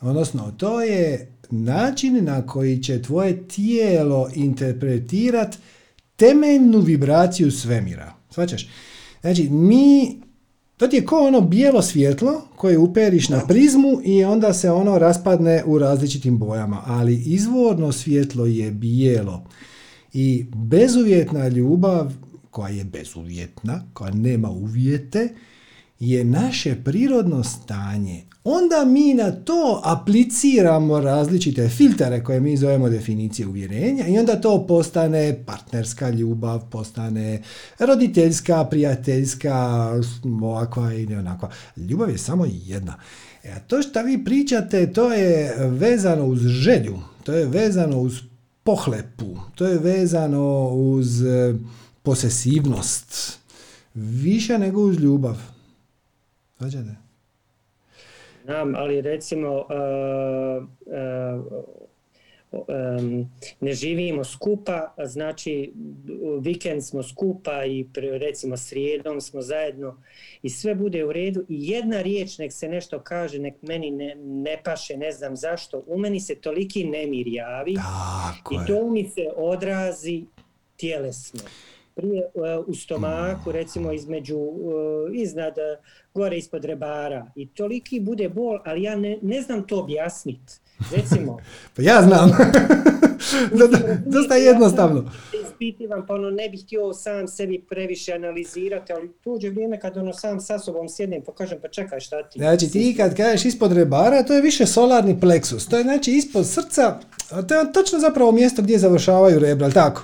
Odnosno, 0.00 0.52
to 0.56 0.82
je 0.82 1.32
način 1.50 2.24
na 2.24 2.46
koji 2.46 2.82
će 2.82 3.02
tvoje 3.02 3.48
tijelo 3.48 4.30
interpretirati 4.34 5.58
temeljnu 6.16 6.78
vibraciju 6.78 7.50
svemira. 7.50 8.14
Svačaš? 8.30 8.68
Znači, 9.20 9.48
mi, 9.48 10.20
to 10.76 10.88
ti 10.88 10.96
je 10.96 11.06
kao 11.06 11.26
ono 11.26 11.40
bijelo 11.40 11.82
svjetlo 11.82 12.42
koje 12.56 12.78
uperiš 12.78 13.28
na 13.28 13.46
prizmu 13.46 14.00
i 14.04 14.24
onda 14.24 14.52
se 14.52 14.70
ono 14.70 14.98
raspadne 14.98 15.64
u 15.66 15.78
različitim 15.78 16.38
bojama. 16.38 16.82
Ali 16.86 17.22
izvorno 17.26 17.92
svjetlo 17.92 18.46
je 18.46 18.70
bijelo. 18.70 19.44
I 20.12 20.46
bezuvjetna 20.54 21.48
ljubav, 21.48 22.12
koja 22.50 22.74
je 22.74 22.84
bezuvjetna, 22.84 23.82
koja 23.92 24.14
nema 24.14 24.50
uvjete, 24.50 25.28
je 26.00 26.24
naše 26.24 26.76
prirodno 26.84 27.44
stanje. 27.44 28.22
Onda 28.44 28.84
mi 28.84 29.14
na 29.14 29.32
to 29.32 29.80
apliciramo 29.84 31.00
različite 31.00 31.68
filtere 31.68 32.24
koje 32.24 32.40
mi 32.40 32.56
zovemo 32.56 32.88
definicije 32.88 33.46
uvjerenja 33.46 34.06
i 34.06 34.18
onda 34.18 34.40
to 34.40 34.66
postane 34.66 35.42
partnerska 35.46 36.10
ljubav, 36.10 36.70
postane 36.70 37.42
roditeljska, 37.78 38.64
prijateljska, 38.64 39.88
ovakva 40.42 40.94
i 40.94 41.14
onakva. 41.14 41.50
Ljubav 41.76 42.10
je 42.10 42.18
samo 42.18 42.46
jedna. 42.48 42.94
E, 43.44 43.54
to 43.66 43.82
što 43.82 44.02
vi 44.02 44.24
pričate, 44.24 44.92
to 44.92 45.12
je 45.12 45.54
vezano 45.58 46.24
uz 46.24 46.40
želju, 46.40 46.98
to 47.24 47.32
je 47.32 47.46
vezano 47.46 48.00
uz 48.00 48.20
pohlepu, 48.62 49.36
to 49.54 49.66
je 49.66 49.78
vezano 49.78 50.68
uz 50.68 51.22
e, 51.22 51.54
posesivnost, 52.02 53.38
više 53.94 54.58
nego 54.58 54.80
uz 54.80 54.98
ljubav. 54.98 55.38
Svađate? 56.58 56.99
Znam, 58.50 58.74
ali 58.74 59.00
recimo 59.00 59.56
uh, 59.56 59.66
um, 62.52 63.30
ne 63.60 63.72
živimo 63.72 64.24
skupa, 64.24 64.94
znači 65.04 65.72
vikend 66.40 66.84
smo 66.84 67.02
skupa 67.02 67.64
i 67.64 67.86
recimo 67.94 68.56
srijedom 68.56 69.20
smo 69.20 69.42
zajedno 69.42 70.02
i 70.42 70.50
sve 70.50 70.74
bude 70.74 71.04
u 71.04 71.12
redu 71.12 71.44
i 71.48 71.68
jedna 71.70 72.02
riječ 72.02 72.38
nek 72.38 72.52
se 72.52 72.68
nešto 72.68 73.00
kaže, 73.00 73.38
nek 73.38 73.54
meni 73.62 73.90
ne, 73.90 74.14
ne 74.18 74.62
paše, 74.64 74.96
ne 74.96 75.12
znam 75.12 75.36
zašto, 75.36 75.82
u 75.86 75.98
meni 75.98 76.20
se 76.20 76.34
toliki 76.34 76.84
nemir 76.84 77.28
javi 77.28 77.74
Tako 77.74 78.54
i 78.54 78.66
to 78.66 78.90
mi 78.90 79.08
se 79.08 79.26
odrazi 79.36 80.24
tjelesno 80.76 81.40
prije 81.94 82.30
uh, 82.34 82.68
u 82.68 82.74
stomaku, 82.74 83.52
recimo 83.52 83.92
između, 83.92 84.38
uh, 84.38 84.72
iznad, 85.12 85.54
uh, 85.58 85.84
gore 86.14 86.38
ispod 86.38 86.64
rebara. 86.64 87.26
I 87.36 87.48
toliki 87.48 88.00
bude 88.00 88.28
bol, 88.28 88.58
ali 88.64 88.82
ja 88.82 88.96
ne, 88.96 89.18
ne 89.22 89.42
znam 89.42 89.66
to 89.66 89.80
objasniti. 89.80 90.52
Recimo. 90.96 91.38
pa 91.76 91.82
ja 91.82 92.02
znam. 92.02 92.30
Dosta 94.06 94.34
jednostavno. 94.34 95.10
Ispitivam, 95.44 96.06
pa 96.06 96.14
ono 96.14 96.30
ne 96.30 96.48
bih 96.48 96.64
htio 96.64 96.92
sam 96.92 97.28
sebi 97.28 97.64
previše 97.68 98.12
analizirati, 98.12 98.92
ali 98.92 99.12
tuđe 99.24 99.50
vrijeme 99.50 99.80
kad 99.80 99.96
ono 99.96 100.12
sam 100.12 100.40
sa 100.40 100.58
sobom 100.58 100.88
sjednem 100.88 101.22
pa 101.26 101.34
kažem 101.34 101.58
pa 101.62 101.68
čekaj 101.68 102.00
šta 102.00 102.28
ti. 102.28 102.38
Znači 102.38 102.70
ti 102.70 102.94
kad 102.96 103.16
kažeš 103.16 103.44
ispod 103.44 103.72
rebara, 103.72 104.22
to 104.22 104.34
je 104.34 104.42
više 104.42 104.66
solarni 104.66 105.20
pleksus. 105.20 105.68
To 105.68 105.76
je 105.76 105.82
znači 105.82 106.12
ispod 106.12 106.46
srca, 106.46 107.00
to 107.48 107.54
je 107.54 107.72
točno 107.72 107.98
zapravo 107.98 108.32
mjesto 108.32 108.62
gdje 108.62 108.78
završavaju 108.78 109.38
rebra, 109.38 109.70
tako? 109.70 110.02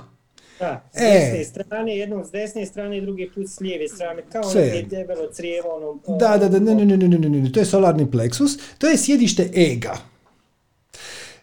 Da, 0.59 0.89
s 0.93 1.01
e. 1.01 1.43
strane, 1.43 1.97
jednom 1.97 2.25
s 2.25 2.31
desne 2.31 2.65
strane, 2.65 3.01
drugi 3.01 3.29
put 3.35 3.49
s 3.49 3.59
lijeve 3.59 3.87
strane, 3.87 4.21
kao 4.31 4.41
ono 4.49 4.59
je 4.59 4.83
debelo 4.83 5.29
crijevo, 5.35 5.69
ono... 5.75 6.17
Da, 6.17 6.37
da, 6.37 6.49
da, 6.49 6.59
ne, 6.59 6.75
ne, 6.75 6.85
ne, 6.85 6.97
ne, 6.97 7.17
ne, 7.17 7.29
ne, 7.29 7.51
to 7.51 7.59
je 7.59 7.65
solarni 7.65 8.11
pleksus, 8.11 8.57
to 8.77 8.87
je 8.87 8.97
sjedište 8.97 9.49
ega. 9.55 9.97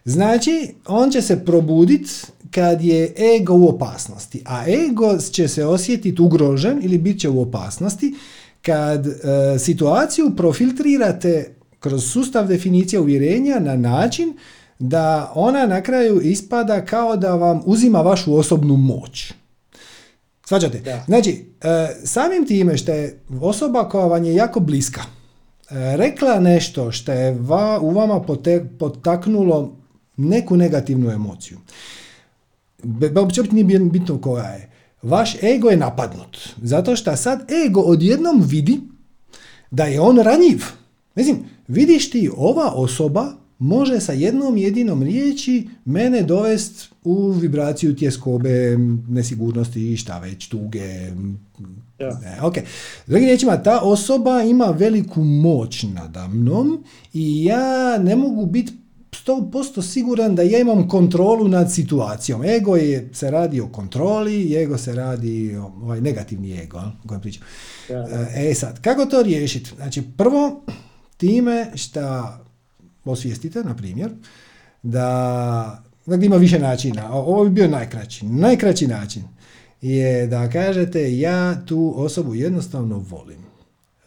Znači, 0.05 0.75
on 0.87 1.11
će 1.11 1.23
se 1.23 1.45
probuditi 1.45 2.11
kad 2.51 2.85
je 2.85 3.15
ego 3.37 3.55
u 3.55 3.69
opasnosti, 3.69 4.43
a 4.47 4.65
ego 4.69 5.19
će 5.33 5.49
se 5.49 5.65
osjetiti 5.65 6.23
ugrožen 6.23 6.81
ili 6.83 6.99
bit 6.99 7.21
će 7.21 7.29
u 7.29 7.43
opasnosti 7.43 8.15
kad 8.63 9.07
e, 9.07 9.13
situaciju 9.59 10.33
profiltrirate 10.37 11.55
kroz 11.81 12.13
sustav 12.13 12.47
definicije 12.47 13.01
uvjerenja 13.01 13.59
na 13.59 13.77
način 13.77 14.37
da 14.79 15.33
ona 15.35 15.67
na 15.67 15.83
kraju 15.83 16.21
ispada 16.21 16.85
kao 16.85 17.17
da 17.17 17.35
vam 17.35 17.63
uzima 17.65 18.01
vašu 18.01 18.35
osobnu 18.35 18.77
moć. 18.77 19.33
Svađate? 20.47 21.03
Znači, 21.07 21.45
e, 21.63 21.89
samim 22.05 22.47
time 22.47 22.77
što 22.77 22.93
je 22.93 23.21
osoba 23.41 23.89
koja 23.89 24.07
vam 24.07 24.25
je 24.25 24.35
jako 24.35 24.61
bliska 24.61 25.01
e, 25.01 25.97
rekla 25.97 26.41
nešto 26.41 26.93
što 26.93 27.13
je 27.13 27.39
u 27.81 27.91
vama 27.91 28.25
potaknulo 28.79 29.77
neku 30.17 30.57
negativnu 30.57 31.11
emociju. 31.11 31.59
Uopće 33.17 33.43
nije 33.43 33.79
bitno 33.79 34.21
koja 34.21 34.45
je. 34.45 34.71
Vaš 35.03 35.43
ego 35.43 35.69
je 35.69 35.77
napadnut. 35.77 36.39
Zato 36.63 36.97
što 36.97 37.17
sad 37.17 37.51
ego 37.67 37.81
odjednom 37.81 38.43
vidi 38.47 38.81
da 39.71 39.85
je 39.85 40.01
on 40.01 40.19
ranjiv. 40.19 40.63
Mislim, 41.15 41.45
vidiš 41.69 42.11
ti 42.11 42.31
ova 42.37 42.73
osoba 42.75 43.33
može 43.65 44.01
sa 44.01 44.13
jednom 44.13 44.57
jedinom 44.57 45.03
riječi 45.03 45.69
mene 45.85 46.23
dovest 46.23 46.89
u 47.05 47.31
vibraciju 47.31 47.97
tjeskobe, 47.97 48.77
nesigurnosti 49.09 49.93
i 49.93 49.97
šta 49.97 50.19
već, 50.19 50.49
tuge. 50.49 51.11
Ja. 51.99 52.19
Ne, 52.23 52.39
ok. 52.43 52.55
Drugim 53.07 53.27
riječima, 53.27 53.63
ta 53.63 53.81
osoba 53.81 54.43
ima 54.43 54.65
veliku 54.65 55.25
moć 55.25 55.83
nadamnom 55.83 56.85
i 57.13 57.45
ja 57.45 57.99
ne 57.99 58.17
mogu 58.17 58.47
biti 58.47 58.73
100% 59.27 59.83
siguran 59.83 60.35
da 60.35 60.43
ja 60.43 60.59
imam 60.59 60.89
kontrolu 60.89 61.49
nad 61.49 61.73
situacijom. 61.73 62.45
Ego 62.45 62.77
je, 62.77 63.09
se 63.13 63.31
radi 63.31 63.61
o 63.61 63.69
kontroli, 63.69 64.57
ego 64.57 64.79
se 64.79 64.95
radi 64.95 65.57
o 65.57 65.73
ovaj 65.83 66.01
negativni 66.01 66.61
ego, 66.63 66.79
o 66.79 67.09
kojem 67.09 67.21
pričam. 67.21 67.43
Ja. 67.91 68.07
E 68.35 68.55
sad, 68.55 68.81
kako 68.81 69.07
to 69.07 69.23
riješiti? 69.23 69.71
Znači, 69.77 70.03
prvo, 70.17 70.65
time 71.17 71.71
što 71.75 72.01
osvijestite, 73.05 73.65
na 73.65 73.77
primjer, 73.77 74.11
da, 74.83 75.85
da 76.07 76.15
ima 76.15 76.37
više 76.37 76.59
načina. 76.59 77.13
Ovo 77.13 77.45
bi 77.45 77.51
bio 77.51 77.69
najkraći. 77.69 78.27
Najkraći 78.27 78.87
način 78.87 79.23
je 79.81 80.27
da 80.27 80.51
kažete 80.51 81.19
ja 81.19 81.67
tu 81.67 81.95
osobu 81.97 82.35
jednostavno 82.35 82.99
volim. 82.99 83.45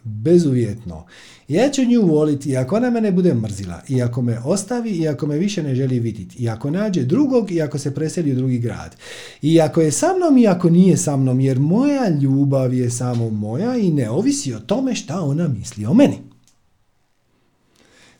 Bezuvjetno. 0.03 1.05
Ja 1.47 1.69
ću 1.69 1.85
nju 1.85 2.01
voliti 2.01 2.49
i 2.49 2.57
ako 2.57 2.75
ona 2.75 2.89
mene 2.89 3.11
bude 3.11 3.33
mrzila, 3.33 3.81
i 3.87 4.01
ako 4.01 4.21
me 4.21 4.39
ostavi, 4.39 4.89
i 4.89 5.07
ako 5.07 5.27
me 5.27 5.37
više 5.37 5.63
ne 5.63 5.75
želi 5.75 5.99
vidjeti, 5.99 6.43
i 6.43 6.49
ako 6.49 6.69
nađe 6.69 7.03
drugog, 7.03 7.51
i 7.51 7.61
ako 7.61 7.77
se 7.77 7.95
preseli 7.95 8.31
u 8.31 8.35
drugi 8.35 8.59
grad. 8.59 8.95
I 9.41 9.61
ako 9.61 9.81
je 9.81 9.91
sa 9.91 10.07
mnom, 10.17 10.37
i 10.37 10.47
ako 10.47 10.69
nije 10.69 10.97
sa 10.97 11.17
mnom, 11.17 11.39
jer 11.39 11.59
moja 11.59 12.09
ljubav 12.09 12.73
je 12.73 12.91
samo 12.91 13.29
moja 13.29 13.77
i 13.77 13.91
ne 13.91 14.09
ovisi 14.09 14.53
o 14.53 14.59
tome 14.59 14.95
šta 14.95 15.21
ona 15.21 15.47
misli 15.47 15.85
o 15.85 15.93
meni. 15.93 16.17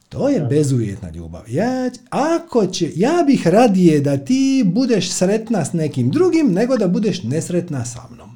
To 0.10 0.30
je 0.30 0.42
bezuvjetna 0.42 1.10
ljubav. 1.10 1.44
Ja, 1.50 1.90
ako 2.10 2.66
će, 2.66 2.92
ja 2.96 3.24
bih 3.28 3.48
radije 3.48 4.02
da 4.02 4.18
ti 4.18 4.64
budeš 4.66 5.12
sretna 5.12 5.66
s 5.66 5.74
nekim 5.74 6.10
drugim 6.10 6.52
nego 6.52 6.78
da 6.78 6.88
budeš 6.88 7.24
nesretna 7.24 7.86
sa 7.86 8.02
mnom. 8.12 8.30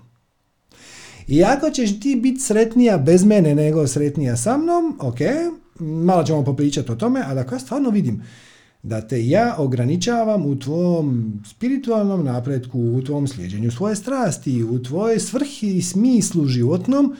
I 1.27 1.43
ako 1.43 1.69
ćeš 1.69 1.99
ti 1.99 2.15
biti 2.15 2.39
sretnija 2.39 2.97
bez 2.97 3.23
mene 3.23 3.55
nego 3.55 3.87
sretnija 3.87 4.37
sa 4.37 4.57
mnom, 4.57 4.97
ok, 4.99 5.17
malo 5.79 6.23
ćemo 6.23 6.43
popričati 6.43 6.91
o 6.91 6.95
tome, 6.95 7.23
ali 7.27 7.39
ako 7.39 7.55
ja 7.55 7.59
stvarno 7.59 7.89
vidim 7.89 8.23
da 8.83 9.01
te 9.01 9.27
ja 9.27 9.55
ograničavam 9.57 10.45
u 10.45 10.59
tvom 10.59 11.33
spiritualnom 11.45 12.25
napretku, 12.25 12.79
u 12.79 13.01
tvom 13.01 13.27
slijeđenju 13.27 13.71
svoje 13.71 13.95
strasti, 13.95 14.63
u 14.63 14.83
tvojoj 14.83 15.19
svrhi 15.19 15.77
i 15.77 15.81
smislu 15.81 16.47
životnom, 16.47 17.15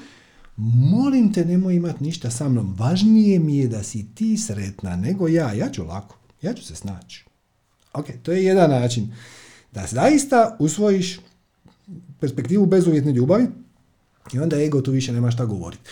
molim 0.61 1.33
te 1.33 1.45
nemoj 1.45 1.75
imati 1.75 2.03
ništa 2.03 2.31
sa 2.31 2.49
mnom, 2.49 2.75
važnije 2.79 3.39
mi 3.39 3.57
je 3.57 3.67
da 3.67 3.83
si 3.83 4.05
ti 4.15 4.37
sretna 4.37 4.95
nego 4.95 5.27
ja, 5.27 5.53
ja 5.53 5.69
ću 5.69 5.85
lako, 5.85 6.17
ja 6.41 6.53
ću 6.53 6.63
se 6.63 6.75
snaći. 6.75 7.25
Ok, 7.93 8.05
to 8.23 8.31
je 8.31 8.43
jedan 8.43 8.69
način 8.69 9.13
da 9.71 9.85
zaista 9.87 10.55
usvojiš 10.59 11.19
perspektivu 12.19 12.65
bezuvjetne 12.65 13.11
ljubavi 13.11 13.47
i 14.33 14.39
onda 14.39 14.61
ego 14.61 14.81
tu 14.81 14.91
više 14.91 15.13
nema 15.13 15.31
šta 15.31 15.45
govoriti. 15.45 15.83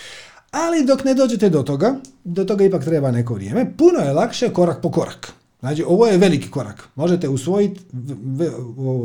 Ali 0.52 0.86
dok 0.86 1.04
ne 1.04 1.14
dođete 1.14 1.50
do 1.50 1.64
toga, 1.64 1.96
do 2.24 2.44
toga 2.44 2.66
ipak 2.66 2.84
treba 2.84 3.12
neko 3.12 3.34
vrijeme, 3.34 3.78
puno 3.78 4.00
je 4.00 4.14
lakše 4.14 4.50
korak 4.50 4.82
po 4.82 4.92
korak. 4.92 5.34
Znači, 5.60 5.84
ovo 5.88 6.08
je 6.08 6.18
veliki 6.18 6.52
korak. 6.52 6.90
Možete 6.96 7.30
usvojiti 7.30 7.82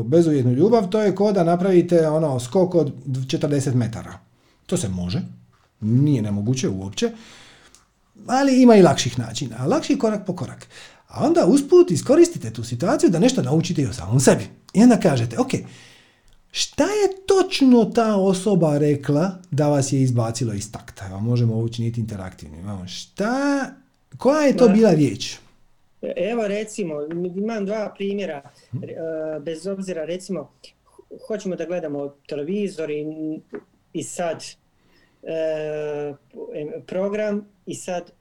bezuvjetnu 0.05 0.53
ljubav, 0.53 0.89
to 0.89 1.03
je 1.03 1.15
ko 1.15 1.33
da 1.33 1.45
napravite 1.45 2.09
ono 2.09 2.41
skok 2.41 2.75
od 2.75 2.93
40 3.07 3.75
metara. 3.75 4.19
To 4.67 4.77
se 4.77 4.89
može, 4.89 5.23
nije 5.85 6.23
nemoguće 6.23 6.69
uopće, 6.69 7.11
ali 8.27 8.63
ima 8.63 8.77
i 8.77 8.83
lakših 8.83 9.19
načina. 9.19 9.57
A 9.59 9.67
lakši 9.67 9.99
korak 9.99 10.27
po 10.27 10.37
korak. 10.37 10.67
A 11.09 11.27
onda 11.27 11.47
usput 11.47 11.91
iskoristite 11.91 12.53
tu 12.53 12.65
situaciju 12.65 13.11
da 13.11 13.19
nešto 13.19 13.43
naučite 13.43 13.83
i 13.83 13.87
o 13.87 13.93
samom 13.93 14.21
sebi. 14.21 14.45
I 14.73 14.83
onda 14.83 15.01
kažete, 15.01 15.39
ok, 15.39 15.51
šta 16.51 16.85
je 16.85 17.27
točno 17.27 17.85
ta 17.85 18.17
osoba 18.17 18.79
rekla 18.79 19.39
da 19.51 19.69
vas 19.69 19.93
je 19.93 20.03
izbacilo 20.03 20.53
iz 20.53 20.73
takta? 20.73 21.07
Evo, 21.07 21.21
možemo 21.21 21.55
ovo 21.55 21.65
učiniti 21.65 22.01
interaktivnim. 22.01 22.87
Šta, 22.87 23.67
koja 24.17 24.43
je 24.43 24.57
to 24.57 24.69
bila 24.69 24.91
riječ? 24.91 25.37
Evo 26.17 26.47
recimo, 26.49 26.95
imam 27.37 27.67
dva 27.67 27.93
primjera, 27.97 28.43
hm? 28.71 28.85
e, 28.85 28.87
bez 29.41 29.67
obzira 29.67 30.05
recimo, 30.05 30.51
hoćemo 31.29 31.57
da 31.57 31.65
gledamo 31.65 32.15
televizor 32.29 32.91
i, 32.91 33.05
i 33.93 34.03
sad 34.03 34.45
program 36.87 37.49
i 37.67 37.75
sad 37.75 38.13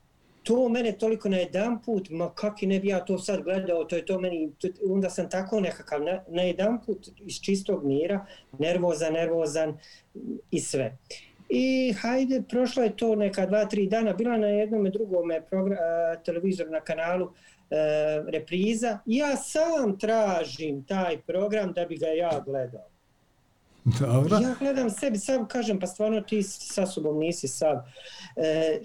to 0.43 0.69
mene 0.69 0.91
toliko 0.91 1.29
na 1.29 1.37
jedan 1.37 1.81
put, 1.81 2.09
ma 2.09 2.29
kak 2.35 2.61
ne 2.61 2.79
bi 2.79 2.87
ja 2.87 2.99
to 3.05 3.17
sad 3.17 3.43
gledao, 3.43 3.83
to 3.83 3.95
je 3.95 4.05
to 4.05 4.19
meni, 4.19 4.51
onda 4.89 5.09
sam 5.09 5.29
tako 5.29 5.59
nekakav 5.59 6.03
na, 6.03 6.23
na 6.27 6.41
jedan 6.41 6.81
put 6.85 7.09
iz 7.19 7.39
čistog 7.41 7.85
mira, 7.85 8.25
nervozan, 8.59 9.13
nervozan 9.13 9.77
i 10.51 10.59
sve. 10.59 10.97
I 11.49 11.93
hajde, 12.01 12.43
prošlo 12.49 12.83
je 12.83 12.97
to 12.97 13.15
neka 13.15 13.45
dva, 13.45 13.65
tri 13.65 13.87
dana, 13.87 14.13
bila 14.13 14.37
na 14.37 14.47
jednom 14.47 14.89
drugom 14.89 15.31
televizoru 16.25 16.71
na 16.71 16.79
kanalu 16.79 17.29
e, 17.69 17.75
repriza. 18.27 18.99
Ja 19.05 19.35
sam 19.35 19.99
tražim 19.99 20.83
taj 20.83 21.17
program 21.17 21.73
da 21.73 21.85
bi 21.85 21.97
ga 21.97 22.07
ja 22.07 22.43
gledao. 22.45 22.92
Dobro. 23.99 24.37
Ja 24.41 24.55
gledam 24.59 24.89
sebi, 24.89 25.17
sam 25.17 25.47
kažem, 25.47 25.79
pa 25.79 25.87
stvarno 25.87 26.21
ti 26.21 26.43
sa 26.43 26.85
sobom 26.85 27.19
nisi 27.19 27.47
sam. 27.47 27.77
E, 28.35 28.79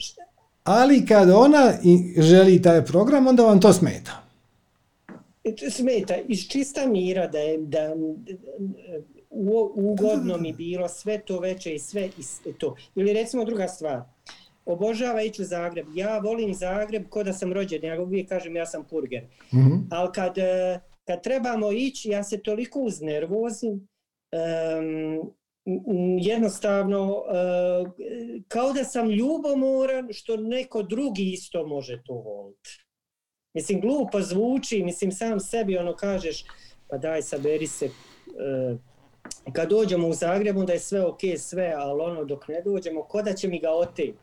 ali 0.64 1.06
kad 1.06 1.30
ona 1.30 1.72
želi 2.18 2.62
taj 2.62 2.84
program, 2.84 3.26
onda 3.26 3.42
vam 3.42 3.60
to 3.60 3.72
smeta. 3.72 4.24
Smeta, 5.70 6.16
iz 6.28 6.48
čista 6.48 6.86
mira 6.86 7.26
da 7.26 7.38
je 7.38 7.58
da, 7.58 7.94
ugodno 9.74 10.36
mi 10.38 10.52
bilo 10.52 10.88
sve 10.88 11.18
to 11.18 11.40
veće 11.40 11.74
i 11.74 11.78
sve 11.78 12.08
i 12.46 12.52
to. 12.52 12.76
Ili 12.94 13.12
recimo 13.12 13.44
druga 13.44 13.68
stvar, 13.68 14.02
obožava 14.64 15.22
ići 15.22 15.42
u 15.42 15.44
Zagreb. 15.44 15.86
Ja 15.94 16.18
volim 16.18 16.54
Zagreb 16.54 17.08
ko 17.08 17.22
da 17.22 17.32
sam 17.32 17.52
rođen, 17.52 17.84
ja 17.84 18.02
uvijek 18.02 18.28
kažem 18.28 18.56
ja 18.56 18.66
sam 18.66 18.84
purger. 18.84 19.24
mm 19.52 19.88
Ali 19.90 20.08
kad, 20.14 20.34
kad 21.04 21.22
trebamo 21.22 21.72
ići, 21.72 22.08
ja 22.08 22.24
se 22.24 22.38
toliko 22.38 22.80
uznervozim, 22.80 23.88
um, 24.32 25.32
jednostavno 26.20 27.22
e, 27.28 28.40
kao 28.48 28.72
da 28.72 28.84
sam 28.84 29.10
ljubomoran 29.10 30.08
što 30.12 30.36
neko 30.36 30.82
drugi 30.82 31.32
isto 31.32 31.66
može 31.66 32.02
to 32.04 32.14
voliti. 32.14 32.84
Mislim, 33.54 33.80
glupo 33.80 34.20
zvuči, 34.20 34.82
mislim, 34.82 35.12
sam 35.12 35.40
sebi 35.40 35.78
ono 35.78 35.96
kažeš, 35.96 36.44
pa 36.88 36.98
daj, 36.98 37.22
saberi 37.22 37.66
se, 37.66 37.86
e, 37.86 37.90
kad 39.52 39.68
dođemo 39.68 40.08
u 40.08 40.14
Zagreb, 40.14 40.56
onda 40.56 40.72
je 40.72 40.78
sve 40.78 41.04
ok, 41.04 41.20
sve, 41.38 41.74
ali 41.76 42.02
ono, 42.02 42.24
dok 42.24 42.48
ne 42.48 42.62
dođemo, 42.62 43.02
ko 43.02 43.22
da 43.22 43.32
će 43.32 43.48
mi 43.48 43.60
ga 43.60 43.70
oteti? 43.70 44.14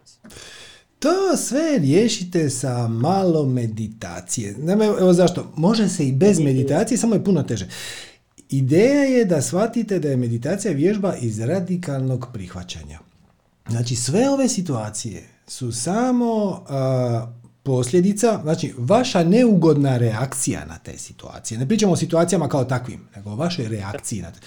To 1.00 1.38
sve 1.38 1.78
riješite 1.78 2.50
sa 2.50 2.88
malo 2.88 3.46
meditacije. 3.46 4.56
Evo 5.00 5.14
zašto, 5.14 5.52
može 5.56 5.90
se 5.90 6.08
i 6.08 6.12
bez 6.12 6.40
meditacije, 6.40 6.98
samo 6.98 7.16
je 7.16 7.24
puno 7.24 7.44
teže. 7.44 7.68
Ideja 8.50 9.04
je 9.04 9.26
da 9.26 9.42
shvatite 9.42 10.00
da 10.00 10.10
je 10.10 10.18
meditacija 10.18 10.74
vježba 10.74 11.16
iz 11.16 11.40
radikalnog 11.40 12.28
prihvaćanja. 12.34 13.00
Znači 13.70 13.96
sve 13.96 14.30
ove 14.30 14.50
situacije 14.50 15.24
su 15.48 15.72
samo 15.72 16.64
posljedica, 17.64 18.40
znači 18.44 18.74
vaša 18.78 19.24
neugodna 19.24 19.98
reakcija 19.98 20.66
na 20.66 20.78
te 20.78 20.98
situacije. 20.98 21.58
Ne 21.58 21.68
pričamo 21.68 21.94
o 21.94 21.96
situacijama 21.96 22.50
kao 22.50 22.66
takvim, 22.66 23.08
nego 23.16 23.30
o 23.30 23.36
vašoj 23.36 23.68
reakciji 23.68 24.22
na 24.22 24.32
te. 24.32 24.40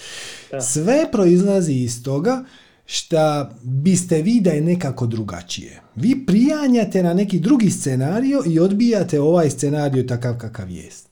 Sve 0.61 1.11
proizlazi 1.11 1.73
iz 1.73 2.03
toga 2.03 2.43
šta 2.85 3.51
biste 3.63 4.21
vi 4.21 4.41
da 4.41 4.49
je 4.49 4.61
nekako 4.61 5.07
drugačije. 5.07 5.81
Vi 5.95 6.25
prijanjate 6.25 7.03
na 7.03 7.13
neki 7.13 7.39
drugi 7.39 7.71
scenario 7.71 8.43
i 8.45 8.59
odbijate 8.59 9.21
ovaj 9.21 9.49
scenario 9.49 10.03
takav 10.03 10.37
kakav 10.37 10.71
jest. 10.71 11.08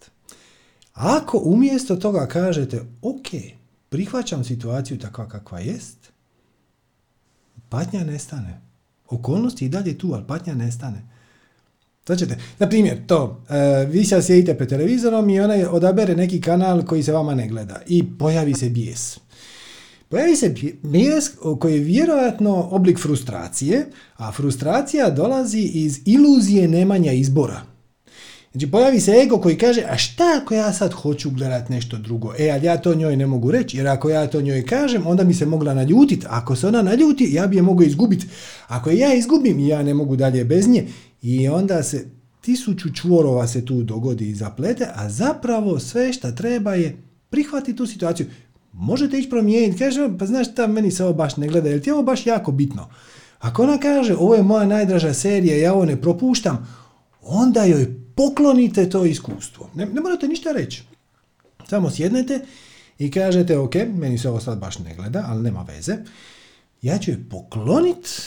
Ako 0.97 1.41
umjesto 1.43 1.95
toga 1.95 2.27
kažete, 2.27 2.81
ok, 3.01 3.27
prihvaćam 3.89 4.43
situaciju 4.43 4.99
takva 4.99 5.27
kakva 5.27 5.59
jest, 5.59 5.97
patnja 7.69 8.03
nestane. 8.03 8.61
Okolnosti 9.09 9.65
i 9.65 9.69
dalje 9.69 9.97
tu, 9.97 10.13
ali 10.13 10.23
patnja 10.27 10.55
nestane. 10.55 11.01
Znači, 12.05 12.25
na 12.59 12.69
primjer, 12.69 13.07
to, 13.07 13.43
e, 13.49 13.85
vi 13.85 14.05
sad 14.05 14.25
sjedite 14.25 14.57
pred 14.57 14.69
televizorom 14.69 15.29
i 15.29 15.39
onaj 15.39 15.65
odabere 15.65 16.15
neki 16.15 16.41
kanal 16.41 16.85
koji 16.85 17.03
se 17.03 17.11
vama 17.11 17.35
ne 17.35 17.47
gleda 17.47 17.81
i 17.87 18.17
pojavi 18.19 18.53
se 18.53 18.69
bijes. 18.69 19.19
Pojavi 20.09 20.35
se 20.35 20.55
bijes 20.83 21.31
koji 21.59 21.73
je 21.73 21.79
vjerojatno 21.79 22.67
oblik 22.71 22.99
frustracije, 22.99 23.85
a 24.15 24.31
frustracija 24.31 25.09
dolazi 25.09 25.71
iz 25.73 25.99
iluzije 26.05 26.67
nemanja 26.67 27.11
izbora. 27.11 27.76
Znači 28.57 28.71
pojavi 28.71 28.99
se 28.99 29.11
ego 29.11 29.37
koji 29.37 29.57
kaže, 29.57 29.83
a 29.89 29.97
šta 29.97 30.23
ako 30.41 30.53
ja 30.53 30.73
sad 30.73 30.93
hoću 30.93 31.29
gledat 31.29 31.69
nešto 31.69 31.97
drugo? 31.97 32.33
E, 32.39 32.49
ali 32.49 32.65
ja 32.65 32.77
to 32.77 32.95
njoj 32.95 33.15
ne 33.15 33.27
mogu 33.27 33.51
reći, 33.51 33.77
jer 33.77 33.87
ako 33.87 34.09
ja 34.09 34.27
to 34.27 34.41
njoj 34.41 34.65
kažem, 34.65 35.07
onda 35.07 35.23
mi 35.23 35.33
se 35.33 35.45
mogla 35.45 35.73
naljutiti. 35.73 36.25
Ako 36.29 36.55
se 36.55 36.67
ona 36.67 36.81
naljuti, 36.81 37.33
ja 37.33 37.47
bi 37.47 37.55
je 37.55 37.61
mogao 37.61 37.85
izgubiti. 37.85 38.27
Ako 38.67 38.89
ja 38.89 39.13
izgubim, 39.13 39.59
ja 39.59 39.83
ne 39.83 39.93
mogu 39.93 40.15
dalje 40.15 40.45
bez 40.45 40.67
nje. 40.67 40.87
I 41.21 41.47
onda 41.47 41.83
se 41.83 42.05
tisuću 42.41 42.93
čvorova 42.93 43.47
se 43.47 43.65
tu 43.65 43.83
dogodi 43.83 44.29
i 44.29 44.35
zaplete, 44.35 44.87
a 44.95 45.09
zapravo 45.09 45.79
sve 45.79 46.13
što 46.13 46.31
treba 46.31 46.73
je 46.73 46.97
prihvatiti 47.29 47.77
tu 47.77 47.85
situaciju. 47.85 48.27
Možete 48.73 49.19
ići 49.19 49.29
promijeniti, 49.29 49.79
kaže, 49.79 50.09
pa 50.19 50.25
znaš 50.25 50.51
šta, 50.51 50.67
meni 50.67 50.91
se 50.91 51.03
ovo 51.03 51.13
baš 51.13 51.37
ne 51.37 51.47
gleda, 51.47 51.69
jer 51.69 51.81
ti 51.81 51.89
je 51.89 51.93
ovo 51.93 52.03
baš 52.03 52.25
jako 52.25 52.51
bitno. 52.51 52.89
Ako 53.39 53.63
ona 53.63 53.77
kaže, 53.77 54.15
ovo 54.15 54.35
je 54.35 54.43
moja 54.43 54.65
najdraža 54.65 55.13
serija, 55.13 55.57
ja 55.57 55.73
ovo 55.73 55.85
ne 55.85 56.01
propuštam, 56.01 56.67
onda 57.21 57.63
joj 57.63 58.06
poklonite 58.17 58.89
to 58.89 59.05
iskustvo. 59.05 59.69
Ne, 59.75 59.85
ne 59.85 60.01
morate 60.01 60.27
ništa 60.27 60.51
reći. 60.51 60.83
Samo 61.69 61.89
sjednete 61.89 62.39
i 62.99 63.11
kažete, 63.11 63.57
ok, 63.57 63.75
meni 63.75 64.17
se 64.17 64.29
ovo 64.29 64.39
sad 64.39 64.59
baš 64.59 64.79
ne 64.79 64.95
gleda, 64.95 65.25
ali 65.27 65.43
nema 65.43 65.61
veze. 65.61 65.97
Ja 66.81 66.97
ću 66.97 67.11
joj 67.11 67.29
poklonit 67.29 68.21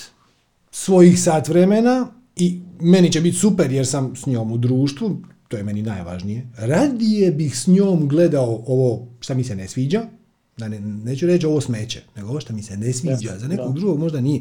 svojih 0.71 1.23
sat 1.23 1.49
vremena 1.49 2.07
i 2.37 2.61
meni 2.81 3.13
će 3.13 3.21
biti 3.21 3.37
super 3.37 3.73
jer 3.73 3.87
sam 3.87 4.17
s 4.17 4.27
njom 4.27 4.53
u 4.53 4.59
društvu, 4.59 5.17
to 5.49 5.57
je 5.57 5.63
meni 5.63 5.83
najvažnije. 5.83 6.49
Radije 6.57 7.33
bih 7.33 7.59
s 7.59 7.67
njom 7.67 8.09
gledao 8.09 8.63
ovo 8.67 9.07
što 9.21 9.35
mi 9.35 9.45
se 9.45 9.57
ne 9.57 9.69
sviđa, 9.69 10.03
da 10.57 10.69
ne, 10.69 10.81
neću 10.81 11.27
reći 11.27 11.47
ovo 11.47 11.61
smeće, 11.61 12.03
nego 12.17 12.29
ovo 12.29 12.41
što 12.41 12.53
mi 12.53 12.63
se 12.63 12.77
ne 12.77 12.93
sviđa, 12.93 13.39
za 13.39 13.49
nekog 13.49 13.75
drugog 13.75 13.99
možda 13.99 14.21
nije. 14.21 14.41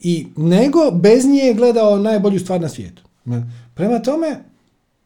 I 0.00 0.26
nego 0.36 0.90
bez 0.90 1.24
nje 1.24 1.54
gledao 1.56 1.98
najbolju 1.98 2.40
stvar 2.40 2.60
na 2.60 2.68
svijetu. 2.68 3.02
Prema 3.74 3.98
tome, 3.98 4.44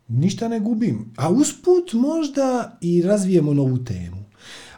ništa 0.08 0.48
ne 0.48 0.60
gubim. 0.60 1.12
A 1.16 1.30
usput 1.30 1.92
možda 1.92 2.78
i 2.80 3.02
razvijemo 3.02 3.54
novu 3.54 3.78
temu. 3.84 4.18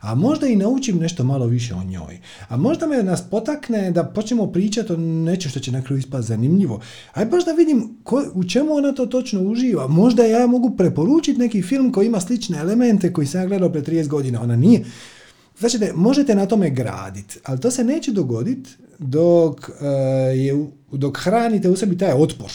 A 0.01 0.15
možda 0.15 0.47
i 0.47 0.57
naučim 0.57 0.99
nešto 0.99 1.25
malo 1.25 1.47
više 1.47 1.75
o 1.75 1.85
njoj. 1.85 2.21
A 2.49 2.57
možda 2.57 2.87
me 2.87 3.03
nas 3.03 3.23
potakne 3.31 3.91
da 3.91 4.05
počnemo 4.05 4.47
pričati 4.47 4.93
o 4.93 4.97
nečem 4.97 5.51
što 5.51 5.61
će 5.61 5.73
na 5.73 5.83
kraju 5.83 5.99
ispati 5.99 6.27
zanimljivo. 6.27 6.81
Aj 7.13 7.27
baš 7.27 7.45
da 7.45 7.53
vidim 7.53 7.97
ko, 8.03 8.25
u 8.35 8.45
čemu 8.45 8.75
ona 8.75 8.93
to 8.93 9.07
točno 9.07 9.43
uživa. 9.43 9.89
Možda 9.89 10.25
ja 10.25 10.47
mogu 10.47 10.77
preporučiti 10.77 11.39
neki 11.39 11.63
film 11.63 11.93
koji 11.93 12.07
ima 12.07 12.21
slične 12.21 12.59
elemente 12.59 13.13
koji 13.13 13.27
sam 13.27 13.41
ja 13.41 13.47
gledao 13.47 13.73
pre 13.73 13.83
30 13.83 14.09
godina. 14.09 14.43
Ona 14.43 14.57
nije. 14.57 14.85
Znači, 15.59 15.79
možete 15.95 16.35
na 16.35 16.47
tome 16.47 16.71
graditi, 16.71 17.39
ali 17.45 17.61
to 17.61 17.71
se 17.71 17.85
neće 17.85 18.13
dogoditi 18.13 18.71
dok, 18.99 19.71
uh, 20.91 20.99
dok 20.99 21.19
hranite 21.19 21.71
u 21.71 21.77
sebi 21.77 21.99
taj 21.99 22.13
otpor. 22.13 22.51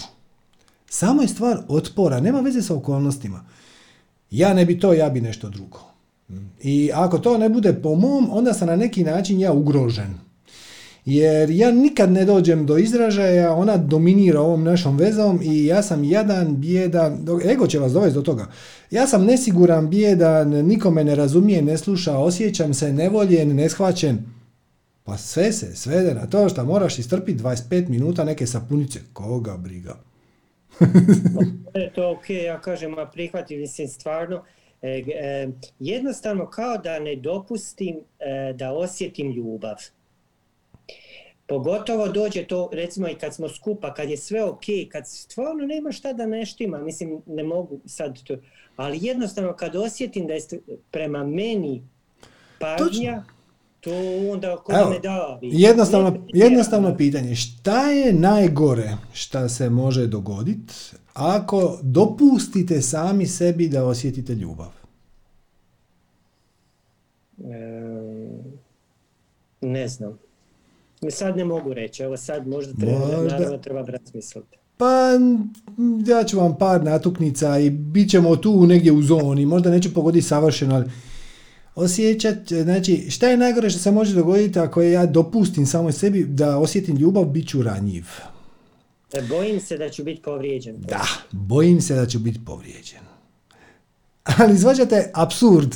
Samo 0.89 1.21
je 1.21 1.27
stvar 1.27 1.57
otpora, 1.67 2.19
nema 2.19 2.39
veze 2.39 2.61
sa 2.61 2.75
okolnostima. 2.75 3.45
Ja 4.31 4.53
ne 4.53 4.65
bi 4.65 4.79
to, 4.79 4.93
ja 4.93 5.09
bi 5.09 5.21
nešto 5.21 5.49
drugo. 5.49 5.79
I 6.61 6.91
ako 6.93 7.17
to 7.17 7.37
ne 7.37 7.49
bude 7.49 7.73
po 7.73 7.95
mom, 7.95 8.27
onda 8.31 8.53
sam 8.53 8.67
na 8.67 8.75
neki 8.75 9.03
način 9.03 9.39
ja 9.39 9.51
ugrožen. 9.53 10.13
Jer 11.05 11.49
ja 11.49 11.71
nikad 11.71 12.11
ne 12.11 12.25
dođem 12.25 12.65
do 12.65 12.77
izražaja, 12.77 13.53
ona 13.53 13.77
dominira 13.77 14.41
ovom 14.41 14.63
našom 14.63 14.97
vezom 14.97 15.39
i 15.43 15.65
ja 15.65 15.83
sam 15.83 16.03
jadan, 16.03 16.61
bijedan, 16.61 17.25
ego 17.51 17.67
će 17.67 17.79
vas 17.79 17.93
dovesti 17.93 18.15
do 18.15 18.21
toga. 18.21 18.47
Ja 18.91 19.07
sam 19.07 19.25
nesiguran, 19.25 19.89
bijedan, 19.89 20.49
nikome 20.49 21.03
ne 21.03 21.15
razumije, 21.15 21.61
ne 21.61 21.77
sluša, 21.77 22.17
osjećam 22.17 22.73
se 22.73 22.93
nevoljen, 22.93 23.55
neshvaćen. 23.55 24.25
Pa 25.03 25.17
sve 25.17 25.51
se 25.51 25.75
svede 25.75 26.13
na 26.13 26.25
to 26.27 26.49
što 26.49 26.65
moraš 26.65 26.99
istrpiti 26.99 27.43
25 27.43 27.89
minuta 27.89 28.23
neke 28.23 28.47
sapunice. 28.47 28.99
Koga 29.13 29.57
briga? 29.57 29.95
Je 31.73 31.93
to 31.93 32.11
ok, 32.11 32.29
ja 32.29 32.61
kažem, 32.61 32.97
a 32.99 33.05
prihvatim, 33.05 33.59
mislim, 33.59 33.87
stvarno, 33.87 34.43
e, 34.81 34.89
e, 34.89 35.47
jednostavno 35.79 36.49
kao 36.49 36.77
da 36.77 36.99
ne 36.99 37.15
dopustim 37.15 37.99
e, 38.19 38.53
da 38.53 38.73
osjetim 38.73 39.31
ljubav. 39.31 39.75
Pogotovo 41.47 42.07
dođe 42.07 42.43
to, 42.43 42.69
recimo 42.73 43.09
i 43.09 43.15
kad 43.15 43.35
smo 43.35 43.49
skupa, 43.49 43.93
kad 43.93 44.09
je 44.09 44.17
sve 44.17 44.43
ok, 44.43 44.63
kad 44.89 45.07
stvarno 45.07 45.65
nema 45.65 45.91
šta 45.91 46.13
da 46.13 46.25
neštima, 46.25 46.77
mislim, 46.77 47.21
ne 47.25 47.43
mogu 47.43 47.79
sad 47.85 48.23
to, 48.23 48.37
ali 48.75 48.99
jednostavno 49.01 49.53
kad 49.53 49.75
osjetim 49.75 50.27
da 50.27 50.33
je 50.33 50.41
prema 50.91 51.23
meni 51.23 51.83
pažnja, 52.59 53.23
to 53.85 53.91
onda 54.31 54.57
kod 54.57 54.75
me 54.89 54.99
davi. 54.99 55.49
Jednostavno, 55.51 56.25
jednostavno 56.33 56.97
pitanje, 56.97 57.35
šta 57.35 57.91
je 57.91 58.13
najgore 58.13 58.97
šta 59.13 59.49
se 59.49 59.69
može 59.69 60.07
dogoditi 60.07 60.73
ako 61.13 61.79
dopustite 61.81 62.81
sami 62.81 63.27
sebi 63.27 63.67
da 63.67 63.85
osjetite 63.85 64.35
ljubav? 64.35 64.67
ne 69.61 69.87
znam. 69.87 70.19
Sad 71.09 71.37
ne 71.37 71.45
mogu 71.45 71.73
reći, 71.73 72.03
evo 72.03 72.17
sad 72.17 72.47
možda 72.47 72.73
treba, 72.73 72.99
možda... 72.99 73.39
naravno 73.39 73.57
treba 73.57 73.81
razmisliti. 73.81 74.57
Pa 74.77 75.09
ja 76.07 76.23
ću 76.23 76.37
vam 76.37 76.57
par 76.57 76.83
natuknica 76.83 77.59
i 77.59 77.69
bit 77.69 78.09
ćemo 78.09 78.35
tu 78.35 78.65
negdje 78.65 78.91
u 78.91 79.01
zoni, 79.01 79.45
možda 79.45 79.69
neću 79.69 79.93
pogoditi 79.93 80.27
savršeno, 80.27 80.75
ali 80.75 80.85
osjećati, 81.75 82.63
znači 82.63 83.09
šta 83.09 83.27
je 83.27 83.37
najgore 83.37 83.69
što 83.69 83.79
se 83.79 83.91
može 83.91 84.15
dogoditi 84.15 84.59
ako 84.59 84.81
ja 84.81 85.05
dopustim 85.05 85.65
samo 85.65 85.91
sebi 85.91 86.23
da 86.23 86.57
osjetim 86.57 86.95
ljubav, 86.95 87.25
bit 87.25 87.47
ću 87.47 87.63
ranjiv. 87.63 88.05
E, 89.13 89.21
bojim 89.21 89.61
se 89.61 89.77
da 89.77 89.89
ću 89.89 90.03
biti 90.03 90.21
povrijeđen. 90.21 90.75
Da, 90.81 91.07
bojim 91.31 91.81
se 91.81 91.95
da 91.95 92.05
ću 92.05 92.19
biti 92.19 92.39
povrijeđen. 92.45 92.99
Ali 94.23 94.57
zvađate 94.57 95.11
absurd. 95.13 95.75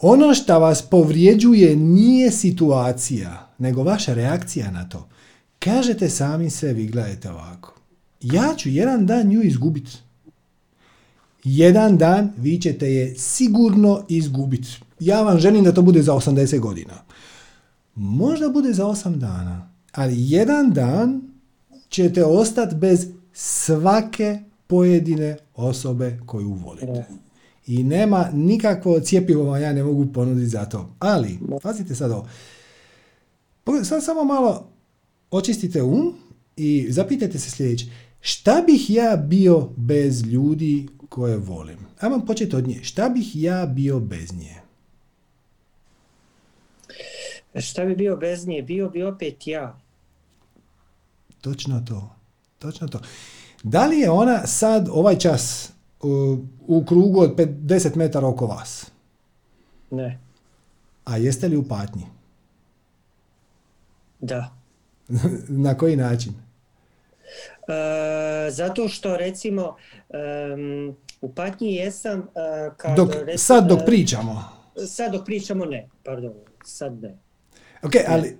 Ono 0.00 0.34
što 0.34 0.58
vas 0.58 0.82
povrijeđuje 0.82 1.76
nije 1.76 2.30
situacija, 2.30 3.54
nego 3.58 3.82
vaša 3.82 4.14
reakcija 4.14 4.70
na 4.70 4.88
to. 4.88 5.08
Kažete 5.58 6.10
sami 6.10 6.50
sebi, 6.50 6.86
gledajte 6.86 7.30
ovako. 7.30 7.74
Ja 8.20 8.54
ću 8.56 8.68
jedan 8.68 9.06
dan 9.06 9.28
nju 9.28 9.42
izgubiti. 9.42 9.92
Jedan 11.44 11.98
dan 11.98 12.32
vi 12.36 12.60
ćete 12.60 12.92
je 12.92 13.14
sigurno 13.14 14.04
izgubiti. 14.08 14.68
Ja 15.00 15.22
vam 15.22 15.38
želim 15.38 15.64
da 15.64 15.72
to 15.72 15.82
bude 15.82 16.02
za 16.02 16.12
80 16.12 16.60
godina. 16.60 16.94
Možda 17.94 18.48
bude 18.48 18.72
za 18.72 18.84
8 18.84 19.16
dana. 19.16 19.70
Ali 19.92 20.14
jedan 20.18 20.72
dan 20.72 21.22
ćete 21.88 22.24
ostati 22.24 22.74
bez 22.74 23.06
svake 23.32 24.38
pojedine 24.66 25.36
osobe 25.54 26.18
koju 26.26 26.52
volite. 26.52 27.04
I 27.66 27.84
nema 27.84 28.30
nikakvo 28.32 29.00
cijepivo 29.00 29.44
vam 29.44 29.62
ja 29.62 29.72
ne 29.72 29.82
mogu 29.84 30.06
ponuditi 30.12 30.48
za 30.48 30.64
to. 30.64 30.94
Ali, 30.98 31.38
pazite 31.62 31.94
sad 31.94 32.10
ovo. 32.10 32.28
Sad 33.84 34.04
samo 34.04 34.24
malo 34.24 34.68
očistite 35.30 35.82
um 35.82 36.14
i 36.56 36.86
zapitajte 36.90 37.38
se 37.38 37.50
sljedeće. 37.50 37.86
Šta 38.20 38.62
bih 38.66 38.90
ja 38.90 39.16
bio 39.16 39.68
bez 39.76 40.22
ljudi 40.22 40.88
koje 41.08 41.36
volim? 41.36 41.78
Ajmo 42.00 42.24
početi 42.26 42.56
od 42.56 42.68
nje. 42.68 42.80
Šta 42.82 43.08
bih 43.08 43.36
ja 43.36 43.66
bio 43.66 44.00
bez 44.00 44.32
nje? 44.32 44.65
Šta 47.60 47.84
bi 47.84 47.94
bio 47.94 48.16
bez 48.16 48.46
nje? 48.46 48.62
Bio 48.62 48.88
bi 48.88 49.02
opet 49.02 49.46
ja. 49.46 49.78
Točno 51.40 51.82
to. 51.88 52.10
Točno 52.58 52.88
to. 52.88 53.00
Da 53.62 53.86
li 53.86 53.98
je 53.98 54.10
ona 54.10 54.46
sad, 54.46 54.88
ovaj 54.90 55.18
čas, 55.18 55.72
u, 56.02 56.38
u 56.66 56.84
krugu 56.84 57.20
od 57.20 57.36
10 57.36 57.96
metara 57.96 58.26
oko 58.26 58.46
vas? 58.46 58.90
Ne. 59.90 60.18
A 61.04 61.16
jeste 61.16 61.48
li 61.48 61.56
u 61.56 61.68
patnji? 61.68 62.02
Da. 64.20 64.54
Na 65.64 65.74
koji 65.74 65.96
način? 65.96 66.32
E, 67.68 68.50
zato 68.50 68.88
što 68.88 69.16
recimo 69.16 69.76
u 71.20 71.34
patnji 71.34 71.74
jesam 71.74 72.18
uh, 72.18 72.76
kad... 72.76 72.96
Dok, 72.96 73.08
sad 73.36 73.68
dok 73.68 73.80
pričamo. 73.86 74.44
Sad 74.86 75.12
dok 75.12 75.24
pričamo 75.24 75.64
ne, 75.64 75.88
pardon, 76.04 76.32
sad 76.64 77.02
ne. 77.02 77.18
Ok, 77.82 77.92
ali 78.06 78.36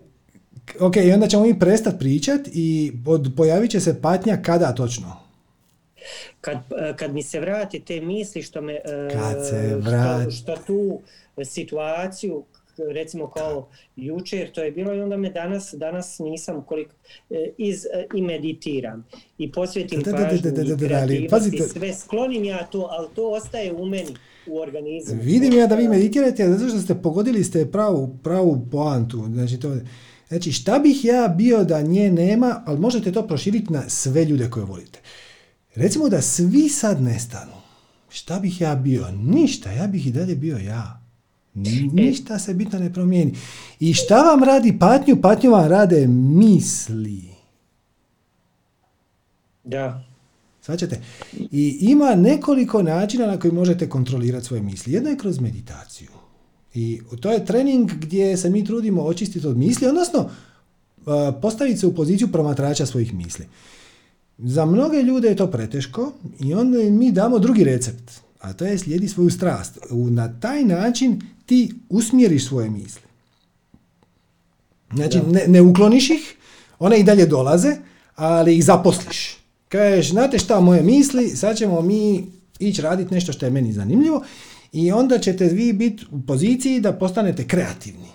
ok, 0.80 0.96
i 0.96 1.12
onda 1.12 1.28
ćemo 1.28 1.42
mi 1.42 1.58
prestati 1.58 1.98
pričat 1.98 2.40
i 2.52 2.92
od, 3.06 3.32
pojavit 3.36 3.70
će 3.70 3.80
se 3.80 4.02
patnja 4.02 4.42
kada 4.42 4.74
točno? 4.74 5.16
Kad, 6.40 6.58
kad 6.96 7.14
mi 7.14 7.22
se 7.22 7.40
vrati 7.40 7.80
te 7.80 8.00
misli 8.00 8.42
što 8.42 8.60
me... 8.60 8.80
Kad 9.12 9.46
se 9.48 9.76
vrati... 9.76 10.30
Što, 10.30 10.56
što 10.56 10.62
tu 10.66 11.00
situaciju 11.44 12.44
recimo 12.78 13.30
kao 13.30 13.68
jučer 13.96 14.50
to 14.50 14.62
je 14.62 14.70
bilo 14.70 14.94
i 14.94 15.00
onda 15.00 15.16
me 15.16 15.30
danas, 15.30 15.74
danas 15.78 16.18
nisam 16.18 16.64
koliko, 16.66 16.92
e, 17.30 17.50
iz, 17.58 17.86
e, 17.86 18.06
i 18.14 18.22
meditiram 18.22 19.06
i 19.38 19.52
posvetim 19.52 20.02
pažnju 20.02 20.50
i 20.74 20.78
kreativnosti, 20.78 21.58
sve 21.58 21.94
sklonim 21.94 22.44
ja 22.44 22.66
to, 22.66 22.88
ali 22.90 23.08
to 23.14 23.30
ostaje 23.30 23.72
u 23.72 23.86
meni 23.86 24.16
u 24.48 24.59
organizmu. 24.59 25.23
Vidim 25.23 25.52
ja 25.52 25.66
da 25.66 25.74
vi 25.74 25.89
meditirate, 25.89 26.48
zato 26.48 26.68
što 26.68 26.81
ste 26.81 26.94
pogodili 26.94 27.44
ste 27.44 27.70
pravu, 27.70 28.16
pravu 28.23 28.66
poantu. 28.70 29.24
Znači, 29.32 29.60
to, 29.60 29.77
znači, 30.28 30.52
šta 30.52 30.78
bih 30.78 31.05
ja 31.05 31.28
bio 31.28 31.64
da 31.64 31.82
nje 31.82 32.10
nema, 32.10 32.62
ali 32.66 32.81
možete 32.81 33.12
to 33.12 33.27
proširiti 33.27 33.73
na 33.73 33.89
sve 33.89 34.24
ljude 34.24 34.51
koje 34.51 34.64
volite. 34.64 34.98
Recimo 35.74 36.09
da 36.09 36.23
svi 36.23 36.68
sad 36.68 37.02
nestanu. 37.02 37.52
Šta 38.09 38.39
bih 38.39 38.60
ja 38.60 38.74
bio? 38.74 39.06
Ništa, 39.10 39.70
ja 39.70 39.86
bih 39.86 40.06
i 40.06 40.12
dalje 40.12 40.36
bio 40.36 40.59
ja. 40.59 41.02
Ništa 41.93 42.39
se 42.39 42.55
bitno 42.55 42.78
ne 42.78 42.93
promijeni. 42.93 43.35
I 43.81 43.94
šta 43.94 44.23
vam 44.23 44.44
radi 44.44 44.78
patnju? 44.78 45.20
Patnju 45.23 45.51
vam 45.51 45.68
rade 45.68 46.06
misli. 46.06 47.23
Da. 49.64 50.06
Svaćate? 50.66 51.01
I 51.52 51.78
ima 51.80 52.14
nekoliko 52.14 52.82
načina 52.82 53.26
na 53.26 53.38
koji 53.38 53.52
možete 53.52 53.88
kontrolirati 53.88 54.47
svoje 54.47 54.62
misli. 54.62 54.93
Jedno 54.93 55.10
je 55.10 55.16
kroz 55.16 55.40
meditaciju. 55.40 56.09
I 56.74 57.01
to 57.20 57.32
je 57.32 57.44
trening 57.44 57.93
gdje 57.93 58.36
se 58.36 58.51
mi 58.51 58.64
trudimo 58.64 59.02
očistiti 59.02 59.47
od 59.47 59.56
misli, 59.56 59.86
odnosno 59.86 60.30
postaviti 61.43 61.78
se 61.78 61.86
u 61.86 61.94
poziciju 61.94 62.28
promatrača 62.28 62.86
svojih 62.86 63.14
misli. 63.14 63.47
Za 64.38 64.64
mnoge 64.64 65.02
ljude 65.02 65.28
je 65.28 65.36
to 65.36 65.47
preteško 65.47 66.12
i 66.40 66.55
onda 66.55 66.78
mi 66.78 67.12
damo 67.12 67.38
drugi 67.38 67.64
recept, 67.64 68.10
a 68.40 68.52
to 68.52 68.64
je 68.64 68.78
slijedi 68.78 69.09
svoju 69.09 69.30
strast. 69.30 69.78
Na 69.90 70.40
taj 70.40 70.64
način 70.64 71.22
ti 71.47 71.74
usmjeriš 71.88 72.47
svoje 72.47 72.70
misli. 72.70 73.02
Znači, 74.94 75.20
ne, 75.20 75.44
ne 75.47 75.62
ukloniš 75.62 76.10
ih, 76.10 76.36
one 76.78 77.01
i 77.01 77.05
dalje 77.05 77.26
dolaze, 77.26 77.76
ali 78.16 78.56
ih 78.56 78.64
zaposliš. 78.64 79.35
Kažeš, 79.68 80.10
znate 80.10 80.38
šta 80.38 80.60
moje 80.60 80.82
misli, 80.82 81.28
sad 81.28 81.56
ćemo 81.56 81.80
mi 81.80 82.26
ići 82.59 82.82
raditi 82.82 83.14
nešto 83.14 83.32
što 83.32 83.47
je 83.47 83.51
meni 83.51 83.72
zanimljivo 83.72 84.22
i 84.72 84.93
onda 84.93 85.18
ćete 85.18 85.44
vi 85.44 85.72
biti 85.72 86.05
u 86.10 86.20
poziciji 86.26 86.80
da 86.80 86.93
postanete 86.93 87.47
kreativni. 87.47 88.09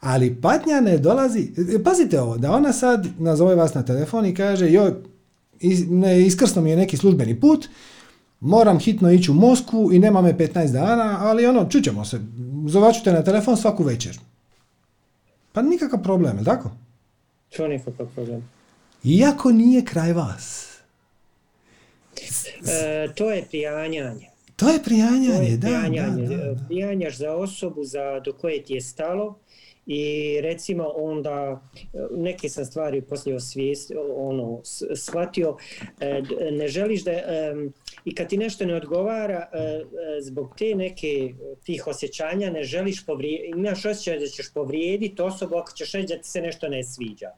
Ali 0.00 0.34
patnja 0.34 0.80
ne 0.80 0.98
dolazi, 0.98 1.50
pazite 1.84 2.20
ovo, 2.20 2.38
da 2.38 2.52
ona 2.52 2.72
sad 2.72 3.06
nazove 3.18 3.54
vas 3.54 3.74
na 3.74 3.82
telefon 3.82 4.26
i 4.26 4.34
kaže, 4.34 4.70
joj, 4.70 4.92
ne, 5.88 6.26
iskrsno 6.26 6.62
mi 6.62 6.70
je 6.70 6.76
neki 6.76 6.96
službeni 6.96 7.40
put, 7.40 7.68
moram 8.40 8.78
hitno 8.78 9.10
ići 9.10 9.30
u 9.30 9.34
Moskvu 9.34 9.92
i 9.92 9.98
nema 9.98 10.22
me 10.22 10.38
15 10.38 10.72
dana, 10.72 11.16
ali 11.20 11.46
ono, 11.46 11.68
čućemo 11.68 12.04
se, 12.04 12.20
zovaću 12.66 13.04
te 13.04 13.12
na 13.12 13.24
telefon 13.24 13.56
svaku 13.56 13.84
večer. 13.84 14.18
Pa 15.52 15.62
nikakav 15.62 16.02
problem, 16.02 16.38
je 16.38 16.44
tako? 16.44 16.70
Čo 17.50 17.68
nikakav 17.68 18.06
problem? 18.14 18.48
Iako 19.04 19.50
nije 19.50 19.84
kraj 19.84 20.12
vas. 20.12 20.68
E, 22.66 23.08
to 23.14 23.30
je 23.30 23.44
prijanjanje. 23.50 24.28
To 24.56 24.68
je 24.68 24.82
prijanjanje, 24.82 25.56
da, 25.56 25.66
prijanjanje. 25.66 26.26
da, 26.28 26.36
da, 26.36 26.64
Prijanjaš 26.68 27.16
za 27.16 27.34
osobu 27.34 27.84
za, 27.84 28.20
do 28.20 28.32
koje 28.32 28.62
ti 28.62 28.74
je 28.74 28.80
stalo 28.80 29.38
i 29.86 30.40
recimo 30.40 30.92
onda 30.94 31.62
neke 32.10 32.48
sam 32.48 32.64
stvari 32.64 33.02
poslije 33.02 33.36
osvijest, 33.36 33.92
ono, 34.16 34.60
shvatio, 34.94 35.56
e, 36.00 36.22
ne 36.50 36.68
želiš 36.68 37.04
da, 37.04 37.12
i 38.04 38.14
kad 38.14 38.28
ti 38.28 38.36
nešto 38.36 38.66
ne 38.66 38.74
odgovara, 38.74 39.50
e, 39.52 39.84
zbog 40.20 40.54
te 40.58 40.74
neke 40.74 41.34
tih 41.64 41.86
osjećanja 41.86 42.50
ne 42.50 42.64
želiš 42.64 43.06
povrijediti, 43.06 43.50
imaš 43.56 43.84
osjećaj 43.84 44.18
da 44.18 44.26
ćeš 44.26 44.52
povrijediti 44.54 45.22
osobu 45.22 45.56
ako 45.56 45.72
ćeš 45.72 45.92
reći 45.92 46.14
da 46.14 46.22
ti 46.22 46.28
se 46.28 46.40
nešto 46.40 46.68
ne 46.68 46.84
sviđa. 46.84 47.30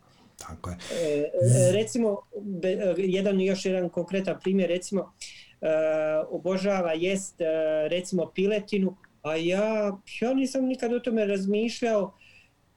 Tako 0.49 0.71
je. 0.71 0.77
recimo, 1.73 2.19
jedan 2.97 3.41
još 3.41 3.65
jedan 3.65 3.89
konkretan 3.89 4.37
primjer, 4.43 4.69
recimo, 4.69 5.13
obožava 6.31 6.93
jest 6.93 7.35
recimo 7.89 8.31
piletinu, 8.35 8.97
a 9.23 9.37
ja, 9.37 9.99
ja 10.21 10.35
nisam 10.35 10.65
nikad 10.65 10.93
o 10.93 11.01
tome 11.01 11.25
razmišljao, 11.25 12.15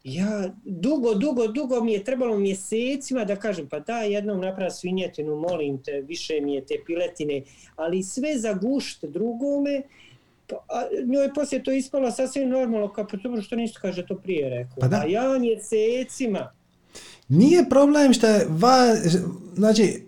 ja 0.03 0.53
dugo, 0.65 1.13
dugo, 1.13 1.47
dugo 1.47 1.83
mi 1.83 1.93
je 1.93 2.03
trebalo 2.03 2.37
mjesecima 2.37 3.25
da 3.25 3.35
kažem 3.35 3.69
pa 3.69 3.79
da 3.79 3.97
jednom 3.97 4.41
napravi 4.41 4.71
svinjetinu, 4.71 5.35
molim 5.35 5.83
te, 5.83 6.01
više 6.01 6.41
mi 6.41 6.55
je 6.55 6.65
te 6.65 6.75
piletine, 6.85 7.41
ali 7.75 8.03
sve 8.03 8.37
za 8.37 8.53
gušt 8.53 9.05
drugome, 9.05 9.81
pa, 10.47 10.55
a 10.55 10.83
njoj 11.05 11.33
poslije 11.33 11.63
to 11.63 11.71
ispalo 11.71 12.11
sasvim 12.11 12.49
normalno, 12.49 12.93
kao 12.93 13.07
pa 13.07 13.17
dobro 13.17 13.41
što 13.41 13.55
niste 13.55 13.79
kaže 13.81 14.05
to 14.05 14.15
prije 14.15 14.49
rekao. 14.49 14.77
Pa 14.79 14.87
da. 14.87 14.97
A 14.97 15.05
ja 15.05 15.39
mjesecima. 15.39 16.53
Nije 17.29 17.69
problem 17.69 18.13
što 18.13 18.27
je 18.27 18.45
va, 18.49 18.95
znači, 19.55 20.05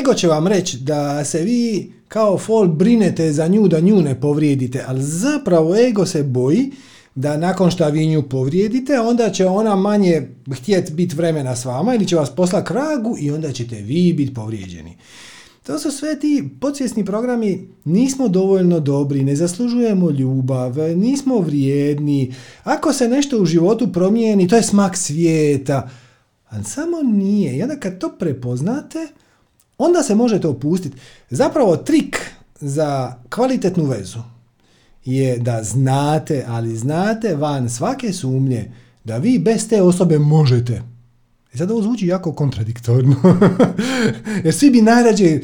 ego 0.00 0.14
će 0.14 0.28
vam 0.28 0.46
reći 0.46 0.78
da 0.78 1.24
se 1.24 1.40
vi 1.40 1.92
kao 2.08 2.38
fol 2.38 2.68
brinete 2.68 3.32
za 3.32 3.46
nju, 3.46 3.68
da 3.68 3.80
nju 3.80 4.02
ne 4.02 4.20
povrijedite, 4.20 4.84
ali 4.86 5.02
zapravo 5.02 5.76
ego 5.76 6.06
se 6.06 6.22
boji 6.22 6.72
da 7.14 7.36
nakon 7.36 7.70
što 7.70 7.88
vi 7.88 8.06
nju 8.06 8.22
povrijedite, 8.22 9.00
onda 9.00 9.30
će 9.30 9.46
ona 9.46 9.76
manje 9.76 10.28
htjeti 10.52 10.92
biti 10.92 11.16
vremena 11.16 11.56
s 11.56 11.64
vama 11.64 11.94
ili 11.94 12.06
će 12.06 12.16
vas 12.16 12.30
posla 12.30 12.64
kragu 12.64 13.16
i 13.20 13.30
onda 13.30 13.52
ćete 13.52 13.76
vi 13.76 14.12
biti 14.12 14.34
povrijeđeni. 14.34 14.96
To 15.66 15.78
su 15.78 15.90
sve 15.90 16.20
ti 16.20 16.48
podsvjesni 16.60 17.04
programi, 17.04 17.68
nismo 17.84 18.28
dovoljno 18.28 18.80
dobri, 18.80 19.24
ne 19.24 19.36
zaslužujemo 19.36 20.10
ljubav, 20.10 20.76
nismo 20.96 21.38
vrijedni, 21.38 22.34
ako 22.64 22.92
se 22.92 23.08
nešto 23.08 23.38
u 23.38 23.46
životu 23.46 23.92
promijeni, 23.92 24.48
to 24.48 24.56
je 24.56 24.62
smak 24.62 24.96
svijeta, 24.96 25.90
ali 26.50 26.64
samo 26.64 27.02
nije. 27.02 27.56
I 27.56 27.62
onda 27.62 27.76
kad 27.76 27.98
to 27.98 28.16
prepoznate, 28.18 29.08
onda 29.78 30.02
se 30.02 30.14
možete 30.14 30.48
opustiti. 30.48 30.96
Zapravo 31.30 31.76
trik 31.76 32.16
za 32.60 33.14
kvalitetnu 33.30 33.84
vezu 33.84 34.18
je 35.04 35.38
da 35.38 35.62
znate, 35.62 36.44
ali 36.48 36.76
znate 36.76 37.34
van 37.36 37.70
svake 37.70 38.12
sumnje 38.12 38.72
da 39.04 39.16
vi 39.16 39.38
bez 39.38 39.68
te 39.68 39.82
osobe 39.82 40.18
možete. 40.18 40.82
I 41.54 41.58
sad 41.58 41.70
ovo 41.70 41.82
zvuči 41.82 42.06
jako 42.06 42.32
kontradiktorno. 42.32 43.16
Jer 44.44 44.54
svi 44.54 44.70
bi 44.70 44.82
najrađe 44.82 45.40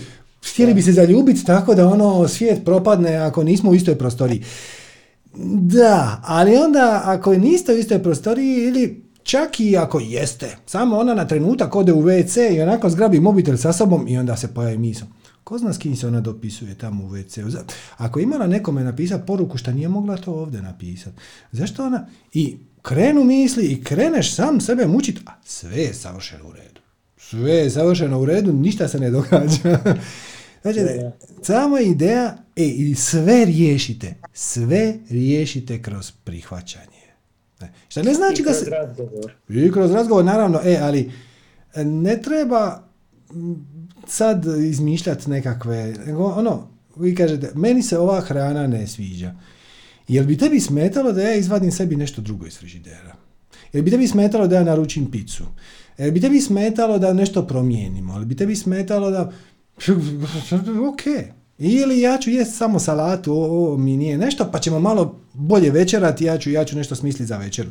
htjeli 0.52 0.74
bi 0.74 0.82
se 0.82 0.92
zaljubiti 0.92 1.44
tako 1.44 1.74
da 1.74 1.88
ono 1.88 2.28
svijet 2.28 2.64
propadne 2.64 3.16
ako 3.16 3.44
nismo 3.44 3.70
u 3.70 3.74
istoj 3.74 3.98
prostoriji. 3.98 4.44
Da, 5.60 6.22
ali 6.24 6.56
onda 6.56 7.02
ako 7.04 7.34
niste 7.34 7.72
u 7.72 7.78
istoj 7.78 8.02
prostoriji 8.02 8.64
ili 8.64 9.05
čak 9.27 9.61
i 9.61 9.77
ako 9.77 10.01
jeste, 10.01 10.57
samo 10.66 10.98
ona 10.98 11.15
na 11.15 11.27
trenutak 11.27 11.77
ode 11.77 11.93
u 11.93 12.03
WC 12.03 12.57
i 12.57 12.61
onako 12.61 12.90
zgrabi 12.90 13.20
mobitel 13.20 13.57
sa 13.57 13.73
sobom 13.73 14.09
i 14.09 14.19
onda 14.19 14.36
se 14.36 14.55
pojavi 14.55 14.78
misao. 14.78 15.09
Ko 15.44 15.59
zna 15.59 15.73
s 15.73 15.78
kim 15.78 15.97
se 15.97 16.07
ona 16.07 16.20
dopisuje 16.20 16.74
tamo 16.74 17.05
u 17.05 17.09
WC-u? 17.09 17.65
Ako 17.97 18.19
je 18.19 18.23
imala 18.23 18.47
nekome 18.47 18.85
napisati 18.85 19.27
poruku 19.27 19.59
što 19.59 19.73
nije 19.73 19.89
mogla 19.89 20.16
to 20.16 20.32
ovdje 20.32 20.62
napisati, 20.62 21.16
zašto 21.53 21.86
ona... 21.86 22.07
I 22.32 22.57
krenu 22.82 23.24
misli 23.24 23.65
i 23.66 23.85
kreneš 23.85 24.35
sam 24.35 24.61
sebe 24.61 24.86
mučiti, 24.86 25.20
a 25.27 25.31
sve 25.44 25.77
je 25.77 25.94
savršeno 25.94 26.48
u 26.48 26.53
redu. 26.53 26.81
Sve 27.16 27.53
je 27.53 27.70
savršeno 27.70 28.20
u 28.20 28.24
redu, 28.24 28.53
ništa 28.53 28.89
se 28.89 29.01
ne 29.01 29.11
događa. 29.11 29.78
znači, 30.62 30.81
samo 31.43 31.78
ideja, 31.78 32.36
e, 32.57 32.65
i 32.65 32.94
sve 32.94 33.44
riješite, 33.44 34.15
sve 34.32 34.94
riješite 35.11 35.82
kroz 35.82 36.11
prihvaćanje. 36.24 36.95
Ne. 37.60 37.72
Šta 37.88 38.02
ne 38.02 38.14
znači 38.14 38.42
I 38.42 38.44
da 38.44 38.52
se... 38.52 38.70
razgovor. 38.70 39.32
I 39.48 39.72
kroz 39.72 39.90
razgovor, 39.90 40.24
naravno, 40.24 40.60
e, 40.64 40.78
ali 40.82 41.12
ne 41.84 42.22
treba 42.22 42.82
sad 44.06 44.44
izmišljati 44.44 45.30
nekakve, 45.30 45.94
ono, 46.16 46.68
vi 46.96 47.14
kažete, 47.14 47.50
meni 47.54 47.82
se 47.82 47.98
ova 47.98 48.20
hrana 48.20 48.66
ne 48.66 48.86
sviđa. 48.86 49.34
Jel 50.08 50.24
bi 50.26 50.38
tebi 50.38 50.60
smetalo 50.60 51.12
da 51.12 51.22
ja 51.22 51.34
izvadim 51.34 51.72
sebi 51.72 51.96
nešto 51.96 52.22
drugo 52.22 52.46
iz 52.46 52.58
frižidera? 52.58 53.16
Jel 53.72 53.82
bi 53.82 53.90
tebi 53.90 54.08
smetalo 54.08 54.46
da 54.46 54.56
ja 54.56 54.64
naručim 54.64 55.10
picu? 55.10 55.44
Jel 55.98 56.10
bi 56.10 56.20
tebi 56.20 56.40
smetalo 56.40 56.98
da 56.98 57.12
nešto 57.12 57.46
promijenimo? 57.46 58.14
Jel 58.14 58.24
bi 58.24 58.36
tebi 58.36 58.56
smetalo 58.56 59.10
da... 59.10 59.32
Ok. 60.90 61.02
Ili 61.58 62.00
ja 62.00 62.18
ću 62.18 62.30
jest 62.30 62.56
samo 62.56 62.78
salatu, 62.78 63.32
ovo 63.32 63.76
mi 63.76 63.96
nije 63.96 64.18
nešto, 64.18 64.48
pa 64.52 64.58
ćemo 64.58 64.80
malo 64.80 65.20
bolje 65.32 65.70
večerati, 65.70 66.24
ja 66.24 66.38
ću, 66.38 66.50
ja 66.50 66.64
ću 66.64 66.76
nešto 66.76 66.94
smisliti 66.94 67.26
za 67.26 67.38
večeru 67.38 67.70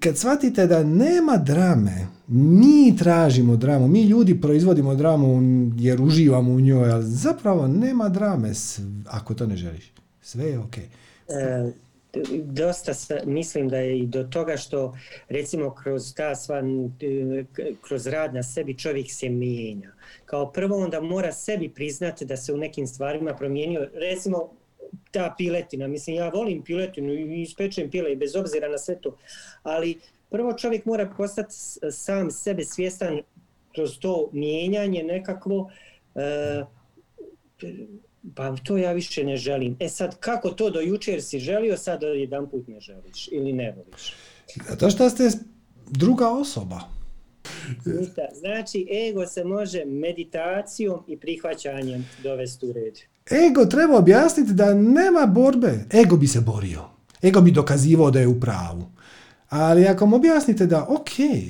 kad 0.00 0.18
shvatite 0.18 0.66
da 0.66 0.84
nema 0.84 1.36
drame, 1.36 2.06
mi 2.28 2.96
tražimo 2.98 3.56
dramu, 3.56 3.88
mi 3.88 4.02
ljudi 4.02 4.40
proizvodimo 4.40 4.94
dramu 4.94 5.40
jer 5.76 6.02
uživamo 6.02 6.52
u 6.52 6.60
njoj, 6.60 6.90
ali 6.90 7.04
zapravo 7.04 7.68
nema 7.68 8.08
drame 8.08 8.52
ako 9.06 9.34
to 9.34 9.46
ne 9.46 9.56
želiš. 9.56 9.92
Sve 10.22 10.44
je 10.44 10.58
ok. 10.58 10.78
E, 10.78 10.88
dosta 12.44 12.92
mislim 13.26 13.68
da 13.68 13.76
je 13.76 13.98
i 13.98 14.06
do 14.06 14.24
toga 14.24 14.56
što 14.56 14.98
recimo 15.28 15.74
kroz 15.74 16.14
ta 16.14 16.36
sva, 16.36 16.62
kroz 17.88 18.06
rad 18.06 18.34
na 18.34 18.42
sebi 18.42 18.78
čovjek 18.78 19.06
se 19.10 19.28
mijenja. 19.28 19.91
Kao 20.24 20.52
prvo 20.52 20.76
onda 20.76 21.00
mora 21.00 21.32
sebi 21.32 21.68
priznati 21.68 22.24
da 22.24 22.36
se 22.36 22.52
u 22.52 22.56
nekim 22.56 22.86
stvarima 22.86 23.34
promijenio. 23.34 23.88
Recimo 23.94 24.50
ta 25.10 25.34
piletina, 25.38 25.88
mislim 25.88 26.16
ja 26.16 26.28
volim 26.28 26.62
piletinu 26.62 27.12
i 27.12 27.42
ispečem 27.42 27.90
pile 27.90 28.12
i 28.12 28.16
bez 28.16 28.36
obzira 28.36 28.68
na 28.68 28.78
sve 28.78 29.00
to, 29.00 29.16
ali 29.62 30.00
prvo 30.30 30.52
čovjek 30.52 30.84
mora 30.84 31.12
postati 31.16 31.54
sam 31.90 32.30
sebe 32.30 32.64
svjestan 32.64 33.20
kroz 33.74 33.98
to 33.98 34.30
mijenjanje 34.32 35.02
nekakvo, 35.02 35.70
e, 36.14 36.64
pa 38.36 38.56
to 38.56 38.76
ja 38.76 38.92
više 38.92 39.24
ne 39.24 39.36
želim. 39.36 39.76
E 39.80 39.88
sad, 39.88 40.20
kako 40.20 40.50
to 40.50 40.70
do 40.70 40.80
jučer 40.80 41.22
si 41.22 41.38
želio, 41.38 41.76
sad 41.76 42.02
jedan 42.02 42.50
put 42.50 42.68
ne 42.68 42.80
želiš 42.80 43.28
ili 43.32 43.52
ne 43.52 43.74
voliš? 43.76 44.14
Zato 44.68 44.90
što 44.90 45.10
ste 45.10 45.30
druga 45.90 46.28
osoba. 46.28 46.80
Znači, 48.40 48.86
ego 49.08 49.26
se 49.26 49.44
može 49.44 49.84
meditacijom 49.84 51.00
i 51.08 51.16
prihvaćanjem 51.16 52.06
dovesti 52.22 52.66
u 52.66 52.72
red. 52.72 52.94
Ego 53.30 53.64
treba 53.66 53.98
objasniti 53.98 54.52
da 54.52 54.74
nema 54.74 55.26
borbe. 55.26 55.84
Ego 55.92 56.16
bi 56.16 56.26
se 56.26 56.40
borio. 56.40 56.82
Ego 57.22 57.40
bi 57.40 57.50
dokazivao 57.50 58.10
da 58.10 58.20
je 58.20 58.28
u 58.28 58.40
pravu. 58.40 58.90
Ali 59.48 59.86
ako 59.86 60.06
mu 60.06 60.16
objasnite 60.16 60.66
da 60.66 60.86
ok, 60.88 61.20
e, 61.20 61.42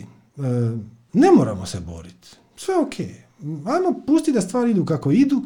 ne 1.13 1.31
moramo 1.37 1.67
se 1.67 1.81
boriti, 1.81 2.29
sve 2.57 2.77
ok, 2.77 2.95
ajmo 3.67 4.03
pusti 4.07 4.33
da 4.33 4.41
stvari 4.41 4.71
idu 4.71 4.85
kako 4.85 5.13
idu, 5.13 5.43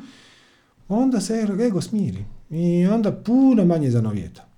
onda 0.89 1.21
se 1.21 1.47
ego 1.67 1.81
smiri. 1.81 2.25
I 2.51 2.87
onda 2.87 3.13
puno 3.13 3.65
manje 3.65 3.91
zanovijeta. 3.91 4.49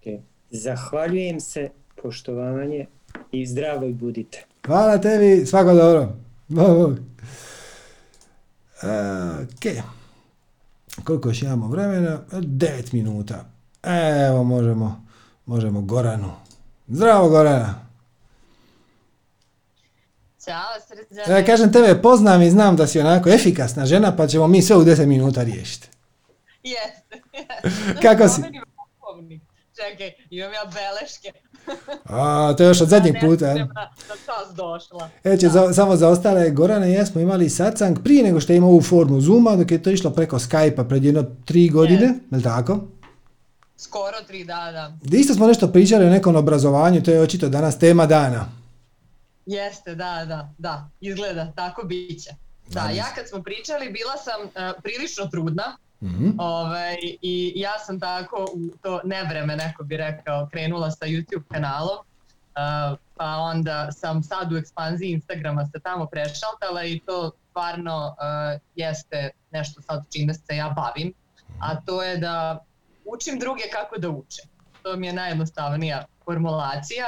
Okay. 0.00 0.20
Zahvaljujem 0.50 1.40
se, 1.40 1.70
poštovanje 2.02 2.86
i 3.32 3.46
zdravo 3.46 3.86
i 3.86 3.92
budite. 3.92 4.44
Hvala 4.66 4.98
tebi, 4.98 5.46
svako 5.46 5.74
dobro. 5.74 6.16
Ok. 9.42 9.84
Koliko 11.04 11.28
još 11.28 11.42
imamo 11.42 11.68
vremena? 11.68 12.18
9 12.30 12.94
minuta. 12.94 13.44
Evo 14.28 14.44
možemo, 14.44 15.06
možemo 15.46 15.80
Goranu. 15.80 16.32
Zdravo 16.88 17.28
Gorana. 17.28 17.86
Ćao 20.44 20.80
srđane. 20.88 21.38
Ja 21.38 21.46
kažem 21.46 21.72
tebe 21.72 22.02
poznam 22.02 22.42
i 22.42 22.50
znam 22.50 22.76
da 22.76 22.86
si 22.86 23.00
onako 23.00 23.28
efikasna 23.28 23.86
žena 23.86 24.16
pa 24.16 24.26
ćemo 24.26 24.48
mi 24.48 24.62
sve 24.62 24.76
u 24.76 24.84
10 24.84 25.06
minuta 25.06 25.42
riješiti. 25.42 25.88
Jeste. 26.62 27.22
Kako 28.02 28.28
si? 28.28 28.42
Čekaj, 29.74 30.12
imam 30.30 30.52
ja 30.52 30.64
beleške. 30.64 31.32
A, 32.04 32.54
to 32.56 32.62
je 32.62 32.66
još 32.66 32.80
od 32.80 32.88
zadnjeg 32.88 33.14
puta. 33.20 33.54
Ne, 33.54 33.68
da 34.26 34.54
došla. 34.54 35.10
E, 35.24 35.36
će, 35.36 35.48
za, 35.48 35.72
samo 35.72 35.96
za 35.96 36.08
ostale 36.08 36.50
Gorane, 36.50 36.90
jesmo 36.92 37.20
imali 37.20 37.50
satsang 37.50 37.98
prije 38.04 38.22
nego 38.22 38.40
što 38.40 38.52
imamo 38.52 38.72
ovu 38.72 38.82
formu 38.82 39.20
Zuma, 39.20 39.56
dok 39.56 39.70
je 39.70 39.82
to 39.82 39.90
išlo 39.90 40.10
preko 40.10 40.38
Skype-a 40.38 40.84
pred 40.84 41.04
jedno 41.04 41.24
tri 41.44 41.68
godine, 41.68 42.06
je 42.30 42.36
li 42.36 42.42
tako? 42.42 42.80
Skoro 43.76 44.16
tri 44.26 44.44
dana. 44.44 44.98
Isto 45.12 45.34
smo 45.34 45.46
nešto 45.46 45.68
pričali 45.68 46.04
o 46.04 46.10
nekom 46.10 46.36
obrazovanju, 46.36 47.02
to 47.02 47.10
je 47.10 47.20
očito 47.20 47.48
danas 47.48 47.78
tema 47.78 48.06
dana. 48.06 48.48
Jeste, 49.46 49.94
da, 49.94 50.24
da, 50.28 50.50
da, 50.58 50.88
izgleda, 51.00 51.52
tako 51.56 51.82
bit 51.82 52.22
će. 52.22 52.30
Da, 52.68 52.90
ja 52.90 53.06
kad 53.14 53.28
smo 53.28 53.42
pričali 53.42 53.90
bila 53.90 54.16
sam 54.16 54.40
uh, 54.44 54.82
prilično 54.82 55.26
trudna, 55.26 55.76
mm 56.00 56.40
ovaj, 56.40 56.96
i 57.22 57.52
ja 57.56 57.78
sam 57.78 58.00
tako 58.00 58.46
u 58.54 58.76
to 58.82 59.00
nevreme, 59.04 59.56
neko 59.56 59.84
bi 59.84 59.96
rekao, 59.96 60.48
krenula 60.52 60.90
sa 60.90 61.06
YouTube 61.06 61.44
kanalom, 61.48 61.98
uh, 61.98 62.98
pa 63.16 63.36
onda 63.36 63.92
sam 63.92 64.22
sad 64.22 64.52
u 64.52 64.56
ekspanziji 64.56 65.10
Instagrama 65.10 65.66
se 65.66 65.80
tamo 65.80 66.06
prešaltala 66.06 66.84
i 66.84 67.00
to 67.06 67.30
stvarno 67.50 68.06
uh, 68.06 68.60
jeste 68.76 69.30
nešto 69.50 69.82
sad 69.82 70.04
čime 70.12 70.34
se 70.34 70.56
ja 70.56 70.68
bavim, 70.76 71.12
a 71.60 71.80
to 71.80 72.02
je 72.02 72.16
da 72.16 72.64
učim 73.04 73.38
druge 73.38 73.62
kako 73.72 73.98
da 73.98 74.08
uče. 74.08 74.42
To 74.82 74.96
mi 74.96 75.06
je 75.06 75.12
najjednostavnija 75.12 76.04
formulacija. 76.24 77.06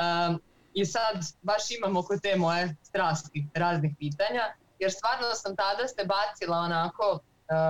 Um, 0.00 0.40
I 0.74 0.84
sad 0.84 1.16
baš 1.42 1.62
imam 1.78 1.96
oko 1.96 2.18
te 2.18 2.36
moje 2.36 2.76
strasti 2.82 3.46
raznih 3.54 3.94
pitanja, 3.98 4.42
jer 4.78 4.92
stvarno 4.92 5.34
sam 5.34 5.56
tada 5.56 5.88
se 5.88 6.04
bacila 6.04 6.58
onako 6.58 7.18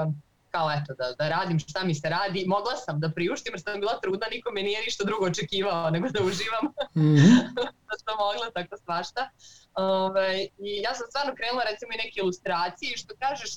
um, 0.05 0.23
kao 0.51 0.71
eto 0.71 0.95
da, 0.95 1.07
da 1.19 1.29
radim 1.29 1.59
šta 1.59 1.85
mi 1.85 1.95
se 1.95 2.09
radi. 2.09 2.45
Mogla 2.47 2.77
sam 2.77 3.01
da 3.01 3.11
priuštim 3.11 3.53
jer 3.53 3.61
sam 3.61 3.81
bila 3.81 4.01
trudna, 4.03 4.27
niko 4.31 4.51
me 4.51 4.63
nije 4.63 4.81
ništa 4.81 5.05
drugo 5.05 5.27
očekivao 5.27 5.91
nego 5.91 6.09
da 6.09 6.21
uživam. 6.25 6.65
Mm-hmm. 6.97 7.37
da 7.89 7.95
sam 8.05 8.15
mogla 8.19 8.51
tako 8.55 8.77
svašta. 8.85 9.31
Ove, 9.75 10.47
I 10.59 10.71
ja 10.87 10.95
sam 10.95 11.07
stvarno 11.09 11.33
krenula 11.39 11.63
recimo 11.71 11.91
i 11.93 12.03
neke 12.05 12.17
ilustracije 12.21 12.93
i 12.93 13.01
što 13.03 13.15
kažeš, 13.19 13.51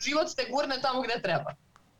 život 0.00 0.28
te 0.36 0.44
gurne 0.52 0.80
tamo 0.82 1.02
gde 1.02 1.22
treba. 1.22 1.52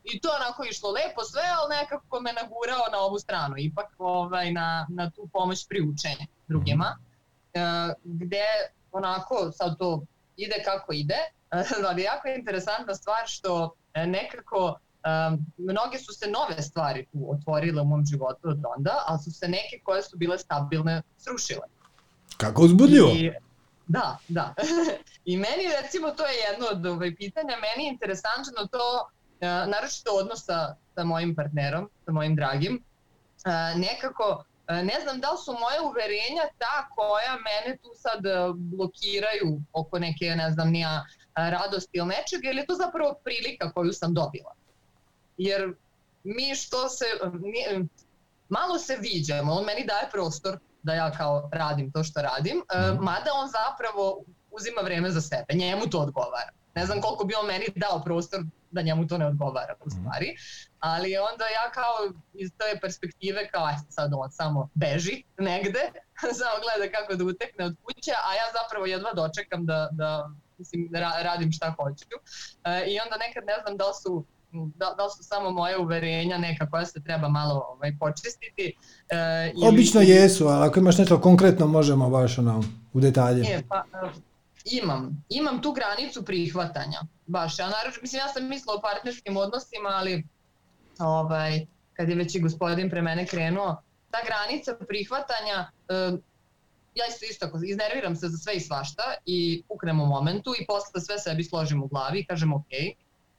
I 0.03 0.21
to 0.21 0.29
onako 0.39 0.63
išlo 0.63 0.91
lepo 0.91 1.21
sve, 1.31 1.45
ali 1.57 1.75
nekako 1.75 2.19
me 2.19 2.31
nagurao 2.33 2.85
na 2.91 2.99
ovu 2.99 3.19
stranu, 3.19 3.55
ipak 3.57 3.89
ovaj, 3.97 4.51
na, 4.51 4.87
na 4.89 5.09
tu 5.09 5.29
pomoć 5.33 5.67
pri 5.69 5.81
učenju 5.81 6.25
drugima. 6.47 6.97
E, 7.53 7.59
gde 8.03 8.45
onako 8.91 9.51
sad 9.51 9.77
to 9.79 10.03
ide 10.39 10.63
kako 10.65 10.93
ide, 10.93 11.19
ali 11.89 12.01
jako 12.01 12.27
je 12.27 12.37
interesantna 12.37 12.95
stvar 12.95 13.23
što 13.27 13.73
e, 13.93 14.07
nekako 14.07 14.79
um, 15.05 15.45
mnoge 15.57 15.97
su 15.97 16.13
se 16.13 16.27
nove 16.27 16.61
stvari 16.61 17.05
tu 17.11 17.31
otvorile 17.31 17.81
u 17.81 17.85
mom 17.85 18.05
životu 18.05 18.39
od 18.43 18.61
onda, 18.77 19.03
ali 19.07 19.19
su 19.19 19.31
se 19.31 19.47
neke 19.47 19.79
koje 19.83 20.03
su 20.03 20.17
bile 20.17 20.37
stabilne 20.37 21.01
srušile. 21.17 21.67
Kako 22.37 22.61
uzbudljivo! 22.61 23.09
I, 23.09 23.31
da, 23.87 24.17
da. 24.27 24.53
I 25.31 25.37
meni 25.37 25.63
recimo 25.81 26.09
to 26.11 26.25
je 26.25 26.35
jedno 26.51 26.67
od 26.71 26.85
ovaj, 26.85 27.15
pitanja, 27.15 27.55
meni 27.61 27.87
je 27.87 27.91
interesantno 27.91 28.67
to, 28.71 29.09
uh, 29.41 29.47
naročito 29.47 30.11
odnos 30.11 30.45
sa, 30.45 30.75
sa 30.95 31.03
mojim 31.03 31.35
partnerom, 31.35 31.89
sa 32.05 32.11
mojim 32.11 32.35
dragim, 32.35 32.83
uh, 33.45 33.79
nekako 33.79 34.43
ne 34.69 34.99
znam 35.03 35.19
da 35.19 35.31
li 35.31 35.37
su 35.45 35.51
moje 35.51 35.81
uverenja 35.89 36.43
ta 36.57 36.87
koja 36.95 37.35
mene 37.47 37.77
tu 37.77 37.89
sad 37.95 38.25
e, 38.25 38.29
blokiraju 38.55 39.61
oko 39.73 39.99
neke, 39.99 40.25
ne 40.25 40.51
znam, 40.51 40.69
nija 40.71 41.05
e, 41.35 41.51
radosti 41.51 41.97
ili 41.97 42.07
nečega, 42.07 42.49
ili 42.49 42.57
je 42.57 42.65
to 42.65 42.75
zapravo 42.75 43.13
prilika 43.23 43.71
koju 43.71 43.93
sam 43.93 44.13
dobila. 44.13 44.53
Jer 45.37 45.73
mi 46.23 46.55
što 46.55 46.89
se, 46.89 47.05
mi, 47.33 47.87
malo 48.49 48.79
se 48.79 48.97
viđamo, 49.01 49.53
on 49.53 49.65
meni 49.65 49.85
daje 49.85 50.09
prostor 50.11 50.59
da 50.83 50.93
ja 50.93 51.11
kao 51.11 51.49
radim 51.53 51.91
to 51.91 52.03
što 52.03 52.21
radim, 52.21 52.57
mm. 52.57 53.03
mada 53.03 53.31
on 53.33 53.49
zapravo 53.49 54.23
uzima 54.51 54.81
vreme 54.81 55.11
za 55.11 55.21
sebe, 55.21 55.53
njemu 55.53 55.89
to 55.89 55.99
odgovara. 55.99 56.51
Ne 56.75 56.85
znam 56.85 57.01
koliko 57.01 57.23
bi 57.23 57.33
on 57.35 57.47
meni 57.47 57.65
dao 57.75 58.01
prostor 58.03 58.41
da 58.71 58.81
njemu 58.81 59.07
to 59.07 59.17
ne 59.17 59.27
odgovara 59.27 59.75
u 59.79 59.87
mhm. 59.87 59.99
stvari, 59.99 60.35
ali 60.79 61.17
onda 61.17 61.45
ja 61.45 61.71
kao 61.73 62.19
iz 62.33 62.51
te 62.57 62.79
perspektive 62.81 63.49
kao 63.51 63.65
aj 63.65 63.75
sad 63.89 64.11
on 64.13 64.31
samo 64.31 64.69
beži 64.73 65.23
negde, 65.37 65.83
samo 66.39 66.55
gleda 66.63 66.91
kako 66.97 67.15
da 67.15 67.23
utekne 67.25 67.65
od 67.65 67.75
kuće, 67.83 68.11
a 68.27 68.29
ja 68.33 68.47
zapravo 68.61 68.85
jedva 68.85 69.13
dočekam 69.13 69.65
da, 69.65 69.89
da 69.91 70.29
mislim, 70.57 70.89
ra, 70.93 71.11
radim 71.21 71.51
šta 71.51 71.75
hoću. 71.77 72.05
E, 72.63 72.85
I 72.91 72.99
onda 72.99 73.17
nekad 73.17 73.43
ne 73.45 73.53
znam 73.63 73.77
da 73.77 73.87
li 73.87 73.93
su 74.03 74.25
da, 74.51 74.95
da 74.97 75.09
su 75.09 75.23
samo 75.23 75.51
moje 75.51 75.77
uverenja 75.77 76.37
neka 76.37 76.69
koja 76.69 76.85
se 76.85 77.03
treba 77.03 77.29
malo 77.29 77.65
ovaj, 77.69 77.97
počistiti. 77.99 78.75
E, 79.09 79.51
ili, 79.55 79.67
Obično 79.67 80.01
jesu, 80.01 80.47
ali 80.47 80.67
ako 80.67 80.79
imaš 80.79 80.97
nešto 80.97 81.21
konkretno 81.21 81.67
možemo 81.67 82.09
baš 82.09 82.37
ono, 82.37 82.63
u 82.93 82.99
detalje. 82.99 83.41
Je, 83.41 83.63
pa, 83.69 83.83
imam, 84.65 85.23
imam 85.29 85.61
tu 85.61 85.71
granicu 85.71 86.25
prihvatanja, 86.25 86.99
baš, 87.27 87.59
ja 87.59 87.69
naravno, 87.69 87.97
mislim, 88.01 88.19
ja 88.19 88.27
sam 88.27 88.47
mislila 88.47 88.75
o 88.75 88.81
partnerskim 88.81 89.37
odnosima, 89.37 89.89
ali 89.89 90.23
ovaj, 90.99 91.65
kad 91.93 92.09
je 92.09 92.15
već 92.15 92.35
i 92.35 92.39
gospodin 92.39 92.89
pre 92.89 93.01
mene 93.01 93.27
krenuo, 93.27 93.81
ta 94.11 94.19
granica 94.25 94.75
prihvatanja, 94.87 95.71
uh, 96.11 96.19
ja 96.95 97.05
isto 97.09 97.25
isto, 97.25 97.51
iznerviram 97.65 98.15
se 98.15 98.27
za 98.27 98.37
sve 98.37 98.53
i 98.55 98.59
svašta 98.59 99.03
i 99.25 99.63
uknem 99.69 100.01
u 100.01 100.05
momentu 100.05 100.53
i 100.59 100.65
posle 100.65 101.01
sve 101.01 101.19
sebi 101.19 101.43
složim 101.43 101.83
u 101.83 101.87
glavi 101.87 102.19
i 102.19 102.25
kažem 102.25 102.53
ok, 102.53 102.71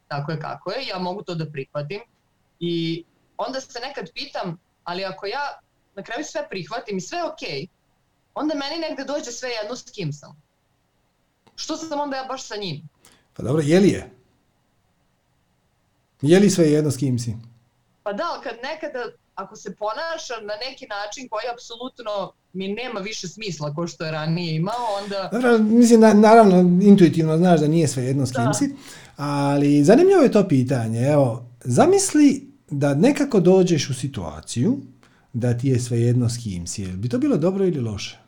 tako 0.09 0.33
je 0.33 0.41
kako 0.41 0.71
je, 0.71 0.87
ja 0.87 0.99
mogu 0.99 1.23
to 1.23 1.35
da 1.35 1.51
prihvatim. 1.51 2.01
I 2.61 3.05
onda 3.37 3.61
se 3.61 3.81
nekad 3.81 4.11
pitam, 4.15 4.59
ali 4.85 5.05
ako 5.05 5.27
ja 5.27 5.59
na 5.95 6.03
kraju 6.03 6.25
sve 6.25 6.49
prihvatim 6.49 6.97
i 6.97 7.01
sve 7.01 7.25
ok, 7.25 7.71
onda 8.35 8.55
meni 8.55 8.79
negde 8.89 9.05
dođe 9.05 9.31
sve 9.31 9.51
jedno 9.51 9.77
s 9.77 9.91
kim 9.91 10.13
sam 10.13 10.50
što 11.61 11.77
sam 11.77 12.01
onda 12.01 12.17
ja 12.17 12.25
baš 12.25 12.47
sa 12.47 12.57
njim? 12.57 12.89
Pa 13.37 13.43
dobro, 13.43 13.63
je 13.63 13.81
li 13.81 13.89
je? 13.89 14.11
Je 16.23 16.41
li 16.41 16.51
sve 16.51 16.73
jedno 16.73 16.91
s 16.91 16.97
kim 16.97 17.19
si? 17.19 17.37
Pa 18.03 18.13
da, 18.13 18.25
ali 18.33 18.43
kad 18.43 18.55
nekada, 18.63 19.05
ako 19.35 19.57
se 19.57 19.77
ponašam 19.77 20.47
na 20.47 20.55
neki 20.69 20.87
način 20.87 21.29
koji 21.29 21.45
apsolutno 21.55 22.33
mi 22.53 22.69
nema 22.69 23.01
više 23.01 23.29
smisla 23.29 23.75
ko 23.75 23.87
što 23.87 24.05
je 24.05 24.13
ranije 24.13 24.57
imao, 24.57 24.87
onda... 25.03 25.29
Dobro, 25.33 25.59
mislim, 25.59 26.01
na, 26.01 26.15
naravno, 26.15 26.59
intuitivno 26.83 27.37
znaš 27.37 27.61
da 27.61 27.69
nije 27.69 27.89
sve 27.89 28.05
jedno 28.05 28.27
s 28.27 28.33
kim 28.33 28.45
da. 28.45 28.55
si, 28.55 28.75
ali 29.17 29.85
zanimljivo 29.85 30.23
je 30.23 30.33
to 30.33 30.49
pitanje. 30.49 31.01
Evo, 31.01 31.47
zamisli 31.65 32.51
da 32.71 32.95
nekako 32.95 33.41
dođeš 33.41 33.91
u 33.91 33.95
situaciju 33.95 34.79
da 35.33 35.59
ti 35.59 35.69
je 35.69 35.81
sve 35.81 36.01
jedno 36.01 36.29
s 36.29 36.39
kim 36.43 36.67
si. 36.67 36.87
Bi 36.87 37.09
to 37.09 37.19
bilo 37.19 37.37
dobro 37.37 37.67
ili 37.67 37.81
loše? 37.81 38.19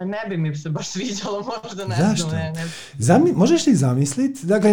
Ne 0.00 0.28
bi 0.28 0.36
mi 0.36 0.56
se 0.56 0.68
baš 0.70 0.88
sviđalo, 0.88 1.44
možda 1.64 1.86
ne 1.86 1.96
Zašto? 1.96 2.28
znam. 2.28 2.40
Ne, 2.40 2.52
ne. 2.52 2.68
Zami, 2.98 3.32
možeš 3.32 3.66
li 3.66 3.74
zamisliti, 3.76 4.46
dakle, 4.46 4.70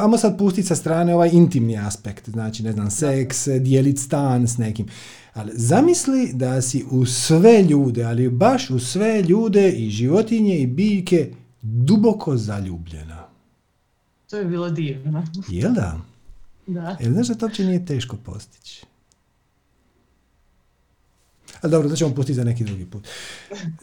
ajmo 0.00 0.18
sad 0.18 0.38
pustiti 0.38 0.66
sa 0.68 0.76
strane 0.76 1.14
ovaj 1.14 1.30
intimni 1.32 1.78
aspekt, 1.78 2.28
znači, 2.30 2.62
ne 2.62 2.72
znam, 2.72 2.90
seks, 2.90 3.48
dijelit 3.60 3.98
stan 3.98 4.48
s 4.48 4.58
nekim. 4.58 4.86
Ali 5.34 5.52
zamisli 5.54 6.30
da 6.32 6.62
si 6.62 6.84
u 6.90 7.06
sve 7.06 7.62
ljude, 7.62 8.04
ali 8.04 8.28
baš 8.28 8.70
u 8.70 8.78
sve 8.78 9.22
ljude 9.22 9.70
i 9.70 9.90
životinje 9.90 10.58
i 10.58 10.66
biljke 10.66 11.32
duboko 11.62 12.36
zaljubljena. 12.36 13.24
To 14.30 14.36
je 14.36 14.44
bilo 14.44 14.70
divno. 14.70 15.24
Jel 15.48 15.72
da? 15.72 16.00
Da. 16.66 16.96
Jel 17.00 17.12
znaš 17.12 17.28
da 17.28 17.34
to 17.34 17.46
uopće 17.46 17.64
nije 17.64 17.86
teško 17.86 18.16
postići? 18.16 18.86
Ali 21.64 21.70
dobro, 21.70 21.88
to 21.88 21.96
ćemo 21.96 22.14
pustiti 22.14 22.34
za 22.34 22.44
neki 22.44 22.64
drugi 22.64 22.84
put. 22.84 23.08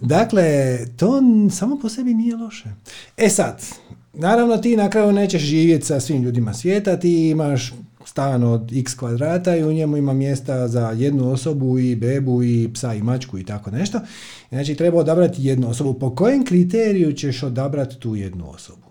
Dakle, 0.02 0.78
to 0.98 1.22
samo 1.52 1.80
po 1.82 1.90
sebi 1.90 2.14
nije 2.14 2.36
loše. 2.36 2.70
E 3.18 3.30
sad, 3.30 3.64
naravno 4.14 4.58
ti 4.58 4.78
na 4.78 4.90
kraju 4.90 5.12
nećeš 5.12 5.41
živjeti 5.41 5.86
sa 5.86 5.99
svim 5.99 6.24
ljudima 6.24 6.53
svijeta, 6.53 6.99
ti 6.99 7.30
imaš 7.30 7.74
stan 8.06 8.44
od 8.44 8.74
x 8.74 8.94
kvadrata 8.94 9.56
i 9.56 9.64
u 9.64 9.74
njemu 9.74 9.98
ima 9.98 10.14
mjesta 10.14 10.68
za 10.68 10.91
jednu 10.91 11.32
osobu 11.32 11.80
i 11.80 11.95
bebu 11.95 12.44
i 12.44 12.70
psa 12.74 12.94
i 12.94 13.02
mačku 13.02 13.38
i 13.38 13.45
tako 13.45 13.72
nešto. 13.72 13.99
Znači 14.49 14.76
treba 14.76 14.98
odabrati 14.99 15.44
jednu 15.44 15.70
osobu. 15.70 15.94
Po 15.94 16.16
kojem 16.16 16.45
kriteriju 16.45 17.14
ćeš 17.14 17.44
odabrati 17.44 17.99
tu 17.99 18.16
jednu 18.16 18.49
osobu? 18.49 18.88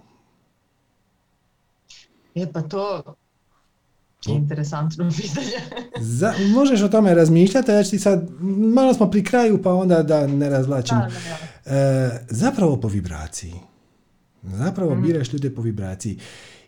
E 2.35 2.47
pa 2.53 2.63
to 2.63 3.15
Interesantno 4.29 5.11
pitanje. 5.17 5.81
Za, 6.01 6.35
možeš 6.55 6.83
o 6.83 6.89
tome 6.89 7.15
razmišljati, 7.15 7.71
ja 7.71 7.85
ti 7.85 7.99
sad, 7.99 8.29
malo 8.75 8.95
smo 8.95 9.11
pri 9.11 9.25
kraju 9.25 9.63
pa 9.63 9.75
onda 9.75 10.03
da 10.03 10.27
ne 10.27 10.51
razlačimo. 10.51 11.01
E, 11.67 12.11
zapravo 12.29 12.81
po 12.81 12.89
vibraciji. 12.89 13.55
Zapravo 14.43 14.95
mm. 14.95 15.03
biraš 15.03 15.33
ljude 15.33 15.55
po 15.55 15.63
vibraciji. 15.63 16.19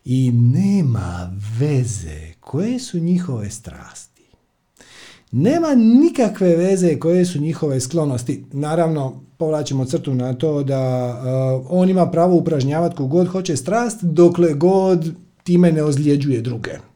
I 0.05 0.31
nema 0.33 1.33
veze 1.61 2.33
koje 2.41 2.79
su 2.79 2.99
njihove 2.99 3.51
strasti. 3.51 4.23
Nema 5.33 5.75
nikakve 5.75 6.57
veze 6.57 6.99
koje 6.99 7.25
su 7.25 7.41
njihove 7.41 7.81
sklonosti. 7.81 8.45
Naravno, 8.53 9.23
povlačimo 9.39 9.85
crtu 9.85 10.15
na 10.15 10.35
to 10.35 10.63
da 10.63 11.09
uh, 11.61 11.67
on 11.71 11.89
ima 11.89 12.11
pravo 12.11 12.35
upražnjavati 12.35 12.97
kogod 12.97 13.29
hoće 13.29 13.57
strast, 13.57 14.03
dokle 14.03 14.55
god 14.55 15.15
time 15.43 15.73
ne 15.73 15.83
ozljeđuje 15.83 16.41
druge 16.41 16.92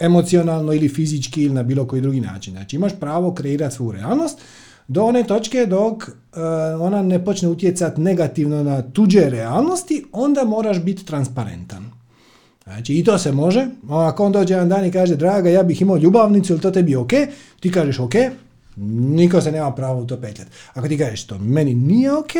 emocionalno 0.00 0.72
ili 0.72 0.88
fizički 0.88 1.42
ili 1.42 1.54
na 1.54 1.62
bilo 1.62 1.86
koji 1.86 2.02
drugi 2.02 2.20
način. 2.20 2.52
Znači 2.52 2.76
imaš 2.76 2.92
pravo 3.00 3.34
kreirati 3.34 3.74
svoju 3.74 3.92
realnost 3.92 4.38
do 4.88 5.04
one 5.04 5.24
točke 5.24 5.66
dok 5.66 6.02
uh, 6.02 6.08
ona 6.80 7.02
ne 7.02 7.24
počne 7.24 7.48
utjecati 7.48 8.00
negativno 8.00 8.62
na 8.62 8.82
tuđe 8.82 9.30
realnosti, 9.30 10.04
onda 10.12 10.44
moraš 10.44 10.80
biti 10.82 11.04
transparentan. 11.04 11.84
Znači 12.64 12.94
i 12.94 13.04
to 13.04 13.18
se 13.18 13.32
može. 13.32 13.66
Ako 13.90 14.24
on 14.24 14.32
dođe 14.32 14.54
jedan 14.54 14.68
dan 14.68 14.84
i 14.84 14.92
kaže, 14.92 15.16
draga, 15.16 15.50
ja 15.50 15.62
bih 15.62 15.82
imao 15.82 15.96
ljubavnicu, 15.96 16.52
ili 16.52 16.62
to 16.62 16.70
tebi 16.70 16.96
ok? 16.96 17.12
Ti 17.60 17.72
kažeš 17.72 17.98
ok, 17.98 18.14
niko 18.76 19.40
se 19.40 19.52
nema 19.52 19.72
pravo 19.72 20.00
u 20.00 20.06
to 20.06 20.16
petljati. 20.16 20.50
Ako 20.74 20.88
ti 20.88 20.98
kažeš 20.98 21.24
to 21.24 21.38
meni 21.38 21.74
nije 21.74 22.12
ok, 22.12 22.32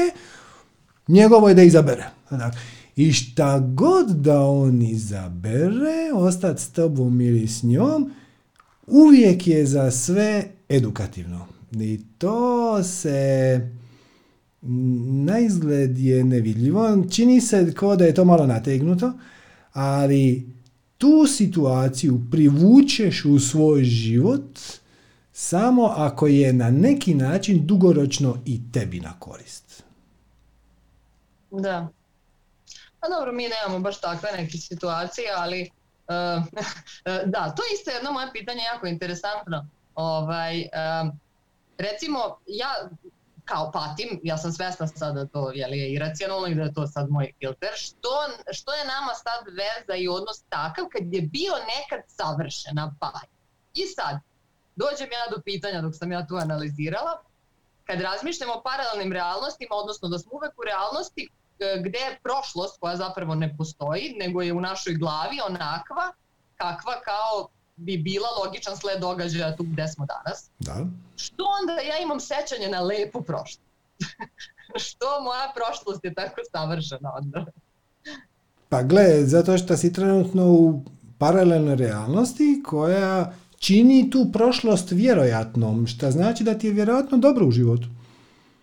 njegovo 1.08 1.48
je 1.48 1.54
da 1.54 1.62
izabere. 1.62 2.04
Dakle, 2.30 2.60
i 2.96 3.12
šta 3.12 3.58
god 3.58 4.10
da 4.10 4.40
on 4.40 4.82
izabere, 4.82 6.12
ostati 6.14 6.62
s 6.62 6.68
tobom 6.68 7.20
ili 7.20 7.48
s 7.48 7.62
njom, 7.62 8.10
uvijek 8.86 9.46
je 9.46 9.66
za 9.66 9.90
sve 9.90 10.44
edukativno. 10.68 11.46
I 11.72 12.00
to 12.18 12.82
se 12.82 13.60
na 15.26 15.38
izgled 15.38 15.98
je 15.98 16.24
nevidljivo. 16.24 17.04
Čini 17.10 17.40
se 17.40 17.72
kao 17.74 17.96
da 17.96 18.04
je 18.04 18.14
to 18.14 18.24
malo 18.24 18.46
nategnuto, 18.46 19.12
ali 19.72 20.46
tu 20.98 21.26
situaciju 21.26 22.20
privučeš 22.30 23.24
u 23.24 23.38
svoj 23.38 23.84
život 23.84 24.58
samo 25.32 25.84
ako 25.96 26.26
je 26.26 26.52
na 26.52 26.70
neki 26.70 27.14
način 27.14 27.66
dugoročno 27.66 28.38
i 28.44 28.72
tebi 28.72 29.00
na 29.00 29.12
korist. 29.18 29.82
Da, 31.50 31.88
Pa 33.06 33.14
dobro, 33.14 33.32
mi 33.32 33.48
nemamo 33.48 33.78
baš 33.78 34.00
takve 34.00 34.32
neke 34.32 34.58
situacije, 34.58 35.32
ali 35.36 35.70
uh, 36.08 36.44
da, 37.34 37.54
to 37.56 37.62
je 37.62 37.74
isto 37.74 37.90
jedno 37.90 38.12
moje 38.12 38.32
pitanje 38.32 38.60
jako 38.72 38.86
interesantno. 38.86 39.66
Ovaj, 39.94 40.60
uh, 40.60 41.12
recimo, 41.78 42.38
ja 42.46 42.88
kao 43.44 43.70
patim, 43.72 44.20
ja 44.22 44.38
sam 44.38 44.52
svesna 44.52 44.86
sada 44.86 45.26
to 45.26 45.50
je 45.52 45.66
li, 45.66 45.78
je 45.78 45.92
iracionalno 45.92 46.46
i 46.46 46.54
da 46.54 46.62
je 46.62 46.74
to 46.74 46.86
sad 46.86 47.10
moj 47.10 47.32
filter, 47.38 47.70
što, 47.74 48.28
što 48.52 48.74
je 48.74 48.84
nama 48.84 49.14
sad 49.14 49.44
veza 49.46 49.96
i 49.96 50.08
odnos 50.08 50.42
takav 50.48 50.84
kad 50.92 51.14
je 51.14 51.22
bio 51.22 51.52
nekad 51.74 52.00
savršena 52.06 52.94
pa. 53.00 53.12
I 53.74 53.86
sad, 53.86 54.18
dođem 54.76 55.08
ja 55.12 55.36
do 55.36 55.42
pitanja 55.42 55.80
dok 55.80 55.94
sam 55.96 56.12
ja 56.12 56.26
tu 56.26 56.36
analizirala, 56.36 57.22
kad 57.84 58.00
razmišljamo 58.00 58.52
o 58.52 58.62
paralelnim 58.62 59.12
realnostima, 59.12 59.74
odnosno 59.74 60.08
da 60.08 60.18
smo 60.18 60.32
uvek 60.34 60.58
u 60.58 60.64
realnosti 60.64 61.28
gde 61.58 61.98
je 61.98 62.18
prošlost 62.22 62.80
koja 62.80 62.96
zapravo 62.96 63.34
ne 63.34 63.56
postoji, 63.56 64.14
nego 64.18 64.42
je 64.42 64.52
u 64.52 64.60
našoj 64.60 64.94
glavi 64.94 65.38
onakva 65.48 66.12
kakva 66.56 67.00
kao 67.04 67.48
bi 67.76 67.98
bila 67.98 68.28
logičan 68.44 68.76
sled 68.76 69.00
događaja 69.00 69.56
tu 69.56 69.62
gde 69.62 69.88
smo 69.88 70.06
danas. 70.06 70.50
Da. 70.58 70.86
Što 71.16 71.44
onda 71.60 71.72
ja 71.72 71.98
imam 72.02 72.20
sećanje 72.20 72.68
na 72.68 72.80
lepu 72.80 73.22
prošlost? 73.22 73.60
što 74.86 75.06
moja 75.22 75.52
prošlost 75.54 76.04
je 76.04 76.14
tako 76.14 76.40
savršena 76.52 77.12
onda? 77.16 77.44
Pa 78.68 78.82
gle, 78.82 79.24
zato 79.24 79.58
što 79.58 79.76
si 79.76 79.92
trenutno 79.92 80.46
u 80.46 80.82
paralelnoj 81.18 81.76
realnosti 81.76 82.62
koja 82.66 83.32
čini 83.58 84.10
tu 84.10 84.26
prošlost 84.32 84.90
vjerojatnom, 84.90 85.86
što 85.86 86.10
znači 86.10 86.44
da 86.44 86.58
ti 86.58 86.66
je 86.66 86.72
vjerojatno 86.72 87.18
dobro 87.18 87.46
u 87.46 87.50
životu. 87.50 87.88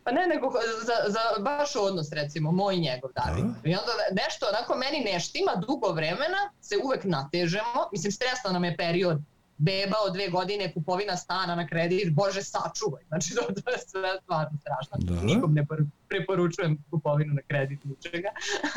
Pa 0.04 0.12
ne, 0.12 0.28
nego 0.28 0.52
za, 0.86 1.12
za 1.12 1.44
baš 1.44 1.76
odnos, 1.76 2.12
recimo, 2.12 2.52
moj 2.52 2.76
i 2.76 2.80
njegov 2.80 3.12
David. 3.16 3.46
I 3.64 3.76
onda 3.76 3.92
nešto 4.12 4.46
onako 4.50 4.76
meni 4.76 5.12
ne 5.12 5.20
štima 5.20 5.56
dugo 5.56 5.92
vremena, 5.92 6.52
se 6.62 6.76
uvek 6.84 7.04
natežemo, 7.04 7.90
mislim, 7.92 8.12
stresno 8.12 8.52
nam 8.52 8.64
je 8.64 8.78
period 8.78 9.22
beba 9.58 9.98
od 10.06 10.14
dve 10.14 10.30
godine, 10.30 10.74
kupovina 10.74 11.18
stana 11.18 11.56
na 11.56 11.68
kredit, 11.68 12.14
bože 12.14 12.44
sačuvaj, 12.44 13.04
znači 13.08 13.34
to, 13.36 13.42
to 13.42 13.72
je 13.72 13.78
sve 13.78 14.20
stvarno 14.24 14.58
strašno. 14.62 14.98
Da. 15.00 15.22
Nikom 15.22 15.54
ne 15.54 15.66
preporučujem 16.08 16.84
kupovinu 16.92 17.34
na 17.34 17.42
kredit 17.48 17.80
ničega. 17.84 18.30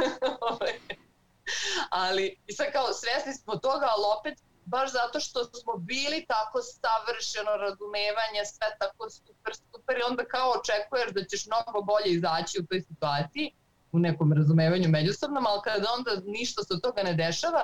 Ovaj. 0.51 0.73
ali, 1.91 2.37
i 2.47 2.53
sad 2.53 2.67
kao 2.73 2.87
svesni 2.93 3.35
smo 3.35 3.57
toga, 3.57 3.87
ali 3.97 4.05
opet 4.19 4.43
baš 4.75 4.93
zato 4.93 5.21
što 5.21 5.39
smo 5.45 5.73
bili 5.91 6.19
tako 6.35 6.59
savršeno 6.83 7.53
razumevanje, 7.65 8.41
sve 8.55 8.69
tako 8.83 9.03
super, 9.11 9.53
super 9.73 9.95
i 9.99 10.07
onda 10.11 10.23
kao 10.35 10.49
očekuješ 10.59 11.09
da 11.17 11.21
ćeš 11.31 11.43
mnogo 11.51 11.79
bolje 11.91 12.09
izaći 12.19 12.55
u 12.61 12.67
toj 12.69 12.81
situaciji, 12.89 13.47
u 13.93 13.99
nekom 13.99 14.33
razumevanju 14.33 14.89
međusobnom, 14.89 15.45
ali 15.51 15.61
kada 15.69 15.87
onda 15.97 16.11
ništa 16.39 16.63
se 16.63 16.75
od 16.75 16.81
toga 16.87 17.03
ne 17.03 17.15
dešava, 17.15 17.63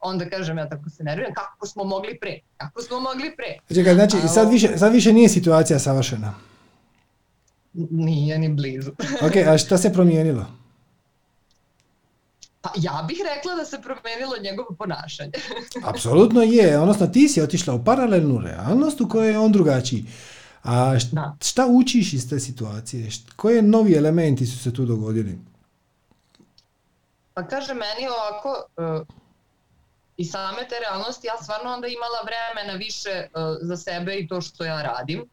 onda 0.00 0.30
kažem 0.30 0.58
ja 0.58 0.68
tako 0.68 0.90
se 0.90 1.04
nerviram, 1.04 1.32
kako 1.34 1.66
smo 1.66 1.84
mogli 1.84 2.18
pre, 2.20 2.40
kako 2.56 2.82
smo 2.82 3.00
mogli 3.00 3.36
pre. 3.36 3.74
Čekaj, 3.74 3.94
znači 3.94 4.16
sad 4.34 4.50
više, 4.50 4.78
sad 4.78 4.92
više 4.92 5.12
nije 5.12 5.28
situacija 5.28 5.78
savršena? 5.78 6.34
Nije 7.90 8.38
ni 8.38 8.48
blizu. 8.48 8.90
ok, 9.26 9.36
a 9.46 9.58
šta 9.58 9.78
se 9.78 9.92
promijenilo? 9.92 10.46
Pa 12.60 12.70
ja 12.76 13.04
bih 13.08 13.18
rekla 13.34 13.54
da 13.54 13.64
se 13.64 13.82
promenilo 13.82 14.36
njegovo 14.42 14.74
ponašanje. 14.78 15.32
Apsolutno 15.90 16.42
je, 16.42 16.78
odnosno 16.78 17.06
ti 17.06 17.28
si 17.28 17.42
otišla 17.42 17.74
u 17.74 17.84
paralelnu 17.84 18.40
realnost 18.40 19.00
u 19.00 19.08
kojoj 19.08 19.30
je 19.30 19.38
on 19.38 19.52
drugačiji. 19.52 20.04
A 20.62 20.98
šta, 20.98 21.36
šta 21.42 21.66
učiš 21.66 22.12
iz 22.12 22.28
te 22.28 22.40
situacije? 22.40 23.08
Koje 23.36 23.62
novi 23.62 23.94
elementi 23.94 24.46
su 24.46 24.58
se 24.58 24.72
tu 24.72 24.84
dogodili? 24.84 25.38
Pa 27.34 27.46
kaže 27.46 27.74
meni 27.74 28.08
ovako, 28.08 28.64
uh, 28.76 29.06
i 30.16 30.24
same 30.24 30.68
te 30.68 30.74
realnosti, 30.88 31.26
ja 31.26 31.36
stvarno 31.42 31.70
onda 31.70 31.86
imala 31.86 32.18
vremena 32.24 32.78
više 32.78 33.26
uh, 33.34 33.56
za 33.60 33.76
sebe 33.76 34.14
i 34.14 34.28
to 34.28 34.40
što 34.40 34.64
ja 34.64 34.82
radim. 34.82 35.24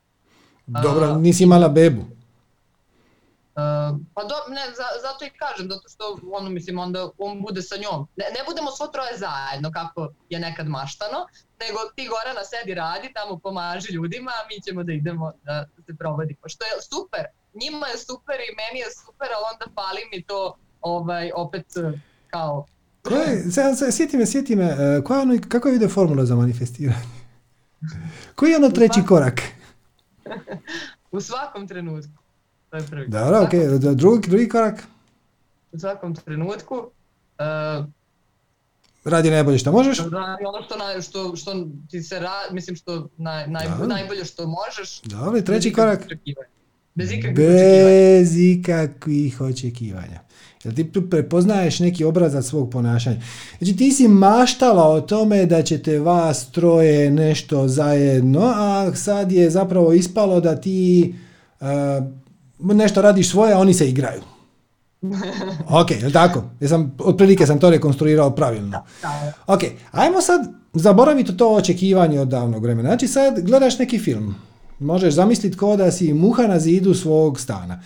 Dobro, 0.67 1.11
uh, 1.11 1.17
nisi 1.17 1.43
imala 1.43 1.69
bebu. 1.69 2.05
Pa 4.13 4.21
do, 4.23 4.35
ne, 4.55 4.63
za, 4.79 4.87
zato 5.05 5.25
i 5.25 5.29
kažem, 5.29 5.69
zato 5.71 5.87
što 5.89 6.19
ono, 6.31 6.49
mislim, 6.49 6.79
onda 6.79 7.09
on 7.17 7.41
bude 7.41 7.61
sa 7.61 7.75
njom. 7.83 8.07
Ne, 8.15 8.25
ne 8.35 8.41
budemo 8.47 8.71
svo 8.71 8.87
troje 8.87 9.17
zajedno, 9.17 9.71
kako 9.71 10.09
je 10.29 10.39
nekad 10.39 10.67
maštano, 10.67 11.19
nego 11.63 11.79
ti 11.95 12.07
Gorana 12.07 12.43
sedi 12.51 12.73
radi, 12.73 13.13
tamo 13.13 13.39
pomaži 13.39 13.93
ljudima, 13.93 14.31
a 14.31 14.47
mi 14.49 14.61
ćemo 14.65 14.83
da 14.83 14.93
idemo 14.93 15.31
da, 15.43 15.65
se 15.85 15.93
provodi. 15.99 16.35
Što 16.45 16.65
je 16.65 16.71
super, 16.91 17.23
njima 17.61 17.87
je 17.87 17.97
super 17.97 18.37
i 18.47 18.55
meni 18.59 18.79
je 18.79 18.89
super, 19.01 19.27
ali 19.35 19.45
onda 19.51 19.65
pali 19.75 20.01
mi 20.11 20.23
to 20.23 20.55
ovaj, 20.81 21.31
opet 21.35 21.65
kao... 22.27 22.65
Koje, 23.01 23.43
sjeti 23.91 24.17
me, 24.17 24.25
sjeti 24.25 24.55
me, 24.55 24.65
e, 24.65 25.01
koja 25.03 25.21
ono, 25.21 25.39
kako 25.49 25.67
je 25.67 25.75
ide 25.75 25.87
formula 25.87 26.25
za 26.25 26.35
manifestiranje? 26.35 27.05
Koji 28.35 28.51
je 28.51 28.57
ono 28.57 28.69
treći 28.69 29.01
korak? 29.07 29.41
U 31.11 31.21
svakom 31.21 31.67
trenutku. 31.67 32.24
To 32.75 32.79
je 32.79 32.87
prvi. 32.87 33.07
Dobro, 33.07 33.43
ok. 33.43 33.51
Drugi, 33.95 34.29
drugi 34.29 34.49
korak? 34.49 34.83
U 35.71 35.79
svakom 35.79 36.15
trenutku. 36.15 36.75
Uh, 36.75 37.85
Radi 39.03 39.31
najbolje 39.31 39.57
što 39.57 39.71
možeš. 39.71 39.97
Radi 39.97 40.43
ono 40.45 40.65
što, 40.65 40.77
na, 40.77 41.01
što, 41.01 41.35
što 41.35 41.67
ti 41.89 42.01
se 42.01 42.19
radi, 42.19 42.53
mislim 42.53 42.75
što 42.75 43.09
naj, 43.17 43.47
naj, 43.47 43.65
najbolje 43.87 44.25
što 44.25 44.47
možeš. 44.47 45.01
Dobro, 45.01 45.41
treći 45.41 45.73
korak. 45.73 46.07
Bez 46.95 47.11
ikakvih 47.11 47.35
Bez 47.35 48.31
očekivanja. 48.31 48.51
ikakvih 48.51 49.41
očekivanja. 49.41 50.19
Jel 50.63 50.73
ti 50.75 50.91
prepoznaješ 51.09 51.79
neki 51.79 52.03
obrazac 52.03 52.45
svog 52.45 52.71
ponašanja? 52.71 53.21
Znači 53.57 53.77
ti 53.77 53.91
si 53.91 54.07
maštala 54.07 54.87
o 54.87 55.01
tome 55.01 55.45
da 55.45 55.61
ćete 55.61 55.99
vas 55.99 56.51
troje 56.51 57.11
nešto 57.11 57.67
zajedno, 57.67 58.53
a 58.55 58.95
sad 58.95 59.31
je 59.31 59.49
zapravo 59.49 59.93
ispalo 59.93 60.39
da 60.39 60.61
ti 60.61 61.15
uh, 61.59 61.67
nešto 62.59 63.01
radiš 63.01 63.29
svoje, 63.29 63.53
a 63.53 63.59
oni 63.59 63.73
se 63.73 63.89
igraju. 63.89 64.21
ok, 65.81 65.91
je 65.91 66.11
tako? 66.11 66.43
Jesam, 66.59 66.95
otprilike 66.99 67.45
sam 67.45 67.59
to 67.59 67.69
rekonstruirao 67.69 68.31
pravilno. 68.31 68.83
Ok, 69.47 69.59
ajmo 69.91 70.21
sad 70.21 70.41
zaboraviti 70.73 71.37
to 71.37 71.53
očekivanje 71.53 72.19
od 72.19 72.27
davnog 72.27 72.63
vremena. 72.63 72.89
Znači 72.89 73.07
sad 73.07 73.41
gledaš 73.41 73.79
neki 73.79 73.99
film. 73.99 74.35
Možeš 74.79 75.13
zamisliti 75.13 75.57
ko 75.57 75.75
da 75.75 75.91
si 75.91 76.13
muha 76.13 76.47
na 76.47 76.59
zidu 76.59 76.93
svog 76.93 77.39
stana. 77.39 77.81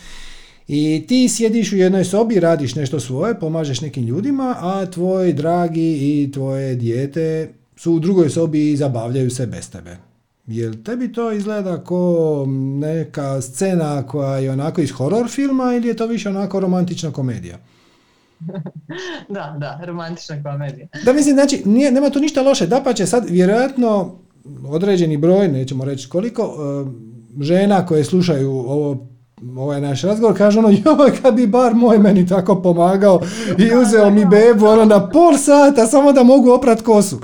I 0.67 1.05
ti 1.07 1.29
sjediš 1.29 1.73
u 1.73 1.75
jednoj 1.75 2.05
sobi, 2.05 2.39
radiš 2.39 2.75
nešto 2.75 2.99
svoje, 2.99 3.39
pomažeš 3.39 3.81
nekim 3.81 4.05
ljudima, 4.05 4.55
a 4.59 4.85
tvoj 4.85 5.33
dragi 5.33 5.91
i 5.91 6.31
tvoje 6.31 6.75
dijete 6.75 7.53
su 7.75 7.93
u 7.93 7.99
drugoj 7.99 8.29
sobi 8.29 8.71
i 8.71 8.77
zabavljaju 8.77 9.29
se 9.29 9.47
bez 9.47 9.71
tebe. 9.71 10.08
Jel 10.49 10.73
tebi 10.85 11.13
to 11.13 11.31
izgleda 11.31 11.83
ko 11.83 12.45
neka 12.79 13.41
scena 13.41 14.07
koja 14.07 14.37
je 14.37 14.51
onako 14.51 14.81
iz 14.81 14.91
horror 14.91 15.27
filma 15.27 15.73
ili 15.75 15.87
je 15.87 15.95
to 15.95 16.05
više 16.05 16.29
onako 16.29 16.59
romantična 16.59 17.11
komedija? 17.11 17.57
da, 19.35 19.55
da, 19.59 19.79
romantična 19.85 20.43
komedija. 20.43 20.87
Da 21.05 21.13
mislim, 21.13 21.35
znači, 21.35 21.61
nije, 21.65 21.91
nema 21.91 22.09
tu 22.09 22.19
ništa 22.19 22.41
loše, 22.41 22.67
da 22.67 22.81
pa 22.83 22.93
će 22.93 23.05
sad 23.05 23.25
vjerojatno 23.29 24.15
određeni 24.67 25.17
broj, 25.17 25.47
nećemo 25.47 25.85
reći 25.85 26.09
koliko, 26.09 26.43
uh, 26.43 26.87
žena 27.43 27.85
koje 27.85 28.03
slušaju 28.03 28.51
ovo 28.51 29.07
ovaj 29.57 29.81
naš 29.81 30.01
razgovor, 30.01 30.37
kaže 30.37 30.59
ono, 30.59 30.69
joj, 30.69 31.11
kad 31.21 31.35
bi 31.35 31.47
bar 31.47 31.73
moj 31.73 31.97
meni 31.97 32.27
tako 32.27 32.61
pomagao 32.61 33.21
i 33.57 33.75
uzeo 33.75 34.09
mi 34.09 34.25
bebu, 34.25 34.65
ono, 34.65 34.85
na 34.85 35.09
pol 35.09 35.37
sata, 35.37 35.87
samo 35.87 36.13
da 36.13 36.23
mogu 36.23 36.51
oprat 36.51 36.81
kosu. 36.81 37.19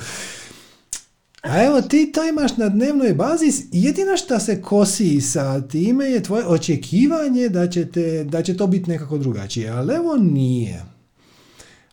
A 1.50 1.64
evo 1.64 1.82
ti 1.82 2.12
to 2.12 2.24
imaš 2.24 2.58
na 2.58 2.70
dnevnoj 2.70 3.14
bazi, 3.14 3.46
jedino 3.72 4.18
što 4.18 4.40
se 4.40 4.62
kosi 4.62 5.22
sa 5.22 5.62
time 5.62 6.06
je 6.06 6.24
tvoje 6.24 6.46
očekivanje 6.46 7.50
da 7.50 7.70
će, 7.70 7.92
te, 7.92 8.24
da 8.24 8.44
će 8.44 8.58
to 8.58 8.68
biti 8.68 8.90
nekako 8.90 9.18
drugačije, 9.18 9.70
ali 9.70 9.96
evo 9.96 10.16
nije. 10.16 10.86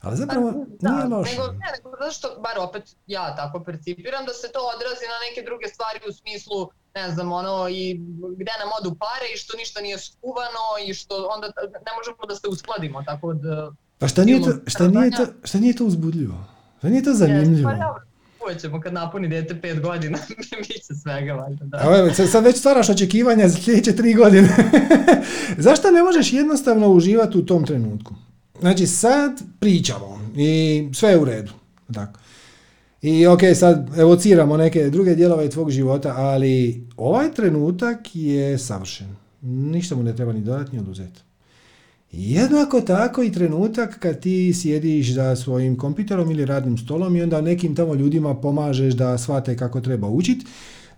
Ali 0.00 0.16
zapravo 0.16 0.52
pa, 0.80 0.88
nije 0.88 1.04
loše. 1.04 1.32
Nego, 1.32 1.46
ne, 1.46 1.68
nego 1.76 1.96
zato 2.00 2.12
što, 2.12 2.28
bar 2.40 2.68
opet 2.68 2.82
ja 3.06 3.36
tako 3.36 3.64
percipiram, 3.64 4.24
da 4.26 4.32
se 4.32 4.48
to 4.52 4.60
odrazi 4.76 5.04
na 5.12 5.18
neke 5.26 5.40
druge 5.48 5.66
stvari 5.68 6.00
u 6.08 6.12
smislu, 6.12 6.70
ne 6.94 7.10
znam, 7.10 7.32
ono, 7.32 7.68
i 7.68 8.00
gde 8.36 8.52
nam 8.62 8.70
odu 8.80 8.90
pare 9.04 9.26
i 9.34 9.36
što 9.36 9.56
ništa 9.56 9.80
nije 9.80 9.98
skuvano 9.98 10.64
i 10.86 10.94
što 10.94 11.14
onda 11.34 11.46
ne 11.86 11.92
možemo 11.98 12.26
da 12.28 12.34
se 12.34 12.48
uskladimo, 12.48 13.02
tako 13.02 13.32
da... 13.34 13.72
Pa 13.98 14.08
šta 14.08 14.24
nije 14.24 14.42
to, 14.42 14.52
šta 14.66 14.88
nije 14.88 15.10
to, 15.10 15.26
šta 15.44 15.58
nije 15.58 15.76
to 15.76 15.84
uzbudljivo? 15.84 16.38
Šta 16.78 16.88
nije 16.88 17.02
to 17.02 17.14
zanimljivo? 17.14 17.70
Yes, 17.70 17.78
pa, 17.78 18.11
ćemo 18.60 18.80
kad 18.80 18.92
napuni 18.92 19.28
dete 19.28 19.60
pet 19.60 19.80
godina, 19.80 20.18
bit 20.68 20.86
će 20.86 20.94
svega 20.94 21.32
valjda. 21.32 21.64
Da. 21.64 21.98
Evo, 21.98 22.26
sad 22.26 22.44
već 22.44 22.56
stvaraš 22.56 22.88
očekivanja 22.88 23.48
za 23.48 23.58
sljedeće 23.58 23.96
tri 23.96 24.14
godine. 24.14 24.48
Zašto 25.58 25.90
ne 25.90 26.02
možeš 26.02 26.32
jednostavno 26.32 26.88
uživati 26.88 27.38
u 27.38 27.46
tom 27.46 27.66
trenutku? 27.66 28.14
Znači 28.60 28.86
sad 28.86 29.42
pričamo 29.60 30.30
i 30.36 30.88
sve 30.94 31.10
je 31.10 31.18
u 31.18 31.24
redu. 31.24 31.52
Tako. 31.94 32.20
I 33.02 33.26
ok, 33.26 33.40
sad 33.54 33.98
evociramo 33.98 34.56
neke 34.56 34.90
druge 34.90 35.14
dijelove 35.14 35.50
tvog 35.50 35.70
života, 35.70 36.14
ali 36.16 36.86
ovaj 36.96 37.32
trenutak 37.32 37.98
je 38.14 38.58
savršen. 38.58 39.16
Ništa 39.40 39.96
mu 39.96 40.02
ne 40.02 40.16
treba 40.16 40.32
ni 40.32 40.40
dodati 40.40 40.76
ni 40.76 40.82
oduzeti. 40.82 41.20
Jednako 42.12 42.80
tako 42.80 43.22
i 43.22 43.32
trenutak 43.32 43.98
kad 43.98 44.20
ti 44.20 44.54
sjediš 44.54 45.12
za 45.12 45.36
svojim 45.36 45.76
kompiterom 45.76 46.30
ili 46.30 46.44
radnim 46.44 46.78
stolom 46.78 47.16
i 47.16 47.22
onda 47.22 47.40
nekim 47.40 47.74
tamo 47.74 47.94
ljudima 47.94 48.34
pomažeš 48.34 48.94
da 48.94 49.18
shvate 49.18 49.56
kako 49.56 49.80
treba 49.80 50.08
učiti, 50.08 50.46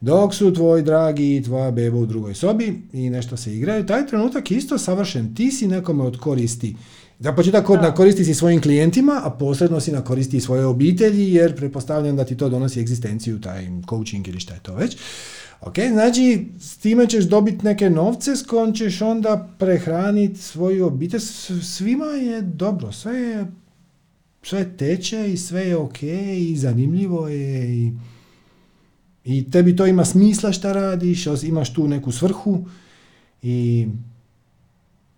dok 0.00 0.34
su 0.34 0.54
tvoj 0.54 0.82
dragi 0.82 1.36
i 1.36 1.42
tvoja 1.42 1.70
beba 1.70 1.98
u 1.98 2.06
drugoj 2.06 2.34
sobi 2.34 2.82
i 2.92 3.10
nešto 3.10 3.36
se 3.36 3.54
igraju, 3.56 3.86
taj 3.86 4.06
trenutak 4.06 4.50
je 4.50 4.58
isto 4.58 4.78
savršen. 4.78 5.34
Ti 5.34 5.50
si 5.50 5.68
nekome 5.68 6.04
od 6.04 6.18
koristi. 6.18 6.76
Da 7.18 7.32
početak 7.32 7.68
na 7.68 7.94
koristi 7.94 8.24
si 8.24 8.34
svojim 8.34 8.60
klijentima, 8.60 9.20
a 9.24 9.30
posredno 9.30 9.80
si 9.80 9.92
na 9.92 10.04
koristi 10.04 10.40
svoje 10.40 10.66
obitelji, 10.66 11.32
jer 11.32 11.56
pretpostavljam 11.56 12.16
da 12.16 12.24
ti 12.24 12.36
to 12.36 12.48
donosi 12.48 12.80
egzistenciju, 12.80 13.40
taj 13.40 13.68
coaching 13.90 14.28
ili 14.28 14.40
šta 14.40 14.54
je 14.54 14.60
to 14.62 14.74
već. 14.74 14.96
Ok, 15.66 15.74
znači 15.92 16.46
s 16.60 16.76
time 16.76 17.06
ćeš 17.06 17.24
dobiti 17.24 17.64
neke 17.64 17.90
novce 17.90 18.36
s 18.36 18.42
kojom 18.42 18.74
ćeš 18.74 19.02
onda 19.02 19.48
prehraniti 19.58 20.40
svoju 20.40 20.86
obitelj. 20.86 21.20
Svima 21.62 22.04
je 22.04 22.42
dobro, 22.42 22.92
sve 22.92 23.18
je 23.18 23.46
sve 24.42 24.76
teče 24.76 25.32
i 25.32 25.36
sve 25.36 25.66
je 25.66 25.76
ok 25.76 26.02
i 26.38 26.56
zanimljivo 26.56 27.28
je 27.28 27.76
i, 27.76 27.92
i 29.24 29.50
tebi 29.50 29.76
to 29.76 29.86
ima 29.86 30.04
smisla 30.04 30.52
šta 30.52 30.72
radiš, 30.72 31.26
imaš 31.42 31.74
tu 31.74 31.88
neku 31.88 32.12
svrhu 32.12 32.64
i 33.42 33.86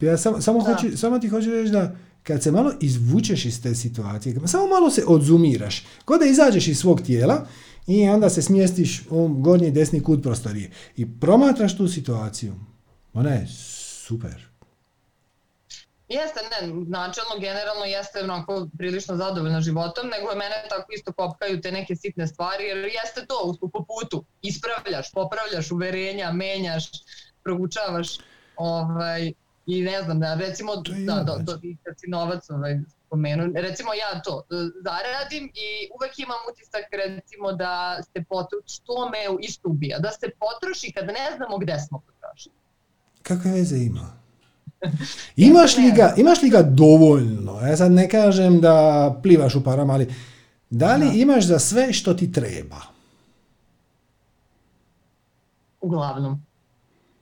ja 0.00 0.18
sam, 0.18 0.42
samo, 0.42 0.60
hoću, 0.60 0.96
samo 0.96 1.18
ti 1.18 1.28
hoću 1.28 1.50
reći 1.50 1.72
da 1.72 1.96
kad 2.22 2.42
se 2.42 2.52
malo 2.52 2.72
izvučeš 2.80 3.44
iz 3.44 3.62
te 3.62 3.74
situacije, 3.74 4.40
samo 4.46 4.66
malo 4.66 4.90
se 4.90 5.02
odzumiraš, 5.06 5.84
kod 6.04 6.20
da 6.20 6.26
izađeš 6.26 6.68
iz 6.68 6.78
svog 6.78 7.00
tijela 7.02 7.46
i 7.86 8.08
onda 8.08 8.30
se 8.30 8.42
smjestiš 8.42 9.02
u 9.10 9.28
gornji 9.28 9.70
desni 9.70 10.02
kut 10.02 10.22
prostorije 10.22 10.70
i 10.96 11.20
promatraš 11.20 11.76
tu 11.76 11.88
situaciju. 11.88 12.54
Ona 13.12 13.30
je 13.30 13.46
super. 14.06 14.46
Jeste, 16.08 16.40
ne, 16.52 16.68
načelno, 16.88 17.38
generalno 17.40 17.84
jeste 17.84 18.24
onako 18.24 18.68
prilično 18.78 19.16
zadovoljna 19.16 19.60
životom, 19.60 20.06
nego 20.06 20.30
je 20.30 20.36
mene 20.36 20.54
tako 20.68 20.92
isto 20.92 21.12
kopkaju 21.12 21.60
te 21.60 21.72
neke 21.72 21.96
sitne 21.96 22.26
stvari, 22.26 22.64
jer 22.64 22.78
jeste 22.78 23.26
to 23.28 23.56
po 23.72 23.84
putu, 23.84 24.24
ispravljaš, 24.42 25.12
popravljaš 25.12 25.70
uverenja, 25.70 26.32
menjaš, 26.32 26.84
progučavaš, 27.42 28.18
ovaj, 28.56 29.32
i 29.66 29.82
ne 29.82 30.02
znam, 30.02 30.20
da, 30.20 30.34
recimo, 30.34 30.76
da, 30.76 31.14
da, 31.14 31.36
da, 31.38 31.52
kad 31.82 32.00
si 32.00 32.10
novac 32.10 32.50
ovaj, 32.50 32.80
spomenu. 33.06 33.52
Recimo 33.54 33.94
ja 33.94 34.22
to 34.22 34.34
e, 34.40 34.54
zaradim 34.84 35.44
i 35.54 35.68
uvek 35.96 36.18
imam 36.18 36.38
utisak 36.50 36.84
recimo 36.92 37.52
da 37.52 38.02
se 38.02 38.24
potroši, 38.28 38.74
što 38.74 39.08
me 39.10 39.18
isto 39.40 39.68
ubija, 39.68 39.98
da 39.98 40.10
se 40.10 40.26
potroši 40.42 40.92
kad 40.92 41.06
ne 41.06 41.36
znamo 41.36 41.58
gde 41.58 41.76
smo 41.88 42.02
potrošili. 42.06 42.54
Kakve 43.22 43.50
veze 43.50 43.78
ima? 43.78 44.16
Imaš 45.36 45.76
li, 45.76 45.92
ga, 45.92 46.14
imaš 46.16 46.42
li 46.42 46.50
ga 46.50 46.62
dovoljno? 46.62 47.60
Ja 47.60 47.76
sad 47.76 47.92
ne 47.92 48.08
kažem 48.08 48.60
da 48.60 49.14
plivaš 49.22 49.54
u 49.54 49.64
parama, 49.64 49.92
ali 49.92 50.14
da 50.70 50.96
li 50.96 51.20
imaš 51.20 51.44
za 51.44 51.58
sve 51.58 51.92
što 51.92 52.14
ti 52.14 52.32
treba? 52.32 52.80
Uglavnom. 55.80 56.45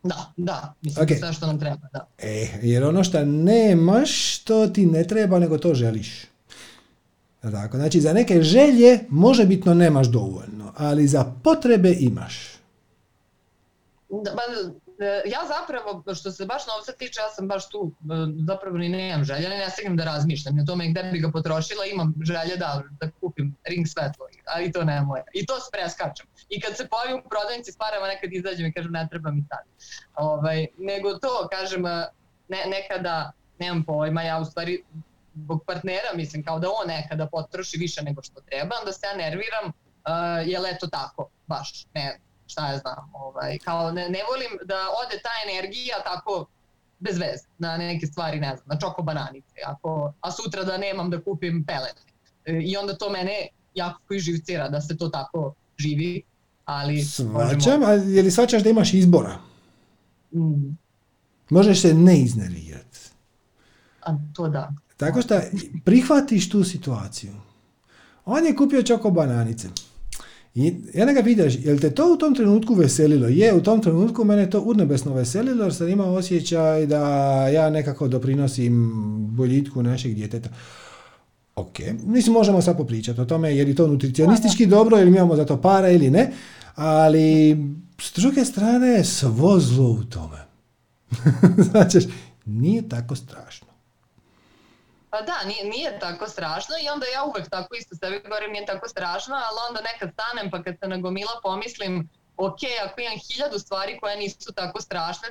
Da, 0.05 0.33
da, 0.37 0.75
mislim 0.83 1.07
okay. 1.07 1.19
sve 1.19 1.33
što 1.33 1.47
nam 1.47 1.61
treba, 1.61 1.89
da. 1.93 2.07
E, 2.19 2.49
jer 2.63 2.85
ono 2.85 3.05
što 3.05 3.25
nemaš, 3.25 4.39
to 4.39 4.67
ti 4.67 4.87
ne 4.87 5.05
treba, 5.05 5.39
nego 5.39 5.59
to 5.59 5.75
želiš. 5.75 6.25
Tako, 7.41 7.77
znači 7.77 8.01
za 8.01 8.13
neke 8.13 8.43
želje 8.43 8.99
može 9.09 9.47
bitno 9.47 9.75
nemaš 9.75 10.07
dovoljno, 10.07 10.73
ali 10.77 11.07
za 11.07 11.25
potrebe 11.43 11.97
imaš. 12.01 12.55
Da, 14.11 14.31
E, 14.99 15.23
ja 15.27 15.41
zapravo, 15.55 16.15
što 16.15 16.31
se 16.31 16.45
baš 16.47 16.63
novca 16.67 16.93
tiče, 16.93 17.21
ja 17.21 17.31
sam 17.31 17.49
baš 17.49 17.69
tu, 17.69 17.93
e, 18.01 18.15
zapravo 18.47 18.79
ni 18.79 18.89
nemam 18.89 19.25
želja, 19.25 19.49
ne 19.49 19.71
stignem 19.71 19.97
da 19.97 20.05
razmišljam 20.05 20.57
na 20.57 20.65
tome 20.65 20.91
gde 20.91 21.03
bi 21.13 21.19
ga 21.19 21.31
potrošila, 21.31 21.85
imam 21.85 22.15
želje 22.23 22.57
da, 22.57 22.83
da 23.01 23.11
kupim 23.21 23.57
ring 23.65 23.87
svetlo, 23.87 24.27
ali 24.47 24.73
to 24.73 24.85
ne 24.85 25.01
moje. 25.01 25.25
I 25.33 25.47
to 25.47 25.55
preskačem. 25.73 26.27
I 26.49 26.61
kad 26.61 26.77
se 26.77 26.89
pojavim 26.89 27.23
u 27.27 27.29
prodavnici 27.29 27.73
s 27.73 27.77
parama, 27.77 28.07
nekad 28.07 28.33
izađem 28.33 28.67
i 28.67 28.73
kažem 28.73 28.93
ne 28.93 29.07
treba 29.11 29.31
mi 29.31 29.45
sad. 29.49 29.65
Ovaj, 30.15 30.67
nego 30.79 31.19
to, 31.19 31.49
kažem, 31.53 31.83
ne, 32.49 32.61
nekada, 32.67 33.33
nemam 33.59 33.85
pojma, 33.85 34.23
ja 34.23 34.39
u 34.39 34.45
stvari 34.45 34.85
zbog 35.35 35.65
partnera 35.67 36.11
mislim 36.15 36.45
kao 36.45 36.59
da 36.59 36.69
on 36.71 36.89
nekada 36.89 37.27
potroši 37.27 37.77
više 37.79 38.03
nego 38.03 38.23
što 38.23 38.41
treba, 38.41 38.77
onda 38.81 38.93
se 38.93 39.07
ja 39.07 39.17
nerviram, 39.17 39.67
uh, 39.69 40.49
je 40.49 40.75
eto 40.75 40.87
tako, 40.87 41.29
baš, 41.47 41.87
ne, 41.95 42.21
šta 42.47 42.73
ja 42.73 42.79
znam, 42.79 43.11
ovaj, 43.15 43.59
kao 43.59 43.93
ne, 43.93 44.09
ne 44.09 44.21
volim 44.31 44.59
da 44.65 44.77
ode 45.05 45.23
ta 45.23 45.31
energija 45.49 45.97
tako 46.05 46.47
bez 46.99 47.19
veze 47.19 47.47
na 47.59 47.77
neke 47.77 48.07
stvari, 48.07 48.41
ne 48.41 48.57
znam, 48.57 48.69
na 48.69 48.79
čoko 48.79 49.03
bananice, 49.03 49.55
ako, 49.67 50.13
a 50.21 50.31
sutra 50.31 50.65
da 50.65 50.77
nemam 50.77 51.11
da 51.11 51.21
kupim 51.21 51.65
pelet. 51.67 51.97
E, 52.45 52.53
I 52.63 52.77
onda 52.77 52.99
to 52.99 53.11
mene 53.11 53.49
jako 53.75 54.01
koji 54.09 54.21
živcira 54.21 54.69
da 54.69 54.81
se 54.81 54.97
to 54.97 55.09
tako 55.09 55.55
živi, 55.79 56.23
ali... 56.65 57.05
Svačam, 57.05 57.55
možemo... 57.55 57.87
a 57.87 57.93
je 57.93 58.23
li 58.23 58.31
svačaš 58.31 58.63
da 58.63 58.71
imaš 58.71 58.95
izbora? 58.95 59.39
Mm. 60.33 60.77
Možeš 61.51 61.81
se 61.81 61.95
ne 61.95 62.21
iznervirati. 62.21 62.99
A 64.03 64.17
to 64.35 64.49
da. 64.49 64.73
Tako 64.97 65.23
što 65.23 65.41
prihvatiš 65.85 66.51
tu 66.51 66.65
situaciju. 66.65 67.33
On 68.25 68.47
je 68.47 68.57
kupio 68.57 68.83
čoko 68.83 69.11
bananice. 69.11 69.69
I 70.55 70.75
ja 70.95 71.13
ga 71.13 71.21
vidiš, 71.21 71.55
jel 71.65 71.79
te 71.79 71.91
to 71.91 72.13
u 72.15 72.17
tom 72.17 72.35
trenutku 72.35 72.75
veselilo? 72.75 73.29
Je, 73.29 73.55
u 73.55 73.63
tom 73.63 73.83
trenutku 73.83 74.25
mene 74.25 74.51
to 74.51 74.61
urnebesno 74.61 75.15
veselilo 75.15 75.65
jer 75.65 75.75
sam 75.75 75.89
imao 75.89 76.15
osjećaj 76.15 76.87
da 76.87 77.01
ja 77.49 77.71
nekako 77.71 78.09
doprinosim 78.09 78.93
boljitku 79.37 79.83
našeg 79.83 80.15
djeteta. 80.15 80.49
Ok, 81.57 81.79
mislim 82.05 82.33
možemo 82.33 82.63
sad 82.63 82.77
popričati 82.77 83.21
o 83.21 83.25
tome 83.25 83.57
je 83.57 83.65
li 83.65 83.75
to 83.75 83.87
nutricionistički 83.87 84.67
dobro 84.67 84.99
ili 84.99 85.11
mi 85.11 85.17
imamo 85.17 85.37
za 85.37 85.47
to 85.47 85.61
para 85.61 85.89
ili 85.89 86.11
ne, 86.11 86.33
ali 86.75 87.57
s 88.01 88.13
druge 88.15 88.45
strane 88.45 89.05
svo 89.05 89.59
zlo 89.61 89.91
u 89.91 90.05
tome. 90.05 90.39
znači, 91.71 91.99
nije 92.45 92.89
tako 92.89 93.17
strašno. 93.17 93.67
Pa 95.11 95.21
da, 95.23 95.45
nije, 95.47 95.65
nije 95.65 95.99
tako 95.99 96.29
strašno 96.29 96.75
i 96.85 96.89
onda 96.89 97.07
ja 97.07 97.25
uvek 97.25 97.51
tako 97.51 97.75
isto 97.75 97.97
sebi 97.97 98.21
govorim 98.29 98.53
nije 98.53 98.67
tako 98.67 98.89
strašno, 98.89 99.35
ali 99.35 99.59
onda 99.69 99.81
nekad 99.93 100.11
stanem 100.13 100.51
pa 100.51 100.63
kad 100.63 100.75
se 100.81 100.89
nagomila 100.89 101.41
pomislim 101.43 102.09
ok, 102.37 102.59
ako 102.85 103.01
imam 103.01 103.19
hiljadu 103.27 103.59
stvari 103.59 103.99
koje 104.01 104.17
nisu 104.17 104.53
tako 104.53 104.81
strašne, 104.81 105.29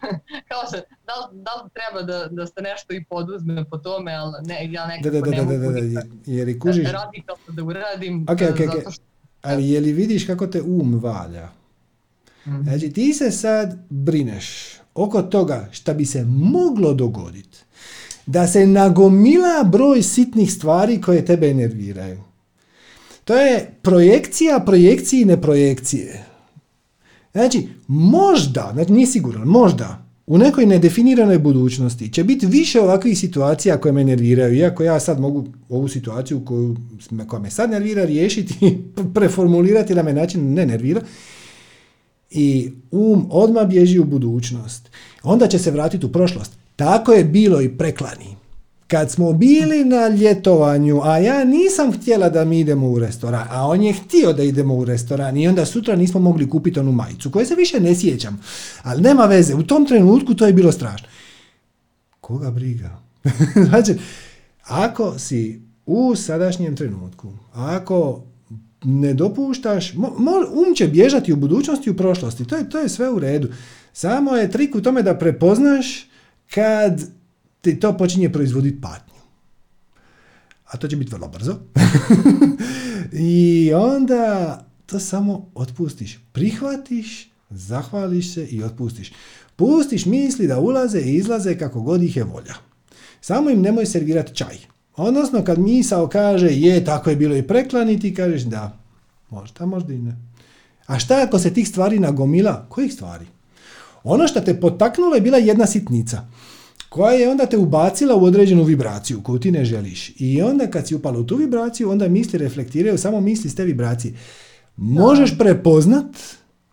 kao 0.48 0.66
se, 0.70 0.82
da 1.06 1.12
li, 1.14 1.42
da 1.42 1.50
li 1.54 1.70
treba 1.70 2.02
da, 2.02 2.28
da 2.30 2.46
se 2.46 2.60
nešto 2.60 2.94
i 2.94 3.04
poduzme 3.04 3.64
po 3.70 3.78
tome, 3.78 4.14
ali 4.14 4.32
ne, 4.46 4.72
ja 4.72 4.86
nekako 4.86 5.10
da, 5.10 5.20
da, 5.20 5.30
da, 5.30 5.30
ne 5.30 5.58
mogu 5.58 5.72
da, 5.72 5.80
da, 5.80 5.86
da, 5.86 6.02
jer 6.26 6.48
i 6.48 6.58
kužiš... 6.58 6.88
radikalno 6.92 7.42
da 7.48 7.62
uradim. 7.64 8.26
Okay, 8.26 8.52
okay, 8.52 8.74
zato 8.76 8.90
što... 8.90 9.02
Ali 9.42 9.70
je 9.70 9.80
li 9.80 9.92
vidiš 9.92 10.26
kako 10.26 10.46
te 10.46 10.62
um 10.62 11.00
valja? 11.02 11.48
Mm-hmm. 12.46 12.64
Znači 12.64 12.92
ti 12.92 13.14
se 13.14 13.30
sad 13.30 13.78
brineš 13.88 14.78
oko 14.94 15.22
toga 15.22 15.68
šta 15.70 15.94
bi 15.94 16.04
se 16.04 16.24
moglo 16.24 16.94
dogoditi 16.94 17.58
da 18.26 18.46
se 18.46 18.66
nagomila 18.66 19.64
broj 19.64 20.02
sitnih 20.02 20.52
stvari 20.52 21.00
koje 21.00 21.24
tebe 21.24 21.54
nerviraju. 21.54 22.20
To 23.24 23.36
je 23.36 23.70
projekcija 23.82 24.60
projekciji 24.66 25.24
ne 25.24 25.40
projekcije. 25.40 26.24
Znači, 27.32 27.68
možda, 27.86 28.70
znači 28.74 28.92
nije 28.92 29.06
sigurno, 29.06 29.44
možda, 29.44 30.08
u 30.26 30.38
nekoj 30.38 30.66
nedefiniranoj 30.66 31.38
budućnosti 31.38 32.12
će 32.12 32.24
biti 32.24 32.46
više 32.46 32.80
ovakvih 32.80 33.18
situacija 33.18 33.76
koje 33.76 33.92
me 33.92 34.04
nerviraju, 34.04 34.54
iako 34.54 34.82
ja 34.82 35.00
sad 35.00 35.20
mogu 35.20 35.44
ovu 35.68 35.88
situaciju 35.88 36.44
koju, 36.44 36.76
koja 37.28 37.40
me 37.40 37.50
sad 37.50 37.70
nervira 37.70 38.04
riješiti, 38.04 38.78
preformulirati 39.14 39.94
na 39.94 40.02
me 40.02 40.12
način 40.12 40.54
ne 40.54 40.66
nervira, 40.66 41.00
i 42.30 42.70
um 42.90 43.26
odmah 43.30 43.66
bježi 43.66 43.98
u 43.98 44.04
budućnost. 44.04 44.90
Onda 45.22 45.46
će 45.46 45.58
se 45.58 45.70
vratiti 45.70 46.06
u 46.06 46.12
prošlost. 46.12 46.52
Tako 46.76 47.12
je 47.12 47.24
bilo 47.24 47.60
i 47.60 47.68
preklani. 47.68 48.37
Kad 48.88 49.10
smo 49.10 49.32
bili 49.32 49.84
na 49.84 50.08
ljetovanju, 50.08 51.00
a 51.02 51.18
ja 51.18 51.44
nisam 51.44 51.92
htjela 51.92 52.28
da 52.28 52.44
mi 52.44 52.60
idemo 52.60 52.88
u 52.88 52.98
restoran, 52.98 53.46
a 53.50 53.66
on 53.66 53.82
je 53.82 53.92
htio 53.92 54.32
da 54.32 54.42
idemo 54.42 54.74
u 54.74 54.84
restoran 54.84 55.36
i 55.36 55.48
onda 55.48 55.66
sutra 55.66 55.96
nismo 55.96 56.20
mogli 56.20 56.48
kupiti 56.48 56.80
onu 56.80 56.92
majicu, 56.92 57.30
koje 57.30 57.46
se 57.46 57.54
više 57.54 57.80
ne 57.80 57.94
sjećam. 57.94 58.40
Ali 58.82 59.02
nema 59.02 59.24
veze, 59.24 59.54
u 59.54 59.62
tom 59.62 59.86
trenutku 59.86 60.34
to 60.34 60.46
je 60.46 60.52
bilo 60.52 60.72
strašno. 60.72 61.08
Koga 62.20 62.50
briga? 62.50 62.98
znači, 63.68 63.94
ako 64.64 65.18
si 65.18 65.62
u 65.86 66.16
sadašnjem 66.16 66.76
trenutku, 66.76 67.32
ako 67.52 68.22
ne 68.84 69.14
dopuštaš, 69.14 69.94
um 69.94 70.74
će 70.76 70.88
bježati 70.88 71.32
u 71.32 71.36
budućnosti 71.36 71.90
i 71.90 71.92
u 71.92 71.96
prošlosti, 71.96 72.46
to 72.46 72.56
je, 72.56 72.70
to 72.70 72.78
je 72.78 72.88
sve 72.88 73.10
u 73.10 73.18
redu. 73.18 73.48
Samo 73.92 74.36
je 74.36 74.50
trik 74.50 74.74
u 74.74 74.80
tome 74.80 75.02
da 75.02 75.18
prepoznaš 75.18 76.08
kad 76.54 77.17
ti 77.60 77.80
to 77.80 77.96
počinje 77.96 78.32
proizvoditi 78.32 78.80
patnju. 78.80 79.14
A 80.64 80.76
to 80.76 80.88
će 80.88 80.96
biti 80.96 81.12
vrlo 81.12 81.28
brzo. 81.28 81.56
I 83.12 83.72
onda 83.74 84.58
to 84.86 85.00
samo 85.00 85.50
otpustiš. 85.54 86.18
Prihvatiš, 86.32 87.30
Zahvališ 87.50 88.34
se 88.34 88.46
i 88.46 88.62
otpustiš. 88.62 89.12
Pustiš 89.56 90.06
misli 90.06 90.46
da 90.46 90.58
ulaze 90.58 91.00
i 91.00 91.14
izlaze 91.14 91.58
kako 91.58 91.80
god 91.80 92.02
ih 92.02 92.16
je 92.16 92.24
volja. 92.24 92.54
Samo 93.20 93.50
im 93.50 93.60
nemoj 93.60 93.86
servirati 93.86 94.34
čaj. 94.34 94.58
Odnosno 94.96 95.44
kad 95.44 95.58
misao 95.58 96.08
kaže 96.08 96.46
je 96.46 96.84
tako 96.84 97.10
je 97.10 97.16
bilo 97.16 97.36
i 97.36 97.42
preklani 97.42 98.00
ti 98.00 98.14
kažeš 98.14 98.42
da. 98.42 98.78
Možda, 99.30 99.66
možda 99.66 99.92
i 99.92 99.98
ne. 99.98 100.16
A 100.86 100.98
šta 100.98 101.22
ako 101.22 101.38
se 101.38 101.54
tih 101.54 101.68
stvari 101.68 101.98
nagomila? 101.98 102.66
Kojih 102.68 102.92
stvari? 102.92 103.26
Ono 104.04 104.28
što 104.28 104.40
te 104.40 104.60
potaknulo 104.60 105.14
je 105.14 105.20
bila 105.20 105.38
jedna 105.38 105.66
sitnica 105.66 106.26
koja 106.88 107.12
je 107.12 107.30
onda 107.30 107.46
te 107.46 107.56
ubacila 107.56 108.16
u 108.16 108.24
određenu 108.24 108.62
vibraciju 108.62 109.22
koju 109.22 109.38
ti 109.38 109.50
ne 109.50 109.64
želiš. 109.64 110.12
I 110.18 110.42
onda 110.42 110.66
kad 110.66 110.88
si 110.88 110.94
upala 110.94 111.18
u 111.18 111.24
tu 111.24 111.36
vibraciju, 111.36 111.90
onda 111.90 112.08
misli 112.08 112.38
reflektiraju 112.38 112.98
samo 112.98 113.20
misli 113.20 113.50
s 113.50 113.54
te 113.54 113.64
vibracije. 113.64 114.14
Možeš 114.76 115.38
prepoznat 115.38 116.16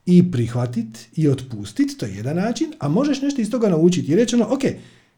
i 0.06 0.32
prihvatit 0.32 1.08
i 1.16 1.28
otpustit, 1.28 1.98
to 1.98 2.06
je 2.06 2.16
jedan 2.16 2.36
način, 2.36 2.74
a 2.80 2.90
možeš 2.90 3.22
nešto 3.22 3.42
iz 3.42 3.52
toga 3.52 3.70
naučiti 3.70 4.12
i 4.12 4.16
reći 4.16 4.36
ono, 4.36 4.46
ok, 4.46 4.62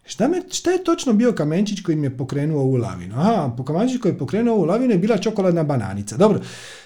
šta, 0.06 0.28
me, 0.28 0.42
šta 0.52 0.72
je 0.72 0.84
točno 0.84 1.14
bio 1.14 1.32
kamenčić 1.32 1.82
koji 1.82 1.98
mi 1.98 2.06
je 2.08 2.18
pokrenuo 2.18 2.62
ovu 2.62 2.76
lavinu? 2.76 3.16
Aha, 3.16 3.54
po 3.58 3.64
kamenčić 3.64 4.02
koji 4.02 4.12
je 4.12 4.18
pokrenuo 4.18 4.56
ovu 4.56 4.66
lavinu 4.66 4.94
je 4.94 4.98
bila 4.98 5.18
čokoladna 5.18 5.64
bananica. 5.64 6.18
Dobro, 6.18 6.42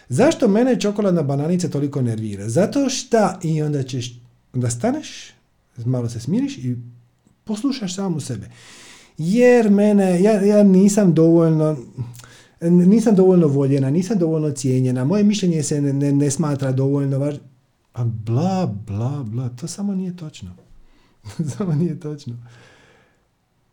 zašto 0.09 0.47
mene 0.47 0.79
čokoladna 0.79 1.23
bananica 1.23 1.69
toliko 1.69 2.01
nervira? 2.01 2.49
Zato 2.49 2.89
šta 2.89 3.39
i 3.43 3.61
onda 3.61 3.83
ćeš, 3.83 4.19
onda 4.53 4.69
staneš, 4.69 5.33
malo 5.85 6.09
se 6.09 6.19
smiriš 6.19 6.57
i 6.57 6.75
poslušaš 7.43 7.95
samu 7.95 8.19
sebe. 8.19 8.49
Jer 9.17 9.69
mene, 9.69 10.21
ja, 10.21 10.41
ja 10.41 10.63
nisam 10.63 11.13
dovoljno, 11.13 11.77
nisam 12.61 13.15
dovoljno 13.15 13.47
voljena, 13.47 13.89
nisam 13.89 14.17
dovoljno 14.17 14.51
cijenjena, 14.51 15.05
moje 15.05 15.23
mišljenje 15.23 15.63
se 15.63 15.81
ne, 15.81 15.93
ne, 15.93 16.11
ne 16.11 16.31
smatra 16.31 16.71
dovoljno 16.71 17.19
važno. 17.19 17.39
A 17.93 18.03
bla, 18.03 18.73
bla, 18.87 19.23
bla, 19.27 19.49
to 19.49 19.67
samo 19.67 19.95
nije 19.95 20.17
točno. 20.17 20.55
samo 21.57 21.73
nije 21.73 21.99
točno. 21.99 22.37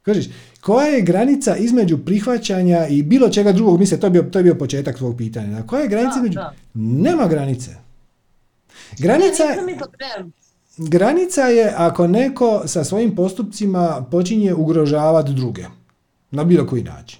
Kažeš, 0.02 0.28
koja 0.60 0.86
je 0.86 1.02
granica 1.02 1.56
između 1.56 1.98
prihvaćanja 1.98 2.86
i 2.86 3.02
bilo 3.02 3.28
čega 3.28 3.52
drugog, 3.52 3.78
mislim, 3.80 4.00
to 4.00 4.06
je 4.06 4.10
bio, 4.10 4.22
to 4.22 4.38
je 4.38 4.42
bio 4.42 4.54
početak 4.54 4.96
tvog 4.96 5.16
pitanja. 5.16 5.62
Koja 5.62 5.82
je 5.82 5.88
granica 5.88 6.16
između... 6.16 6.38
Nema 6.74 7.28
granice. 7.28 7.70
Granica... 8.98 9.44
Granica 10.78 11.40
je 11.40 11.74
ako 11.76 12.06
neko 12.06 12.62
sa 12.66 12.84
svojim 12.84 13.14
postupcima 13.14 14.06
počinje 14.10 14.54
ugrožavati 14.54 15.32
druge. 15.32 15.64
Na 16.30 16.44
bilo 16.44 16.66
koji 16.66 16.82
način. 16.82 17.18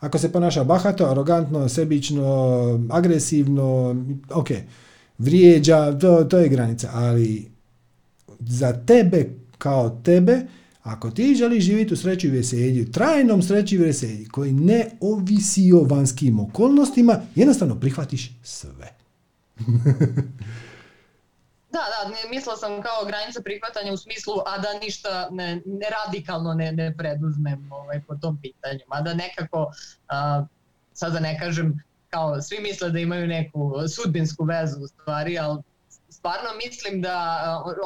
Ako 0.00 0.18
se 0.18 0.32
ponaša 0.32 0.64
bahato, 0.64 1.06
arogantno, 1.06 1.68
sebično, 1.68 2.80
agresivno, 2.90 3.96
ok, 4.34 4.48
vrijeđa, 5.18 5.98
to, 5.98 6.24
to 6.24 6.38
je 6.38 6.48
granica. 6.48 6.90
Ali 6.94 7.50
za 8.40 8.72
tebe 8.72 9.30
kao 9.58 9.90
tebe, 9.90 10.46
ako 10.82 11.10
ti 11.10 11.34
želiš 11.34 11.64
živjeti 11.64 11.94
u 11.94 11.96
sreći 11.96 12.26
i 12.26 12.30
veselju, 12.30 12.90
trajnom 12.90 13.42
sreći 13.42 13.74
i 13.74 13.78
veselju, 13.78 14.26
koji 14.30 14.52
ne 14.52 14.90
ovisi 15.00 15.72
o 15.72 15.82
vanjskim 15.82 16.40
okolnostima, 16.40 17.20
jednostavno 17.34 17.80
prihvatiš 17.80 18.38
sve. 18.42 18.94
Da, 21.70 21.78
da, 21.78 22.08
ne, 22.08 22.30
mislila 22.30 22.56
sam 22.56 22.82
kao 22.82 23.04
granica 23.06 23.40
prihvatanja 23.44 23.92
u 23.92 23.96
smislu, 23.96 24.34
a 24.46 24.58
da 24.58 24.72
ništa 24.82 25.28
ne, 25.30 25.62
ne 25.64 25.86
radikalno 25.90 26.54
ne, 26.54 26.72
ne 26.72 26.96
preduzmem 26.96 27.72
ovaj, 27.72 28.00
po 28.08 28.14
tom 28.14 28.38
pitanju. 28.42 28.80
A 28.88 29.00
da 29.00 29.14
nekako, 29.14 29.72
a, 30.08 30.44
sad 30.92 31.12
da 31.12 31.20
ne 31.20 31.38
kažem, 31.38 31.84
kao 32.10 32.42
svi 32.42 32.58
misle 32.60 32.90
da 32.90 32.98
imaju 32.98 33.26
neku 33.26 33.74
sudbinsku 33.96 34.44
vezu 34.44 34.80
u 34.80 34.86
stvari, 34.86 35.38
ali 35.38 35.62
stvarno 36.08 36.48
mislim 36.64 37.02
da 37.02 37.38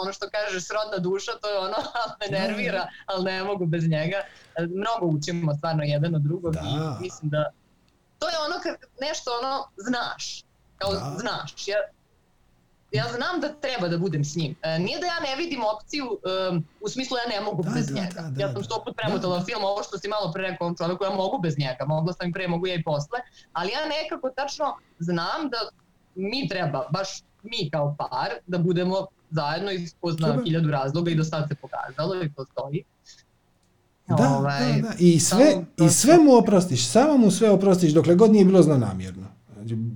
ono 0.02 0.12
što 0.12 0.30
kaže 0.30 0.60
srodna 0.60 0.98
duša, 0.98 1.32
to 1.42 1.48
je 1.48 1.59
ono, 1.59 1.76
ali 2.02 2.12
me 2.20 2.38
nervira, 2.38 2.86
ali 3.06 3.24
ne 3.24 3.44
mogu 3.44 3.66
bez 3.66 3.88
njega. 3.88 4.16
Mnogo 4.59 5.16
učimo 5.16 5.54
stvarno 5.54 5.82
jedan 5.82 6.14
od 6.14 6.22
drugog 6.22 6.54
da. 6.54 6.60
i 6.60 7.02
mislim 7.02 7.30
da 7.30 7.52
to 8.22 8.28
je 8.28 8.38
ono 8.38 8.60
kad 8.62 8.76
nešto 9.00 9.30
ono 9.42 9.68
znaš, 9.76 10.44
kao 10.76 10.92
da. 10.92 11.16
znaš. 11.20 11.68
Ja, 11.68 11.76
ja 12.93 13.05
znam 13.16 13.40
da 13.40 13.48
treba 13.48 13.89
da 13.89 13.98
budem 13.98 14.24
s 14.24 14.36
njim. 14.36 14.55
E, 14.62 14.78
nije 14.78 14.98
da 14.98 15.06
ja 15.06 15.19
ne 15.20 15.36
vidim 15.43 15.60
opciju 15.74 16.05
um, 16.05 16.64
u 16.81 16.89
smislu 16.89 17.16
ja 17.16 17.39
ne 17.39 17.44
mogu 17.44 17.62
da, 17.62 17.70
bez 17.70 17.86
da, 17.86 17.94
njega. 17.94 18.20
Da, 18.23 18.31
da, 18.31 18.43
ja 18.43 18.52
sam 18.52 18.64
sto 18.64 18.82
put 18.85 18.97
premotala 18.97 19.44
film, 19.44 19.64
ovo 19.64 19.82
što 19.82 19.98
si 19.98 20.09
malo 20.09 20.32
pre 20.32 20.43
rekao 20.43 20.74
čovjeku, 20.78 21.05
ja 21.05 21.10
mogu 21.10 21.39
bez 21.43 21.59
njega, 21.59 21.85
mogla 21.86 22.12
sam 22.12 22.28
i 22.28 22.32
pre, 22.32 22.48
mogu 22.48 22.66
ja 22.66 22.74
i 22.74 22.82
posle, 22.82 23.19
ali 23.52 23.73
ja 23.73 23.81
nekako 23.97 24.31
tačno 24.31 24.66
znam 24.98 25.40
da 25.52 25.59
mi 26.14 26.48
treba, 26.48 26.89
baš 26.90 27.09
mi 27.43 27.70
kao 27.70 27.97
par, 27.98 28.31
da 28.47 28.59
budemo 28.59 29.06
zajedno 29.31 29.70
iz 29.70 29.94
pozna 30.01 30.39
hiljadu 30.44 30.70
razloga 30.70 31.10
i 31.10 31.14
do 31.14 31.24
sad 31.24 31.48
se 31.48 31.55
pokazalo 31.55 32.24
i 32.24 32.32
to 32.32 32.44
stoji. 32.44 32.85
Da, 34.06 34.28
ovaj, 34.39 34.73
da, 34.73 34.89
da. 34.89 34.94
I 34.98 35.20
sve, 35.20 35.64
i 35.77 35.89
sve 35.89 36.19
mu 36.19 36.36
oprostiš, 36.36 36.89
samo 36.89 37.16
mu 37.16 37.31
sve 37.31 37.51
oprostiš 37.51 37.93
dokle 37.93 38.14
god 38.14 38.32
nije 38.32 38.44
bilo 38.44 38.62
zlonamjerno. 38.62 39.27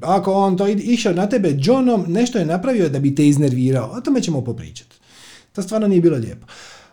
Ako 0.01 0.33
on 0.33 0.57
to 0.57 0.69
išao 0.69 1.13
na 1.13 1.27
tebe 1.29 1.57
Johnom, 1.59 2.05
nešto 2.09 2.39
je 2.39 2.45
napravio 2.45 2.89
da 2.89 2.99
bi 2.99 3.15
te 3.15 3.29
iznervirao, 3.29 3.91
o 3.91 4.01
tome 4.01 4.23
ćemo 4.23 4.45
popričati. 4.45 4.97
To 5.53 5.63
stvarno 5.63 5.89
nije 5.89 6.01
bilo 6.01 6.17
lijepo. 6.17 6.47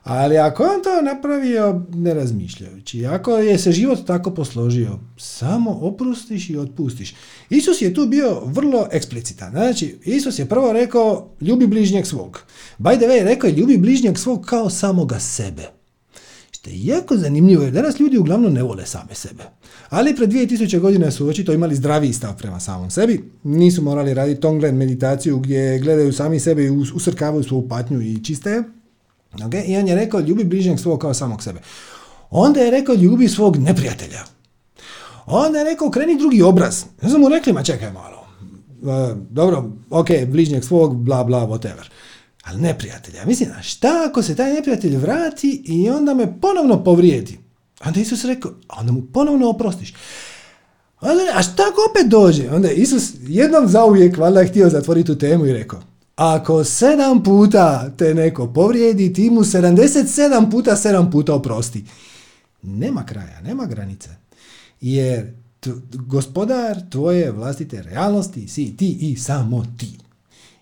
Ali 0.04 0.38
ako 0.38 0.64
on 0.64 0.84
to 0.84 1.02
napravio 1.02 1.82
ne 1.94 2.14
razmišljajući, 2.14 3.06
ako 3.06 3.38
je 3.38 3.58
se 3.58 3.72
život 3.72 4.00
tako 4.08 4.32
posložio, 4.32 5.00
samo 5.18 5.72
oprostiš 5.72 6.50
i 6.50 6.58
otpustiš. 6.58 7.16
Isus 7.50 7.82
je 7.82 7.94
tu 7.94 8.06
bio 8.06 8.42
vrlo 8.46 8.88
eksplicitan. 8.92 9.52
Znači, 9.52 9.98
Isus 10.06 10.40
je 10.40 10.50
prvo 10.50 10.74
rekao 10.74 11.30
ljubi 11.42 11.68
bližnjeg 11.68 12.06
svog. 12.06 12.44
By 12.80 12.98
the 12.98 13.06
way, 13.06 13.24
rekao 13.24 13.48
je 13.48 13.56
ljubi 13.56 13.78
bližnjeg 13.78 14.18
svog 14.18 14.46
kao 14.46 14.70
samoga 14.70 15.20
sebe. 15.20 15.64
Što 16.52 16.70
je 16.70 16.86
jako 16.86 17.18
zanimljivo 17.18 17.64
jer 17.64 17.74
danas 17.74 18.00
ljudi 18.00 18.18
uglavnom 18.18 18.54
ne 18.54 18.64
vole 18.64 18.86
same 18.86 19.16
sebe. 19.16 19.44
Ali 19.94 20.16
pred 20.16 20.30
2000 20.30 20.80
godina 20.80 21.12
su 21.12 21.28
očito 21.28 21.54
imali 21.54 21.76
zdraviji 21.76 22.14
stav 22.14 22.38
prema 22.38 22.60
samom 22.60 22.90
sebi. 22.90 23.24
Nisu 23.44 23.82
morali 23.82 24.14
raditi 24.14 24.42
tonglen 24.42 24.76
meditaciju 24.76 25.40
gdje 25.40 25.80
gledaju 25.80 26.14
sami 26.14 26.40
sebe 26.40 26.64
i 26.64 26.70
usrkavaju 26.70 27.44
svoju 27.44 27.68
patnju 27.70 28.02
i 28.02 28.24
čiste 28.24 28.64
Okay? 29.34 29.64
I 29.66 29.78
on 29.78 29.88
je 29.88 29.96
rekao 29.96 30.20
ljubi 30.20 30.44
bližnjeg 30.44 30.80
svog 30.80 31.00
kao 31.00 31.14
samog 31.14 31.44
sebe. 31.44 31.62
Onda 32.30 32.60
je 32.60 32.72
rekao 32.72 32.96
ljubi 32.96 33.28
svog 33.28 33.58
neprijatelja. 33.58 34.24
Onda 35.26 35.60
je 35.60 35.66
rekao 35.66 35.92
kreni 35.92 36.18
drugi 36.18 36.42
obraz. 36.42 36.84
Ja 37.02 37.10
sam 37.10 37.22
mu 37.22 37.30
rekli, 37.30 37.54
ma 37.54 37.64
čekaj 37.64 37.92
malo. 37.92 38.28
Uh, 38.82 39.18
dobro, 39.30 39.72
ok, 39.90 40.08
bližnjeg 40.28 40.64
svog, 40.64 40.96
bla, 40.96 41.24
bla, 41.24 41.48
whatever. 41.48 41.90
Ali 42.44 42.62
neprijatelja. 42.62 43.26
Mislim, 43.26 43.50
a 43.60 43.62
šta 43.62 44.06
ako 44.10 44.22
se 44.22 44.36
taj 44.36 44.54
neprijatelj 44.54 44.98
vrati 44.98 45.64
i 45.66 45.90
onda 45.90 46.14
me 46.14 46.40
ponovno 46.42 46.84
povrijedi? 46.84 47.43
Onda 47.86 48.00
Isus 48.00 48.26
rekao, 48.26 48.52
a 48.68 48.80
onda 48.80 48.92
mu 48.92 49.02
ponovno 49.02 49.50
oprostiš. 49.50 49.94
Onda, 51.02 51.24
a 51.34 51.44
šta 51.44 51.64
ako 51.72 51.82
opet 51.92 52.08
dođe? 52.08 52.50
Onda 52.50 52.68
je 52.68 52.76
Isus 52.76 53.14
jednom 53.22 53.68
zauvijek 53.68 54.18
valjda 54.18 54.46
htio 54.46 54.70
zatvoriti 54.70 55.08
tu 55.08 55.16
temu 55.18 55.46
i 55.46 55.54
rekao, 55.54 55.82
ako 56.16 56.64
sedam 56.64 57.24
puta 57.24 57.90
te 57.98 58.14
neko 58.14 58.48
povrijedi, 58.48 59.14
ti 59.14 59.30
mu 59.30 59.42
77 59.42 60.52
puta 60.52 60.76
sedam 60.76 61.12
puta 61.12 61.34
oprosti. 61.34 61.86
Nema 62.62 63.06
kraja, 63.06 63.42
nema 63.42 63.66
granice. 63.66 64.10
Jer 64.82 65.34
gospodar 65.92 66.90
tvoje 66.90 67.32
vlastite 67.32 67.82
realnosti 67.82 68.48
si 68.48 68.78
ti 68.78 68.98
i 69.02 69.16
samo 69.16 69.66
ti. 69.78 70.03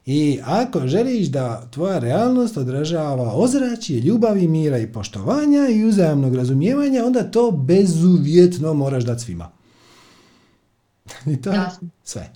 I 0.05 0.39
ako 0.45 0.87
želiš 0.87 1.27
da 1.27 1.67
tvoja 1.71 1.99
realnost 1.99 2.57
odražava 2.57 3.31
ozračje 3.33 3.99
ljubavi, 3.99 4.47
mira 4.47 4.77
i 4.77 4.91
poštovanja 4.91 5.67
i 5.69 5.85
uzajamnog 5.85 6.35
razumijevanja, 6.35 7.05
onda 7.05 7.31
to 7.31 7.51
bezuvjetno 7.51 8.73
moraš 8.73 9.03
dati 9.03 9.21
svima. 9.21 9.51
I 11.33 11.41
to 11.41 11.51
je 11.51 11.59
sve. 12.03 12.29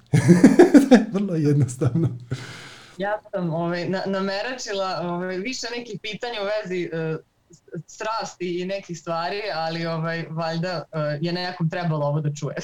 Vrlo 1.13 1.35
jednostavno. 1.35 2.17
Ja 2.97 3.21
sam 3.31 3.53
ovaj, 3.53 3.89
na, 3.89 4.01
nameračila 4.05 4.99
ovaj, 5.03 5.37
više 5.37 5.67
nekih 5.77 5.99
pitanja 6.01 6.41
u 6.41 6.45
vezi 6.45 6.89
uh, 6.93 7.19
strasti 7.87 8.61
i 8.61 8.65
nekih 8.65 8.99
stvari, 8.99 9.41
ali 9.55 9.85
ovaj, 9.85 10.25
valjda 10.29 10.83
uh, 10.91 10.99
je 11.21 11.33
nekom 11.33 11.69
trebalo 11.69 12.05
ovo 12.05 12.21
da 12.21 12.33
čuje. 12.33 12.55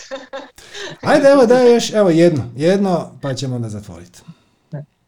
Ajde, 1.11 1.27
evo 1.27 1.45
da 1.45 1.59
još, 1.59 1.93
evo 1.93 2.09
jedno, 2.09 2.51
jedno, 2.55 3.11
pa 3.21 3.33
ćemo 3.33 3.55
onda 3.55 3.69
zatvoriti. 3.69 4.21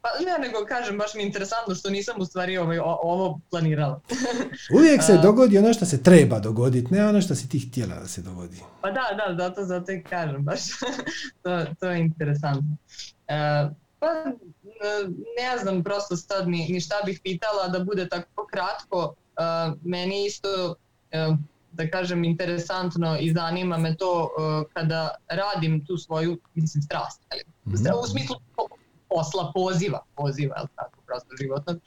Pa 0.04 0.10
ne, 0.26 0.48
nego 0.48 0.66
kažem, 0.66 0.98
baš 0.98 1.14
mi 1.14 1.22
je 1.22 1.28
interesantno 1.28 1.76
što 1.76 1.90
nisam 1.90 2.22
u 2.22 2.26
stvari 2.26 2.58
ovaj, 2.58 2.80
o, 2.80 3.00
ovo 3.02 3.40
planirala. 3.50 4.02
Uvijek 4.78 5.04
se 5.04 5.18
dogodi 5.18 5.58
ono 5.58 5.74
što 5.74 5.86
se 5.86 6.04
treba 6.04 6.40
dogoditi, 6.40 6.94
ne 6.94 7.08
ono 7.08 7.22
što 7.22 7.36
si 7.36 7.50
ti 7.50 7.60
htjela 7.60 7.96
da 7.96 8.08
se 8.08 8.22
dogodi. 8.22 8.58
Pa 8.82 8.92
da, 8.92 9.02
da, 9.18 9.36
zato, 9.44 9.66
zato 9.66 9.92
i 9.92 10.04
kažem, 10.04 10.44
baš 10.44 10.60
to, 11.44 11.66
to 11.80 11.92
je 11.92 12.00
interesantno. 12.00 12.76
Uh, 13.28 13.76
pa 14.00 14.08
ne 15.42 15.58
znam 15.62 15.84
prosto 15.84 16.16
sad 16.16 16.48
ni, 16.48 16.68
ni 16.70 16.80
šta 16.80 16.96
bih 17.06 17.20
pitala 17.24 17.68
da 17.68 17.84
bude 17.84 18.10
tako 18.10 18.48
kratko. 18.52 19.16
Uh, 19.38 19.80
meni 19.84 20.26
isto, 20.26 20.76
uh, 21.30 21.38
da 21.72 21.90
kažem, 21.90 22.24
interesantno 22.24 23.18
i 23.20 23.34
zanima 23.34 23.78
me 23.78 23.96
to 23.96 24.22
uh, 24.22 24.72
kada 24.74 25.16
radim 25.28 25.86
tu 25.86 25.98
svoju, 25.98 26.40
mislim, 26.54 26.82
strast. 26.82 27.22
Ali, 27.30 27.42
mm 27.66 27.72
-hmm. 27.72 28.04
U 28.04 28.08
smislu 28.08 28.36
posla, 29.16 29.52
poziva, 29.54 30.00
poziva, 30.16 30.56
jel 30.58 30.68
tako? 30.76 30.98
prosto 31.06 31.30
životnog. 31.42 31.78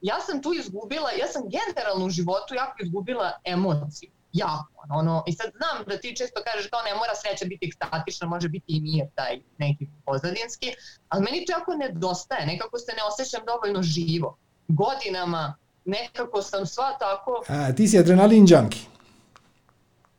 Ja 0.00 0.20
sam 0.20 0.42
tu 0.42 0.52
izgubila, 0.52 1.10
ja 1.10 1.26
sam 1.26 1.42
generalno 1.56 2.06
u 2.06 2.10
životu 2.10 2.54
jako 2.54 2.76
izgubila 2.82 3.32
emociju. 3.44 4.10
Jako. 4.32 4.84
Ono, 4.90 5.24
I 5.26 5.32
sad 5.32 5.50
znam 5.56 5.84
da 5.86 5.98
ti 6.00 6.16
često 6.16 6.40
kažeš 6.44 6.70
kao 6.70 6.82
ne 6.82 6.94
mora 6.94 7.14
sreća 7.14 7.44
biti 7.44 7.66
ekstatična, 7.66 8.26
može 8.28 8.48
biti 8.48 8.64
i 8.66 8.80
mir 8.80 9.06
taj 9.14 9.40
neki 9.58 9.86
pozadinski, 10.06 10.74
ali 11.08 11.22
meni 11.22 11.44
to 11.46 11.52
jako 11.52 11.74
nedostaje, 11.74 12.46
nekako 12.46 12.78
se 12.78 12.92
ne 12.92 13.02
osjećam 13.10 13.42
dovoljno 13.46 13.82
živo. 13.82 14.36
Godinama 14.68 15.56
nekako 15.84 16.42
sam 16.42 16.66
sva 16.66 16.96
tako... 16.98 17.44
A, 17.48 17.72
ti 17.72 17.88
si 17.88 17.98
adrenalin 17.98 18.46
junkie. 18.48 18.80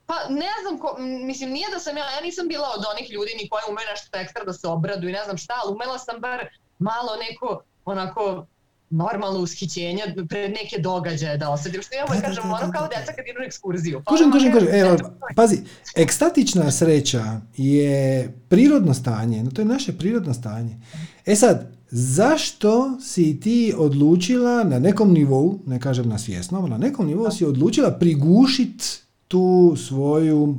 Pa 0.05 0.13
ne 0.29 0.53
znam, 0.61 0.79
ko, 0.79 0.95
mislim 0.99 1.49
nije 1.51 1.67
da 1.73 1.79
sam 1.79 1.97
ja, 1.97 2.03
ja 2.11 2.21
nisam 2.21 2.47
bila 2.47 2.67
od 2.77 2.83
onih 2.91 3.11
ljudi 3.11 3.31
ni 3.41 3.49
koja 3.49 3.63
ume 3.69 3.81
nešto 3.91 4.17
ekstra 4.17 4.43
da 4.43 4.53
se 4.53 4.67
obradu 4.67 5.07
i 5.07 5.11
ne 5.11 5.23
znam 5.23 5.37
šta, 5.37 5.53
ali 5.63 5.73
umela 5.73 5.99
sam 5.99 6.21
bar 6.21 6.39
malo 6.79 7.11
neko 7.15 7.63
onako 7.85 8.45
normalno 8.89 9.39
ushićenje 9.39 10.03
pred 10.29 10.51
neke 10.51 10.77
događaje 10.79 11.37
da 11.37 11.49
osetim. 11.49 11.81
Što 11.81 11.95
ja 11.95 12.05
uvijek 12.09 12.25
kažem, 12.25 12.43
ono 12.45 12.71
kao 12.71 12.87
deca 12.87 13.13
kad 13.13 13.25
idu 13.27 13.39
na 13.39 13.45
ekskurziju. 13.45 14.01
Pa 14.05 14.11
kužim, 14.11 14.31
kužim, 14.31 14.51
kužim. 14.53 14.67
Evo, 14.71 14.97
pazi, 15.35 15.57
ekstatična 15.95 16.71
sreća 16.71 17.23
je 17.57 18.33
prirodno 18.49 18.93
stanje, 18.93 19.43
no 19.43 19.51
to 19.51 19.61
je 19.61 19.65
naše 19.65 19.97
prirodno 19.97 20.33
stanje. 20.33 20.77
E 21.25 21.35
sad, 21.35 21.71
zašto 21.89 22.99
si 23.01 23.39
ti 23.39 23.73
odlučila 23.77 24.63
na 24.63 24.79
nekom 24.79 25.13
nivou, 25.13 25.59
ne 25.65 25.79
kažem 25.79 26.09
na 26.09 26.19
svjesnom, 26.19 26.69
na 26.69 26.77
nekom 26.77 27.07
nivou 27.07 27.31
si 27.31 27.45
odlučila 27.45 27.91
prigušit 27.91 29.02
tu 29.33 29.75
svoju 29.77 30.55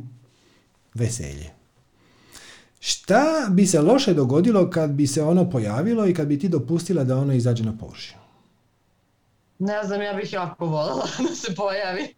veselje? 0.94 1.50
Šta 2.80 3.46
bi 3.50 3.66
se 3.66 3.80
loše 3.80 4.14
dogodilo 4.14 4.70
kad 4.70 4.90
bi 4.90 5.06
se 5.06 5.22
ono 5.22 5.50
pojavilo 5.50 6.06
i 6.06 6.14
kad 6.14 6.26
bi 6.26 6.38
ti 6.38 6.48
dopustila 6.48 7.04
da 7.04 7.18
ono 7.18 7.32
izađe 7.32 7.64
na 7.64 7.76
površinu? 7.78 8.20
Ne 9.58 9.84
znam, 9.84 10.02
ja 10.02 10.14
bih 10.14 10.32
jako 10.32 10.66
voljela 10.66 11.06
da 11.28 11.34
se 11.34 11.54
pojavi. 11.54 12.14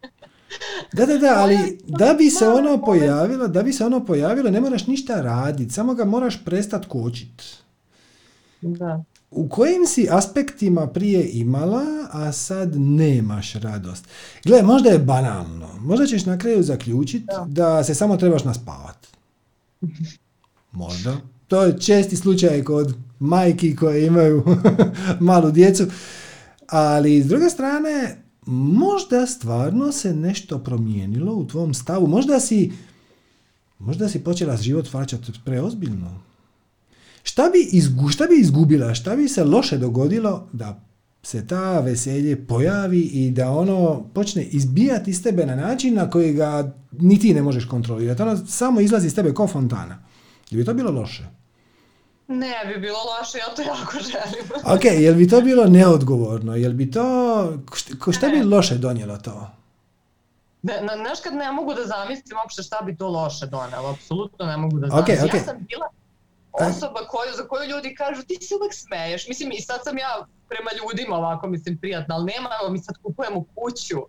Da, 0.93 1.05
da, 1.05 1.17
da, 1.17 1.33
ali 1.37 1.79
da 1.87 2.13
bi 2.13 2.29
se 2.29 2.47
ono 2.47 2.81
pojavilo, 2.81 3.47
da 3.47 3.63
bi 3.63 3.73
se 3.73 3.85
ono 3.85 4.05
pojavilo, 4.05 4.49
ne 4.49 4.61
moraš 4.61 4.87
ništa 4.87 5.21
raditi, 5.21 5.73
samo 5.73 5.93
ga 5.93 6.05
moraš 6.05 6.45
prestat 6.45 6.85
kočit. 6.85 7.43
Da. 8.61 9.03
U 9.31 9.49
kojim 9.49 9.85
si 9.85 10.07
aspektima 10.11 10.87
prije 10.87 11.29
imala, 11.31 11.83
a 12.11 12.31
sad 12.31 12.75
nemaš 12.75 13.53
radost? 13.53 14.05
Gle, 14.45 14.63
možda 14.63 14.89
je 14.89 14.99
banalno. 14.99 15.69
Možda 15.79 16.05
ćeš 16.05 16.25
na 16.25 16.37
kraju 16.37 16.63
zaključiti 16.63 17.25
da. 17.25 17.45
da 17.47 17.83
se 17.83 17.95
samo 17.95 18.17
trebaš 18.17 18.43
naspavat. 18.43 19.07
Možda. 20.71 21.17
To 21.47 21.63
je 21.63 21.79
česti 21.79 22.15
slučaj 22.15 22.63
kod 22.63 22.95
majki 23.19 23.75
koje 23.75 24.05
imaju 24.07 24.43
malu 25.19 25.51
djecu. 25.51 25.85
Ali 26.67 27.21
s 27.21 27.27
druge 27.27 27.49
strane, 27.49 28.23
možda 28.45 29.25
stvarno 29.25 29.91
se 29.91 30.13
nešto 30.13 30.59
promijenilo 30.59 31.33
u 31.33 31.47
tvom 31.47 31.73
stavu. 31.73 32.07
Možda 32.07 32.39
si, 32.39 32.71
možda 33.79 34.09
si 34.09 34.23
počela 34.23 34.57
život 34.57 34.93
vraćati 34.93 35.31
preozbiljno. 35.45 36.26
Šta 37.27 37.49
bi, 37.49 37.69
izgu, 37.71 38.09
šta 38.09 38.25
bi 38.25 38.35
izgubila, 38.39 38.93
šta 38.93 39.15
bi 39.15 39.27
se 39.27 39.43
loše 39.43 39.77
dogodilo 39.77 40.47
da 40.53 40.79
se 41.23 41.47
ta 41.47 41.79
veselje 41.79 42.47
pojavi 42.47 42.99
i 42.99 43.31
da 43.31 43.51
ono 43.51 44.03
počne 44.13 44.43
izbijati 44.43 45.11
iz 45.11 45.23
tebe 45.23 45.45
na 45.45 45.55
način 45.55 45.93
na 45.93 46.09
koji 46.09 46.33
ga 46.33 46.71
ni 46.91 47.19
ti 47.19 47.33
ne 47.33 47.41
možeš 47.41 47.65
kontrolirati. 47.65 48.21
Ono 48.21 48.37
samo 48.37 48.81
izlazi 48.81 49.07
iz 49.07 49.15
tebe 49.15 49.33
kao 49.33 49.47
fontana. 49.47 49.99
Je 50.49 50.57
bi 50.57 50.65
to 50.65 50.73
bilo 50.73 50.91
loše? 50.91 51.23
Ne 52.27 52.55
bi 52.67 52.79
bilo 52.79 52.97
loše, 53.19 53.37
ja 53.37 53.55
to 53.55 53.61
jako 53.61 53.93
želim. 53.93 54.45
ok, 54.75 54.85
jel 54.85 55.15
bi 55.15 55.27
to 55.27 55.41
bilo 55.41 55.65
neodgovorno? 55.65 56.55
Jel 56.55 56.73
bi 56.73 56.91
to... 56.91 57.03
Šta 58.11 58.29
bi 58.29 58.43
loše 58.43 58.75
donijelo 58.75 59.17
to? 59.17 59.49
Ne, 60.61 60.81
na, 60.81 60.95
znaš 60.95 61.19
kad 61.23 61.33
ne 61.33 61.51
mogu 61.51 61.73
da 61.73 61.85
zamislim 61.85 62.37
uopšte 62.43 62.63
šta 62.63 62.81
bi 62.85 62.97
to 62.97 63.07
loše 63.07 63.45
donelo, 63.45 63.89
apsolutno 63.89 64.45
ne 64.45 64.57
mogu 64.57 64.79
da 64.79 64.87
zamislim. 64.87 65.17
Okay, 65.17 65.29
okay. 65.29 65.37
Ja 65.37 65.43
sam 65.43 65.57
bila 65.69 65.87
osoba 66.59 67.07
koju, 67.07 67.31
za 67.35 67.47
koju 67.47 67.69
ljudi 67.69 67.95
kažu 67.95 68.21
ti 68.23 68.37
se 68.41 68.55
uvek 68.55 68.73
smeješ. 68.73 69.27
Mislim 69.27 69.51
i 69.51 69.61
sad 69.61 69.79
sam 69.83 69.97
ja 69.97 70.27
prema 70.49 70.71
ljudima 70.79 71.15
ovako 71.15 71.47
mislim 71.47 71.77
prijatna, 71.77 72.15
ali 72.15 72.31
nema, 72.33 72.49
mi 72.69 72.79
sad 72.79 72.95
kupujemo 73.03 73.45
kuću. 73.55 73.99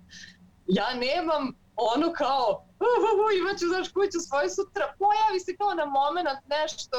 Ja 0.66 0.94
nemam 0.94 1.52
ono 1.76 2.12
kao 2.12 2.64
uh, 2.80 2.94
uh, 3.06 3.12
uh, 3.24 3.38
imaću 3.40 3.66
znaš 3.72 3.88
kuću 3.88 4.18
svoju 4.28 4.50
sutra, 4.50 4.94
pojavi 4.98 5.40
se 5.40 5.56
kao 5.56 5.74
na 5.74 5.86
moment 5.86 6.40
nešto 6.56 6.98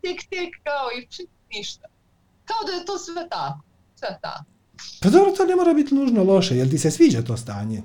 tik 0.00 0.20
tik 0.30 0.50
kao 0.64 0.86
i 0.98 1.00
ništa. 1.52 1.86
Kao 2.44 2.60
da 2.66 2.72
je 2.72 2.84
to 2.84 2.98
sve 2.98 3.28
tako. 3.28 3.60
Sve 3.94 4.18
tako. 4.22 4.44
Pa 5.02 5.08
dobro, 5.08 5.30
to 5.36 5.44
ne 5.44 5.56
mora 5.56 5.74
biti 5.74 5.94
nužno 5.94 6.24
loše, 6.24 6.56
jel 6.56 6.68
ti 6.70 6.78
se 6.78 6.90
sviđa 6.90 7.22
to 7.22 7.36
stanje? 7.36 7.82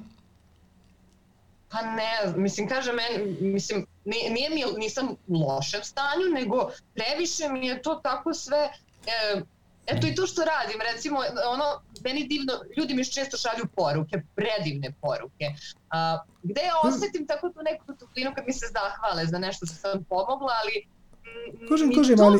Pa 1.69 1.81
ne, 1.81 2.33
mislim, 2.35 2.69
kaže 2.69 2.91
meni, 2.93 3.37
mislim, 3.41 3.85
nije 4.05 4.49
mi, 4.49 4.63
nisam 4.77 5.07
u 5.27 5.47
lošem 5.47 5.83
stanju, 5.83 6.25
nego 6.33 6.71
previše 6.93 7.49
mi 7.49 7.67
je 7.67 7.81
to 7.81 7.95
tako 7.95 8.33
sve, 8.33 8.69
e, 9.07 9.41
eto 9.85 10.07
i 10.07 10.15
to 10.15 10.27
što 10.27 10.41
radim, 10.45 10.81
recimo, 10.93 11.19
ono, 11.53 11.65
meni 12.03 12.27
divno, 12.27 12.53
ljudi 12.77 12.93
mi 12.93 13.05
često 13.05 13.37
šalju 13.37 13.65
poruke, 13.75 14.21
predivne 14.35 14.93
poruke, 15.01 15.45
a, 15.89 16.19
gde 16.43 16.61
ja 16.61 16.73
osetim 16.83 17.27
tako 17.27 17.49
tu 17.49 17.59
neku 17.63 17.85
toplinu 17.99 18.31
kad 18.35 18.43
mi 18.47 18.53
se 18.53 18.65
zahvale 18.73 19.25
za 19.25 19.39
nešto 19.39 19.65
što 19.65 19.75
sam 19.75 20.03
pomogla, 20.03 20.53
ali 20.63 20.85
Kužim, 21.69 21.93
kužim, 21.93 22.19
ali... 22.19 22.39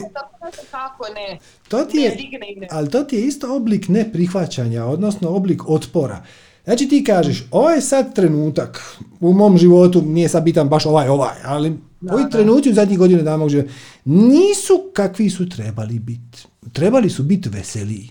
Kako 0.72 1.08
ne, 1.16 1.40
to 1.68 1.86
ti 1.86 1.98
je, 1.98 2.18
ne. 2.58 2.68
Ali 2.72 2.92
to 2.92 3.04
ti 3.04 3.16
je 3.16 3.22
isto 3.22 3.56
oblik 3.56 3.88
neprihvaćanja, 3.88 4.86
odnosno 4.86 5.30
oblik 5.30 5.70
otpora. 5.70 6.24
Znači 6.64 6.88
ti 6.88 7.04
kažeš, 7.04 7.46
ovaj 7.52 7.82
sad 7.82 8.16
trenutak 8.16 8.98
u 9.20 9.34
mom 9.34 9.58
životu 9.58 10.02
nije 10.02 10.30
sad 10.30 10.44
bitan 10.44 10.70
baš 10.70 10.86
ovaj, 10.86 11.08
ovaj, 11.08 11.36
ali 11.44 11.78
da, 12.02 12.14
ovi 12.14 12.24
trenuci 12.32 12.70
u 12.70 12.74
zadnjih 12.74 13.00
godina 13.00 13.22
dana 13.22 13.38
mog 13.38 13.50
života 13.50 13.70
nisu 14.06 14.74
kakvi 14.94 15.30
su 15.30 15.50
trebali 15.50 16.00
biti. 16.00 16.44
Trebali 16.74 17.10
su 17.10 17.24
biti 17.24 17.50
veseliji. 17.50 18.10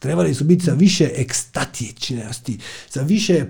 Trebali 0.00 0.34
su 0.34 0.44
biti 0.44 0.64
sa 0.64 0.72
više 0.72 1.10
ekstatičnosti, 1.16 2.58
sa 2.88 3.02
više 3.02 3.44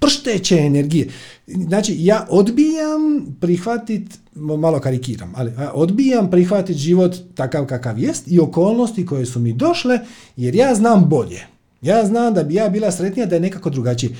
pršteće 0.00 0.56
energije. 0.56 1.08
Znači, 1.46 1.96
ja 1.98 2.26
odbijam 2.30 3.26
prihvatit, 3.40 4.18
malo 4.34 4.80
karikiram, 4.80 5.32
ali 5.36 5.52
ja 5.58 5.72
odbijam 5.74 6.30
prihvatit 6.30 6.76
život 6.76 7.16
takav 7.34 7.66
kakav 7.66 7.98
jest 7.98 8.28
i 8.28 8.40
okolnosti 8.40 9.06
koje 9.06 9.26
su 9.26 9.40
mi 9.40 9.52
došle, 9.52 9.98
jer 10.36 10.54
ja 10.54 10.74
znam 10.74 11.08
bolje. 11.08 11.46
Ja 11.82 12.06
znam 12.06 12.34
da 12.34 12.42
bi 12.42 12.54
ja 12.54 12.68
bila 12.68 12.90
sretnija 12.90 13.26
da 13.26 13.34
je 13.34 13.40
nekako 13.40 13.70
drugačije. 13.70 14.16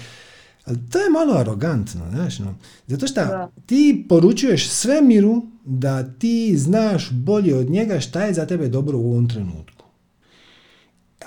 Ali 0.64 0.78
to 0.90 0.98
je 0.98 1.10
malo 1.10 1.38
arogantno, 1.38 2.00
znaš, 2.10 2.38
no. 2.38 2.54
Zato 2.86 3.06
što 3.06 3.20
ti 3.66 4.06
poručuješ 4.08 4.68
svemiru 4.68 5.42
da 5.64 6.02
ti 6.02 6.56
znaš 6.56 7.10
bolje 7.10 7.56
od 7.56 7.70
njega 7.70 8.00
šta 8.00 8.24
je 8.24 8.34
za 8.34 8.46
tebe 8.46 8.68
dobro 8.68 8.98
u 8.98 9.10
ovom 9.10 9.28
trenutku. 9.28 9.84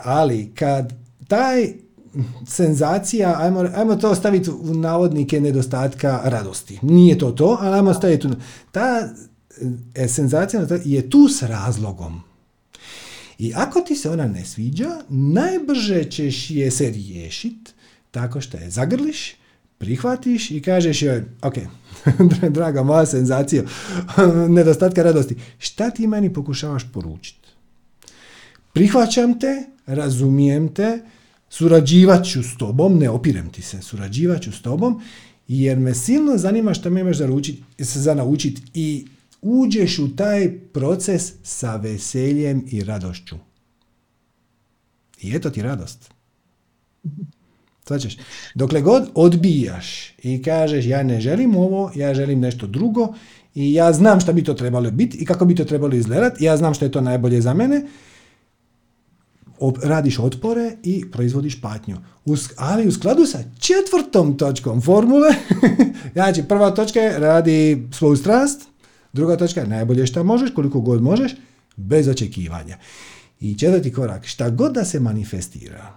Ali 0.03 0.51
kad 0.55 0.93
taj 1.27 1.73
senzacija, 2.47 3.35
ajmo, 3.39 3.69
ajmo 3.75 3.95
to 3.95 4.15
staviti 4.15 4.49
u 4.49 4.73
navodnike 4.73 5.41
nedostatka 5.41 6.21
radosti. 6.23 6.79
Nije 6.81 7.17
to 7.17 7.31
to, 7.31 7.57
ali 7.61 7.75
ajmo 7.75 7.93
staviti 7.93 8.21
tu. 8.21 8.35
Ta 8.71 9.09
e, 9.95 10.07
senzacija 10.07 10.67
je 10.85 11.09
tu 11.09 11.27
s 11.27 11.41
razlogom. 11.41 12.21
I 13.43 13.51
ako 13.55 13.81
ti 13.81 13.95
se 13.95 14.09
ona 14.09 14.27
ne 14.27 14.45
sviđa, 14.45 14.89
najbrže 15.09 16.03
ćeš 16.03 16.49
je 16.49 16.71
se 16.71 16.89
riješit 16.89 17.73
tako 18.11 18.41
što 18.41 18.57
je 18.57 18.69
zagrliš, 18.69 19.35
prihvatiš 19.77 20.51
i 20.51 20.61
kažeš 20.61 21.01
joj, 21.01 21.23
ok, 21.41 21.53
draga 22.55 22.83
moja 22.83 23.05
senzacija, 23.05 23.63
nedostatka 24.57 25.03
radosti, 25.03 25.35
šta 25.59 25.89
ti 25.89 26.07
meni 26.07 26.33
pokušavaš 26.33 26.83
poručiti? 26.93 27.47
Prihvaćam 28.73 29.39
te, 29.39 29.63
razumijem 29.85 30.73
te, 30.73 30.99
surađivat 31.49 32.25
ću 32.25 32.43
s 32.43 32.57
tobom, 32.57 32.97
ne 32.97 33.09
opirem 33.09 33.49
ti 33.49 33.61
se, 33.61 33.81
surađivat 33.81 34.41
ću 34.41 34.51
s 34.51 34.61
tobom, 34.61 35.01
jer 35.47 35.77
me 35.79 35.95
silno 35.95 36.37
zanima 36.37 36.73
što 36.73 36.89
me 36.89 37.01
imaš 37.01 37.17
za, 37.17 37.27
za 37.77 38.13
naučiti 38.13 38.61
i 38.73 39.05
uđeš 39.43 39.99
u 39.99 40.15
taj 40.15 40.59
proces 40.73 41.33
sa 41.43 41.75
veseljem 41.75 42.65
i 42.69 42.83
radošću. 42.83 43.35
I 45.21 45.35
eto 45.35 45.49
ti 45.49 45.61
radost. 45.61 46.13
Svačeš? 47.87 48.17
Dokle 48.55 48.81
god 48.81 49.09
odbijaš 49.15 50.13
i 50.23 50.41
kažeš 50.41 50.85
ja 50.85 51.03
ne 51.03 51.21
želim 51.21 51.55
ovo, 51.55 51.91
ja 51.95 52.13
želim 52.13 52.39
nešto 52.39 52.67
drugo 52.67 53.13
i 53.55 53.73
ja 53.73 53.93
znam 53.93 54.19
šta 54.19 54.33
bi 54.33 54.43
to 54.43 54.53
trebalo 54.53 54.91
biti 54.91 55.17
i 55.17 55.25
kako 55.25 55.45
bi 55.45 55.55
to 55.55 55.65
trebalo 55.65 55.95
izgledati, 55.95 56.43
ja 56.43 56.57
znam 56.57 56.73
što 56.73 56.85
je 56.85 56.91
to 56.91 57.01
najbolje 57.01 57.41
za 57.41 57.53
mene, 57.53 57.85
radiš 59.83 60.19
otpore 60.19 60.71
i 60.83 61.11
proizvodiš 61.11 61.61
patnju. 61.61 61.97
ali 62.57 62.87
u 62.87 62.91
skladu 62.91 63.25
sa 63.25 63.39
četvrtom 63.59 64.37
točkom 64.37 64.81
formule, 64.81 65.29
znači 66.13 66.43
prva 66.43 66.71
točka 66.71 66.99
je 66.99 67.19
radi 67.19 67.87
svoju 67.91 68.15
strast, 68.15 68.61
druga 69.13 69.37
točka 69.37 69.61
je 69.61 69.67
najbolje 69.67 70.05
što 70.07 70.23
možeš, 70.23 70.51
koliko 70.53 70.81
god 70.81 71.01
možeš, 71.01 71.31
bez 71.75 72.07
očekivanja. 72.07 72.77
I 73.39 73.55
četvrti 73.55 73.93
korak, 73.93 74.25
šta 74.25 74.49
god 74.49 74.73
da 74.73 74.85
se 74.85 74.99
manifestira, 74.99 75.95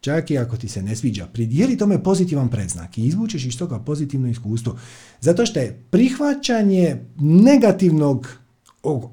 čak 0.00 0.30
i 0.30 0.38
ako 0.38 0.56
ti 0.56 0.68
se 0.68 0.82
ne 0.82 0.96
sviđa, 0.96 1.26
pridijeli 1.26 1.78
tome 1.78 2.02
pozitivan 2.02 2.48
predznak 2.48 2.98
i 2.98 3.06
izvučeš 3.06 3.44
iz 3.44 3.58
toga 3.58 3.78
pozitivno 3.78 4.28
iskustvo. 4.28 4.78
Zato 5.20 5.46
što 5.46 5.60
je 5.60 5.82
prihvaćanje 5.90 6.96
negativnog, 7.20 8.28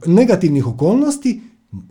negativnih 0.05 0.67
okolnosti 0.67 1.41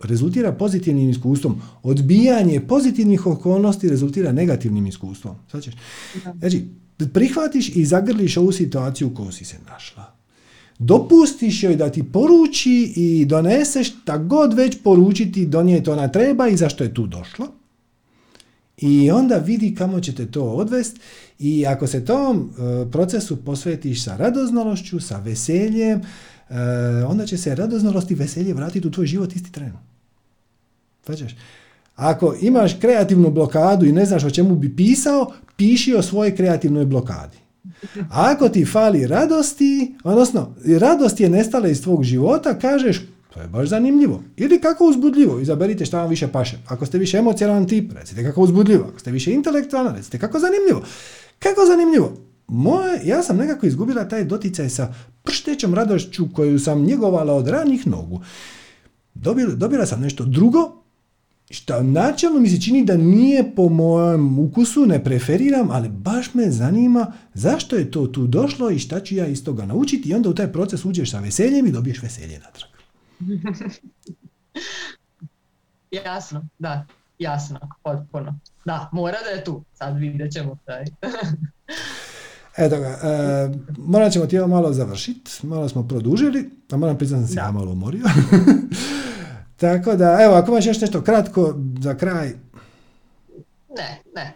rezultira 0.03 0.51
pozitivnim 0.51 1.09
iskustvom. 1.09 1.61
Odbijanje 1.83 2.59
pozitivnih 2.67 3.27
okolnosti 3.27 3.89
rezultira 3.89 4.31
negativnim 4.31 4.87
iskustvom. 4.87 5.35
Znači, 5.49 6.67
prihvatiš 7.13 7.75
i 7.75 7.85
zagrliš 7.85 8.37
ovu 8.37 8.51
situaciju 8.51 9.07
u 9.07 9.15
kojoj 9.15 9.31
si 9.31 9.45
se 9.45 9.57
našla. 9.69 10.14
Dopustiš 10.79 11.63
joj 11.63 11.75
da 11.75 11.91
ti 11.91 12.03
poruči 12.03 12.93
i 12.95 13.25
doneseš 13.25 13.93
šta 14.01 14.17
god 14.17 14.53
već 14.53 14.77
poručiti, 14.83 15.45
donijeti 15.45 15.89
ona 15.89 16.07
treba 16.07 16.47
i 16.47 16.57
zašto 16.57 16.83
je 16.83 16.93
tu 16.93 17.07
došlo. 17.07 17.47
I 18.77 19.11
onda 19.11 19.35
vidi 19.35 19.75
kamo 19.75 19.99
ćete 19.99 20.25
to 20.31 20.43
odvesti 20.43 20.99
i 21.39 21.65
ako 21.67 21.87
se 21.87 22.05
tom 22.05 22.37
e, 22.49 22.91
procesu 22.91 23.45
posvetiš 23.45 24.03
sa 24.03 24.17
radoznalošću, 24.17 24.99
sa 24.99 25.19
veseljem, 25.19 26.01
e, 26.49 26.55
onda 27.07 27.25
će 27.25 27.37
se 27.37 27.55
radoznalost 27.55 28.11
i 28.11 28.15
veselje 28.15 28.53
vratiti 28.53 28.87
u 28.87 28.91
tvoj 28.91 29.05
život 29.05 29.35
isti 29.35 29.51
tren. 29.51 29.73
Svađaš? 31.05 31.35
Ako 31.95 32.35
imaš 32.41 32.79
kreativnu 32.79 33.31
blokadu 33.31 33.85
i 33.85 33.91
ne 33.91 34.05
znaš 34.05 34.23
o 34.23 34.29
čemu 34.29 34.55
bi 34.55 34.75
pisao, 34.75 35.31
piši 35.55 35.95
o 35.95 36.01
svojoj 36.01 36.35
kreativnoj 36.35 36.85
blokadi. 36.85 37.37
Ako 38.09 38.49
ti 38.49 38.65
fali 38.65 39.07
radosti, 39.07 39.95
odnosno 40.03 40.55
radost 40.79 41.19
je 41.19 41.29
nestala 41.29 41.67
iz 41.67 41.83
tvog 41.83 42.03
života, 42.03 42.59
kažeš 42.59 43.01
to 43.35 43.41
je 43.41 43.47
baš 43.47 43.69
zanimljivo. 43.69 44.23
Ili 44.37 44.61
kako 44.61 44.85
uzbudljivo, 44.85 45.39
izaberite 45.39 45.85
šta 45.85 45.99
vam 45.99 46.09
više 46.09 46.27
paše. 46.27 46.57
Ako 46.67 46.85
ste 46.85 46.97
više 46.97 47.17
emocijalan 47.17 47.67
tip, 47.67 47.91
recite 47.93 48.23
kako 48.23 48.41
uzbudljivo. 48.41 48.85
Ako 48.89 48.99
ste 48.99 49.11
više 49.11 49.33
intelektualan, 49.33 49.95
recite 49.95 50.19
kako 50.19 50.39
zanimljivo. 50.39 50.81
Kako 51.39 51.65
zanimljivo? 51.65 52.13
Moje, 52.47 53.01
ja 53.03 53.23
sam 53.23 53.37
nekako 53.37 53.65
izgubila 53.65 54.07
taj 54.07 54.23
doticaj 54.23 54.69
sa 54.69 54.93
prštećom 55.23 55.73
radošću 55.73 56.27
koju 56.33 56.59
sam 56.59 56.83
njegovala 56.83 57.33
od 57.33 57.47
ranih 57.47 57.87
nogu. 57.87 58.21
Dobila, 59.13 59.55
dobila 59.55 59.85
sam 59.85 60.01
nešto 60.01 60.25
drugo, 60.25 60.84
što 61.49 61.83
načelno 61.83 62.39
mi 62.39 62.49
se 62.49 62.61
čini 62.61 62.85
da 62.85 62.97
nije 62.97 63.55
po 63.55 63.69
mojem 63.69 64.39
ukusu, 64.39 64.85
ne 64.85 65.03
preferiram, 65.03 65.71
ali 65.71 65.89
baš 65.89 66.33
me 66.33 66.51
zanima 66.51 67.13
zašto 67.33 67.75
je 67.75 67.91
to 67.91 68.07
tu 68.07 68.27
došlo 68.27 68.69
i 68.69 68.79
šta 68.79 68.99
ću 68.99 69.15
ja 69.15 69.27
iz 69.27 69.43
toga 69.43 69.65
naučiti 69.65 70.09
i 70.09 70.13
onda 70.13 70.29
u 70.29 70.33
taj 70.33 70.51
proces 70.51 70.85
uđeš 70.85 71.11
sa 71.11 71.19
veseljem 71.19 71.67
i 71.67 71.71
dobiješ 71.71 72.01
veselje 72.01 72.39
natrag. 72.39 72.69
jasno, 76.05 76.47
da, 76.59 76.85
jasno, 77.19 77.59
potpuno. 77.83 78.39
Da, 78.65 78.89
mora 78.93 79.17
da 79.23 79.29
je 79.29 79.43
tu, 79.43 79.63
sad 79.73 79.97
vidjet 79.97 80.33
ćemo 80.33 80.57
taj. 80.65 80.85
Eto 82.57 82.79
ga, 82.79 82.87
e, 82.87 83.49
morat 83.77 84.13
ćemo 84.13 84.25
ti 84.25 84.37
malo 84.37 84.73
završiti, 84.73 85.47
malo 85.47 85.69
smo 85.69 85.87
produžili, 85.87 86.49
a 86.71 86.77
moram 86.77 86.97
priznati 86.97 87.21
da 87.21 87.27
sam 87.27 87.33
se 87.33 87.39
ja 87.39 87.51
malo 87.51 87.71
umorio. 87.71 88.03
Tako 89.57 89.95
da, 89.95 90.17
evo, 90.21 90.35
ako 90.35 90.51
imaš 90.51 90.65
još 90.65 90.81
nešto 90.81 91.01
kratko 91.01 91.53
za 91.79 91.97
kraj. 91.97 92.27
Ne, 93.77 94.01
ne, 94.15 94.33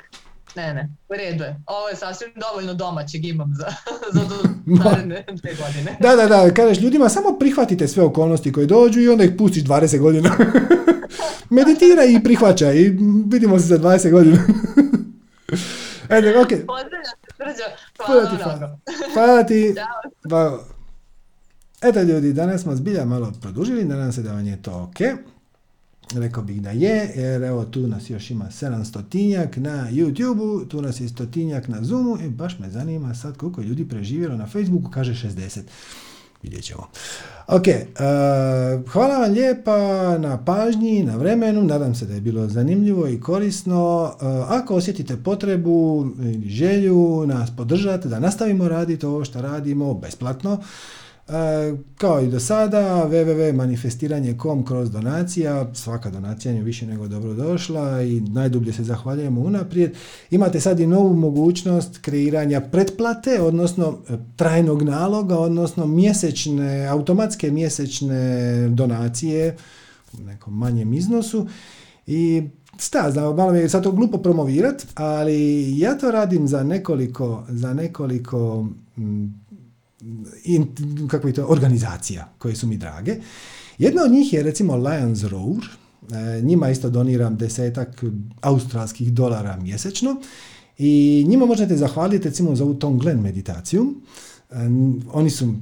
ne, 0.56 0.74
ne, 0.74 0.90
u 1.10 1.14
redu 1.14 1.44
je. 1.44 1.62
Ovo 1.66 1.90
je 1.90 1.96
sasvim 1.96 2.30
dovoljno 2.36 2.74
domaćeg 2.74 3.26
imam 3.26 3.54
za, 3.58 3.68
za 4.14 4.22
naredne 4.84 5.26
dve 5.32 5.52
godine. 5.56 5.98
Da, 6.00 6.16
da, 6.16 6.28
da, 6.28 6.54
kažeš 6.54 6.84
ljudima 6.84 7.10
samo 7.10 7.38
prihvatite 7.40 7.88
sve 7.88 8.04
okolnosti 8.04 8.54
koje 8.54 8.68
dođu 8.68 9.02
i 9.02 9.10
onda 9.10 9.24
ih 9.24 9.32
pustiš 9.38 9.64
20 9.64 10.00
godina. 10.00 10.30
Meditiraj 11.50 12.12
i 12.12 12.24
prihvaćaj 12.24 12.78
i 12.78 12.98
vidimo 13.32 13.60
se 13.60 13.66
za 13.66 13.78
20 13.78 14.12
godina. 14.12 14.38
Ajde, 16.10 16.40
ok. 16.40 16.48
Pozdravljam 16.48 17.16
se, 17.26 17.36
Srđo. 17.38 17.64
Hvala, 18.06 18.30
Hvala 18.38 18.58
ti. 18.68 19.14
Hvala 19.14 19.44
ti. 19.44 19.76
Ćao. 20.30 20.79
Eto 21.82 22.02
ljudi, 22.02 22.34
danas 22.34 22.62
smo 22.62 22.76
zbilja 22.76 23.06
malo 23.06 23.32
produžili, 23.42 23.86
nadam 23.86 24.14
se 24.14 24.22
da 24.22 24.34
vam 24.34 24.48
je 24.48 24.62
to 24.62 24.84
ok. 24.84 24.98
Rekao 26.16 26.44
bih 26.44 26.62
da 26.62 26.70
je, 26.70 27.12
jer 27.16 27.44
evo 27.44 27.66
tu 27.66 27.88
nas 27.88 28.10
još 28.10 28.32
ima 28.32 28.46
700 28.46 29.02
tinjak 29.10 29.58
na 29.58 29.92
YouTube-u, 29.92 30.66
tu 30.66 30.82
nas 30.82 31.02
je 31.02 31.10
stotinjak 31.10 31.68
na 31.68 31.84
Zoomu 31.84 32.18
i 32.26 32.30
baš 32.30 32.60
me 32.60 32.70
zanima 32.70 33.16
sad 33.16 33.38
koliko 33.38 33.62
ljudi 33.62 33.88
preživjelo 33.88 34.38
na 34.38 34.48
Facebooku, 34.48 34.92
kaže 34.92 35.28
60. 35.28 35.60
Vidjet 36.44 36.64
ćemo. 36.64 36.88
Ok, 37.48 37.64
uh, 37.68 38.92
hvala 38.92 39.18
vam 39.18 39.32
lijepa 39.32 39.78
na 40.18 40.46
pažnji, 40.46 41.04
na 41.04 41.16
vremenu, 41.16 41.64
nadam 41.64 41.96
se 41.96 42.06
da 42.06 42.14
je 42.14 42.22
bilo 42.22 42.48
zanimljivo 42.48 43.08
i 43.08 43.20
korisno. 43.20 44.04
Uh, 44.04 44.22
ako 44.48 44.76
osjetite 44.76 45.18
potrebu, 45.18 46.08
želju 46.46 47.26
nas 47.28 47.50
podržati, 47.58 48.08
da 48.08 48.20
nastavimo 48.20 48.68
raditi 48.68 49.06
ovo 49.06 49.26
što 49.26 49.42
radimo 49.42 49.94
besplatno, 49.94 50.54
E, 50.54 50.62
kao 51.98 52.22
i 52.22 52.28
do 52.28 52.40
sada, 52.40 53.08
www.manifestiranje.com 53.10 54.66
kroz 54.66 54.92
donacija, 54.92 55.74
svaka 55.74 56.10
donacija 56.10 56.54
je 56.54 56.62
više 56.62 56.86
nego 56.86 57.08
dobro 57.08 57.34
došla 57.34 58.02
i 58.02 58.22
najdublje 58.22 58.74
se 58.74 58.84
zahvaljujemo 58.84 59.42
unaprijed. 59.42 59.92
Imate 60.32 60.60
sad 60.60 60.80
i 60.80 60.88
novu 60.88 61.14
mogućnost 61.14 61.98
kreiranja 62.02 62.62
pretplate, 62.62 63.42
odnosno 63.42 63.98
e, 64.10 64.18
trajnog 64.36 64.82
naloga, 64.82 65.38
odnosno 65.38 65.88
mjesečne, 65.88 66.88
automatske 66.88 67.52
mjesečne 67.52 68.70
donacije 68.70 69.58
u 70.20 70.24
nekom 70.24 70.58
manjem 70.58 70.94
iznosu 70.94 71.48
i 72.08 72.44
sta, 72.78 73.12
znam, 73.12 73.36
malo 73.36 73.52
mi 73.52 73.60
je 73.60 73.70
sad 73.70 73.84
to 73.84 73.92
glupo 73.92 74.18
promovirat, 74.18 74.86
ali 74.96 75.80
ja 75.80 75.98
to 75.98 76.12
radim 76.12 76.48
za 76.48 76.64
nekoliko, 76.64 77.44
za 77.50 77.74
nekoliko 77.74 78.68
in, 80.44 80.68
kako 81.08 81.28
je 81.28 81.34
to, 81.34 81.46
organizacija 81.46 82.30
koje 82.38 82.56
su 82.56 82.68
mi 82.68 82.78
drage. 82.78 83.16
Jedna 83.78 84.04
od 84.04 84.12
njih 84.12 84.34
je 84.34 84.44
recimo 84.44 84.76
Lions 84.76 85.24
Roar, 85.24 85.64
e, 86.12 86.42
njima 86.42 86.70
isto 86.70 86.90
doniram 86.90 87.38
desetak 87.38 88.04
australskih 88.42 89.14
dolara 89.14 89.58
mjesečno 89.58 90.16
i 90.78 91.26
njima 91.28 91.46
možete 91.46 91.78
zahvaliti 91.78 92.28
recimo 92.28 92.56
za 92.56 92.64
ovu 92.64 92.74
Tom 92.74 93.00
Glen 93.00 93.22
meditaciju. 93.22 93.94
E, 94.50 94.56
oni 95.12 95.30
su 95.30 95.54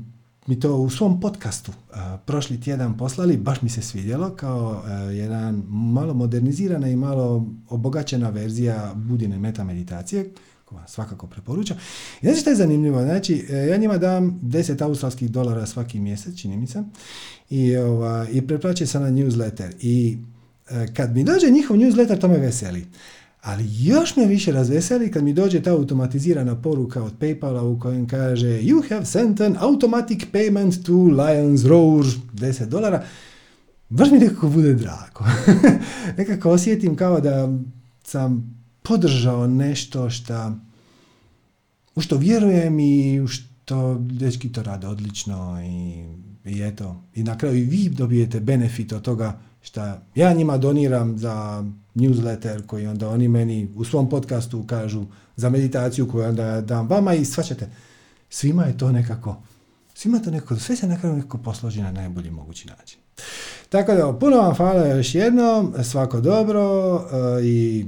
mi 0.48 0.60
to 0.60 0.76
u 0.76 0.90
svom 0.90 1.20
podcastu 1.20 1.72
e, 1.72 1.96
prošli 2.26 2.62
tjedan 2.62 2.98
poslali, 2.98 3.38
baš 3.38 3.62
mi 3.62 3.70
se 3.70 3.82
svidjelo 3.82 4.30
kao 4.30 4.84
jedan 5.12 5.64
malo 5.70 6.14
modernizirana 6.14 6.90
i 6.90 6.96
malo 6.96 7.48
obogaćena 7.70 8.30
verzija 8.30 8.94
budine 8.96 9.40
meta 9.40 9.64
meditacije 9.64 10.32
vam 10.76 10.88
svakako 10.88 11.28
preporučam. 11.28 11.78
I 12.22 12.26
znači 12.26 12.42
što 12.42 12.50
je 12.50 12.56
zanimljivo, 12.56 13.04
znači 13.04 13.46
e, 13.50 13.56
ja 13.56 13.78
njima 13.78 13.98
dam 13.98 14.40
10 14.44 14.84
australskih 14.84 15.32
dolara 15.32 15.66
svaki 15.66 16.00
mjesec, 16.00 16.36
čini 16.42 16.58
mi 16.58 16.68
se, 16.68 16.84
i, 17.50 17.78
ova, 17.78 18.28
i 18.32 18.48
preplaće 18.48 18.86
se 18.86 19.00
na 19.00 19.10
newsletter. 19.10 19.72
I 19.82 20.18
e, 20.70 20.88
kad 20.94 21.16
mi 21.16 21.24
dođe 21.24 21.50
njihov 21.50 21.78
newsletter, 21.78 22.20
to 22.20 22.28
me 22.28 22.38
veseli. 22.38 22.86
Ali 23.42 23.66
još 23.80 24.16
me 24.16 24.26
više 24.26 24.52
razveseli 24.52 25.12
kad 25.12 25.24
mi 25.24 25.34
dođe 25.34 25.62
ta 25.62 25.72
automatizirana 25.72 26.62
poruka 26.62 27.04
od 27.04 27.14
Paypala 27.20 27.62
u 27.62 27.80
kojem 27.80 28.08
kaže 28.08 28.48
You 28.48 28.90
have 28.90 29.06
sent 29.06 29.42
an 29.42 29.58
automatic 29.60 30.20
payment 30.34 30.86
to 30.86 30.94
Lions 30.94 31.66
Roar 31.66 32.06
10 32.34 32.66
dolara. 32.66 33.04
Baš 33.90 34.12
mi 34.12 34.20
nekako 34.20 34.50
bude 34.50 34.74
drago. 34.74 35.26
nekako 36.18 36.50
osjetim 36.50 36.96
kao 36.96 37.20
da 37.20 37.50
sam 38.04 38.57
podržao 38.88 39.48
nešto 39.48 40.10
što 40.10 40.52
u 41.96 42.02
što 42.02 42.18
vjerujem 42.18 42.80
i 42.80 43.22
u 43.22 43.28
što 43.28 43.98
dečki 44.00 44.52
to 44.52 44.64
rade 44.64 44.88
odlično 44.88 45.62
i, 45.62 46.06
i 46.50 46.62
eto. 46.62 47.04
I 47.16 47.24
na 47.24 47.38
kraju 47.38 47.58
i 47.58 47.64
vi 47.64 47.90
dobijete 47.90 48.40
benefit 48.40 48.94
od 48.94 49.02
toga 49.02 49.40
što 49.62 49.82
ja 50.16 50.34
njima 50.34 50.58
doniram 50.58 51.18
za 51.18 51.64
newsletter 51.96 52.66
koji 52.66 52.88
onda 52.88 53.10
oni 53.10 53.28
meni 53.28 53.70
u 53.76 53.84
svom 53.84 54.10
podcastu 54.10 54.64
kažu 54.68 55.06
za 55.36 55.50
meditaciju 55.50 56.08
koju 56.12 56.26
onda 56.26 56.62
dam 56.62 56.88
vama 56.88 57.14
i 57.14 57.26
svačate. 57.26 57.70
Svima 58.30 58.64
je 58.64 58.78
to 58.78 58.92
nekako, 58.92 59.42
svima 59.94 60.20
to 60.20 60.32
nekako, 60.32 60.56
sve 60.56 60.76
se 60.76 60.88
na 60.88 61.00
kraju 61.00 61.16
nekako 61.16 61.38
posloži 61.38 61.82
na 61.82 61.92
najbolji 61.92 62.32
mogući 62.32 62.68
način. 62.68 63.00
Tako 63.70 63.94
da, 63.94 64.18
puno 64.20 64.38
vam 64.38 64.56
hvala 64.56 64.88
još 64.88 65.16
jednom, 65.16 65.74
svako 65.84 66.22
dobro 66.22 66.96
uh, 66.96 67.02
i 67.44 67.86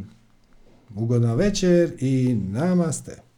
Ugodna 0.96 1.34
večer 1.34 1.92
i 2.00 2.36
namaste. 2.36 3.29